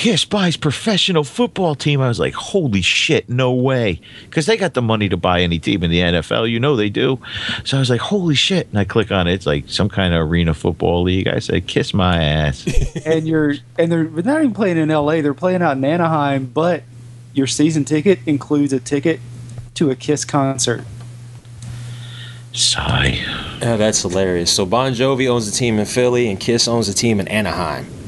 Kiss 0.00 0.24
buys 0.24 0.56
professional 0.56 1.24
football 1.24 1.74
team. 1.74 2.00
I 2.00 2.08
was 2.08 2.18
like, 2.18 2.32
holy 2.32 2.80
shit, 2.80 3.28
no 3.28 3.52
way. 3.52 4.00
Because 4.24 4.46
they 4.46 4.56
got 4.56 4.72
the 4.72 4.80
money 4.80 5.10
to 5.10 5.18
buy 5.18 5.42
any 5.42 5.58
team 5.58 5.82
in 5.82 5.90
the 5.90 6.00
NFL. 6.00 6.50
You 6.50 6.58
know 6.58 6.74
they 6.74 6.88
do. 6.88 7.18
So 7.64 7.76
I 7.76 7.80
was 7.80 7.90
like, 7.90 8.00
holy 8.00 8.34
shit. 8.34 8.66
And 8.70 8.78
I 8.78 8.84
click 8.84 9.12
on 9.12 9.28
it. 9.28 9.34
It's 9.34 9.44
like 9.44 9.68
some 9.68 9.90
kind 9.90 10.14
of 10.14 10.26
arena 10.26 10.54
football 10.54 11.02
league. 11.02 11.28
I 11.28 11.38
said, 11.38 11.66
kiss 11.66 11.92
my 11.92 12.16
ass. 12.16 12.66
and 13.04 13.28
you're 13.28 13.56
and 13.78 13.92
they're 13.92 14.04
they're 14.04 14.24
not 14.24 14.38
even 14.38 14.54
playing 14.54 14.78
in 14.78 14.90
L.A. 14.90 15.20
They're 15.20 15.34
playing 15.34 15.60
out 15.60 15.76
in 15.76 15.84
Anaheim, 15.84 16.46
but 16.46 16.82
your 17.34 17.46
season 17.46 17.84
ticket 17.84 18.20
includes 18.24 18.72
a 18.72 18.80
ticket 18.80 19.20
to 19.74 19.90
a 19.90 19.94
Kiss 19.94 20.24
concert. 20.24 20.82
Sigh. 22.54 23.22
Oh, 23.60 23.76
that's 23.76 24.00
hilarious. 24.00 24.50
So 24.50 24.64
Bon 24.64 24.94
Jovi 24.94 25.28
owns 25.28 25.46
a 25.46 25.52
team 25.52 25.78
in 25.78 25.84
Philly, 25.84 26.30
and 26.30 26.40
Kiss 26.40 26.66
owns 26.66 26.88
a 26.88 26.94
team 26.94 27.20
in 27.20 27.28
Anaheim. 27.28 27.99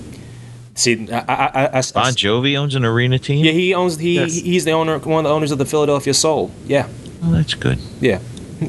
See, 0.75 1.09
I, 1.13 1.19
I, 1.19 1.23
I, 1.35 1.65
I, 1.67 1.83
Bon 1.93 2.13
Jovi 2.15 2.57
owns 2.57 2.75
an 2.75 2.85
arena 2.85 3.19
team? 3.19 3.45
yeah, 3.45 3.53
he 3.53 3.75
owns 3.75 3.99
he 3.99 4.15
Yes. 4.15 4.35
he's 4.35 4.65
the 4.65 4.71
owner, 4.73 4.99
one 4.99 5.25
of 5.27 5.29
the 5.29 5.35
owners 5.35 5.51
of 5.51 5.59
the 5.59 5.67
Philadelphia 5.67 6.15
Soul. 6.15 6.51
Yeah, 6.67 6.89
Well, 7.21 7.33
that's 7.33 7.53
good. 7.55 7.79
yeah, 8.01 8.21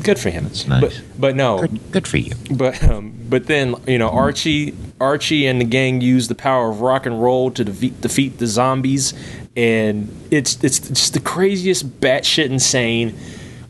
good 0.03 0.19
for 0.19 0.29
him. 0.29 0.43
That's 0.43 0.67
nice. 0.67 0.81
But 0.81 1.01
but 1.17 1.35
no, 1.37 1.59
Good, 1.61 1.91
good 1.91 2.07
for 2.07 2.17
you. 2.17 2.33
but 2.51 2.83
um, 2.83 3.13
but 3.29 3.45
then 3.47 3.75
you 3.87 3.97
know 3.97 4.09
Archie 4.09 4.75
Archie 4.99 5.45
and 5.47 5.61
the 5.61 5.65
gang 5.65 6.01
use 6.01 6.27
the 6.27 6.35
power 6.35 6.69
of 6.69 6.81
rock 6.81 7.05
and 7.05 7.21
roll 7.21 7.51
to 7.51 7.63
defeat 7.63 8.01
defeat 8.01 8.37
the 8.37 8.47
zombies, 8.47 9.13
and 9.55 10.09
it's 10.29 10.61
it's 10.61 10.79
just 10.79 11.13
the 11.13 11.21
craziest 11.21 12.01
batshit 12.01 12.45
insane 12.47 13.17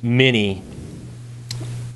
mini. 0.01 0.63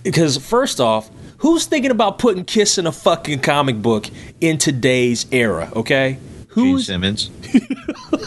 Because 0.03 0.37
first 0.37 0.79
off, 0.79 1.09
who's 1.39 1.65
thinking 1.65 1.91
about 1.91 2.17
putting 2.19 2.45
Kiss 2.45 2.77
in 2.77 2.87
a 2.87 2.91
fucking 2.91 3.39
comic 3.39 3.81
book 3.81 4.09
in 4.39 4.57
today's 4.57 5.25
era? 5.31 5.69
Okay, 5.75 6.19
Gene 6.57 6.73
who's 6.73 6.85
Simmons. 6.87 7.29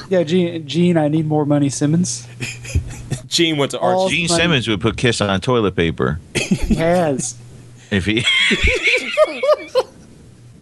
Yeah, 0.09 0.25
Gene, 0.25 0.67
Gene 0.67 0.97
I 0.97 1.07
need 1.09 1.27
more 1.27 1.45
money, 1.47 1.69
Simmons. 1.69 2.27
Gene 3.29 3.57
went 3.59 3.71
to 3.73 3.79
All- 3.79 4.03
Archie? 4.05 4.17
Gene 4.17 4.29
funny. 4.29 4.41
Simmons 4.43 4.69
would 4.69 4.81
put 4.81 4.97
Kiss 4.97 5.21
on 5.21 5.41
toilet 5.41 5.77
paper. 5.77 6.19
He 6.35 6.75
has. 6.77 7.37
If 7.93 8.05
he 8.07 8.25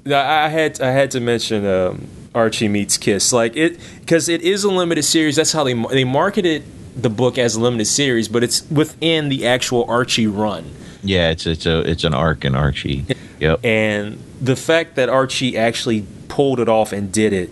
Yeah, 0.04 0.20
I 0.22 0.46
I 0.46 0.48
had 0.48 0.80
I 0.80 0.90
had 0.90 1.10
to 1.12 1.20
mention 1.20 1.66
um, 1.66 2.06
Archie 2.34 2.68
meets 2.68 2.96
Kiss, 2.96 3.32
like 3.32 3.56
it 3.56 3.78
because 4.00 4.28
it 4.28 4.40
is 4.42 4.64
a 4.64 4.70
limited 4.70 5.02
series. 5.04 5.36
That's 5.36 5.52
how 5.52 5.64
they 5.64 5.74
they 5.74 6.04
marketed 6.04 6.64
the 6.96 7.10
book 7.10 7.36
as 7.36 7.54
a 7.54 7.60
limited 7.60 7.84
series, 7.86 8.28
but 8.28 8.42
it's 8.42 8.68
within 8.70 9.28
the 9.28 9.46
actual 9.46 9.84
Archie 9.88 10.26
run. 10.26 10.70
Yeah, 11.02 11.30
it's 11.30 11.46
it's 11.46 11.66
a 11.66 11.80
it's 11.80 12.04
an 12.04 12.14
arc 12.14 12.44
in 12.46 12.54
Archie. 12.54 13.04
Yep. 13.40 13.64
And 13.64 14.18
the 14.40 14.56
fact 14.56 14.96
that 14.96 15.08
Archie 15.10 15.56
actually 15.58 16.06
pulled 16.39 16.60
it 16.60 16.69
off 16.69 16.93
and 16.93 17.10
did 17.10 17.32
it, 17.32 17.51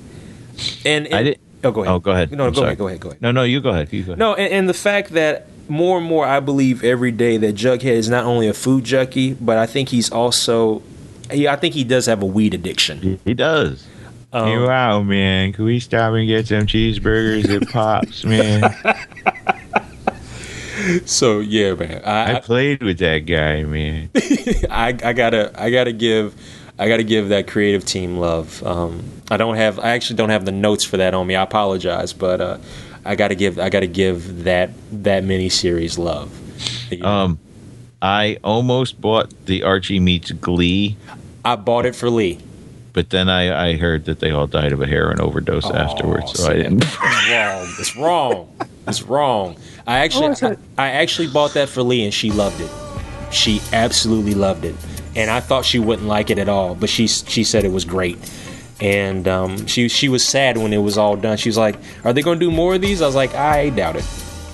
and, 0.85 1.07
and 1.07 1.15
I 1.15 1.23
did- 1.25 1.39
Oh, 1.65 1.73
go 1.73 1.81
ahead. 1.83 1.93
Oh, 1.95 1.99
go 1.99 2.11
ahead. 2.13 2.31
No, 2.31 2.45
I'm 2.47 2.53
go 2.53 2.57
sorry. 2.59 2.67
ahead. 2.69 2.79
Go 2.79 2.87
ahead. 2.87 3.01
Go 3.01 3.09
ahead. 3.09 3.23
No, 3.23 3.33
no, 3.33 3.43
you 3.43 3.61
go 3.61 3.71
ahead. 3.71 3.93
You 3.93 4.03
go 4.05 4.13
ahead. 4.13 4.19
No, 4.21 4.35
and, 4.35 4.53
and 4.53 4.69
the 4.69 4.75
fact 4.75 5.11
that 5.15 5.49
more 5.69 5.99
and 5.99 6.07
more, 6.07 6.25
I 6.25 6.39
believe 6.39 6.85
every 6.85 7.11
day 7.11 7.37
that 7.39 7.57
Jughead 7.57 7.83
is 7.83 8.09
not 8.09 8.25
only 8.25 8.47
a 8.47 8.55
food 8.55 8.85
junkie, 8.85 9.35
but 9.35 9.59
I 9.59 9.67
think 9.67 9.89
he's 9.89 10.09
also, 10.13 10.83
he, 11.33 11.49
I 11.49 11.57
think 11.57 11.75
he 11.75 11.83
does 11.83 12.07
have 12.07 12.23
a 12.23 12.27
weed 12.27 12.55
addiction. 12.55 13.19
He 13.25 13.35
does. 13.35 13.85
Um, 14.33 14.47
hey, 14.47 14.59
wow, 14.59 15.03
man. 15.03 15.53
Can 15.53 15.65
we 15.65 15.81
stop 15.81 16.15
and 16.15 16.29
get 16.29 16.47
some 16.47 16.67
cheeseburgers 16.67 17.49
at 17.61 17.69
Pops, 17.69 18.25
man? 18.33 18.73
So 21.05 21.41
yeah, 21.41 21.75
man, 21.75 22.03
I 22.05 22.37
I, 22.37 22.41
played 22.41 22.83
with 22.83 22.99
that 22.99 23.21
guy, 23.21 23.65
man. 23.65 24.11
I, 24.71 24.89
I 25.03 25.13
gotta, 25.15 25.51
I 25.61 25.71
gotta 25.71 25.91
give, 25.93 26.35
I 26.79 26.89
gotta 26.89 27.05
give 27.05 27.31
that 27.31 27.47
creative 27.47 27.85
team 27.85 28.19
love. 28.19 28.63
Um, 28.63 29.03
I 29.31 29.37
don't 29.37 29.57
have, 29.57 29.79
I 29.79 29.91
actually 29.91 30.17
don't 30.17 30.29
have 30.31 30.45
the 30.45 30.53
notes 30.53 30.85
for 30.85 30.99
that 30.99 31.15
on 31.15 31.27
me. 31.27 31.35
I 31.35 31.43
apologize, 31.43 32.13
but 32.13 32.41
uh, 32.41 32.59
I 33.05 33.15
gotta 33.17 33.35
give, 33.35 33.59
I 33.59 33.69
gotta 33.71 33.87
give 33.87 34.45
that 34.45 34.71
that 34.93 35.25
mini 35.25 35.49
series 35.49 35.97
love. 35.99 36.31
Um, 37.03 37.39
I 38.03 38.39
almost 38.45 39.01
bought 39.01 39.33
the 39.47 39.63
Archie 39.63 40.01
meets 40.01 40.31
Glee, 40.33 40.97
I 41.45 41.57
bought 41.57 41.87
it 41.87 41.95
for 41.97 42.11
Lee. 42.11 42.39
but 42.93 43.11
then 43.11 43.29
I, 43.29 43.71
I 43.71 43.77
heard 43.77 44.05
that 44.07 44.21
they 44.21 44.31
all 44.31 44.47
died 44.47 44.73
of 44.73 44.81
a 44.83 44.87
heroin 44.87 45.21
overdose 45.21 45.71
afterwards, 45.71 46.33
so 46.39 46.51
I 46.51 46.55
didn't. 46.57 46.85
It's 46.85 46.97
wrong. 47.01 47.67
It's 47.79 47.97
wrong. 47.97 48.55
It's 48.89 49.03
wrong. 49.03 49.57
I 49.87 49.99
actually, 49.99 50.37
Oh. 50.43 50.57
I, 50.79 50.87
I 50.87 50.91
actually 50.93 51.29
bought 51.29 51.55
that 51.55 51.69
for 51.69 51.83
Lee, 51.83 52.05
and 52.05 52.13
she 52.15 52.31
loved 52.31 52.61
it. 52.61 52.71
She 53.33 53.61
absolutely 53.73 54.35
loved 54.35 54.65
it, 54.65 54.75
and 55.17 55.31
I 55.31 55.41
thought 55.41 55.65
she 55.65 55.79
wouldn't 55.79 56.07
like 56.07 56.31
it 56.31 56.39
at 56.39 56.49
all, 56.49 56.75
but 56.75 56.89
she 56.89 57.07
she 57.09 57.43
said 57.45 57.65
it 57.65 57.73
was 57.73 57.85
great. 57.85 58.19
And 58.81 59.27
um, 59.27 59.67
she 59.67 59.89
she 59.89 60.09
was 60.11 60.23
sad 60.23 60.59
when 60.59 60.73
it 60.73 60.79
was 60.79 60.99
all 60.99 61.17
done. 61.17 61.39
She 61.39 61.49
was 61.49 61.57
like, 61.57 61.77
"Are 62.05 62.13
they 62.13 62.21
going 62.23 62.39
to 62.39 62.45
do 62.47 62.51
more 62.53 62.75
of 62.75 62.83
these?" 62.83 63.01
I 63.01 63.07
was 63.07 63.15
like, 63.15 63.35
"I 63.35 63.71
doubt 63.71 63.97
it." 63.97 64.05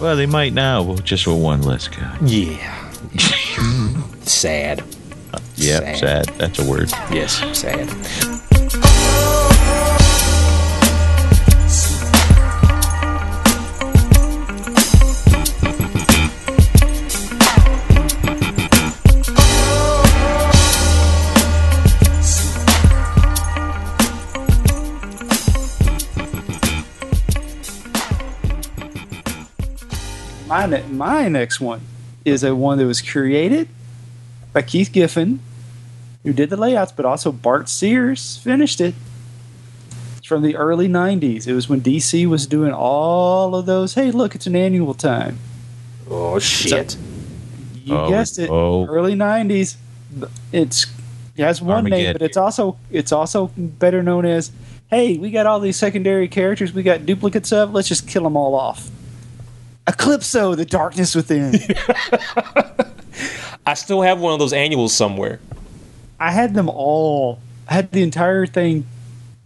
Well, 0.01 0.16
they 0.16 0.26
might 0.26 0.52
now, 0.52 0.82
well, 0.82 0.97
just 0.97 1.26
with 1.26 1.40
one 1.43 1.62
less 1.62 1.89
guy. 1.89 2.16
Yeah. 2.24 2.90
sad. 4.22 4.82
Yep, 5.56 5.82
Sad. 5.82 5.97
sad. 5.98 6.26
That's 6.39 6.59
a 6.59 6.64
word. 6.68 6.90
Yes, 7.10 7.36
sad. 7.59 7.89
My 30.70 30.82
my 30.90 31.28
next 31.28 31.60
one 31.60 31.80
is 32.24 32.44
a 32.44 32.55
one 32.55 32.78
that 32.78 32.86
was 32.86 33.02
created 33.02 33.68
by 34.52 34.62
Keith 34.62 34.93
Giffen, 34.93 35.40
who 36.22 36.32
did 36.32 36.51
the 36.51 36.56
layouts, 36.56 36.93
but 36.93 37.05
also 37.05 37.32
Bart 37.32 37.68
Sears 37.68 38.36
finished 38.36 38.80
it. 38.80 38.94
It's 40.18 40.26
from 40.26 40.43
the 40.43 40.55
early 40.56 40.86
'90s. 40.89 41.48
It 41.48 41.55
was 41.55 41.68
when 41.68 41.80
DC 41.80 42.26
was 42.28 42.47
doing 42.47 42.72
all 42.72 43.56
of 43.56 43.66
those. 43.66 43.94
Hey, 43.94 44.12
look, 44.12 44.34
it's 44.36 44.47
an 44.47 44.55
annual 44.55 44.94
time. 44.94 45.39
Oh 46.09 46.39
shit. 46.39 46.97
You 47.84 47.97
Oh, 47.97 48.09
guessed 48.09 48.39
it. 48.39 48.48
oh. 48.48 48.86
Early 48.86 49.14
'90s. 49.14 49.76
It's 50.52 50.86
it 51.36 51.43
has 51.43 51.60
one 51.60 51.84
name, 51.86 52.12
but 52.12 52.22
it's 52.22 52.36
also 52.36 52.76
it's 52.90 53.10
also 53.10 53.51
better 53.56 54.01
known 54.02 54.24
as. 54.26 54.52
Hey, 54.90 55.16
we 55.16 55.30
got 55.32 55.47
all 55.47 55.59
these 55.59 55.76
secondary 55.78 56.28
characters. 56.28 56.72
We 56.72 56.82
got 56.84 57.05
duplicates 57.06 57.51
of. 57.51 57.72
Let's 57.72 57.89
just 57.89 58.06
kill 58.06 58.22
them 58.24 58.36
all 58.36 58.55
off. 58.55 58.90
Eclipso, 59.87 60.57
the 60.57 60.65
darkness 60.65 61.15
within. 61.15 61.55
I 63.67 63.75
still 63.75 64.03
have 64.03 64.21
one 64.21 64.33
of 64.33 64.39
those 64.39 64.53
annuals 64.53 64.95
somewhere. 64.95 65.41
I 66.19 66.31
had 66.33 66.55
them 66.55 66.69
all. 66.69 67.41
I 67.69 67.75
had 67.75 67.91
the 67.93 68.03
entire 68.03 68.47
thing, 68.47 68.87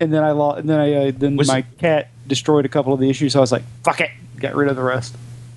and 0.01 0.13
then 0.13 0.23
I 0.25 0.33
lost. 0.33 0.61
And 0.61 0.69
then 0.71 0.81
I 0.81 1.09
uh, 1.09 1.13
then 1.17 1.37
Was- 1.37 1.49
my 1.49 1.63
cat 1.79 2.11
destroyed 2.27 2.65
a 2.65 2.69
couple 2.69 2.93
of 2.93 3.01
the 3.01 3.09
issues. 3.11 3.33
So 3.33 3.41
I 3.41 3.43
was 3.43 3.53
like, 3.53 3.63
"Fuck 3.85 4.01
it," 4.01 4.11
got 4.39 4.55
rid 4.55 4.69
of 4.69 4.77
the 4.77 4.83
rest. 4.83 5.15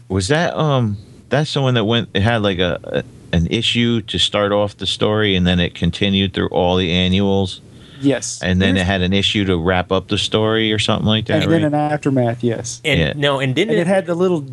Was 0.07 0.27
that 0.29 0.55
um? 0.55 0.97
That's 1.29 1.53
the 1.53 1.61
one 1.61 1.73
that 1.75 1.85
went. 1.85 2.09
It 2.13 2.21
had 2.21 2.41
like 2.41 2.59
a, 2.59 2.79
a 2.83 3.03
an 3.35 3.47
issue 3.47 4.01
to 4.01 4.17
start 4.17 4.51
off 4.51 4.77
the 4.77 4.87
story, 4.87 5.35
and 5.35 5.45
then 5.45 5.59
it 5.59 5.75
continued 5.75 6.33
through 6.33 6.47
all 6.49 6.77
the 6.77 6.91
annuals, 6.91 7.61
Yes, 8.01 8.41
and 8.41 8.61
then 8.61 8.77
it 8.77 8.85
had 8.85 9.01
an 9.01 9.13
issue 9.13 9.45
to 9.45 9.57
wrap 9.57 9.91
up 9.91 10.07
the 10.07 10.17
story 10.17 10.71
or 10.73 10.79
something 10.79 11.07
like 11.07 11.25
that. 11.27 11.43
and 11.43 11.51
then 11.51 11.61
right? 11.63 11.67
an 11.67 11.73
aftermath. 11.73 12.43
Yes, 12.43 12.81
And 12.85 12.99
Yeah. 12.99 13.13
no, 13.15 13.39
and 13.39 13.53
didn't 13.55 13.71
and 13.71 13.79
it, 13.79 13.81
it 13.81 13.87
had 13.87 14.05
the 14.05 14.15
little. 14.15 14.45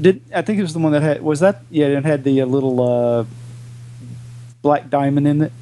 Did 0.00 0.20
I 0.34 0.42
think 0.42 0.58
it 0.58 0.62
was 0.62 0.72
the 0.74 0.78
one 0.78 0.92
that 0.92 1.02
had 1.02 1.22
was 1.22 1.40
that 1.40 1.62
yeah 1.70 1.86
it 1.86 2.04
had 2.04 2.22
the 2.22 2.40
uh, 2.42 2.46
little 2.46 2.80
uh, 2.80 3.24
black 4.62 4.90
diamond 4.90 5.26
in 5.26 5.42
it. 5.42 5.52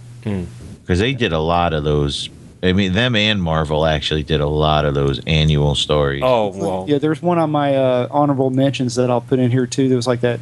because 0.82 0.99
they 0.99 1.12
did 1.15 1.32
a 1.32 1.39
lot 1.39 1.73
of 1.73 1.85
those. 1.85 2.28
I 2.62 2.73
mean, 2.73 2.95
them 2.95 3.15
and 3.15 3.43
Marvel 3.43 3.85
actually 3.85 4.23
did 4.23 4.41
a 4.41 4.47
lot 4.47 4.86
of 4.86 4.95
those 4.95 5.20
annual 5.27 5.74
stories. 5.74 6.23
Oh 6.24 6.49
well, 6.49 6.86
Yeah, 6.89 6.99
there's 6.99 7.20
one 7.23 7.39
on 7.39 7.51
my 7.51 7.77
uh, 7.77 8.09
honorable 8.11 8.49
mentions 8.51 8.95
that 8.95 9.11
I'll 9.11 9.20
put 9.20 9.39
in 9.39 9.51
here 9.51 9.66
too. 9.66 9.89
That 9.89 9.97
was 9.97 10.07
like 10.07 10.20
that. 10.23 10.41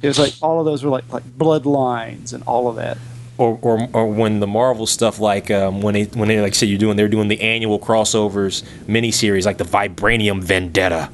It 0.00 0.08
was 0.08 0.18
like 0.18 0.34
all 0.40 0.58
of 0.60 0.64
those 0.66 0.82
were 0.84 0.90
like 0.90 1.04
like 1.12 1.24
bloodlines 1.24 2.32
and 2.32 2.42
all 2.44 2.68
of 2.68 2.76
that. 2.76 2.98
Or, 3.38 3.58
or 3.62 3.88
or 3.92 4.06
when 4.06 4.40
the 4.40 4.46
Marvel 4.46 4.86
stuff, 4.86 5.18
like 5.18 5.50
um, 5.50 5.80
when 5.82 5.94
they 5.94 6.04
when 6.04 6.28
they 6.28 6.40
like 6.40 6.54
say 6.54 6.66
you're 6.66 6.78
doing, 6.78 6.96
they're 6.96 7.08
doing 7.08 7.28
the 7.28 7.40
annual 7.40 7.78
crossovers 7.78 8.62
miniseries, 8.86 9.46
like 9.46 9.58
the 9.58 9.64
Vibranium 9.64 10.42
Vendetta. 10.42 11.10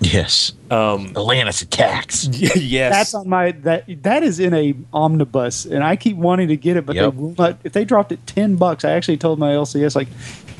yes, 0.00 0.52
Um, 0.70 1.06
Atlantis 1.16 1.62
attacks. 1.62 2.26
yes, 2.30 2.92
That's 2.92 3.14
on 3.14 3.28
my 3.28 3.52
that 3.62 3.84
that 4.02 4.22
is 4.22 4.38
in 4.40 4.52
a 4.54 4.74
omnibus, 4.92 5.64
and 5.64 5.82
I 5.82 5.96
keep 5.96 6.16
wanting 6.16 6.48
to 6.48 6.56
get 6.56 6.76
it, 6.76 6.84
but 6.86 6.94
Yep. 6.96 7.12
they 7.12 7.16
will 7.18 7.34
not. 7.38 7.58
If 7.64 7.72
they 7.72 7.84
dropped 7.84 8.12
it 8.12 8.24
ten 8.26 8.56
bucks, 8.56 8.84
I 8.84 8.90
actually 8.92 9.16
told 9.16 9.38
my 9.38 9.52
LCS 9.52 9.96
like, 9.96 10.08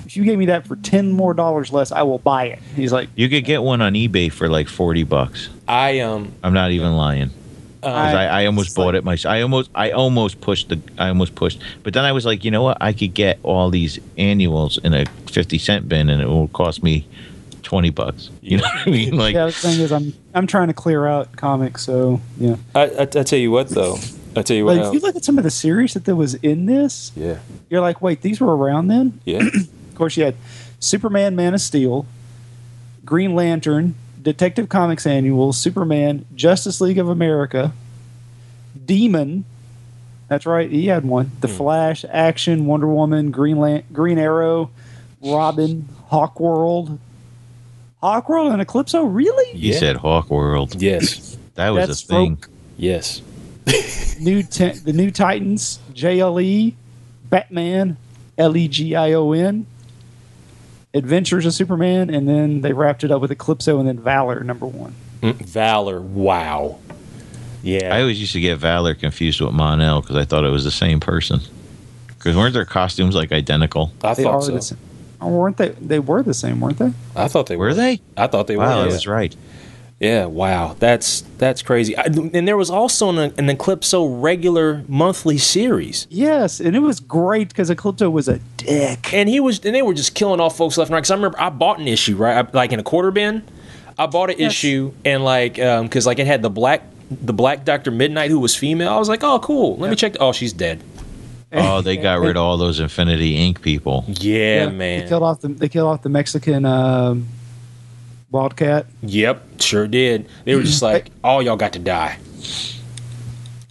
if 0.07 0.17
you 0.17 0.25
gave 0.25 0.39
me 0.39 0.47
that 0.47 0.67
for 0.67 0.77
ten 0.77 1.13
more 1.13 1.35
dollars 1.35 1.71
less, 1.73 1.93
I 1.93 2.03
will 2.03 2.19
buy 2.19 2.47
it. 2.47 2.59
He's 2.75 2.93
like, 2.93 3.11
You 3.15 3.29
could 3.29 3.45
get 3.45 3.63
one 3.63 3.83
on 3.83 3.93
eBay 3.93 4.33
for 4.33 4.49
like 4.49 4.69
forty 4.69 5.05
bucks. 5.05 5.51
I 5.69 6.01
um 6.01 6.33
I'm 6.43 6.55
not 6.55 6.71
even 6.71 6.95
lying. 6.97 7.31
'Cause 7.87 8.15
I, 8.15 8.43
I 8.43 8.47
almost 8.47 8.75
bought 8.77 8.87
like- 8.87 8.95
it 8.97 9.05
myself. 9.05 9.33
I 9.33 9.41
almost, 9.43 9.71
I 9.75 9.91
almost 9.93 10.41
pushed 10.41 10.69
the, 10.69 10.81
I 10.99 11.09
almost 11.09 11.35
pushed, 11.35 11.61
but 11.83 11.95
then 11.95 12.05
I 12.05 12.13
was 12.13 12.25
like, 12.27 12.45
you 12.45 12.51
know 12.51 12.63
what? 12.63 12.79
I 12.81 12.93
could 12.93 13.15
get 13.15 13.39
all 13.43 13.71
these 13.71 13.99
annuals 14.19 14.79
in 14.79 14.95
a 14.95 15.05
fifty 15.31 15.59
cent 15.59 15.89
bin, 15.89 16.09
and 16.11 16.21
it 16.23 16.27
will 16.29 16.49
cost 16.49 16.83
me 16.83 17.07
twenty 17.63 17.91
bucks. 17.91 18.31
You 18.43 18.59
know 18.59 18.65
what 18.65 18.87
I 18.89 18.91
mean? 18.91 19.17
Like, 19.17 19.35
yeah. 19.37 19.47
The 19.47 19.53
thing 19.53 19.81
is, 19.81 19.93
I'm 19.93 20.13
I'm 20.35 20.47
trying 20.47 20.69
to 20.69 20.75
clear 20.75 21.07
out 21.07 21.35
comics, 21.37 21.83
so 21.85 22.21
yeah. 22.39 22.57
I, 22.75 22.83
I, 22.87 23.03
I 23.03 23.07
tell 23.07 23.39
you 23.39 23.51
what 23.51 23.69
though, 23.71 23.97
I 24.37 24.43
tell 24.43 24.57
you 24.57 24.65
what, 24.65 24.77
But 24.77 24.81
if 24.83 24.87
um, 24.89 24.95
you 24.95 25.01
look 25.01 25.17
at 25.17 25.25
some 25.25 25.39
of 25.39 25.45
the 25.45 25.51
series 25.51 25.95
that 25.95 26.05
there 26.05 26.17
was 26.17 26.35
in 26.35 26.67
this, 26.67 27.13
yeah, 27.17 27.39
you're 27.71 27.81
like, 27.81 28.01
wait, 28.03 28.23
these 28.23 28.41
were 28.41 28.57
around 28.57 28.89
then. 28.89 29.21
yeah, 29.25 29.39
Of 29.91 29.95
course, 29.95 30.17
you 30.17 30.25
had 30.25 30.35
Superman, 30.79 31.35
Man 31.37 31.55
of 31.55 31.61
Steel, 31.61 32.05
Green 33.05 33.35
Lantern, 33.35 33.95
Detective 34.27 34.69
Comics 34.69 35.07
Annual, 35.07 35.53
Superman, 35.53 36.25
Justice 36.35 36.81
League 36.81 36.99
of 36.99 37.09
America, 37.09 37.73
Demon. 38.85 39.45
That's 40.27 40.45
right, 40.45 40.69
he 40.69 40.89
had 40.89 41.05
one. 41.05 41.31
The 41.43 41.47
hmm. 41.47 41.55
Flash, 41.55 42.05
Action, 42.11 42.67
Wonder 42.67 42.89
Woman, 42.89 43.31
Green 43.31 43.59
Lan- 43.59 43.85
Green 43.93 44.19
Arrow, 44.19 44.73
Robin, 45.23 45.89
Hawkworld. 46.11 46.99
Hawk 48.03 48.29
World 48.29 48.53
and 48.53 48.61
Eclipso, 48.61 49.05
really? 49.05 49.57
you 49.57 49.73
Yeah. 49.73 49.79
said 49.79 49.97
Hawkworld. 49.99 50.75
yes, 50.83 51.37
That 51.55 51.71
was 51.71 51.87
That's 51.87 52.03
a 52.03 52.07
thing. 52.07 52.39
yes. 52.77 53.23
New 54.21 54.43
ten- 54.43 54.81
the 54.85 54.93
New 54.93 55.13
Titans, 55.13 55.79
JLE, 55.95 56.75
Batman, 57.31 57.97
L 58.37 58.57
E 58.57 58.67
G 58.67 58.97
I 58.97 59.13
O 59.13 59.31
N, 59.31 59.67
Adventures 60.97 61.47
of 61.47 61.53
Superman, 61.55 62.11
and 62.11 62.29
then 62.29 62.61
they 62.63 62.73
wrapped 62.73 63.05
it 63.05 63.11
up 63.11 63.21
with 63.21 63.31
Eclipso 63.31 63.79
and 63.79 63.87
then 63.89 63.99
Valor 63.99 64.43
number 64.43 64.67
one. 64.67 64.95
Mm, 65.23 65.35
Valor, 65.37 66.01
wow, 66.01 66.79
yeah. 67.63 67.95
I 67.95 68.01
always 68.01 68.21
used 68.21 68.33
to 68.35 68.41
get 68.41 68.59
Valor 68.59 68.95
confused 68.95 69.41
with 69.41 69.53
Mon-El 69.53 70.01
because 70.03 70.17
I 70.17 70.25
thought 70.25 70.45
it 70.45 70.51
was 70.51 70.65
the 70.65 70.71
same 70.71 71.01
person. 71.01 71.41
Because 72.09 72.37
weren't 72.37 72.55
their 72.55 72.65
costumes 72.65 73.15
like 73.15 73.33
identical? 73.33 73.93
I 74.03 74.15
They 74.15 74.23
thought 74.25 74.41
so. 74.45 74.53
the. 74.53 74.77
Oh, 75.21 75.29
weren't 75.29 75.57
they? 75.57 75.69
They 75.71 75.99
were 75.99 76.23
the 76.23 76.35
same, 76.35 76.61
weren't 76.61 76.79
they? 76.79 76.93
I 77.15 77.29
thought 77.29 77.47
they 77.47 77.57
were. 77.57 77.67
Were 77.67 77.75
they? 77.75 78.01
I 78.17 78.27
thought 78.27 78.47
they 78.47 78.57
Wow, 78.57 78.67
were. 78.67 78.73
I 78.83 78.87
yeah. 78.87 78.93
was 78.93 79.07
right. 79.07 79.35
Yeah, 79.99 80.27
wow, 80.27 80.77
that's 80.79 81.23
that's 81.39 81.63
crazy. 81.63 81.97
I, 81.97 82.03
and 82.05 82.47
there 82.47 82.57
was 82.59 82.69
also 82.69 83.09
an, 83.09 83.19
an 83.39 83.49
Eclipso 83.49 84.21
regular 84.23 84.85
monthly 84.89 85.39
series, 85.39 86.07
Yes, 86.11 86.61
and 86.61 86.77
it 86.77 86.81
was 86.81 87.01
great 87.01 87.49
because 87.49 87.71
Eclipso 87.71 88.13
was 88.13 88.29
a 88.29 88.39
dick. 88.59 89.15
and 89.15 89.27
he 89.27 89.41
was, 89.41 89.65
and 89.65 89.75
they 89.75 89.81
were 89.81 89.95
just 89.95 90.15
killing 90.15 90.39
off 90.39 90.55
folks 90.57 90.77
left 90.77 90.91
and 90.91 90.95
right. 90.95 91.01
Because 91.01 91.13
I 91.13 91.15
remember 91.15 91.41
I 91.41 91.49
bought 91.49 91.79
an 91.81 91.89
issue, 91.89 92.15
right, 92.17 92.45
I, 92.47 92.51
like 92.53 92.73
in 92.73 92.79
a 92.81 92.83
quarter 92.83 93.11
bin. 93.11 93.43
I 93.99 94.05
bought 94.05 94.29
an 94.29 94.37
Yes. 94.39 94.53
issue, 94.53 94.93
and 95.07 95.25
like, 95.25 95.55
because 95.55 96.05
like 96.07 96.19
it 96.19 96.27
had 96.27 96.43
the 96.43 96.51
black, 96.51 96.83
the 97.11 97.33
black 97.33 97.65
Doctor 97.65 97.91
Midnight 97.91 98.31
who 98.31 98.39
was 98.39 98.55
female. 98.55 98.93
I 98.93 98.99
was 98.99 99.09
like, 99.09 99.25
oh, 99.25 99.39
cool. 99.39 99.79
Let 99.79 99.89
me 99.89 99.97
check. 99.97 100.13
The, 100.13 100.19
oh, 100.19 100.33
she's 100.33 100.53
dead. 100.53 100.83
Oh, 101.55 101.81
they 101.81 101.97
got 101.97 102.21
rid 102.21 102.37
of 102.37 102.43
all 102.43 102.59
those 102.59 102.81
Infinity 102.81 103.39
Inc. 103.39 103.63
people. 103.63 104.05
Yeah, 104.09 104.67
They 104.67 104.73
man. 104.73 105.09
killed 105.09 105.23
off 105.23 105.41
the 105.41 105.49
they 105.49 105.71
killed 105.71 105.89
off 105.89 106.03
the 106.03 106.11
Mexican 106.11 106.67
um, 106.67 107.29
Wildcat. 108.31 108.87
Yep, 109.03 109.61
sure 109.61 109.87
did. 109.87 110.29
They 110.45 110.55
were 110.55 110.63
just 110.63 110.83
like, 110.83 111.11
all 111.23 111.43
y'all 111.43 111.57
got 111.57 111.73
to 111.75 111.79
die. 111.79 112.19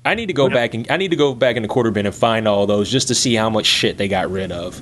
I 0.06 0.14
need 0.14 0.28
to 0.28 0.34
go 0.34 0.50
back 0.50 0.76
and 0.76 0.90
I 0.92 0.98
need 0.98 1.10
to 1.12 1.18
go 1.18 1.34
back 1.34 1.56
in 1.56 1.64
the 1.64 1.68
quarter 1.68 1.90
bin 1.90 2.06
and 2.06 2.14
find 2.14 2.48
all 2.48 2.68
those 2.68 2.92
just 2.92 3.08
to 3.08 3.16
see 3.16 3.34
how 3.34 3.50
much 3.50 3.66
shit 3.66 3.98
they 3.98 4.08
got 4.08 4.30
rid 4.30 4.52
of 4.52 4.80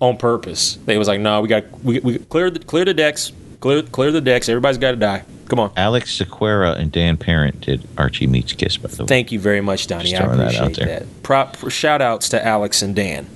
on 0.00 0.16
purpose. 0.16 0.76
They 0.86 0.96
was 0.98 1.08
like, 1.08 1.20
no, 1.20 1.40
we 1.40 1.48
got 1.48 1.64
we, 1.82 1.98
we 1.98 2.18
clear 2.18 2.48
the 2.48 2.60
clear 2.60 2.84
the 2.84 2.94
decks, 2.94 3.32
clear 3.58 3.82
clear 3.82 4.12
the 4.12 4.20
decks. 4.20 4.48
Everybody's 4.48 4.78
got 4.78 4.92
to 4.92 4.96
die. 4.96 5.24
Come 5.48 5.58
on. 5.58 5.72
Alex 5.76 6.14
Segura 6.14 6.72
and 6.74 6.92
Dan 6.92 7.16
Parent 7.16 7.60
did 7.60 7.86
Archie 7.98 8.28
Meets 8.28 8.52
Kiss, 8.52 8.76
by 8.76 8.88
the 8.88 9.02
way. 9.02 9.06
Thank 9.08 9.32
you 9.32 9.40
very 9.40 9.60
much, 9.60 9.88
Donny. 9.88 10.04
Just 10.10 10.22
I 10.22 10.24
throwing 10.24 10.38
that 10.38 10.54
appreciate 10.54 10.64
out 10.64 10.74
that. 10.76 10.86
there. 11.00 11.06
Prop 11.24 11.70
shout 11.70 12.00
outs 12.00 12.28
to 12.30 12.44
Alex 12.44 12.82
and 12.82 12.94
Dan. 12.94 13.26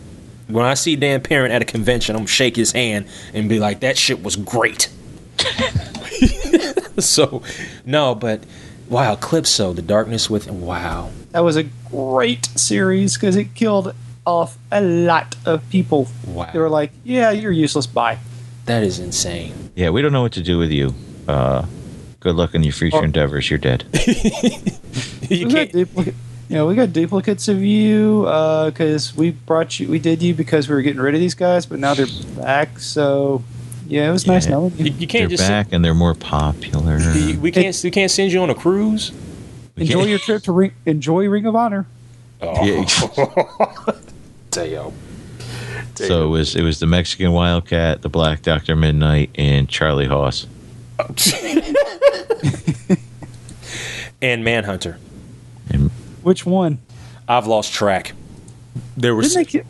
When 0.47 0.65
I 0.65 0.74
see 0.74 0.94
Dan 0.94 1.23
Parent 1.23 1.53
at 1.53 1.61
a 1.61 1.65
convention, 1.65 2.15
I'm 2.15 2.20
gonna 2.20 2.28
shake 2.28 2.55
his 2.55 2.70
hand 2.70 3.07
and 3.35 3.48
be 3.48 3.59
like, 3.59 3.81
"That 3.81 3.98
shit 3.98 4.23
was 4.23 4.36
great." 4.36 4.89
so, 6.99 7.43
no, 7.85 8.15
but 8.15 8.43
wow, 8.89 9.15
Eclipso, 9.15 9.75
the 9.75 9.83
darkness 9.83 10.29
with 10.31 10.51
wow. 10.51 11.11
That 11.33 11.41
was 11.41 11.57
a 11.57 11.65
great 11.91 12.47
series 12.59 13.15
because 13.15 13.37
it 13.37 13.55
killed 13.55 13.95
off 14.27 14.57
a 14.73 14.81
lot 14.81 15.37
of 15.45 15.69
people. 15.71 16.09
Wow. 16.27 16.51
They 16.53 16.59
were 16.59 16.71
like, 16.71 16.93
"Yeah, 17.05 17.31
you're 17.31 17.53
useless. 17.53 17.87
Bye." 17.87 18.19
That 18.65 18.83
is 18.83 18.99
insane. 18.99 19.71
Yeah, 19.77 19.91
we 19.91 20.03
don't 20.03 20.13
know 20.13 20.23
what 20.23 20.33
to 20.33 20.43
do 20.43 20.59
with 20.59 20.71
you. 20.71 20.95
Uh, 21.29 21.67
good 22.21 22.35
luck 22.35 22.55
in 22.55 22.63
your 22.65 22.73
future 22.73 22.97
Oh. 22.99 23.03
endeavors. 23.05 23.51
You're 23.51 23.59
dead. 23.59 23.85
You 25.29 25.49
we 25.49 25.53
can't. 25.53 25.73
duplicate. 25.73 26.15
Yeah, 26.49 26.63
we 26.65 26.77
got 26.77 26.93
duplicates 26.93 27.49
of 27.49 27.61
you 27.61 28.23
because 28.67 29.17
we 29.17 29.33
brought 29.33 29.81
you. 29.81 29.89
We 29.89 29.99
did 29.99 30.23
you 30.23 30.35
because 30.35 30.69
we 30.69 30.77
were 30.77 30.83
getting 30.83 31.01
rid 31.03 31.15
of 31.15 31.21
these 31.21 31.35
guys, 31.35 31.67
but 31.67 31.81
now 31.81 31.95
they're 31.95 32.07
back. 32.37 32.79
So 32.79 33.43
yeah, 33.89 34.09
it 34.09 34.13
was 34.13 34.27
nice 34.27 34.45
Yeah. 34.47 34.53
knowing 34.53 34.73
You, 34.77 34.85
you. 34.87 34.91
you 34.93 34.99
They're 34.99 35.07
can't 35.09 35.31
just. 35.31 35.49
back 35.49 35.69
and 35.73 35.85
they're 35.85 35.95
more 35.95 36.15
popular. 36.15 36.99
we 37.41 37.51
can't. 37.51 37.79
We 37.85 37.91
can't 37.91 38.11
send 38.11 38.33
you 38.33 38.41
on 38.43 38.51
a 38.51 38.55
cruise. 38.55 39.13
Enjoy 39.77 40.05
your 40.05 40.19
trip 40.19 40.43
to 40.45 40.53
Ring. 40.53 40.73
Enjoy 40.87 41.27
Ring 41.29 41.47
of 41.47 41.55
Honor. 41.57 41.87
Oh, 42.41 42.65
Yeah. 42.65 42.85
Teo. 44.51 44.93
so 45.95 46.25
it 46.25 46.29
was 46.29 46.55
it 46.57 46.63
was 46.63 46.81
the 46.81 46.87
Mexican 46.87 47.33
Wildcat, 47.33 48.03
the 48.03 48.09
Black 48.09 48.43
Doctor 48.43 48.75
Midnight, 48.77 49.31
and 49.35 49.69
Charlie 49.69 50.07
Haas. 50.07 50.47
and 54.23 54.45
Manhunter. 54.45 54.99
And 55.71 55.91
Which 56.23 56.47
one? 56.47 56.79
I've 57.29 57.47
lost 57.47 57.73
track. 57.73 58.13
There 58.97 59.15
was 59.15 59.35
Didn't 59.35 59.53
they? 59.53 59.61
Ki- 59.61 59.67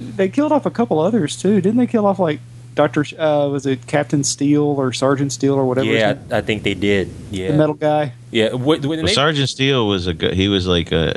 they 0.00 0.28
killed 0.30 0.52
off 0.52 0.64
a 0.64 0.70
couple 0.70 0.98
others 1.00 1.36
too. 1.36 1.60
Didn't 1.60 1.76
they 1.76 1.86
kill 1.86 2.06
off 2.06 2.18
like 2.18 2.40
Doctor? 2.74 3.04
Uh, 3.18 3.48
was 3.48 3.66
it 3.66 3.86
Captain 3.86 4.24
Steel 4.24 4.62
or 4.62 4.92
Sergeant 4.92 5.32
Steel 5.32 5.54
or 5.54 5.66
whatever? 5.66 5.86
yeah, 5.88 6.16
I 6.30 6.40
think 6.40 6.62
they 6.62 6.74
did. 6.74 7.10
Yeah, 7.30 7.52
the 7.52 7.58
metal 7.58 7.74
guy. 7.74 8.12
Yeah, 8.30 8.52
what, 8.54 8.80
when 8.80 8.98
well, 8.98 9.06
they, 9.06 9.12
Sergeant 9.12 9.48
Steel 9.48 9.88
was 9.88 10.06
a 10.06 10.14
good, 10.14 10.34
he 10.34 10.48
was 10.48 10.66
like 10.66 10.92
a, 10.92 11.14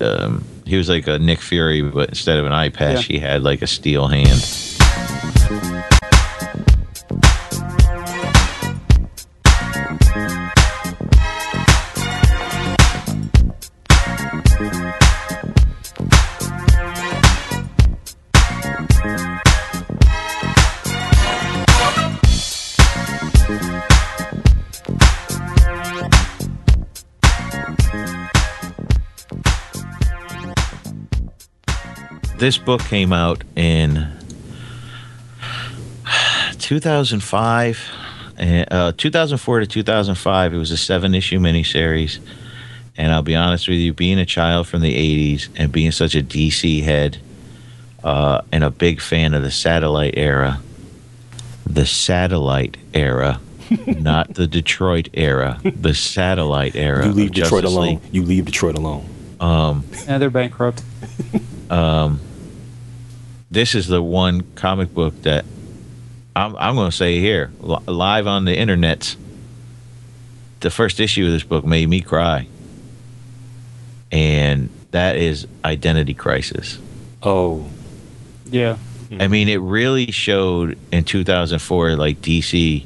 a 0.00 0.24
um, 0.24 0.44
he 0.64 0.76
was 0.76 0.88
like 0.88 1.06
a 1.06 1.18
Nick 1.18 1.40
Fury, 1.40 1.82
but 1.82 2.10
instead 2.10 2.38
of 2.38 2.46
an 2.46 2.52
eye 2.52 2.68
patch, 2.70 3.08
Yeah. 3.08 3.14
he 3.14 3.18
had 3.18 3.42
like 3.42 3.62
a 3.62 3.66
steel 3.66 4.08
hand. 4.08 4.42
This 32.38 32.56
book 32.56 32.80
came 32.82 33.12
out 33.12 33.42
in 33.56 34.06
2005, 36.58 37.90
uh, 38.70 38.92
2004 38.96 39.60
to 39.60 39.66
2005. 39.66 40.54
It 40.54 40.56
was 40.56 40.70
a 40.70 40.76
seven 40.76 41.14
issue 41.14 41.38
miniseries. 41.38 42.20
And 42.96 43.12
I'll 43.12 43.22
be 43.22 43.36
honest 43.36 43.68
with 43.68 43.78
you, 43.78 43.92
being 43.92 44.18
a 44.18 44.26
child 44.26 44.66
from 44.66 44.82
the 44.82 44.94
80s 44.94 45.48
and 45.56 45.70
being 45.70 45.92
such 45.92 46.14
a 46.14 46.22
DC 46.22 46.82
head 46.82 47.18
uh, 48.02 48.42
and 48.52 48.64
a 48.64 48.70
big 48.70 49.00
fan 49.00 49.34
of 49.34 49.42
the 49.42 49.50
satellite 49.50 50.14
era, 50.16 50.60
the 51.64 51.86
satellite 51.86 52.76
era, 52.94 53.40
not 53.86 54.34
the 54.34 54.46
Detroit 54.46 55.08
era, 55.14 55.60
the 55.62 55.94
satellite 55.94 56.74
era. 56.74 57.06
You 57.06 57.12
leave 57.12 57.32
Detroit 57.32 57.62
Justice 57.62 57.76
alone. 57.76 57.86
League. 57.86 58.00
You 58.12 58.22
leave 58.22 58.44
Detroit 58.46 58.76
alone. 58.76 59.08
Yeah, 60.06 60.18
they're 60.18 60.30
bankrupt. 60.30 60.82
This 63.50 63.74
is 63.74 63.86
the 63.86 64.02
one 64.02 64.42
comic 64.54 64.92
book 64.94 65.22
that 65.22 65.44
I'm, 66.36 66.54
I'm 66.56 66.74
going 66.74 66.90
to 66.90 66.96
say 66.96 67.18
here, 67.20 67.50
li- 67.60 67.78
live 67.86 68.26
on 68.26 68.44
the 68.44 68.56
internet. 68.56 69.16
The 70.60 70.70
first 70.70 71.00
issue 71.00 71.24
of 71.26 71.32
this 71.32 71.42
book 71.44 71.64
made 71.64 71.88
me 71.88 72.00
cry. 72.00 72.46
And 74.10 74.70
that 74.90 75.16
is 75.16 75.46
Identity 75.64 76.14
Crisis. 76.14 76.78
Oh, 77.22 77.66
Yeah. 78.46 78.76
I 79.18 79.26
mean, 79.26 79.48
it 79.48 79.56
really 79.56 80.10
showed 80.10 80.76
in 80.92 81.02
2004, 81.02 81.96
like 81.96 82.20
DC 82.20 82.84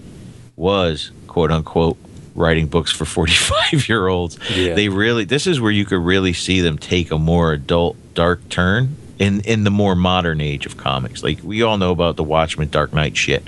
was 0.54 1.10
quote 1.26 1.50
unquote 1.50 1.96
writing 2.36 2.68
books 2.68 2.92
for 2.92 3.04
45 3.06 3.88
year 3.88 4.06
olds. 4.06 4.38
Yeah. 4.54 4.74
They 4.74 4.88
really, 4.88 5.24
this 5.24 5.48
is 5.48 5.60
where 5.60 5.72
you 5.72 5.84
could 5.84 5.98
really 5.98 6.32
see 6.32 6.60
them 6.60 6.78
take 6.78 7.10
a 7.10 7.18
more 7.18 7.52
adult, 7.52 7.96
dark 8.14 8.48
turn 8.50 8.96
in, 9.22 9.40
in 9.42 9.62
the 9.62 9.70
more 9.70 9.94
modern 9.94 10.40
age 10.40 10.66
of 10.66 10.76
comics. 10.76 11.22
Like 11.22 11.38
we 11.44 11.62
all 11.62 11.78
know 11.78 11.92
about 11.92 12.16
the 12.16 12.24
Watchmen 12.24 12.68
Dark 12.68 12.92
Knight 12.92 13.16
shit, 13.16 13.46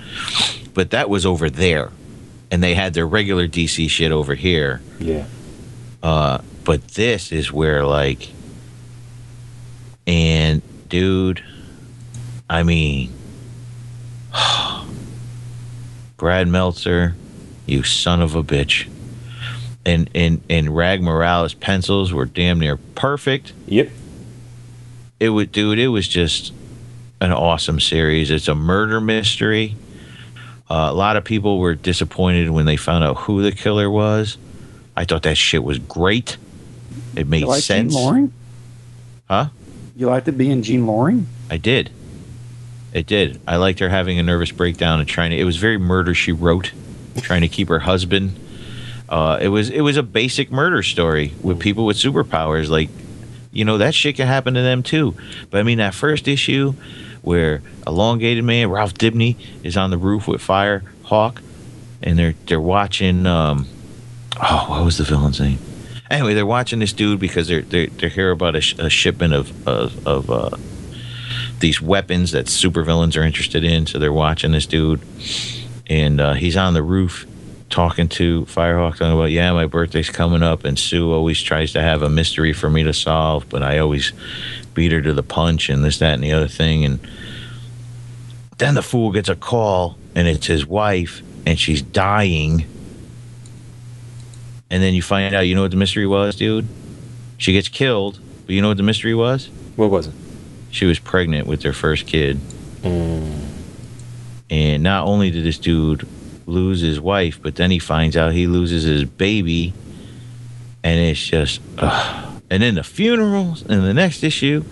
but 0.72 0.90
that 0.90 1.10
was 1.10 1.26
over 1.26 1.50
there. 1.50 1.90
And 2.50 2.62
they 2.62 2.74
had 2.74 2.94
their 2.94 3.06
regular 3.06 3.48
DC 3.48 3.90
shit 3.90 4.12
over 4.12 4.34
here. 4.36 4.80
yeah. 5.00 5.26
Uh, 6.00 6.38
but 6.64 6.86
this 6.88 7.32
is 7.32 7.50
where 7.50 7.84
like, 7.84 8.28
and 10.06 10.62
dude, 10.88 11.42
I 12.48 12.62
mean, 12.62 13.12
Brad 16.16 16.46
Meltzer, 16.46 17.16
you 17.66 17.82
son 17.82 18.20
of 18.22 18.34
a 18.36 18.44
bitch. 18.44 18.88
And 19.84 20.08
and 20.14 20.40
and 20.48 20.74
Rags 20.74 21.02
Morales 21.02 21.52
pencils 21.54 22.12
were 22.12 22.26
damn 22.26 22.60
near 22.60 22.76
perfect. 22.76 23.52
Yep. 23.66 23.90
It 25.24 25.30
would, 25.30 25.52
dude. 25.52 25.78
It 25.78 25.88
was 25.88 26.06
just 26.06 26.52
an 27.22 27.32
awesome 27.32 27.80
series. 27.80 28.30
It's 28.30 28.46
a 28.46 28.54
murder 28.54 29.00
mystery. 29.00 29.74
Uh, 30.68 30.88
a 30.90 30.92
lot 30.92 31.16
of 31.16 31.24
people 31.24 31.58
were 31.58 31.74
disappointed 31.74 32.50
when 32.50 32.66
they 32.66 32.76
found 32.76 33.04
out 33.04 33.16
who 33.16 33.42
the 33.42 33.50
killer 33.50 33.88
was. 33.88 34.36
I 34.94 35.06
thought 35.06 35.22
that 35.22 35.38
shit 35.38 35.64
was 35.64 35.78
great. 35.78 36.36
It 37.16 37.26
made 37.26 37.40
You 37.40 37.46
like 37.46 37.62
sense. 37.62 37.94
Jean 37.94 38.04
Loring? 38.04 38.32
Huh? 39.30 39.48
You 39.96 40.08
liked 40.08 40.28
it 40.28 40.36
being 40.36 40.60
Jean 40.60 40.86
Loring? 40.86 41.26
I 41.50 41.56
did. 41.56 41.90
It 42.92 43.06
did. 43.06 43.40
I 43.48 43.56
liked 43.56 43.78
her 43.78 43.88
having 43.88 44.18
a 44.18 44.22
nervous 44.22 44.52
breakdown 44.52 45.00
and 45.00 45.08
trying 45.08 45.30
to. 45.30 45.38
It 45.38 45.44
was 45.44 45.56
very 45.56 45.78
murder 45.78 46.12
she 46.12 46.32
wrote, 46.32 46.72
trying 47.22 47.40
to 47.40 47.48
keep 47.48 47.68
her 47.68 47.78
husband. 47.78 48.38
Uh, 49.08 49.38
it 49.40 49.48
was 49.48 49.70
it 49.70 49.80
was 49.80 49.96
a 49.96 50.02
basic 50.02 50.52
murder 50.52 50.82
story 50.82 51.32
with 51.42 51.60
people 51.60 51.86
with 51.86 51.96
superpowers. 51.96 52.68
Like, 52.68 52.90
you 53.54 53.64
know, 53.64 53.78
that 53.78 53.94
shit 53.94 54.16
can 54.16 54.26
happen 54.26 54.52
to 54.54 54.60
them 54.60 54.82
too. 54.82 55.14
But 55.48 55.60
I 55.60 55.62
mean, 55.62 55.78
that 55.78 55.94
first 55.94 56.28
issue 56.28 56.74
where 57.22 57.62
elongated 57.86 58.44
man 58.44 58.68
Ralph 58.68 58.94
Dibny 58.94 59.36
is 59.62 59.76
on 59.76 59.90
the 59.90 59.96
roof 59.96 60.28
with 60.28 60.42
Fire 60.42 60.82
Hawk, 61.04 61.40
and 62.02 62.18
they're 62.18 62.34
they're 62.46 62.60
watching. 62.60 63.24
Um, 63.24 63.66
oh, 64.42 64.66
what 64.68 64.84
was 64.84 64.98
the 64.98 65.04
villain's 65.04 65.40
name? 65.40 65.58
Anyway, 66.10 66.34
they're 66.34 66.44
watching 66.44 66.80
this 66.80 66.92
dude 66.92 67.20
because 67.20 67.48
they're 67.48 67.62
they're, 67.62 67.86
they're 67.86 68.10
hear 68.10 68.30
about 68.30 68.56
a, 68.56 68.60
sh- 68.60 68.78
a 68.78 68.90
shipment 68.90 69.32
of 69.32 69.68
of, 69.68 70.06
of 70.06 70.30
uh, 70.30 70.56
these 71.60 71.80
weapons 71.80 72.32
that 72.32 72.46
supervillains 72.46 73.16
are 73.16 73.24
interested 73.24 73.64
in. 73.64 73.86
So 73.86 73.98
they're 73.98 74.12
watching 74.12 74.52
this 74.52 74.66
dude, 74.66 75.00
and 75.86 76.20
uh, 76.20 76.34
he's 76.34 76.56
on 76.56 76.74
the 76.74 76.82
roof 76.82 77.26
talking 77.70 78.08
to 78.08 78.42
Firehawk, 78.42 78.92
talking 78.92 79.12
about, 79.12 79.30
yeah, 79.30 79.52
my 79.52 79.66
birthday's 79.66 80.10
coming 80.10 80.42
up, 80.42 80.64
and 80.64 80.78
Sue 80.78 81.12
always 81.12 81.40
tries 81.42 81.72
to 81.72 81.82
have 81.82 82.02
a 82.02 82.08
mystery 82.08 82.52
for 82.52 82.70
me 82.70 82.82
to 82.84 82.92
solve, 82.92 83.48
but 83.48 83.62
I 83.62 83.78
always 83.78 84.12
beat 84.74 84.92
her 84.92 85.02
to 85.02 85.12
the 85.12 85.22
punch, 85.22 85.68
and 85.68 85.84
this, 85.84 85.98
that, 85.98 86.14
and 86.14 86.22
the 86.22 86.32
other 86.32 86.48
thing, 86.48 86.84
and 86.84 87.00
then 88.58 88.74
the 88.74 88.82
fool 88.82 89.12
gets 89.12 89.28
a 89.28 89.36
call, 89.36 89.96
and 90.14 90.28
it's 90.28 90.46
his 90.46 90.66
wife, 90.66 91.22
and 91.46 91.58
she's 91.58 91.82
dying. 91.82 92.66
And 94.70 94.82
then 94.82 94.94
you 94.94 95.02
find 95.02 95.34
out, 95.34 95.42
you 95.42 95.54
know 95.54 95.62
what 95.62 95.70
the 95.70 95.76
mystery 95.76 96.06
was, 96.06 96.36
dude? 96.36 96.66
She 97.38 97.52
gets 97.52 97.68
killed, 97.68 98.20
but 98.46 98.54
you 98.54 98.62
know 98.62 98.68
what 98.68 98.76
the 98.76 98.82
mystery 98.82 99.14
was? 99.14 99.48
What 99.76 99.90
was 99.90 100.06
it? 100.06 100.14
she 100.74 100.86
was 100.86 100.98
pregnant 100.98 101.46
with 101.46 101.62
their 101.62 101.72
first 101.72 102.04
kid. 102.06 102.36
Mm. 102.82 103.46
And 104.50 104.82
not 104.82 105.06
only 105.06 105.30
did 105.30 105.44
this 105.44 105.56
dude 105.56 106.06
lose 106.46 106.80
his 106.80 107.00
wife, 107.00 107.40
but 107.42 107.56
then 107.56 107.70
he 107.70 107.78
finds 107.78 108.16
out 108.16 108.32
he 108.32 108.46
loses 108.46 108.82
his 108.84 109.04
baby. 109.04 109.72
And 110.82 111.00
it's 111.00 111.20
just, 111.24 111.60
and 111.78 112.62
then 112.62 112.74
the 112.74 112.82
funerals 112.84 113.62
and 113.62 113.82
the 113.84 113.94
next 113.94 114.22
issue 114.22 114.64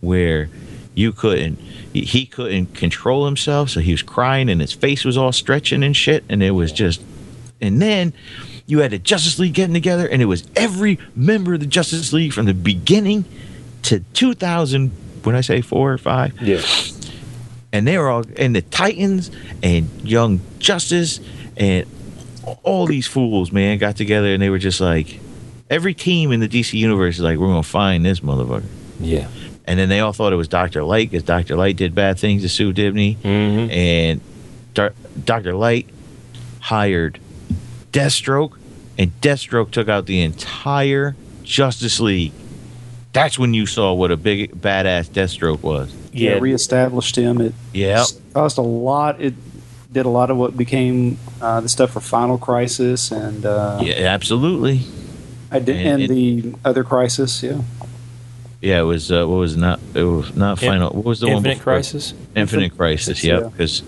where 0.00 0.48
you 0.94 1.12
couldn't, 1.12 1.58
he- 1.92 2.26
couldn't 2.26 2.74
control 2.74 3.24
himself. 3.26 3.70
So 3.70 3.80
he 3.80 3.92
was 3.92 4.02
crying 4.02 4.48
and 4.50 4.60
his 4.60 4.72
face 4.72 5.04
was 5.04 5.16
all 5.16 5.30
stretching 5.32 5.84
and 5.84 5.96
shit. 5.96 6.24
And 6.28 6.42
it 6.42 6.50
was 6.50 6.72
just, 6.72 7.00
and 7.60 7.80
then 7.80 8.12
you 8.66 8.80
had 8.80 8.90
the 8.90 8.98
Justice 8.98 9.38
League 9.38 9.54
getting 9.54 9.74
together 9.74 10.08
and 10.08 10.20
it 10.20 10.24
was 10.24 10.44
every 10.56 10.98
member 11.14 11.54
of 11.54 11.60
the 11.60 11.66
Justice 11.66 12.12
League 12.12 12.32
from 12.32 12.46
the 12.46 12.54
beginning 12.54 13.24
to 13.82 14.00
2000 14.14 14.90
when 15.22 15.36
I 15.36 15.40
say 15.40 15.60
four 15.60 15.92
or 15.92 15.98
five, 15.98 16.34
Yeah. 16.42 16.60
And 17.74 17.86
they 17.86 17.98
were 17.98 18.08
all 18.08 18.24
and 18.36 18.54
the 18.54 18.62
Titans 18.62 19.30
and 19.62 19.88
Young 20.02 20.40
Justice 20.60 21.18
and 21.56 21.84
all 22.62 22.86
these 22.86 23.06
fools, 23.06 23.50
man, 23.52 23.78
got 23.78 23.96
together 23.96 24.28
and 24.32 24.40
they 24.40 24.48
were 24.48 24.58
just 24.58 24.80
like 24.80 25.18
every 25.68 25.92
team 25.92 26.30
in 26.30 26.38
the 26.40 26.48
DC 26.48 26.74
universe 26.74 27.16
is 27.16 27.22
like, 27.22 27.36
we're 27.38 27.48
gonna 27.48 27.62
find 27.64 28.04
this 28.04 28.20
motherfucker. 28.20 28.64
Yeah. 29.00 29.28
And 29.66 29.78
then 29.78 29.88
they 29.88 30.00
all 30.00 30.12
thought 30.12 30.32
it 30.32 30.36
was 30.36 30.46
Doctor 30.46 30.84
Light 30.84 31.10
because 31.10 31.24
Doctor 31.24 31.56
Light 31.56 31.76
did 31.76 31.94
bad 31.94 32.18
things 32.18 32.42
to 32.42 32.48
Sue 32.48 32.72
Dibny, 32.72 33.16
Mm-hmm. 33.16 33.70
and 33.70 34.20
Doctor 35.24 35.54
Light 35.54 35.88
hired 36.60 37.18
Deathstroke, 37.92 38.56
and 38.98 39.10
Deathstroke 39.20 39.70
took 39.70 39.88
out 39.88 40.06
the 40.06 40.20
entire 40.20 41.16
Justice 41.42 41.98
League. 41.98 42.32
That's 43.12 43.38
when 43.38 43.54
you 43.54 43.66
saw 43.66 43.92
what 43.94 44.10
a 44.10 44.16
big 44.16 44.60
badass 44.60 45.08
Deathstroke 45.10 45.62
was. 45.62 45.92
Yeah, 46.14 46.34
Yeah. 46.34 46.38
reestablished 46.38 47.16
him. 47.16 47.40
It 47.40 47.54
Yeah. 47.72 48.04
caused 48.32 48.56
a 48.58 48.62
lot. 48.62 49.20
It 49.20 49.34
did 49.92 50.06
a 50.06 50.08
lot 50.08 50.30
of 50.30 50.36
what 50.36 50.56
became 50.56 51.18
uh, 51.42 51.60
the 51.60 51.68
stuff 51.68 51.90
for 51.90 52.00
Final 52.00 52.38
Crisis 52.38 53.10
and 53.10 53.44
uh, 53.44 53.80
Yeah, 53.82 53.94
absolutely. 54.06 54.80
I 55.50 55.58
did, 55.58 55.76
and 55.76 55.88
and, 55.88 56.02
it- 56.04 56.08
the 56.08 56.54
other 56.64 56.82
Crisis. 56.84 57.42
Yeah, 57.42 57.58
Yeah, 58.60 58.80
it 58.80 58.84
was. 58.84 59.12
Uh, 59.12 59.26
what 59.26 59.36
was 59.36 59.56
not? 59.56 59.78
It 59.94 60.04
was 60.04 60.34
not 60.34 60.62
In- 60.62 60.68
final. 60.68 60.90
What 60.90 61.04
was 61.04 61.20
the 61.20 61.26
one? 61.26 61.36
Infinite 61.36 61.58
before? 61.58 61.72
Crisis. 61.74 62.12
Infinite 62.12 62.40
Infinite 62.40 62.76
Crisis. 62.76 63.06
Crisis, 63.20 63.24
Yep. 63.24 63.40
yeah. 63.42 63.48
Because 63.48 63.82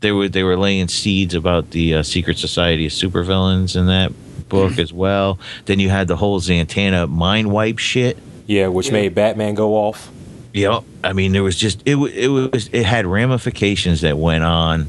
they 0.00 0.12
were 0.12 0.28
they 0.28 0.42
were 0.42 0.56
laying 0.56 0.88
seeds 0.88 1.34
about 1.34 1.70
the 1.72 1.94
uh, 1.94 2.02
secret 2.02 2.38
society 2.38 2.86
of 2.86 2.92
supervillains 2.92 3.76
in 3.76 3.86
that 3.86 4.12
book 4.48 4.78
as 4.84 4.92
well. 4.92 5.38
Then 5.66 5.80
you 5.80 5.90
had 5.90 6.08
the 6.08 6.16
whole 6.16 6.40
Zatanna 6.40 7.08
mind 7.10 7.50
wipe 7.50 7.78
shit. 7.78 8.16
Yeah, 8.46 8.68
which 8.68 8.86
Yeah. 8.86 8.92
made 8.94 9.14
Batman 9.14 9.54
go 9.54 9.74
off. 9.74 10.08
Yep. 10.56 10.84
I 11.04 11.12
mean, 11.12 11.32
there 11.32 11.42
was 11.42 11.56
just 11.56 11.82
it. 11.86 11.96
It 11.96 12.28
was 12.28 12.68
it 12.72 12.84
had 12.86 13.06
ramifications 13.06 14.00
that 14.00 14.16
went 14.18 14.42
on. 14.44 14.88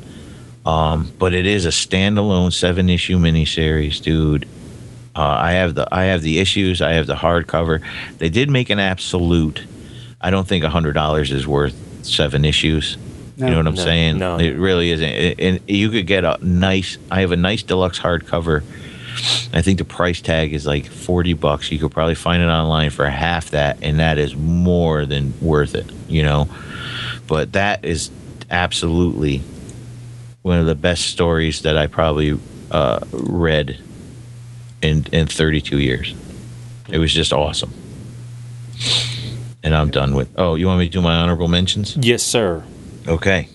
Um, 0.65 1.11
but 1.17 1.33
it 1.33 1.45
is 1.45 1.65
a 1.65 1.69
standalone 1.69 2.51
seven 2.51 2.89
issue 2.89 3.17
miniseries, 3.17 4.01
dude. 4.01 4.45
Uh, 5.15 5.21
I 5.21 5.51
have 5.53 5.75
the 5.75 5.87
I 5.93 6.05
have 6.05 6.21
the 6.21 6.39
issues. 6.39 6.81
I 6.81 6.93
have 6.93 7.07
the 7.07 7.15
hardcover. 7.15 7.81
They 8.17 8.29
did 8.29 8.49
make 8.49 8.69
an 8.69 8.79
absolute. 8.79 9.65
I 10.21 10.29
don't 10.29 10.47
think 10.47 10.63
hundred 10.65 10.93
dollars 10.93 11.31
is 11.31 11.45
worth 11.47 11.75
seven 12.05 12.45
issues. 12.45 12.97
No. 13.37 13.45
you 13.45 13.51
know 13.51 13.57
what 13.59 13.67
I'm 13.67 13.75
No, 13.75 13.83
saying? 13.83 14.17
no. 14.17 14.37
It 14.39 14.57
really 14.57 14.89
isn't. 14.91 15.39
And 15.39 15.59
you 15.69 15.89
could 15.89 16.07
get 16.07 16.23
a 16.23 16.37
nice. 16.41 16.97
I 17.11 17.21
have 17.21 17.31
a 17.31 17.37
nice 17.37 17.61
deluxe 17.63 17.99
hardcover. 17.99 18.63
I 19.53 19.61
think 19.61 19.79
the 19.79 19.85
price 19.85 20.21
tag 20.21 20.53
is 20.53 20.65
like 20.65 20.85
forty 20.85 21.33
bucks. 21.33 21.71
You 21.71 21.79
could 21.79 21.91
probably 21.91 22.15
find 22.15 22.41
it 22.41 22.47
online 22.47 22.89
for 22.89 23.09
half 23.09 23.51
that, 23.51 23.77
and 23.81 23.99
that 23.99 24.17
is 24.17 24.35
more 24.35 25.05
than 25.05 25.33
worth 25.41 25.75
it. 25.75 25.89
You 26.07 26.23
know, 26.23 26.47
but 27.27 27.53
that 27.53 27.83
is 27.85 28.11
absolutely 28.49 29.41
one 30.41 30.59
of 30.59 30.65
the 30.65 30.75
best 30.75 31.07
stories 31.07 31.61
that 31.63 31.77
I 31.77 31.87
probably 31.87 32.39
uh, 32.71 32.99
read 33.11 33.79
in 34.81 35.05
in 35.11 35.27
32 35.27 35.79
years. 35.79 36.13
It 36.89 36.99
was 36.99 37.13
just 37.13 37.33
awesome. 37.33 37.73
and 39.63 39.75
I'm 39.75 39.89
done 39.89 40.13
with. 40.15 40.29
Oh, 40.37 40.55
you 40.55 40.67
want 40.67 40.79
me 40.79 40.85
to 40.85 40.91
do 40.91 41.01
my 41.01 41.15
honorable 41.15 41.47
mentions? 41.47 41.97
Yes, 41.97 42.23
sir. 42.23 42.63
Okay. 43.07 43.49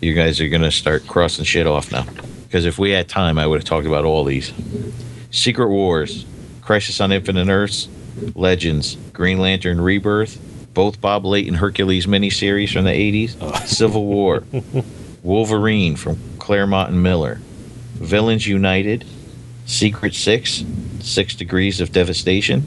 You 0.00 0.12
guys 0.12 0.40
are 0.40 0.48
gonna 0.48 0.70
start 0.70 1.06
crossing 1.06 1.44
shit 1.46 1.66
off 1.66 1.90
now, 1.90 2.04
because 2.54 2.66
if 2.66 2.78
we 2.78 2.92
had 2.92 3.08
time, 3.08 3.36
I 3.36 3.48
would 3.48 3.58
have 3.58 3.64
talked 3.68 3.84
about 3.84 4.04
all 4.04 4.22
these. 4.22 4.52
Secret 5.32 5.66
Wars, 5.66 6.24
Crisis 6.62 7.00
on 7.00 7.10
Infinite 7.10 7.48
Earths, 7.48 7.88
Legends, 8.36 8.96
Green 9.12 9.38
Lantern 9.40 9.80
Rebirth, 9.80 10.38
both 10.72 11.00
Bob 11.00 11.24
Layton 11.24 11.54
Hercules 11.54 12.06
miniseries 12.06 12.72
from 12.72 12.84
the 12.84 12.92
80s, 12.92 13.66
Civil 13.66 14.06
War, 14.06 14.44
Wolverine 15.24 15.96
from 15.96 16.16
Claremont 16.38 16.90
and 16.90 17.02
Miller, 17.02 17.40
Villains 17.94 18.46
United, 18.46 19.04
Secret 19.66 20.14
Six, 20.14 20.62
Six 21.00 21.34
Degrees 21.34 21.80
of 21.80 21.90
Devastation, 21.90 22.62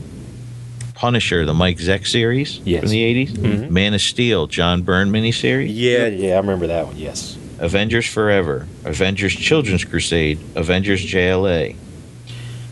Punisher, 0.96 1.46
the 1.46 1.54
Mike 1.54 1.78
Zeck 1.78 2.06
series 2.06 2.60
Yes. 2.66 2.82
from 2.82 2.90
the 2.90 3.26
80s, 3.26 3.30
mm-hmm. 3.38 3.74
Man 3.74 3.94
of 3.94 4.02
Steel, 4.02 4.48
John 4.48 4.82
Byrne 4.82 5.14
miniseries, 5.14 5.70
Yeah, 5.70 6.08
yeah, 6.08 6.34
I 6.34 6.40
remember 6.40 6.68
that 6.68 6.88
one. 6.88 6.98
Yes. 6.98 7.38
Avengers 7.60 8.06
Forever, 8.06 8.68
Avengers 8.86 9.34
Children's 9.36 9.84
Crusade, 9.84 10.40
Avengers 10.56 11.02
JLA. 11.06 11.76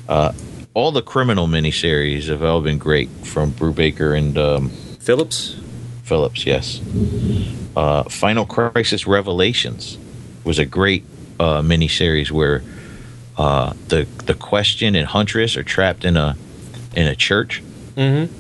Uh, 0.08 0.32
all 0.74 0.92
the 0.92 1.02
criminal 1.02 1.48
miniseries 1.48 2.28
have 2.28 2.44
all 2.44 2.62
been 2.62 2.78
great 2.78 3.10
from 3.24 3.52
Brubaker 3.52 4.18
and 4.18 4.38
um, 4.38 4.70
Phillips. 5.00 5.56
Phillips, 6.04 6.46
yes. 6.46 6.82
Uh, 7.76 8.04
Final 8.04 8.46
Crisis 8.46 9.08
Revelations 9.08 9.98
was 10.44 10.60
a 10.60 10.66
great 10.66 11.04
uh, 11.40 11.62
miniseries 11.62 12.30
where 12.30 12.62
uh, 13.38 13.74
the 13.88 14.08
the 14.26 14.34
Question 14.36 14.96
and 14.96 15.08
Huntress 15.08 15.58
are 15.58 15.64
trapped 15.64 16.06
in 16.06 16.16
a 16.18 16.38
in 16.96 17.08
a 17.08 17.16
church, 17.16 17.62
Mm-hmm. 17.96 18.34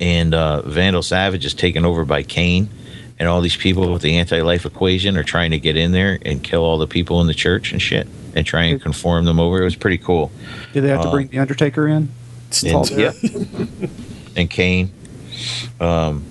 and 0.00 0.34
uh, 0.34 0.62
Vandal 0.62 1.02
Savage 1.02 1.44
is 1.44 1.52
taken 1.52 1.84
over 1.84 2.04
by 2.04 2.22
Cain, 2.22 2.68
and 3.20 3.28
all 3.28 3.40
these 3.40 3.56
people 3.56 3.92
with 3.92 4.02
the 4.02 4.16
anti-life 4.16 4.64
equation 4.66 5.16
are 5.16 5.22
trying 5.22 5.52
to 5.52 5.58
get 5.58 5.76
in 5.76 5.92
there 5.92 6.18
and 6.24 6.42
kill 6.42 6.64
all 6.64 6.78
the 6.78 6.86
people 6.88 7.20
in 7.20 7.26
the 7.28 7.34
church 7.34 7.70
and 7.70 7.80
shit, 7.80 8.08
and 8.34 8.44
try 8.46 8.64
and 8.64 8.80
conform 8.82 9.26
them 9.26 9.38
over. 9.38 9.60
It 9.60 9.64
was 9.64 9.76
pretty 9.76 9.98
cool. 9.98 10.32
Did 10.72 10.80
they 10.84 10.88
have 10.88 11.02
to 11.02 11.08
Uh, 11.08 11.12
bring 11.12 11.28
the 11.28 11.38
Undertaker 11.38 11.86
in? 11.86 12.08
And, 12.66 12.90
yep. 12.90 13.14
and 14.36 14.50
Kane. 14.50 14.90
Um, 15.78 16.24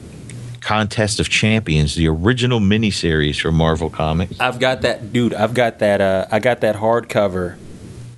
Contest 0.62 1.20
of 1.20 1.30
Champions, 1.30 1.96
the 1.96 2.08
original 2.10 2.60
miniseries 2.60 3.40
from 3.40 3.56
Marvel 3.56 3.90
Comics. 3.90 4.40
I've 4.40 4.60
got 4.60 4.82
that, 4.82 5.14
dude. 5.14 5.34
I've 5.34 5.54
got 5.54 5.80
that. 5.80 6.02
Uh, 6.02 6.26
I 6.32 6.40
got 6.40 6.62
that 6.62 6.76
hardcover 6.76 7.58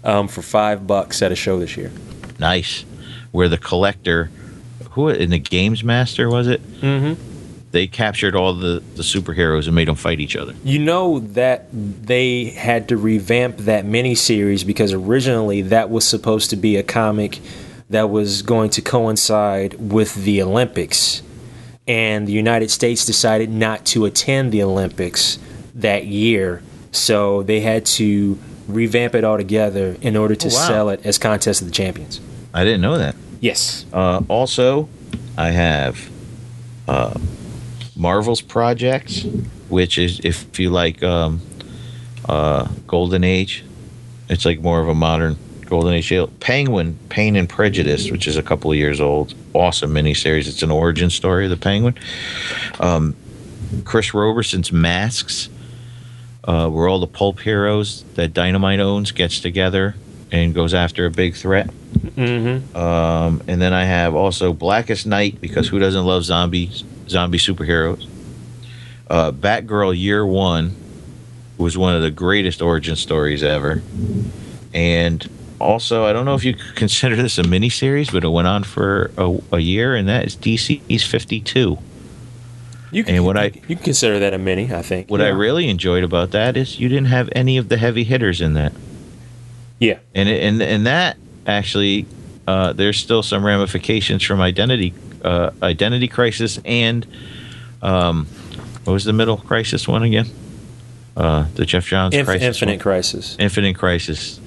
um, 0.04 0.28
for 0.28 0.42
five 0.42 0.88
bucks 0.88 1.22
at 1.22 1.32
a 1.32 1.36
show 1.36 1.60
this 1.60 1.78
year. 1.78 1.92
Nice. 2.40 2.84
Where 3.32 3.48
the 3.48 3.58
collector, 3.60 4.32
who 4.92 5.10
in 5.10 5.30
the 5.30 5.40
Grandmaster 5.40 6.30
was 6.32 6.48
it? 6.48 6.62
Mm-hmm. 6.82 7.31
They 7.72 7.88
captured 7.88 8.36
all 8.36 8.54
the, 8.54 8.84
the 8.96 9.04
superheroes 9.04 9.66
and 9.68 9.76
made 9.76 9.88
them 9.88 9.96
fight 9.96 10.20
each 10.20 10.36
other. 10.36 10.54
You 10.64 10.80
know 10.80 11.20
that 11.20 11.68
they 11.72 12.46
had 12.46 12.90
to 12.90 12.98
revamp 12.98 13.58
that 13.60 13.86
miniseries 13.86 14.66
because 14.66 14.92
originally 14.94 15.62
that 15.64 15.90
was 15.90 16.06
supposed 16.06 16.50
to 16.50 16.56
be 16.58 16.76
a 16.76 16.84
comic 16.84 17.40
that 17.90 18.10
was 18.10 18.42
going 18.42 18.70
to 18.72 18.82
coincide 18.82 19.74
with 19.92 20.16
the 20.16 20.42
Olympics. 20.42 21.22
And 21.88 22.28
the 22.28 22.32
United 22.34 22.72
States 22.72 23.06
decided 23.06 23.50
not 23.50 23.86
to 23.88 24.06
attend 24.06 24.52
the 24.52 24.64
Olympics 24.64 25.40
that 25.76 26.06
year. 26.06 26.62
So 26.92 27.44
they 27.44 27.62
had 27.62 27.86
to 27.98 28.38
revamp 28.68 29.16
it 29.16 29.24
altogether 29.24 29.96
in 30.02 30.16
order 30.16 30.36
to 30.36 30.48
Oh, 30.48 30.52
wow. 30.54 30.68
sell 30.68 30.90
it 30.90 31.06
as 31.06 31.18
Contest 31.18 31.62
of 31.62 31.68
the 31.68 31.74
Champions. 31.74 32.20
I 32.54 32.64
didn't 32.66 32.82
know 32.82 32.98
that. 32.98 33.16
Yes. 33.40 33.86
Uh, 33.92 34.22
also, 34.28 34.88
I 35.38 35.52
have 35.52 36.10
uh, 36.88 37.18
Marvel's 37.96 38.42
projects, 38.42 39.24
which 39.70 39.98
is 39.98 40.20
if 40.24 40.60
you 40.60 40.70
like 40.70 41.04
um, 41.04 41.42
uh, 42.28 42.68
Golden 42.88 43.24
Age, 43.24 43.64
it's 44.30 44.46
like 44.46 44.62
more 44.62 44.82
of 44.82 44.88
a 44.88 44.96
modern 44.96 45.38
Golden 45.66 45.94
Age. 45.94 46.14
Penguin, 46.40 46.98
Pain 47.10 47.36
and 47.36 47.48
Prejudice, 47.48 48.12
which 48.12 48.28
is 48.28 48.38
a 48.38 48.44
couple 48.44 48.72
of 48.72 48.78
years 48.78 49.00
old, 49.00 49.34
awesome 49.54 49.94
miniseries. 49.94 50.48
It's 50.48 50.64
an 50.64 50.72
origin 50.72 51.10
story 51.10 51.46
of 51.46 51.50
the 51.50 51.58
Penguin. 51.58 51.96
Um, 52.80 53.16
Chris 53.86 54.14
Roberson's 54.14 54.72
Masks, 54.72 55.50
uh, 56.44 56.70
where 56.70 56.88
all 56.88 57.00
the 57.00 57.08
pulp 57.08 57.40
heroes 57.40 58.04
that 58.16 58.34
Dynamite 58.34 58.80
owns 58.80 59.12
gets 59.12 59.40
together 59.40 59.96
and 60.32 60.54
goes 60.54 60.74
after 60.74 61.06
a 61.06 61.12
big 61.12 61.36
threat. 61.36 61.70
Mm-hmm. 61.94 62.76
Um, 62.76 63.42
and 63.48 63.62
then 63.62 63.74
I 63.74 63.86
have 63.86 64.16
also 64.16 64.54
Blackest 64.54 65.06
Night 65.06 65.40
because 65.42 65.68
who 65.68 65.80
doesn't 65.80 66.06
love 66.06 66.24
zombies, 66.24 66.84
zombie 67.12 67.38
superheroes? 67.38 68.08
Uh, 69.10 69.32
Batgirl 69.32 69.98
Year 70.00 70.26
One 70.26 70.76
was 71.58 71.78
one 71.78 71.96
of 71.96 72.02
the 72.02 72.10
greatest 72.12 72.62
origin 72.62 72.96
stories 72.96 73.44
ever. 73.44 73.82
And 74.74 75.30
also, 75.60 76.06
I 76.06 76.14
don't 76.14 76.26
know 76.26 76.34
if 76.34 76.44
you 76.44 76.54
could 76.56 76.76
consider 76.76 77.16
this 77.16 77.38
a 77.38 77.44
miniseries, 77.44 78.12
but 78.12 78.24
it 78.24 78.30
went 78.30 78.48
on 78.48 78.64
for 78.64 79.12
a, 79.18 79.38
a 79.52 79.60
year, 79.60 79.96
and 79.96 80.08
that 80.08 80.26
is 80.26 80.36
DC's 80.36 81.06
52. 81.06 81.78
You 82.94 83.04
can, 83.04 83.16
And 83.16 83.26
what 83.26 83.38
I- 83.38 83.46
you 83.68 83.76
can 83.76 83.78
consider 83.78 84.20
that 84.20 84.34
a 84.34 84.38
mini, 84.38 84.74
I 84.74 84.82
think. 84.82 85.10
What 85.12 85.22
I 85.22 85.28
really 85.30 85.70
enjoyed 85.70 86.04
about 86.04 86.32
that 86.32 86.58
is 86.58 86.80
you 86.80 86.90
didn't 86.90 87.06
have 87.06 87.30
any 87.34 87.58
of 87.58 87.70
the 87.70 87.78
heavy 87.78 88.04
hitters 88.04 88.42
in 88.42 88.54
that. 88.56 88.74
Yeah. 89.80 90.00
and 90.16 90.28
it- 90.30 90.44
and 90.44 90.62
and 90.62 90.86
that 90.86 91.18
actually 91.48 92.06
uh, 92.48 92.72
there's 92.74 92.98
still 92.98 93.24
some 93.24 93.44
ramifications 93.46 94.24
from 94.24 94.40
identity 94.42 94.94
uh, 95.24 95.52
identity 95.62 96.08
crisis 96.08 96.60
and 96.66 97.06
um, 97.82 98.26
what 98.84 98.94
was 98.94 99.06
the 99.06 99.14
middle 99.14 99.38
crisis 99.38 99.88
one 99.88 100.04
again? 100.04 100.28
Uh, 101.16 101.46
the 101.56 101.66
Geoff 101.66 101.86
Johns 101.86 102.16
Inf- 102.16 102.26
crisis. 102.26 102.48
Infinite 102.48 102.72
one? 102.72 102.80
Crisis. 102.80 103.36
Infinite 103.40 103.76
Crisis. 103.76 104.40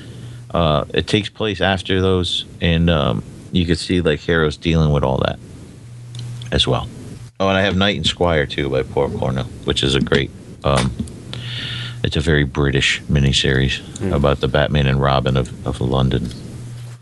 Uh, 0.50 0.84
it 0.94 1.06
takes 1.06 1.28
place 1.28 1.60
after 1.60 2.00
those, 2.00 2.44
and 2.60 2.88
um, 2.88 3.22
you 3.52 3.66
could 3.66 3.78
see 3.78 4.00
like 4.00 4.20
heroes 4.20 4.56
dealing 4.56 4.92
with 4.92 5.02
all 5.02 5.18
that 5.18 5.38
as 6.52 6.66
well. 6.66 6.88
Oh, 7.40 7.48
and 7.48 7.56
I 7.56 7.62
have 7.62 7.76
Knight 7.76 7.96
and 7.96 8.06
Squire 8.06 8.46
too 8.46 8.70
by 8.70 8.82
Paul 8.82 9.10
Cornell, 9.10 9.44
which 9.64 9.82
is 9.82 9.94
a 9.94 10.00
great. 10.00 10.30
Um, 10.62 10.92
it's 12.04 12.16
a 12.16 12.20
very 12.20 12.44
British 12.44 13.02
miniseries 13.02 13.80
about 14.12 14.40
the 14.40 14.48
Batman 14.48 14.86
and 14.86 15.00
Robin 15.00 15.36
of, 15.36 15.66
of 15.66 15.80
London, 15.80 16.28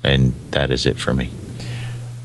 and 0.03 0.33
that 0.53 0.71
is 0.71 0.87
it 0.87 0.97
for 0.97 1.13
me. 1.13 1.31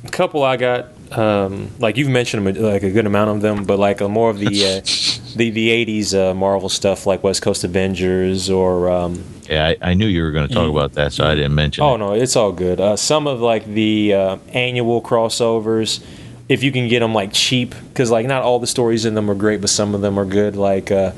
A 0.03 0.10
couple 0.10 0.44
I 0.44 0.57
got, 0.57 0.90
um, 1.12 1.70
like 1.80 1.98
you've 1.98 2.10
mentioned 2.10 2.46
like 2.60 2.84
a 2.84 2.92
good 2.92 3.06
amount 3.06 3.30
of 3.30 3.42
them, 3.42 3.66
but 3.66 3.80
like 3.80 4.02
a 4.02 4.10
more 4.10 4.30
of 4.30 4.40
the 4.40 4.48
uh, 4.48 4.82
the 5.38 5.50
the 5.50 5.70
'80s 5.86 6.14
uh, 6.14 6.34
Marvel 6.34 6.70
stuff, 6.70 7.06
like 7.06 7.24
West 7.24 7.42
Coast 7.42 7.64
Avengers 7.64 8.50
or. 8.50 8.90
Um, 8.90 9.24
Yeah, 9.50 9.68
I, 9.68 9.92
I 9.92 9.94
knew 9.94 10.08
you 10.08 10.24
were 10.24 10.32
going 10.32 10.50
to 10.50 10.54
talk 10.54 10.70
about 10.70 10.94
that, 10.94 11.14
so 11.14 11.26
I 11.26 11.34
didn't 11.34 11.56
mention. 11.56 11.82
oh 11.84 11.96
it. 11.96 12.00
no, 12.00 12.14
it's 12.14 12.36
all 12.36 12.52
good. 12.52 12.82
Uh, 12.82 12.98
some 12.98 13.28
of 13.28 13.40
like 13.40 13.66
the 13.66 14.14
uh, 14.14 14.38
annual 14.50 15.02
crossovers, 15.02 16.04
if 16.50 16.64
you 16.64 16.72
can 16.74 16.90
get 16.90 17.00
them 17.00 17.14
like 17.14 17.32
cheap, 17.32 17.74
because 17.90 18.12
like 18.12 18.26
not 18.26 18.44
all 18.44 18.60
the 18.60 18.68
stories 18.68 19.06
in 19.06 19.14
them 19.14 19.32
are 19.32 19.36
great, 19.36 19.62
but 19.62 19.70
some 19.70 19.96
of 19.96 20.02
them 20.02 20.20
are 20.20 20.26
good. 20.26 20.58
Like 20.58 20.92
uh, 20.92 21.12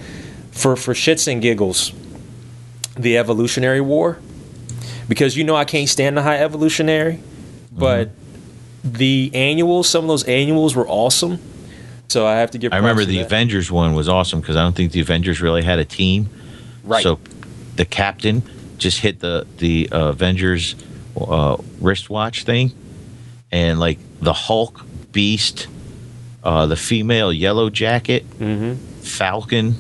for 0.52 0.76
for 0.76 0.94
shits 0.94 1.32
and 1.32 1.41
giggles, 1.41 1.91
the 2.95 3.18
Evolutionary 3.18 3.82
War, 3.82 4.20
because 5.07 5.36
you 5.36 5.44
know 5.44 5.56
I 5.56 5.66
can't 5.66 5.90
stand 5.90 6.16
the 6.16 6.22
High 6.22 6.38
Evolutionary, 6.38 7.20
but 7.72 8.11
the 8.84 9.31
annuals, 9.34 9.89
some 9.89 10.03
of 10.06 10.07
those 10.07 10.23
annuals 10.26 10.76
were 10.76 10.88
awesome. 10.88 11.39
So 12.07 12.26
I 12.26 12.38
have 12.38 12.51
to 12.51 12.57
give. 12.57 12.73
I 12.73 12.77
remember 12.77 13.06
the 13.06 13.18
that. 13.18 13.26
Avengers 13.27 13.72
one 13.72 13.93
was 13.93 14.10
awesome 14.10 14.41
because 14.41 14.56
I 14.56 14.64
don't 14.64 14.76
think 14.76 14.91
the 14.93 15.01
Avengers 15.01 15.41
really 15.41 15.61
had 15.64 15.77
a 15.80 15.85
team. 15.85 16.30
Right. 16.84 17.03
So 17.03 17.19
the 17.76 17.85
captain 17.85 18.41
just 18.77 18.99
hit 18.99 19.19
the 19.19 19.45
the 19.57 19.89
uh, 19.91 20.06
Avengers 20.10 20.76
uh, 21.19 21.57
wristwatch 21.80 22.45
thing, 22.45 22.72
and 23.51 23.80
like 23.80 23.99
the 24.22 24.34
Hulk, 24.34 24.84
Beast, 25.11 25.68
uh, 26.43 26.65
the 26.65 26.76
female 26.76 27.31
Yellow 27.31 27.69
Jacket, 27.69 28.27
Mhm. 28.39 28.77
Falcon. 29.03 29.76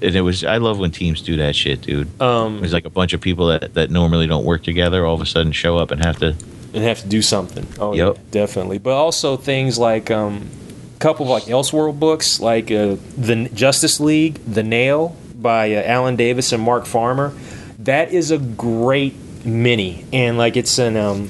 And 0.00 0.16
it 0.16 0.22
was 0.22 0.44
I 0.44 0.56
love 0.56 0.78
when 0.78 0.90
teams 0.92 1.20
do 1.20 1.36
that 1.36 1.54
shit, 1.54 1.82
dude. 1.82 2.08
Um, 2.22 2.60
There's 2.60 2.72
like 2.72 2.86
a 2.86 2.90
bunch 2.90 3.12
of 3.12 3.20
people 3.20 3.48
that, 3.48 3.74
that 3.74 3.90
normally 3.90 4.26
don't 4.26 4.44
work 4.44 4.62
together 4.64 5.04
all 5.06 5.14
of 5.14 5.20
a 5.20 5.26
sudden 5.26 5.52
show 5.52 5.76
up 5.78 5.90
and 5.90 6.02
have 6.04 6.18
to 6.20 6.34
and 6.74 6.82
have 6.84 7.00
to 7.02 7.08
do 7.08 7.22
something. 7.22 7.66
Oh, 7.78 7.92
Yep. 7.94 8.16
yeah, 8.16 8.22
definitely. 8.30 8.78
But 8.78 8.92
also 8.94 9.36
things 9.36 9.78
like 9.78 10.10
um, 10.10 10.48
a 10.96 10.98
couple 10.98 11.24
of 11.26 11.30
like 11.30 11.44
Elseworld 11.44 11.98
books, 11.98 12.40
like 12.40 12.70
uh, 12.70 12.96
the 13.16 13.50
Justice 13.54 14.00
League, 14.00 14.34
The 14.46 14.62
Nail 14.62 15.16
by 15.34 15.74
uh, 15.74 15.82
Alan 15.82 16.16
Davis 16.16 16.52
and 16.52 16.62
Mark 16.62 16.86
Farmer. 16.86 17.32
That 17.80 18.12
is 18.12 18.30
a 18.30 18.38
great 18.38 19.14
mini, 19.44 20.04
and 20.12 20.38
like 20.38 20.56
it's 20.56 20.78
in 20.78 20.96
um, 20.96 21.24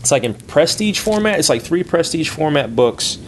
it's 0.00 0.10
like 0.10 0.24
in 0.24 0.34
prestige 0.34 1.00
format. 1.00 1.38
It's 1.38 1.48
like 1.48 1.62
three 1.62 1.82
prestige 1.82 2.28
format 2.28 2.76
books. 2.76 3.18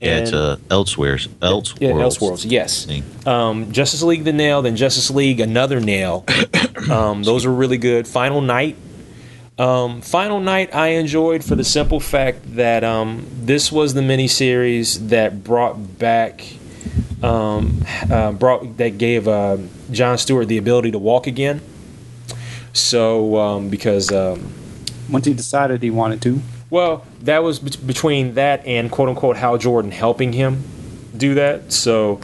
Yeah, 0.00 0.18
it's 0.18 0.30
And- 0.30 0.40
uh, 0.40 0.56
Elseworlds. 0.70 1.26
Elseworlds. 1.40 1.80
yeah, 1.80 1.90
Elseworlds, 1.90 2.46
yes. 2.50 2.86
Um, 3.26 3.72
Justice 3.72 4.00
League 4.02 4.22
the 4.24 4.32
Nail, 4.32 4.62
then 4.62 4.76
Justice 4.76 5.10
League 5.10 5.40
Another 5.40 5.80
Nail. 5.80 6.24
um, 6.90 7.24
those 7.24 7.44
are 7.44 7.52
really 7.52 7.78
good. 7.78 8.06
Final 8.06 8.40
Night. 8.40 8.76
Um, 9.58 10.02
Final 10.02 10.38
Night 10.38 10.72
I 10.74 10.88
enjoyed 10.88 11.42
for 11.42 11.56
the 11.56 11.64
simple 11.64 11.98
fact 11.98 12.54
that 12.54 12.84
um, 12.84 13.26
this 13.32 13.72
was 13.72 13.92
the 13.94 14.02
miniseries 14.02 15.08
that 15.08 15.42
brought 15.42 15.98
back, 15.98 16.44
um, 17.24 17.84
uh, 18.08 18.30
brought 18.32 18.76
that 18.76 18.98
gave 18.98 19.26
uh, 19.26 19.56
John 19.90 20.16
Stewart 20.16 20.46
the 20.46 20.58
ability 20.58 20.92
to 20.92 20.98
walk 20.98 21.26
again. 21.26 21.60
So 22.72 23.36
um, 23.36 23.68
because 23.68 24.12
um, 24.12 24.52
Once 25.10 25.26
he 25.26 25.34
decided 25.34 25.82
he 25.82 25.90
wanted 25.90 26.22
to. 26.22 26.40
well, 26.70 27.04
that 27.22 27.42
was 27.42 27.58
bet- 27.58 27.84
between 27.84 28.34
that 28.34 28.64
and 28.64 28.92
quote 28.92 29.08
unquote 29.08 29.36
Hal 29.36 29.58
Jordan 29.58 29.90
helping 29.90 30.32
him 30.32 30.62
do 31.16 31.34
that. 31.34 31.72
So 31.72 32.20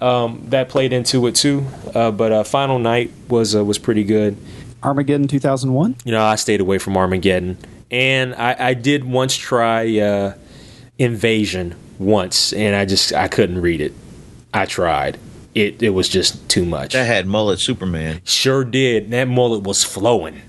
um, 0.00 0.46
that 0.48 0.68
played 0.68 0.92
into 0.92 1.28
it 1.28 1.36
too. 1.36 1.64
Uh, 1.94 2.10
but 2.10 2.32
uh, 2.32 2.42
Final 2.42 2.80
Night 2.80 3.12
was 3.28 3.54
uh, 3.54 3.64
was 3.64 3.78
pretty 3.78 4.02
good. 4.02 4.36
Armageddon 4.82 5.28
2001. 5.28 5.96
You 6.04 6.12
know, 6.12 6.24
I 6.24 6.36
stayed 6.36 6.60
away 6.60 6.78
from 6.78 6.96
Armageddon, 6.96 7.58
and 7.90 8.34
I, 8.34 8.56
I 8.58 8.74
did 8.74 9.04
once 9.04 9.36
try 9.36 9.98
uh, 9.98 10.34
Invasion 10.98 11.74
once, 11.98 12.52
and 12.52 12.74
I 12.74 12.84
just 12.84 13.12
I 13.12 13.28
couldn't 13.28 13.60
read 13.60 13.80
it. 13.80 13.92
I 14.52 14.66
tried. 14.66 15.18
It 15.54 15.82
it 15.82 15.90
was 15.90 16.08
just 16.08 16.48
too 16.48 16.64
much. 16.64 16.92
That 16.92 17.06
had 17.06 17.26
mullet 17.26 17.58
Superman. 17.58 18.20
Sure 18.24 18.64
did. 18.64 19.10
That 19.10 19.28
mullet 19.28 19.62
was 19.62 19.84
flowing. 19.84 20.40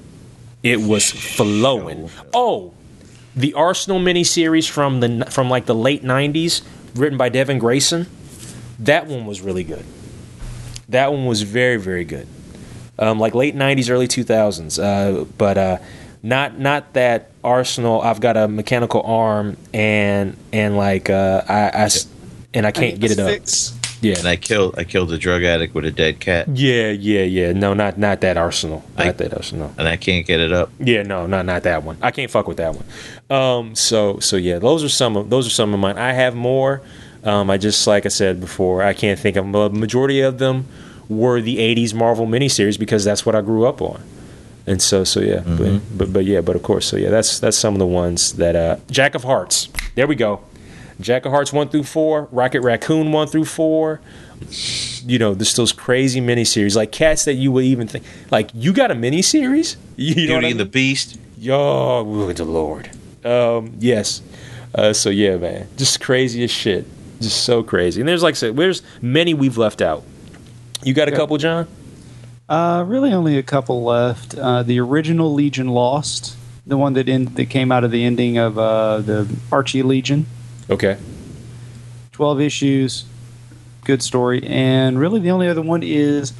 It 0.63 0.79
was 0.79 1.11
flowing. 1.11 2.09
Oh, 2.33 2.73
the 3.35 3.53
Arsenal 3.53 3.99
miniseries 3.99 4.69
from 4.69 4.99
the 5.01 5.25
from 5.29 5.49
like 5.49 5.65
the 5.65 5.75
late 5.75 6.03
'90s, 6.03 6.61
written 6.95 7.17
by 7.17 7.29
Devin 7.29 7.59
Grayson. 7.59 8.07
That 8.79 9.07
one 9.07 9.25
was 9.25 9.41
really 9.41 9.63
good. 9.63 9.85
That 10.89 11.11
one 11.11 11.25
was 11.25 11.41
very 11.41 11.77
very 11.77 12.05
good. 12.05 12.27
Um, 12.99 13.19
like 13.19 13.33
late 13.35 13.55
'90s, 13.55 13.89
early 13.89 14.07
2000s. 14.07 14.77
Uh, 14.81 15.25
but 15.37 15.57
uh, 15.57 15.77
not 16.21 16.59
not 16.59 16.93
that 16.93 17.31
Arsenal. 17.43 18.01
I've 18.01 18.19
got 18.21 18.37
a 18.37 18.47
mechanical 18.47 19.01
arm 19.01 19.57
and 19.73 20.37
and 20.51 20.77
like 20.77 21.09
uh, 21.09 21.43
I, 21.49 21.53
I 21.69 21.83
s- 21.85 22.07
and 22.53 22.65
I 22.67 22.71
can't 22.71 22.99
get 22.99 23.11
it 23.11 23.19
up. 23.19 23.27
Fix. 23.29 23.77
Yeah. 24.01 24.17
And 24.19 24.27
I 24.27 24.35
killed 24.35 24.75
I 24.77 24.83
killed 24.83 25.11
a 25.13 25.17
drug 25.17 25.43
addict 25.43 25.73
with 25.73 25.85
a 25.85 25.91
dead 25.91 26.19
cat, 26.19 26.49
Yeah, 26.49 26.89
yeah, 26.89 27.21
yeah. 27.23 27.53
No, 27.53 27.73
not 27.73 27.97
not 27.97 28.19
that 28.21 28.35
Arsenal. 28.37 28.83
Not 28.97 29.07
I- 29.07 29.11
that 29.13 29.33
Arsenal. 29.33 29.73
and 29.77 29.87
I 29.87 29.95
can't 29.97 30.25
get 30.27 30.39
it 30.41 30.51
up. 30.51 30.69
Yeah, 30.79 31.03
no, 31.03 31.25
not 31.25 31.45
not 31.45 31.63
that 31.63 31.83
one. 31.83 31.97
I 32.01 32.11
can't 32.11 32.29
fuck 32.29 32.47
with 32.47 32.57
that 32.57 32.75
one. 32.75 32.85
Um, 33.29 33.75
so 33.75 34.19
so 34.19 34.35
yeah, 34.35 34.59
those 34.59 34.83
are 34.83 34.89
some 34.89 35.15
of 35.17 35.29
those 35.29 35.47
are 35.47 35.51
some 35.51 35.73
of 35.73 35.79
mine. 35.79 35.97
I 35.97 36.11
have 36.13 36.35
more. 36.35 36.81
Um, 37.23 37.49
I 37.49 37.57
just 37.57 37.87
like 37.87 38.05
I 38.05 38.09
said 38.09 38.39
before, 38.41 38.83
I 38.83 38.93
can't 38.93 39.17
think 39.17 39.35
of 39.37 39.45
them. 39.45 39.51
The 39.53 39.69
majority 39.69 40.19
of 40.21 40.37
them 40.37 40.67
were 41.13 41.39
the 41.41 41.57
'80s 41.57 41.93
Marvel 41.93 42.25
miniseries 42.27 42.77
because 42.77 43.03
that's 43.05 43.25
what 43.25 43.35
I 43.35 43.41
grew 43.41 43.65
up 43.65 43.81
on. 43.81 44.03
And 44.65 44.81
so 44.81 45.03
so 45.03 45.19
yeah, 45.19 45.41
but, 45.45 45.81
but 45.97 46.13
but 46.13 46.25
yeah, 46.25 46.41
but 46.41 46.55
of 46.55 46.63
course, 46.63 46.85
so 46.85 46.95
yeah, 46.97 47.09
that's 47.09 47.39
that's 47.39 47.57
some 47.57 47.73
of 47.75 47.79
the 47.79 47.85
ones 47.85 48.33
that 48.33 48.55
uh, 48.55 48.77
Jack 48.89 49.13
of 49.15 49.23
Hearts. 49.23 49.67
There 49.95 50.07
we 50.07 50.15
go. 50.15 50.41
Jack 51.01 51.25
of 51.25 51.31
Hearts 51.31 51.51
one 51.51 51.67
through 51.69 51.83
four, 51.83 52.29
Rocket 52.31 52.61
Raccoon 52.61 53.11
one 53.11 53.27
through 53.27 53.45
four. 53.45 53.99
You 55.05 55.19
know, 55.19 55.33
there's 55.33 55.55
those 55.55 55.71
crazy 55.73 56.21
miniseries 56.21 56.75
like 56.75 56.91
cats 56.91 57.25
that 57.25 57.33
you 57.33 57.51
would 57.51 57.65
even 57.65 57.87
think 57.87 58.05
like 58.31 58.51
you 58.53 58.73
got 58.73 58.91
a 58.91 58.95
miniseries. 58.95 59.75
You 59.95 60.09
know 60.09 60.15
Beauty 60.15 60.33
what 60.33 60.45
I 60.45 60.47
and 60.49 60.59
the 60.59 60.63
mean? 60.65 60.71
Beast. 60.71 61.19
Yo, 61.37 62.01
look 62.03 62.35
the 62.35 62.45
Lord. 62.45 62.89
Um, 63.23 63.73
yes. 63.79 64.21
Uh, 64.73 64.91
so 64.93 65.09
yeah, 65.09 65.37
man, 65.37 65.67
just 65.77 66.01
crazy 66.01 66.43
as 66.43 66.51
shit. 66.51 66.85
Just 67.21 67.43
so 67.43 67.61
crazy. 67.63 68.01
And 68.01 68.07
there's 68.07 68.23
like 68.23 68.33
I 68.33 68.37
said, 68.37 68.55
there's 68.55 68.81
many 69.01 69.33
we've 69.33 69.57
left 69.57 69.81
out. 69.81 70.03
You 70.83 70.93
got 70.93 71.07
a 71.07 71.11
couple, 71.11 71.37
Jon? 71.37 71.67
Uh, 72.49 72.83
really, 72.87 73.13
only 73.13 73.37
a 73.37 73.43
couple 73.43 73.83
left. 73.83 74.35
Uh, 74.37 74.63
the 74.63 74.79
original 74.79 75.33
Legion 75.33 75.69
Lost, 75.69 76.35
the 76.67 76.77
one 76.77 76.93
that 76.93 77.07
in, 77.07 77.25
that 77.35 77.49
came 77.49 77.71
out 77.71 77.83
of 77.83 77.91
the 77.91 78.03
ending 78.03 78.37
of 78.37 78.57
uh, 78.57 78.99
the 78.99 79.33
Archie 79.51 79.81
Legion, 79.83 80.25
Okay. 80.69 80.97
twelve 82.11 82.41
issues, 82.41 83.05
good 83.85 84.01
story. 84.03 84.43
And 84.45 84.99
really, 84.99 85.19
the 85.19 85.31
only 85.31 85.47
other 85.47 85.61
one 85.61 85.83
is 85.83 86.33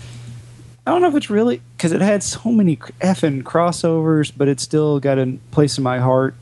I 0.85 0.91
don't 0.91 1.01
know 1.01 1.07
if 1.07 1.15
it's 1.15 1.29
really 1.29 1.61
because 1.77 1.93
it 1.93 2.01
had 2.01 2.21
so 2.21 2.51
many 2.51 2.75
effing 2.77 3.43
crossovers, 3.43 4.31
but 4.35 4.47
it's 4.49 4.63
still 4.63 4.99
got 4.99 5.17
a 5.17 5.37
place 5.51 5.77
in 5.77 5.83
my 5.83 5.99
heart, 5.99 6.35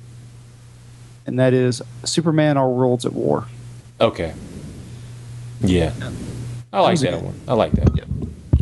and 1.28 1.38
that 1.40 1.54
is 1.54 1.82
Superman: 2.04 2.58
Our 2.58 2.70
Worlds 2.70 3.06
at 3.06 3.14
War. 3.14 3.46
Okay. 4.00 4.34
Yeah. 5.62 5.94
I 6.74 6.82
like 6.82 7.00
that 7.00 7.22
one. 7.22 7.40
I 7.48 7.54
like 7.54 7.72
that. 7.74 7.96
Yep. 7.96 8.08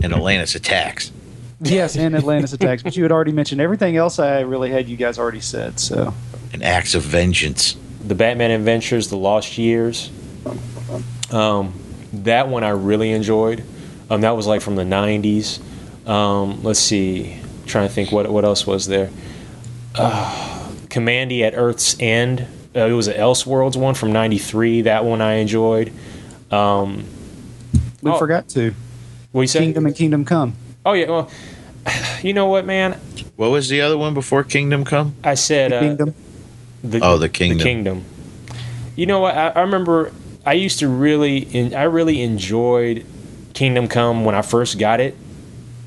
And 0.04 0.14
Atlantis 0.14 0.56
attacks. 0.56 1.12
Yes, 1.62 1.98
and 1.98 2.16
Atlantis 2.16 2.54
Attacks, 2.54 2.84
but 2.84 2.96
you 2.96 3.04
had 3.04 3.12
already 3.12 3.34
mentioned 3.34 3.60
everything 3.60 3.98
else. 3.98 4.18
I 4.18 4.40
really 4.40 4.72
had 4.72 4.88
you 4.88 4.96
guys 4.96 5.20
already 5.20 5.42
said 5.42 5.78
so. 5.78 6.14
And 6.54 6.64
acts 6.64 6.96
of 6.96 7.02
vengeance. 7.04 7.76
The 8.02 8.16
Batman 8.16 8.52
Adventures, 8.52 9.10
The 9.10 9.18
Lost 9.18 9.58
Years. 9.58 10.10
Um, 11.32 11.74
that 12.14 12.48
one 12.48 12.64
I 12.64 12.70
really 12.70 13.12
enjoyed. 13.12 13.66
Um, 14.10 14.22
that 14.22 14.38
was 14.38 14.48
like 14.48 14.62
from 14.62 14.78
the 14.78 14.84
'90s. 14.84 15.60
Um, 16.08 16.64
let's 16.64 16.80
see. 16.80 17.38
trying 17.66 17.90
to 17.90 17.94
think 17.94 18.14
what 18.14 18.32
what 18.32 18.46
else 18.46 18.66
was 18.66 18.88
there. 18.88 19.10
Uh, 19.96 20.72
Kamandi 20.88 21.42
at 21.42 21.56
Earth's 21.56 21.98
End. 22.00 22.48
Uh, 22.74 22.86
it 22.86 22.94
was 22.94 23.10
an 23.10 23.16
Elseworlds 23.18 23.76
one 23.76 23.96
from 23.96 24.14
'93. 24.14 24.84
That 24.84 25.04
one 25.04 25.20
I 25.22 25.34
enjoyed. 25.34 25.92
Um, 26.52 27.04
We 28.02 28.12
Oh. 28.12 28.18
forgot 28.18 28.48
to 28.50 28.74
what 29.32 29.42
you 29.42 29.48
say? 29.48 29.60
Kingdom 29.60 29.86
and 29.86 29.96
Kingdom 29.96 30.26
Come. 30.26 30.54
Oh 30.86 30.94
yeah. 30.94 31.08
Well, 31.10 31.30
you 32.24 32.34
know 32.34 32.48
what, 32.48 32.66
man? 32.66 33.00
What 33.36 33.52
was 33.52 33.70
the 33.70 33.82
other 33.82 33.98
one 33.98 34.14
before 34.14 34.44
Kingdom 34.44 34.84
Come? 34.86 35.16
I 35.24 35.36
said 35.36 35.72
uh, 35.74 35.80
Kingdom. 35.80 36.14
The, 36.84 37.00
Oh, 37.02 37.18
the 37.18 37.30
Kingdom. 37.30 37.58
The 37.58 37.64
kingdom. 37.64 38.06
You 38.96 39.06
know 39.06 39.20
what? 39.20 39.36
I, 39.36 39.50
I 39.50 39.62
remember 39.62 40.12
I 40.46 40.54
used 40.54 40.80
to 40.80 40.88
really, 40.88 41.38
in, 41.40 41.74
I 41.76 41.84
really 41.84 42.22
enjoyed 42.22 43.06
Kingdom 43.54 43.88
Come 43.88 44.26
when 44.26 44.36
I 44.36 44.42
first 44.42 44.80
got 44.80 45.00
it. 45.00 45.16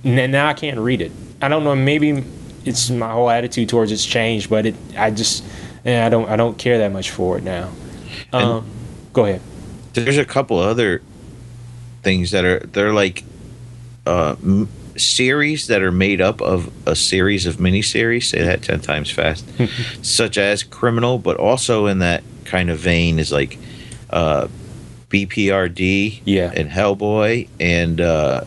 And 0.05 0.19
then 0.19 0.31
now 0.33 0.49
I 0.49 0.55
can't 0.55 0.79
read 0.79 1.01
it. 1.01 1.13
I 1.41 1.49
don't 1.49 1.65
know. 1.65 1.75
Maybe 1.77 2.25
it's 2.65 2.91
my 2.91 3.11
whole 3.13 3.31
attitude 3.31 3.69
towards 3.69 3.91
it's 3.93 4.05
changed, 4.05 4.51
but 4.51 4.67
it, 4.67 4.75
I 4.97 5.11
just, 5.11 5.45
eh, 5.85 6.05
I 6.05 6.09
don't, 6.09 6.29
I 6.29 6.37
don't 6.37 6.57
care 6.59 6.79
that 6.79 6.93
much 6.93 7.11
for 7.11 7.39
it 7.39 7.45
now. 7.45 7.71
Um, 8.33 8.67
go 9.13 9.25
ahead. 9.27 9.41
There's 9.95 10.19
a 10.19 10.25
couple 10.25 10.59
other 10.59 11.03
things 12.03 12.31
that 12.33 12.45
are 12.45 12.61
they're 12.61 12.93
like 12.93 13.25
uh, 14.07 14.37
m- 14.43 14.69
series 14.97 15.69
that 15.69 15.83
are 15.83 15.93
made 15.93 16.21
up 16.21 16.41
of 16.43 16.71
a 16.87 16.95
series 16.97 17.47
of 17.47 17.57
miniseries. 17.57 18.25
Say 18.25 18.43
that 18.43 18.63
ten 18.63 18.81
times 18.81 19.11
fast, 19.11 19.45
such 20.03 20.37
as 20.39 20.63
Criminal, 20.63 21.19
but 21.19 21.37
also 21.37 21.87
in 21.87 22.01
that 22.01 22.23
kind 22.45 22.71
of 22.71 22.79
vein 22.79 23.19
is 23.19 23.33
like 23.33 23.59
uh, 24.11 24.49
BPRD 25.09 26.21
Yeah. 26.25 26.53
and 26.55 26.71
Hellboy 26.71 27.49
and 27.61 28.01
uh, 28.01 28.45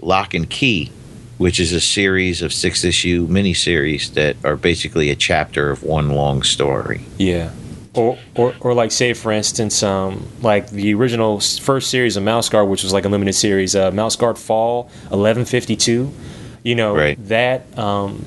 Locke 0.00 0.34
and 0.34 0.48
Key, 0.48 0.90
which 1.38 1.58
is 1.60 1.72
a 1.72 1.80
series 1.80 2.42
of 2.42 2.52
six 2.52 2.84
issue 2.84 3.26
miniseries 3.26 4.14
that 4.14 4.36
are 4.44 4.56
basically 4.56 5.10
a 5.10 5.16
chapter 5.16 5.70
of 5.70 5.82
one 5.82 6.10
long 6.10 6.42
story. 6.42 7.02
Yeah. 7.18 7.50
Or, 7.94 8.16
or, 8.36 8.54
or 8.60 8.72
like 8.74 8.90
say 8.90 9.12
for 9.12 9.30
instance, 9.32 9.82
um, 9.82 10.26
like 10.40 10.70
the 10.70 10.94
original 10.94 11.40
first 11.40 11.90
series 11.90 12.16
of 12.16 12.22
Mouse 12.22 12.48
Guard, 12.48 12.68
which 12.70 12.82
was 12.82 12.92
like 12.92 13.04
a 13.04 13.08
limited 13.10 13.34
series, 13.34 13.76
uh, 13.76 13.90
Mouse 13.90 14.16
Guard 14.16 14.38
Fall, 14.38 14.90
eleven 15.10 15.44
fifty 15.44 15.76
two. 15.76 16.10
You 16.62 16.74
know 16.74 16.94
Right. 16.96 17.18
that. 17.28 17.76
Um, 17.78 18.24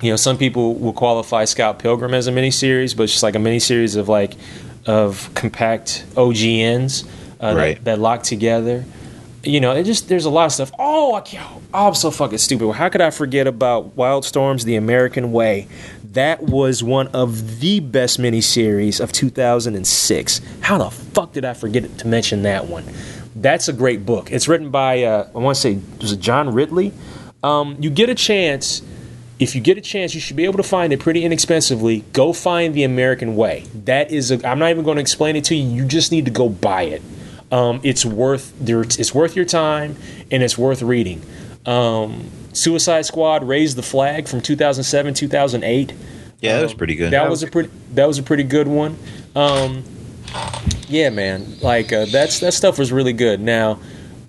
you 0.00 0.10
know, 0.10 0.16
some 0.16 0.36
people 0.38 0.74
will 0.74 0.92
qualify 0.92 1.46
Scott 1.46 1.78
Pilgrim 1.78 2.14
as 2.14 2.26
a 2.28 2.30
miniseries, 2.32 2.96
but 2.96 3.04
it's 3.04 3.12
just 3.12 3.22
like 3.24 3.34
a 3.34 3.38
miniseries 3.38 3.96
of 3.96 4.08
like 4.08 4.34
of 4.86 5.30
compact 5.34 6.04
OGNs 6.14 7.06
uh, 7.40 7.54
Right. 7.56 7.76
that, 7.76 7.84
that 7.84 7.98
lock 7.98 8.22
together. 8.22 8.84
You 9.42 9.60
know, 9.60 9.72
it 9.72 9.84
just 9.84 10.08
there's 10.08 10.24
a 10.26 10.30
lot 10.30 10.46
of 10.46 10.52
stuff. 10.52 10.70
Oh, 10.78 11.14
I 11.14 11.20
can't, 11.22 11.44
oh, 11.74 11.88
I'm 11.88 11.94
so 11.94 12.10
fucking 12.10 12.38
stupid. 12.38 12.72
How 12.72 12.88
could 12.88 13.00
I 13.00 13.10
forget 13.10 13.46
about 13.46 13.96
Wildstorms: 13.96 14.64
The 14.64 14.76
American 14.76 15.32
Way? 15.32 15.66
That 16.14 16.42
was 16.42 16.82
one 16.82 17.08
of 17.08 17.60
the 17.60 17.80
best 17.80 18.20
miniseries 18.20 19.00
of 19.00 19.12
2006. 19.12 20.40
How 20.60 20.78
the 20.78 20.90
fuck 20.90 21.32
did 21.32 21.44
I 21.44 21.54
forget 21.54 21.98
to 21.98 22.06
mention 22.06 22.42
that 22.42 22.66
one? 22.66 22.84
That's 23.36 23.68
a 23.68 23.72
great 23.72 24.06
book. 24.06 24.30
It's 24.30 24.48
written 24.48 24.70
by 24.70 25.02
uh, 25.02 25.28
I 25.34 25.38
want 25.38 25.56
to 25.56 25.60
say 25.60 25.80
was 26.00 26.12
it 26.12 26.20
John 26.20 26.54
Ridley. 26.54 26.92
Um, 27.42 27.76
you 27.80 27.90
get 27.90 28.08
a 28.08 28.14
chance 28.14 28.80
if 29.38 29.54
you 29.54 29.60
get 29.60 29.76
a 29.76 29.80
chance, 29.80 30.14
you 30.14 30.20
should 30.20 30.36
be 30.36 30.44
able 30.44 30.58
to 30.58 30.62
find 30.62 30.92
it 30.92 31.00
pretty 31.00 31.24
inexpensively. 31.24 32.04
Go 32.12 32.32
find 32.32 32.72
The 32.72 32.84
American 32.84 33.34
Way. 33.34 33.64
That 33.84 34.12
is, 34.12 34.30
a, 34.30 34.46
I'm 34.46 34.58
not 34.58 34.70
even 34.70 34.84
going 34.84 34.96
to 34.96 35.00
explain 35.00 35.34
it 35.36 35.44
to 35.46 35.56
you. 35.56 35.68
You 35.68 35.84
just 35.86 36.12
need 36.12 36.26
to 36.26 36.30
go 36.30 36.48
buy 36.48 36.82
it. 36.82 37.02
Um, 37.50 37.80
it's 37.82 38.04
worth 38.04 38.54
there. 38.60 38.82
It's 38.82 39.14
worth 39.14 39.36
your 39.36 39.44
time, 39.44 39.96
and 40.30 40.42
it's 40.42 40.56
worth 40.56 40.82
reading. 40.82 41.22
Um, 41.66 42.30
Suicide 42.54 43.02
Squad 43.06 43.44
raised 43.46 43.76
the 43.76 43.82
flag 43.82 44.28
from 44.28 44.40
2007, 44.40 45.14
2008. 45.14 45.92
Yeah, 46.40 46.56
that 46.56 46.62
was 46.62 46.74
pretty 46.74 46.94
good. 46.94 47.12
That 47.12 47.28
was 47.28 47.42
a 47.42 47.46
pretty. 47.46 47.70
That 47.94 48.06
was 48.06 48.18
a 48.18 48.22
pretty 48.22 48.42
good 48.44 48.68
one. 48.68 48.96
Um, 49.34 49.84
yeah, 50.88 51.10
man. 51.10 51.58
Like 51.60 51.92
uh, 51.92 52.06
that's 52.06 52.40
that 52.40 52.52
stuff 52.54 52.78
was 52.78 52.92
really 52.92 53.12
good. 53.14 53.40
Now, 53.40 53.78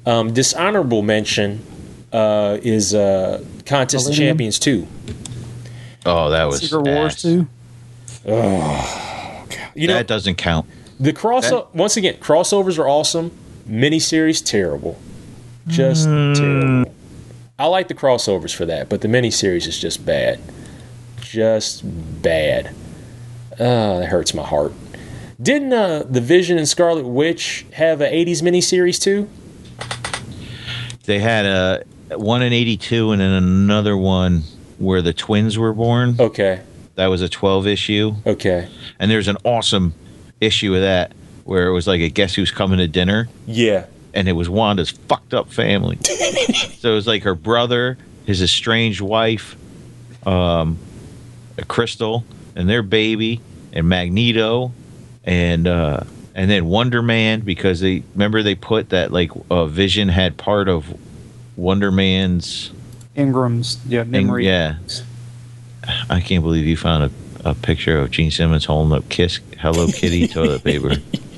um, 0.06 0.34
dishonorable 0.34 1.02
mention 1.02 1.66
uh, 2.14 2.58
is 2.62 2.94
uh, 2.94 3.44
Contest 3.66 4.10
of 4.10 4.16
Champions 4.16 4.60
two. 4.60 4.88
Oh, 6.06 6.30
that 6.30 6.46
was 6.46 6.62
Secret 6.62 6.84
Wars 6.84 7.14
ass. 7.16 7.22
too. 7.22 7.48
You 9.76 9.88
know, 9.88 9.94
that 9.96 10.08
doesn't 10.08 10.36
count. 10.36 10.68
the 11.00 11.12
cross 11.12 11.52
once 11.74 11.98
again, 11.98 12.16
crossovers 12.16 12.80
are 12.80 12.88
awesome. 12.88 13.32
Miniseries 13.68 14.46
terrible, 14.46 14.98
just 15.68 16.06
terrible. 16.06 16.94
I 17.58 17.68
like 17.68 17.88
the 17.88 17.94
crossovers 17.94 18.54
for 18.54 18.66
that, 18.66 18.90
but 18.90 19.02
the 19.02 19.08
miniseries 19.08 19.68
is 19.68 19.80
just 19.80 20.06
bad, 20.06 20.40
just 21.22 21.84
bad. 22.22 22.76
Uh, 23.54 24.00
that 24.00 24.08
hurts 24.08 24.34
my 24.34 24.44
heart. 24.44 24.74
Didn't 25.42 25.72
uh, 25.72 26.04
the 26.10 26.20
Vision 26.22 26.58
and 26.58 26.68
Scarlet 26.68 27.06
Witch 27.06 27.66
have 27.74 28.02
an 28.02 28.12
'80s 28.12 28.42
miniseries 28.42 29.02
too? 29.02 29.30
They 31.06 31.20
had 31.20 31.46
a 31.46 31.84
one 32.18 32.42
in 32.42 32.52
'82 32.52 33.12
and 33.12 33.22
then 33.22 33.32
another 33.32 33.96
one 33.96 34.44
where 34.78 35.02
the 35.02 35.14
twins 35.14 35.58
were 35.58 35.74
born. 35.74 36.16
Okay, 36.20 36.62
That 36.96 37.08
was 37.08 37.22
a 37.22 37.30
12 37.30 37.68
issue, 37.68 38.14
okay, 38.26 38.68
and 39.00 39.10
there's 39.10 39.30
an 39.30 39.38
awesome 39.46 39.94
issue 40.42 40.76
of 40.76 40.82
that 40.82 41.14
where 41.46 41.68
it 41.68 41.72
was 41.72 41.88
like 41.88 42.02
a 42.02 42.10
guess 42.10 42.36
who's 42.36 42.52
coming 42.52 42.80
to 42.80 42.88
dinner, 42.88 43.30
yeah, 43.46 43.86
and 44.16 44.30
it 44.30 44.32
was 44.32 44.50
Wanda's 44.50 44.90
fucked 44.90 45.34
up 45.34 45.52
family. 45.52 45.98
so 46.04 46.92
it 46.92 46.96
was 46.96 47.06
like 47.06 47.24
her 47.24 47.36
brother, 47.36 47.98
his 48.26 48.42
estranged 48.42 49.02
wife, 49.02 49.56
um, 50.26 50.80
Crystal, 51.68 52.24
and 52.56 52.70
their 52.70 52.82
baby, 52.82 53.42
and 53.74 53.88
Magneto, 53.88 54.72
and 55.26 55.68
uh, 55.68 56.00
and 56.34 56.50
then 56.50 56.66
Wonder 56.66 57.02
Man 57.02 57.42
because 57.42 57.82
they 57.82 58.04
remember 58.14 58.42
they 58.42 58.56
put 58.56 58.90
that 58.90 59.12
like 59.12 59.32
uh, 59.52 59.66
Vision 59.66 60.10
had 60.10 60.38
part 60.38 60.70
of 60.70 60.98
Wonder 61.56 61.92
Man's. 61.92 62.72
engrams 63.16 63.78
yeah 63.88 64.04
memory. 64.04 64.46
yeah. 64.46 64.78
I 66.10 66.20
can't 66.20 66.44
believe 66.44 66.66
you 66.66 66.76
found 66.78 67.12
a, 67.44 67.50
a 67.50 67.54
picture 67.54 68.00
of 68.00 68.10
Gene 68.10 68.32
Simmons 68.32 68.66
holding 68.66 68.98
up 68.98 69.08
Kiss 69.10 69.40
Hello 69.60 69.88
Kitty 69.88 70.28
toilet 70.28 70.64
paper. 70.64 70.96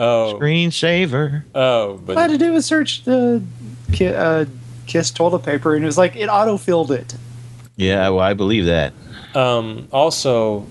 oh, 0.00 0.38
Screensaver. 0.40 1.44
oh, 1.54 2.00
All 2.08 2.18
I 2.18 2.22
had 2.22 2.30
to 2.30 2.38
do 2.38 2.52
was 2.52 2.66
search 2.66 3.04
the 3.04 3.42
ki- 3.92 4.08
uh, 4.08 4.46
Kiss 4.86 5.10
toilet 5.12 5.44
paper, 5.44 5.74
and 5.76 5.84
it 5.84 5.86
was 5.86 5.96
like 5.98 6.16
it 6.16 6.26
auto 6.28 6.56
filled 6.56 6.90
it. 6.90 7.14
Yeah, 7.76 8.08
well, 8.08 8.18
I 8.20 8.34
believe 8.34 8.66
that. 8.66 8.92
Um, 9.34 9.86
also, 9.92 10.66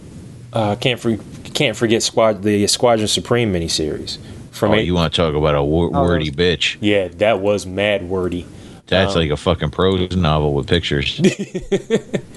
uh, 0.51 0.75
can't 0.75 0.99
for, 0.99 1.15
can't 1.53 1.77
forget 1.77 2.03
squad 2.03 2.43
the 2.43 2.67
Squadron 2.67 3.07
Supreme 3.07 3.53
miniseries 3.53 4.17
from 4.51 4.71
Oh, 4.71 4.75
eight- 4.75 4.85
you 4.85 4.93
want 4.93 5.13
to 5.13 5.17
talk 5.21 5.33
about 5.35 5.55
a 5.55 5.63
wor- 5.63 5.89
Oh, 5.93 6.03
wordy 6.03 6.29
those- 6.29 6.35
bitch? 6.57 6.77
yeah 6.81 7.07
that 7.19 7.39
was 7.39 7.65
mad 7.65 8.09
wordy. 8.09 8.45
That's 8.87 9.15
Um, 9.15 9.21
like 9.21 9.31
a 9.31 9.37
fucking 9.37 9.69
prose 9.69 10.15
novel 10.17 10.53
with 10.53 10.67
pictures. 10.67 11.21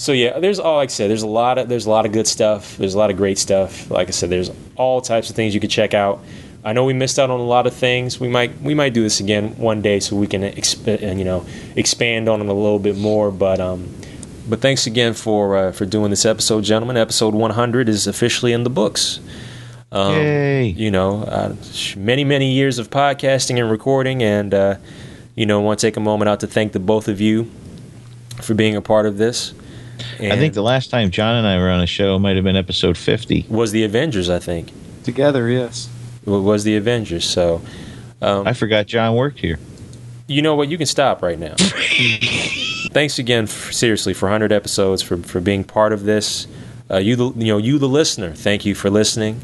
So 0.00 0.12
yeah, 0.12 0.38
there's 0.38 0.58
all 0.58 0.76
like 0.76 0.88
I 0.88 0.92
said. 0.92 1.10
There's 1.10 1.24
a 1.24 1.26
lot 1.26 1.58
of 1.58 1.68
there's 1.68 1.84
a 1.84 1.90
lot 1.90 2.06
of 2.06 2.12
good 2.12 2.26
stuff. 2.26 2.78
There's 2.78 2.94
a 2.94 2.98
lot 2.98 3.10
of 3.10 3.18
great 3.18 3.36
stuff. 3.36 3.90
Like 3.90 4.08
I 4.08 4.12
said, 4.12 4.30
there's 4.30 4.50
all 4.74 5.02
types 5.02 5.28
of 5.28 5.36
things 5.36 5.54
you 5.54 5.60
could 5.60 5.70
check 5.70 5.92
out. 5.92 6.20
I 6.64 6.72
know 6.72 6.86
we 6.86 6.94
missed 6.94 7.18
out 7.18 7.28
on 7.28 7.38
a 7.38 7.44
lot 7.44 7.66
of 7.66 7.74
things. 7.74 8.18
We 8.18 8.26
might 8.26 8.62
we 8.62 8.72
might 8.72 8.94
do 8.94 9.02
this 9.02 9.20
again 9.20 9.58
one 9.58 9.82
day 9.82 10.00
so 10.00 10.16
we 10.16 10.26
can 10.26 10.40
exp- 10.40 11.02
and 11.02 11.18
you 11.18 11.26
know 11.26 11.44
expand 11.76 12.30
on 12.30 12.38
them 12.38 12.48
a 12.48 12.54
little 12.54 12.78
bit 12.78 12.96
more. 12.96 13.30
But 13.30 13.60
um, 13.60 13.94
but 14.48 14.62
thanks 14.62 14.86
again 14.86 15.12
for 15.12 15.54
uh, 15.54 15.72
for 15.72 15.84
doing 15.84 16.08
this 16.08 16.24
episode, 16.24 16.64
gentlemen. 16.64 16.96
Episode 16.96 17.34
100 17.34 17.86
is 17.86 18.06
officially 18.06 18.54
in 18.54 18.64
the 18.64 18.70
books. 18.70 19.20
Um, 19.92 20.14
Yay. 20.14 20.64
You 20.68 20.90
know, 20.90 21.24
uh, 21.24 21.56
many 21.94 22.24
many 22.24 22.54
years 22.54 22.78
of 22.78 22.88
podcasting 22.88 23.60
and 23.60 23.70
recording, 23.70 24.22
and 24.22 24.54
uh, 24.54 24.76
you 25.34 25.44
know, 25.44 25.60
I 25.60 25.62
want 25.62 25.78
to 25.78 25.86
take 25.86 25.98
a 25.98 26.00
moment 26.00 26.30
out 26.30 26.40
to 26.40 26.46
thank 26.46 26.72
the 26.72 26.80
both 26.80 27.06
of 27.06 27.20
you 27.20 27.50
for 28.40 28.54
being 28.54 28.76
a 28.76 28.80
part 28.80 29.04
of 29.04 29.18
this. 29.18 29.52
I 30.20 30.36
think 30.36 30.54
the 30.54 30.62
last 30.62 30.90
time 30.90 31.10
Jon 31.10 31.36
and 31.36 31.46
I 31.46 31.58
were 31.58 31.70
on 31.70 31.80
a 31.80 31.86
show 31.86 32.18
might 32.18 32.36
have 32.36 32.44
been 32.44 32.56
episode 32.56 32.96
50. 32.96 33.46
was 33.48 33.72
the 33.72 33.84
Avengers. 33.84 34.28
I 34.30 34.38
think 34.38 34.72
Together, 35.04 35.48
yes. 35.48 35.88
it 36.26 36.30
was 36.30 36.64
the 36.64 36.76
Avengers. 36.76 37.24
So 37.24 37.62
um, 38.20 38.46
I 38.46 38.52
forgot 38.52 38.86
Jon 38.86 39.14
worked 39.14 39.38
here. 39.40 39.58
you 40.26 40.42
know 40.42 40.54
what? 40.54 40.68
You 40.68 40.76
can 40.76 40.86
stop 40.86 41.22
right 41.22 41.38
now. 41.38 41.54
Thanks 42.92 43.18
again, 43.18 43.46
for, 43.46 43.72
seriously, 43.72 44.14
for 44.14 44.26
100 44.26 44.52
episodes 44.52 45.02
for 45.02 45.16
for 45.18 45.40
being 45.40 45.64
part 45.64 45.92
of 45.92 46.04
this. 46.04 46.46
Uh, 46.90 46.96
you, 46.96 47.14
the, 47.14 47.30
you 47.36 47.52
know, 47.52 47.58
you 47.58 47.78
the 47.78 47.88
listener. 47.88 48.32
Thank 48.32 48.66
you 48.66 48.74
for 48.74 48.90
listening. 48.90 49.40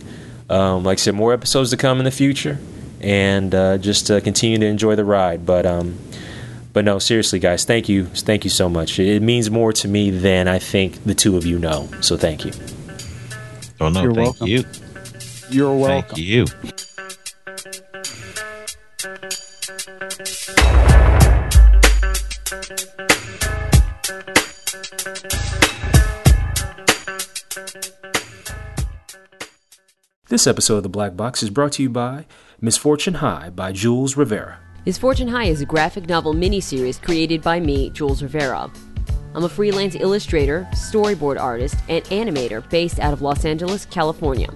Um, 0.51 0.83
like 0.85 0.99
I 0.99 1.01
said, 1.01 1.15
more 1.15 1.33
episodes 1.33 1.71
to 1.71 1.77
come 1.77 1.99
in 1.99 2.05
the 2.05 2.11
future, 2.11 2.59
and 3.01 3.55
uh, 3.55 3.79
just 3.79 4.11
uh, 4.11 4.21
continue 4.21 4.59
to 4.59 4.67
enjoy 4.67 4.97
the 4.97 5.05
ride. 5.05 5.47
But 5.47 5.65
um, 5.65 5.99
but 6.77 6.85
no, 6.85 6.99
seriously, 6.99 7.39
guys, 7.39 7.65
thank 7.65 7.89
you, 7.89 8.05
thank 8.05 8.45
you 8.45 8.51
so 8.51 8.69
much. 8.69 8.99
It 8.99 9.23
means 9.23 9.51
more 9.51 9.73
to 9.73 9.89
me 9.89 10.11
than 10.11 10.47
I 10.47 10.59
think 10.59 11.03
the 11.05 11.15
two 11.15 11.39
of 11.39 11.47
you 11.47 11.59
know. 11.59 11.89
So 12.03 12.19
thank 12.19 12.45
you. 12.45 12.53
Oh, 13.81 13.89
no, 13.89 14.03
You're 14.03 14.13
thank 14.13 14.39
welcome. 14.39 14.47
you. 14.47 14.65
You're 15.49 15.75
welcome. 15.75 16.17
Thank 16.17 16.19
you. 16.19 16.45
This 30.29 30.47
episode 30.47 30.77
of 30.77 30.83
the 30.83 30.91
Black 30.91 31.17
Box 31.17 31.43
is 31.43 31.49
brought 31.49 31.73
to 31.73 31.83
you 31.83 31.89
by 31.89 32.27
Misfortune 32.61 33.15
High 33.15 33.49
by 33.49 33.73
Jules 33.73 34.15
Rivera. 34.15 34.59
Misfortune 34.87 35.27
High 35.27 35.47
is 35.47 35.61
a 35.61 35.67
graphic 35.67 36.09
novel 36.09 36.33
miniseries 36.33 37.03
created 37.03 37.43
by 37.43 37.59
me, 37.59 37.91
Jules 37.91 38.23
Rivera. 38.23 38.71
I'm 39.35 39.43
a 39.43 39.49
freelance 39.49 39.97
illustrator, 39.97 40.65
storyboard 40.75 41.41
artist, 41.41 41.75
and 41.89 42.05
animator 42.05 42.67
based 42.71 43.01
out 43.01 43.13
of 43.13 43.21
Los 43.21 43.45
Angeles, 43.45 43.85
California. 43.85 44.49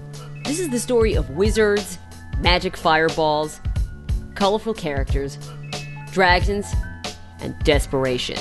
This 0.45 0.61
is 0.61 0.69
the 0.69 0.79
story 0.79 1.15
of 1.15 1.29
wizards, 1.31 1.97
magic 2.39 2.77
fireballs, 2.77 3.59
colorful 4.33 4.73
characters, 4.73 5.37
dragons, 6.13 6.65
and 7.41 7.53
desperation. 7.65 8.39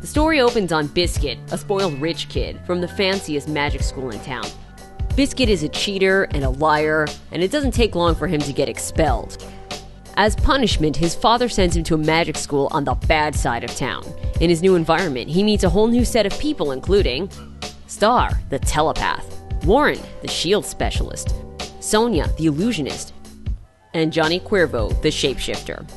The 0.00 0.06
story 0.06 0.40
opens 0.40 0.70
on 0.70 0.86
Biscuit, 0.86 1.38
a 1.50 1.58
spoiled 1.58 2.00
rich 2.00 2.28
kid 2.28 2.60
from 2.64 2.80
the 2.80 2.86
fanciest 2.86 3.48
magic 3.48 3.82
school 3.82 4.10
in 4.10 4.20
town. 4.20 4.46
Biscuit 5.16 5.48
is 5.48 5.64
a 5.64 5.68
cheater 5.68 6.28
and 6.30 6.44
a 6.44 6.50
liar, 6.50 7.08
and 7.32 7.42
it 7.42 7.50
doesn't 7.50 7.74
take 7.74 7.96
long 7.96 8.14
for 8.14 8.28
him 8.28 8.40
to 8.42 8.52
get 8.52 8.68
expelled. 8.68 9.44
As 10.16 10.36
punishment, 10.36 10.96
his 10.96 11.14
father 11.14 11.48
sends 11.48 11.76
him 11.76 11.84
to 11.84 11.94
a 11.94 11.98
magic 11.98 12.36
school 12.36 12.68
on 12.72 12.84
the 12.84 12.94
bad 12.94 13.34
side 13.34 13.64
of 13.64 13.74
town. 13.76 14.04
In 14.40 14.50
his 14.50 14.62
new 14.62 14.74
environment, 14.74 15.30
he 15.30 15.42
meets 15.42 15.64
a 15.64 15.70
whole 15.70 15.86
new 15.86 16.04
set 16.04 16.26
of 16.26 16.38
people, 16.38 16.72
including 16.72 17.30
Star, 17.86 18.30
the 18.50 18.58
telepath, 18.58 19.24
Warren, 19.64 19.98
the 20.22 20.28
shield 20.28 20.64
specialist, 20.64 21.34
Sonia, 21.80 22.28
the 22.38 22.46
illusionist, 22.46 23.12
and 23.94 24.12
Johnny 24.12 24.40
Cuervo, 24.40 24.90
the 25.02 25.08
shapeshifter. 25.08 25.88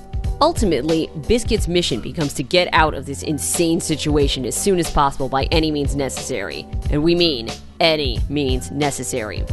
Ultimately, 0.41 1.09
Biscuit's 1.27 1.67
mission 1.67 2.01
becomes 2.01 2.33
to 2.33 2.43
get 2.43 2.67
out 2.73 2.93
of 2.93 3.05
this 3.05 3.23
insane 3.23 3.79
situation 3.79 4.45
as 4.45 4.55
soon 4.55 4.79
as 4.79 4.89
possible 4.91 5.29
by 5.29 5.45
any 5.45 5.71
means 5.71 5.95
necessary. 5.95 6.67
And 6.89 7.03
we 7.03 7.15
mean 7.15 7.49
any 7.79 8.19
means 8.29 8.71
necessary. 8.71 9.45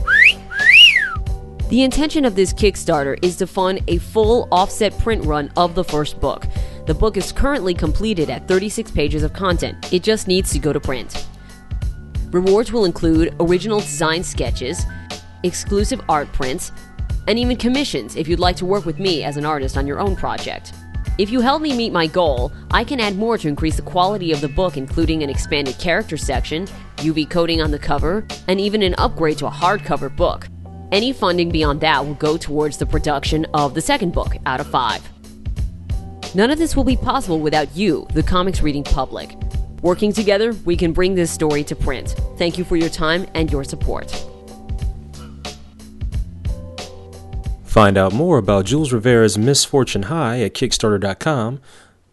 The 1.71 1.83
intention 1.83 2.25
of 2.25 2.35
this 2.35 2.53
Kickstarter 2.53 3.17
is 3.23 3.37
to 3.37 3.47
fund 3.47 3.81
a 3.87 3.99
full 3.99 4.49
offset 4.51 4.99
print 4.99 5.25
run 5.25 5.53
of 5.57 5.77
the 5.77 5.85
first 5.85 6.21
book. 6.21 6.49
The 6.87 6.95
book 6.95 7.17
is 7.17 7.31
currently 7.31 7.75
completed 7.75 8.29
at 8.29 8.49
36 8.49 8.91
pages 8.91 9.23
of 9.23 9.33
content, 9.33 9.93
it 9.93 10.03
just 10.03 10.27
needs 10.27 10.51
to 10.51 10.59
go 10.59 10.73
to 10.73 10.81
print. 10.81 11.29
Rewards 12.33 12.73
will 12.73 12.87
include 12.87 13.37
original 13.39 13.79
design 13.79 14.25
sketches, 14.25 14.85
exclusive 15.45 16.01
art 16.09 16.33
prints, 16.33 16.73
and 17.29 17.39
even 17.39 17.57
commissions 17.57 18.17
if 18.17 18.27
you'd 18.27 18.41
like 18.41 18.57
to 18.57 18.67
work 18.67 18.85
with 18.85 18.99
me 18.99 19.23
as 19.23 19.37
an 19.37 19.47
artist 19.47 19.77
on 19.77 19.87
your 19.87 20.01
own 20.01 20.17
project. 20.17 20.73
If 21.19 21.31
you 21.31 21.41
help 21.41 21.63
me 21.63 21.73
meet 21.77 21.93
my 21.93 22.09
goal, 22.09 22.51
I 22.73 22.83
can 22.83 22.99
add 22.99 23.15
more 23.15 23.39
to 23.39 23.47
increase 23.47 23.77
the 23.77 23.83
quality 23.83 24.33
of 24.33 24.41
the 24.41 24.49
book, 24.49 24.77
including 24.77 25.23
an 25.23 25.31
expanded 25.31 25.79
character 25.79 26.17
section, 26.17 26.67
UV 26.97 27.31
coating 27.31 27.63
on 27.63 27.71
the 27.71 27.79
cover, 27.79 28.27
and 28.49 28.61
even 28.61 28.83
an 28.83 28.97
upgrade 28.99 29.39
to 29.39 29.47
a 29.47 29.51
hardcover 29.51 30.15
book. 30.15 30.50
Any 30.93 31.13
funding 31.13 31.51
beyond 31.51 31.81
that 31.83 32.05
will 32.05 32.15
go 32.15 32.37
towards 32.37 32.77
the 32.77 32.87
production 32.87 33.47
of 33.55 33.75
the 33.75 33.81
second 33.81 34.13
book 34.13 34.37
out 34.47 34.61
of 34.61 34.67
five. 34.67 35.03
None 36.35 36.51
of 36.51 36.59
this 36.59 36.75
will 36.75 36.85
be 36.85 36.97
possible 36.97 37.41
without 37.41 37.75
you, 37.77 38.07
the 38.13 38.23
comics 38.23 38.63
reading 38.63 38.85
public. 38.85 39.37
Working 39.83 40.13
together, 40.13 40.53
we 40.65 40.77
can 40.77 40.93
bring 40.93 41.15
this 41.15 41.31
story 41.31 41.65
to 41.65 41.77
print. 41.77 42.15
Thank 42.37 42.59
you 42.59 42.65
for 42.65 42.77
your 42.77 42.89
time 42.89 43.27
and 43.35 43.51
your 43.51 43.65
support. 43.65 44.11
Find 47.65 47.97
out 47.97 48.13
more 48.13 48.39
about 48.39 48.65
Jules 48.67 48.93
Rivera's 48.93 49.39
Misfortune 49.39 50.05
High 50.05 50.41
at 50.41 50.55
Kickstarter.com. 50.55 51.61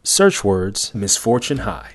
Search 0.03 0.43
words 0.43 0.93
Misfortune 0.93 1.59
High. 1.59 1.93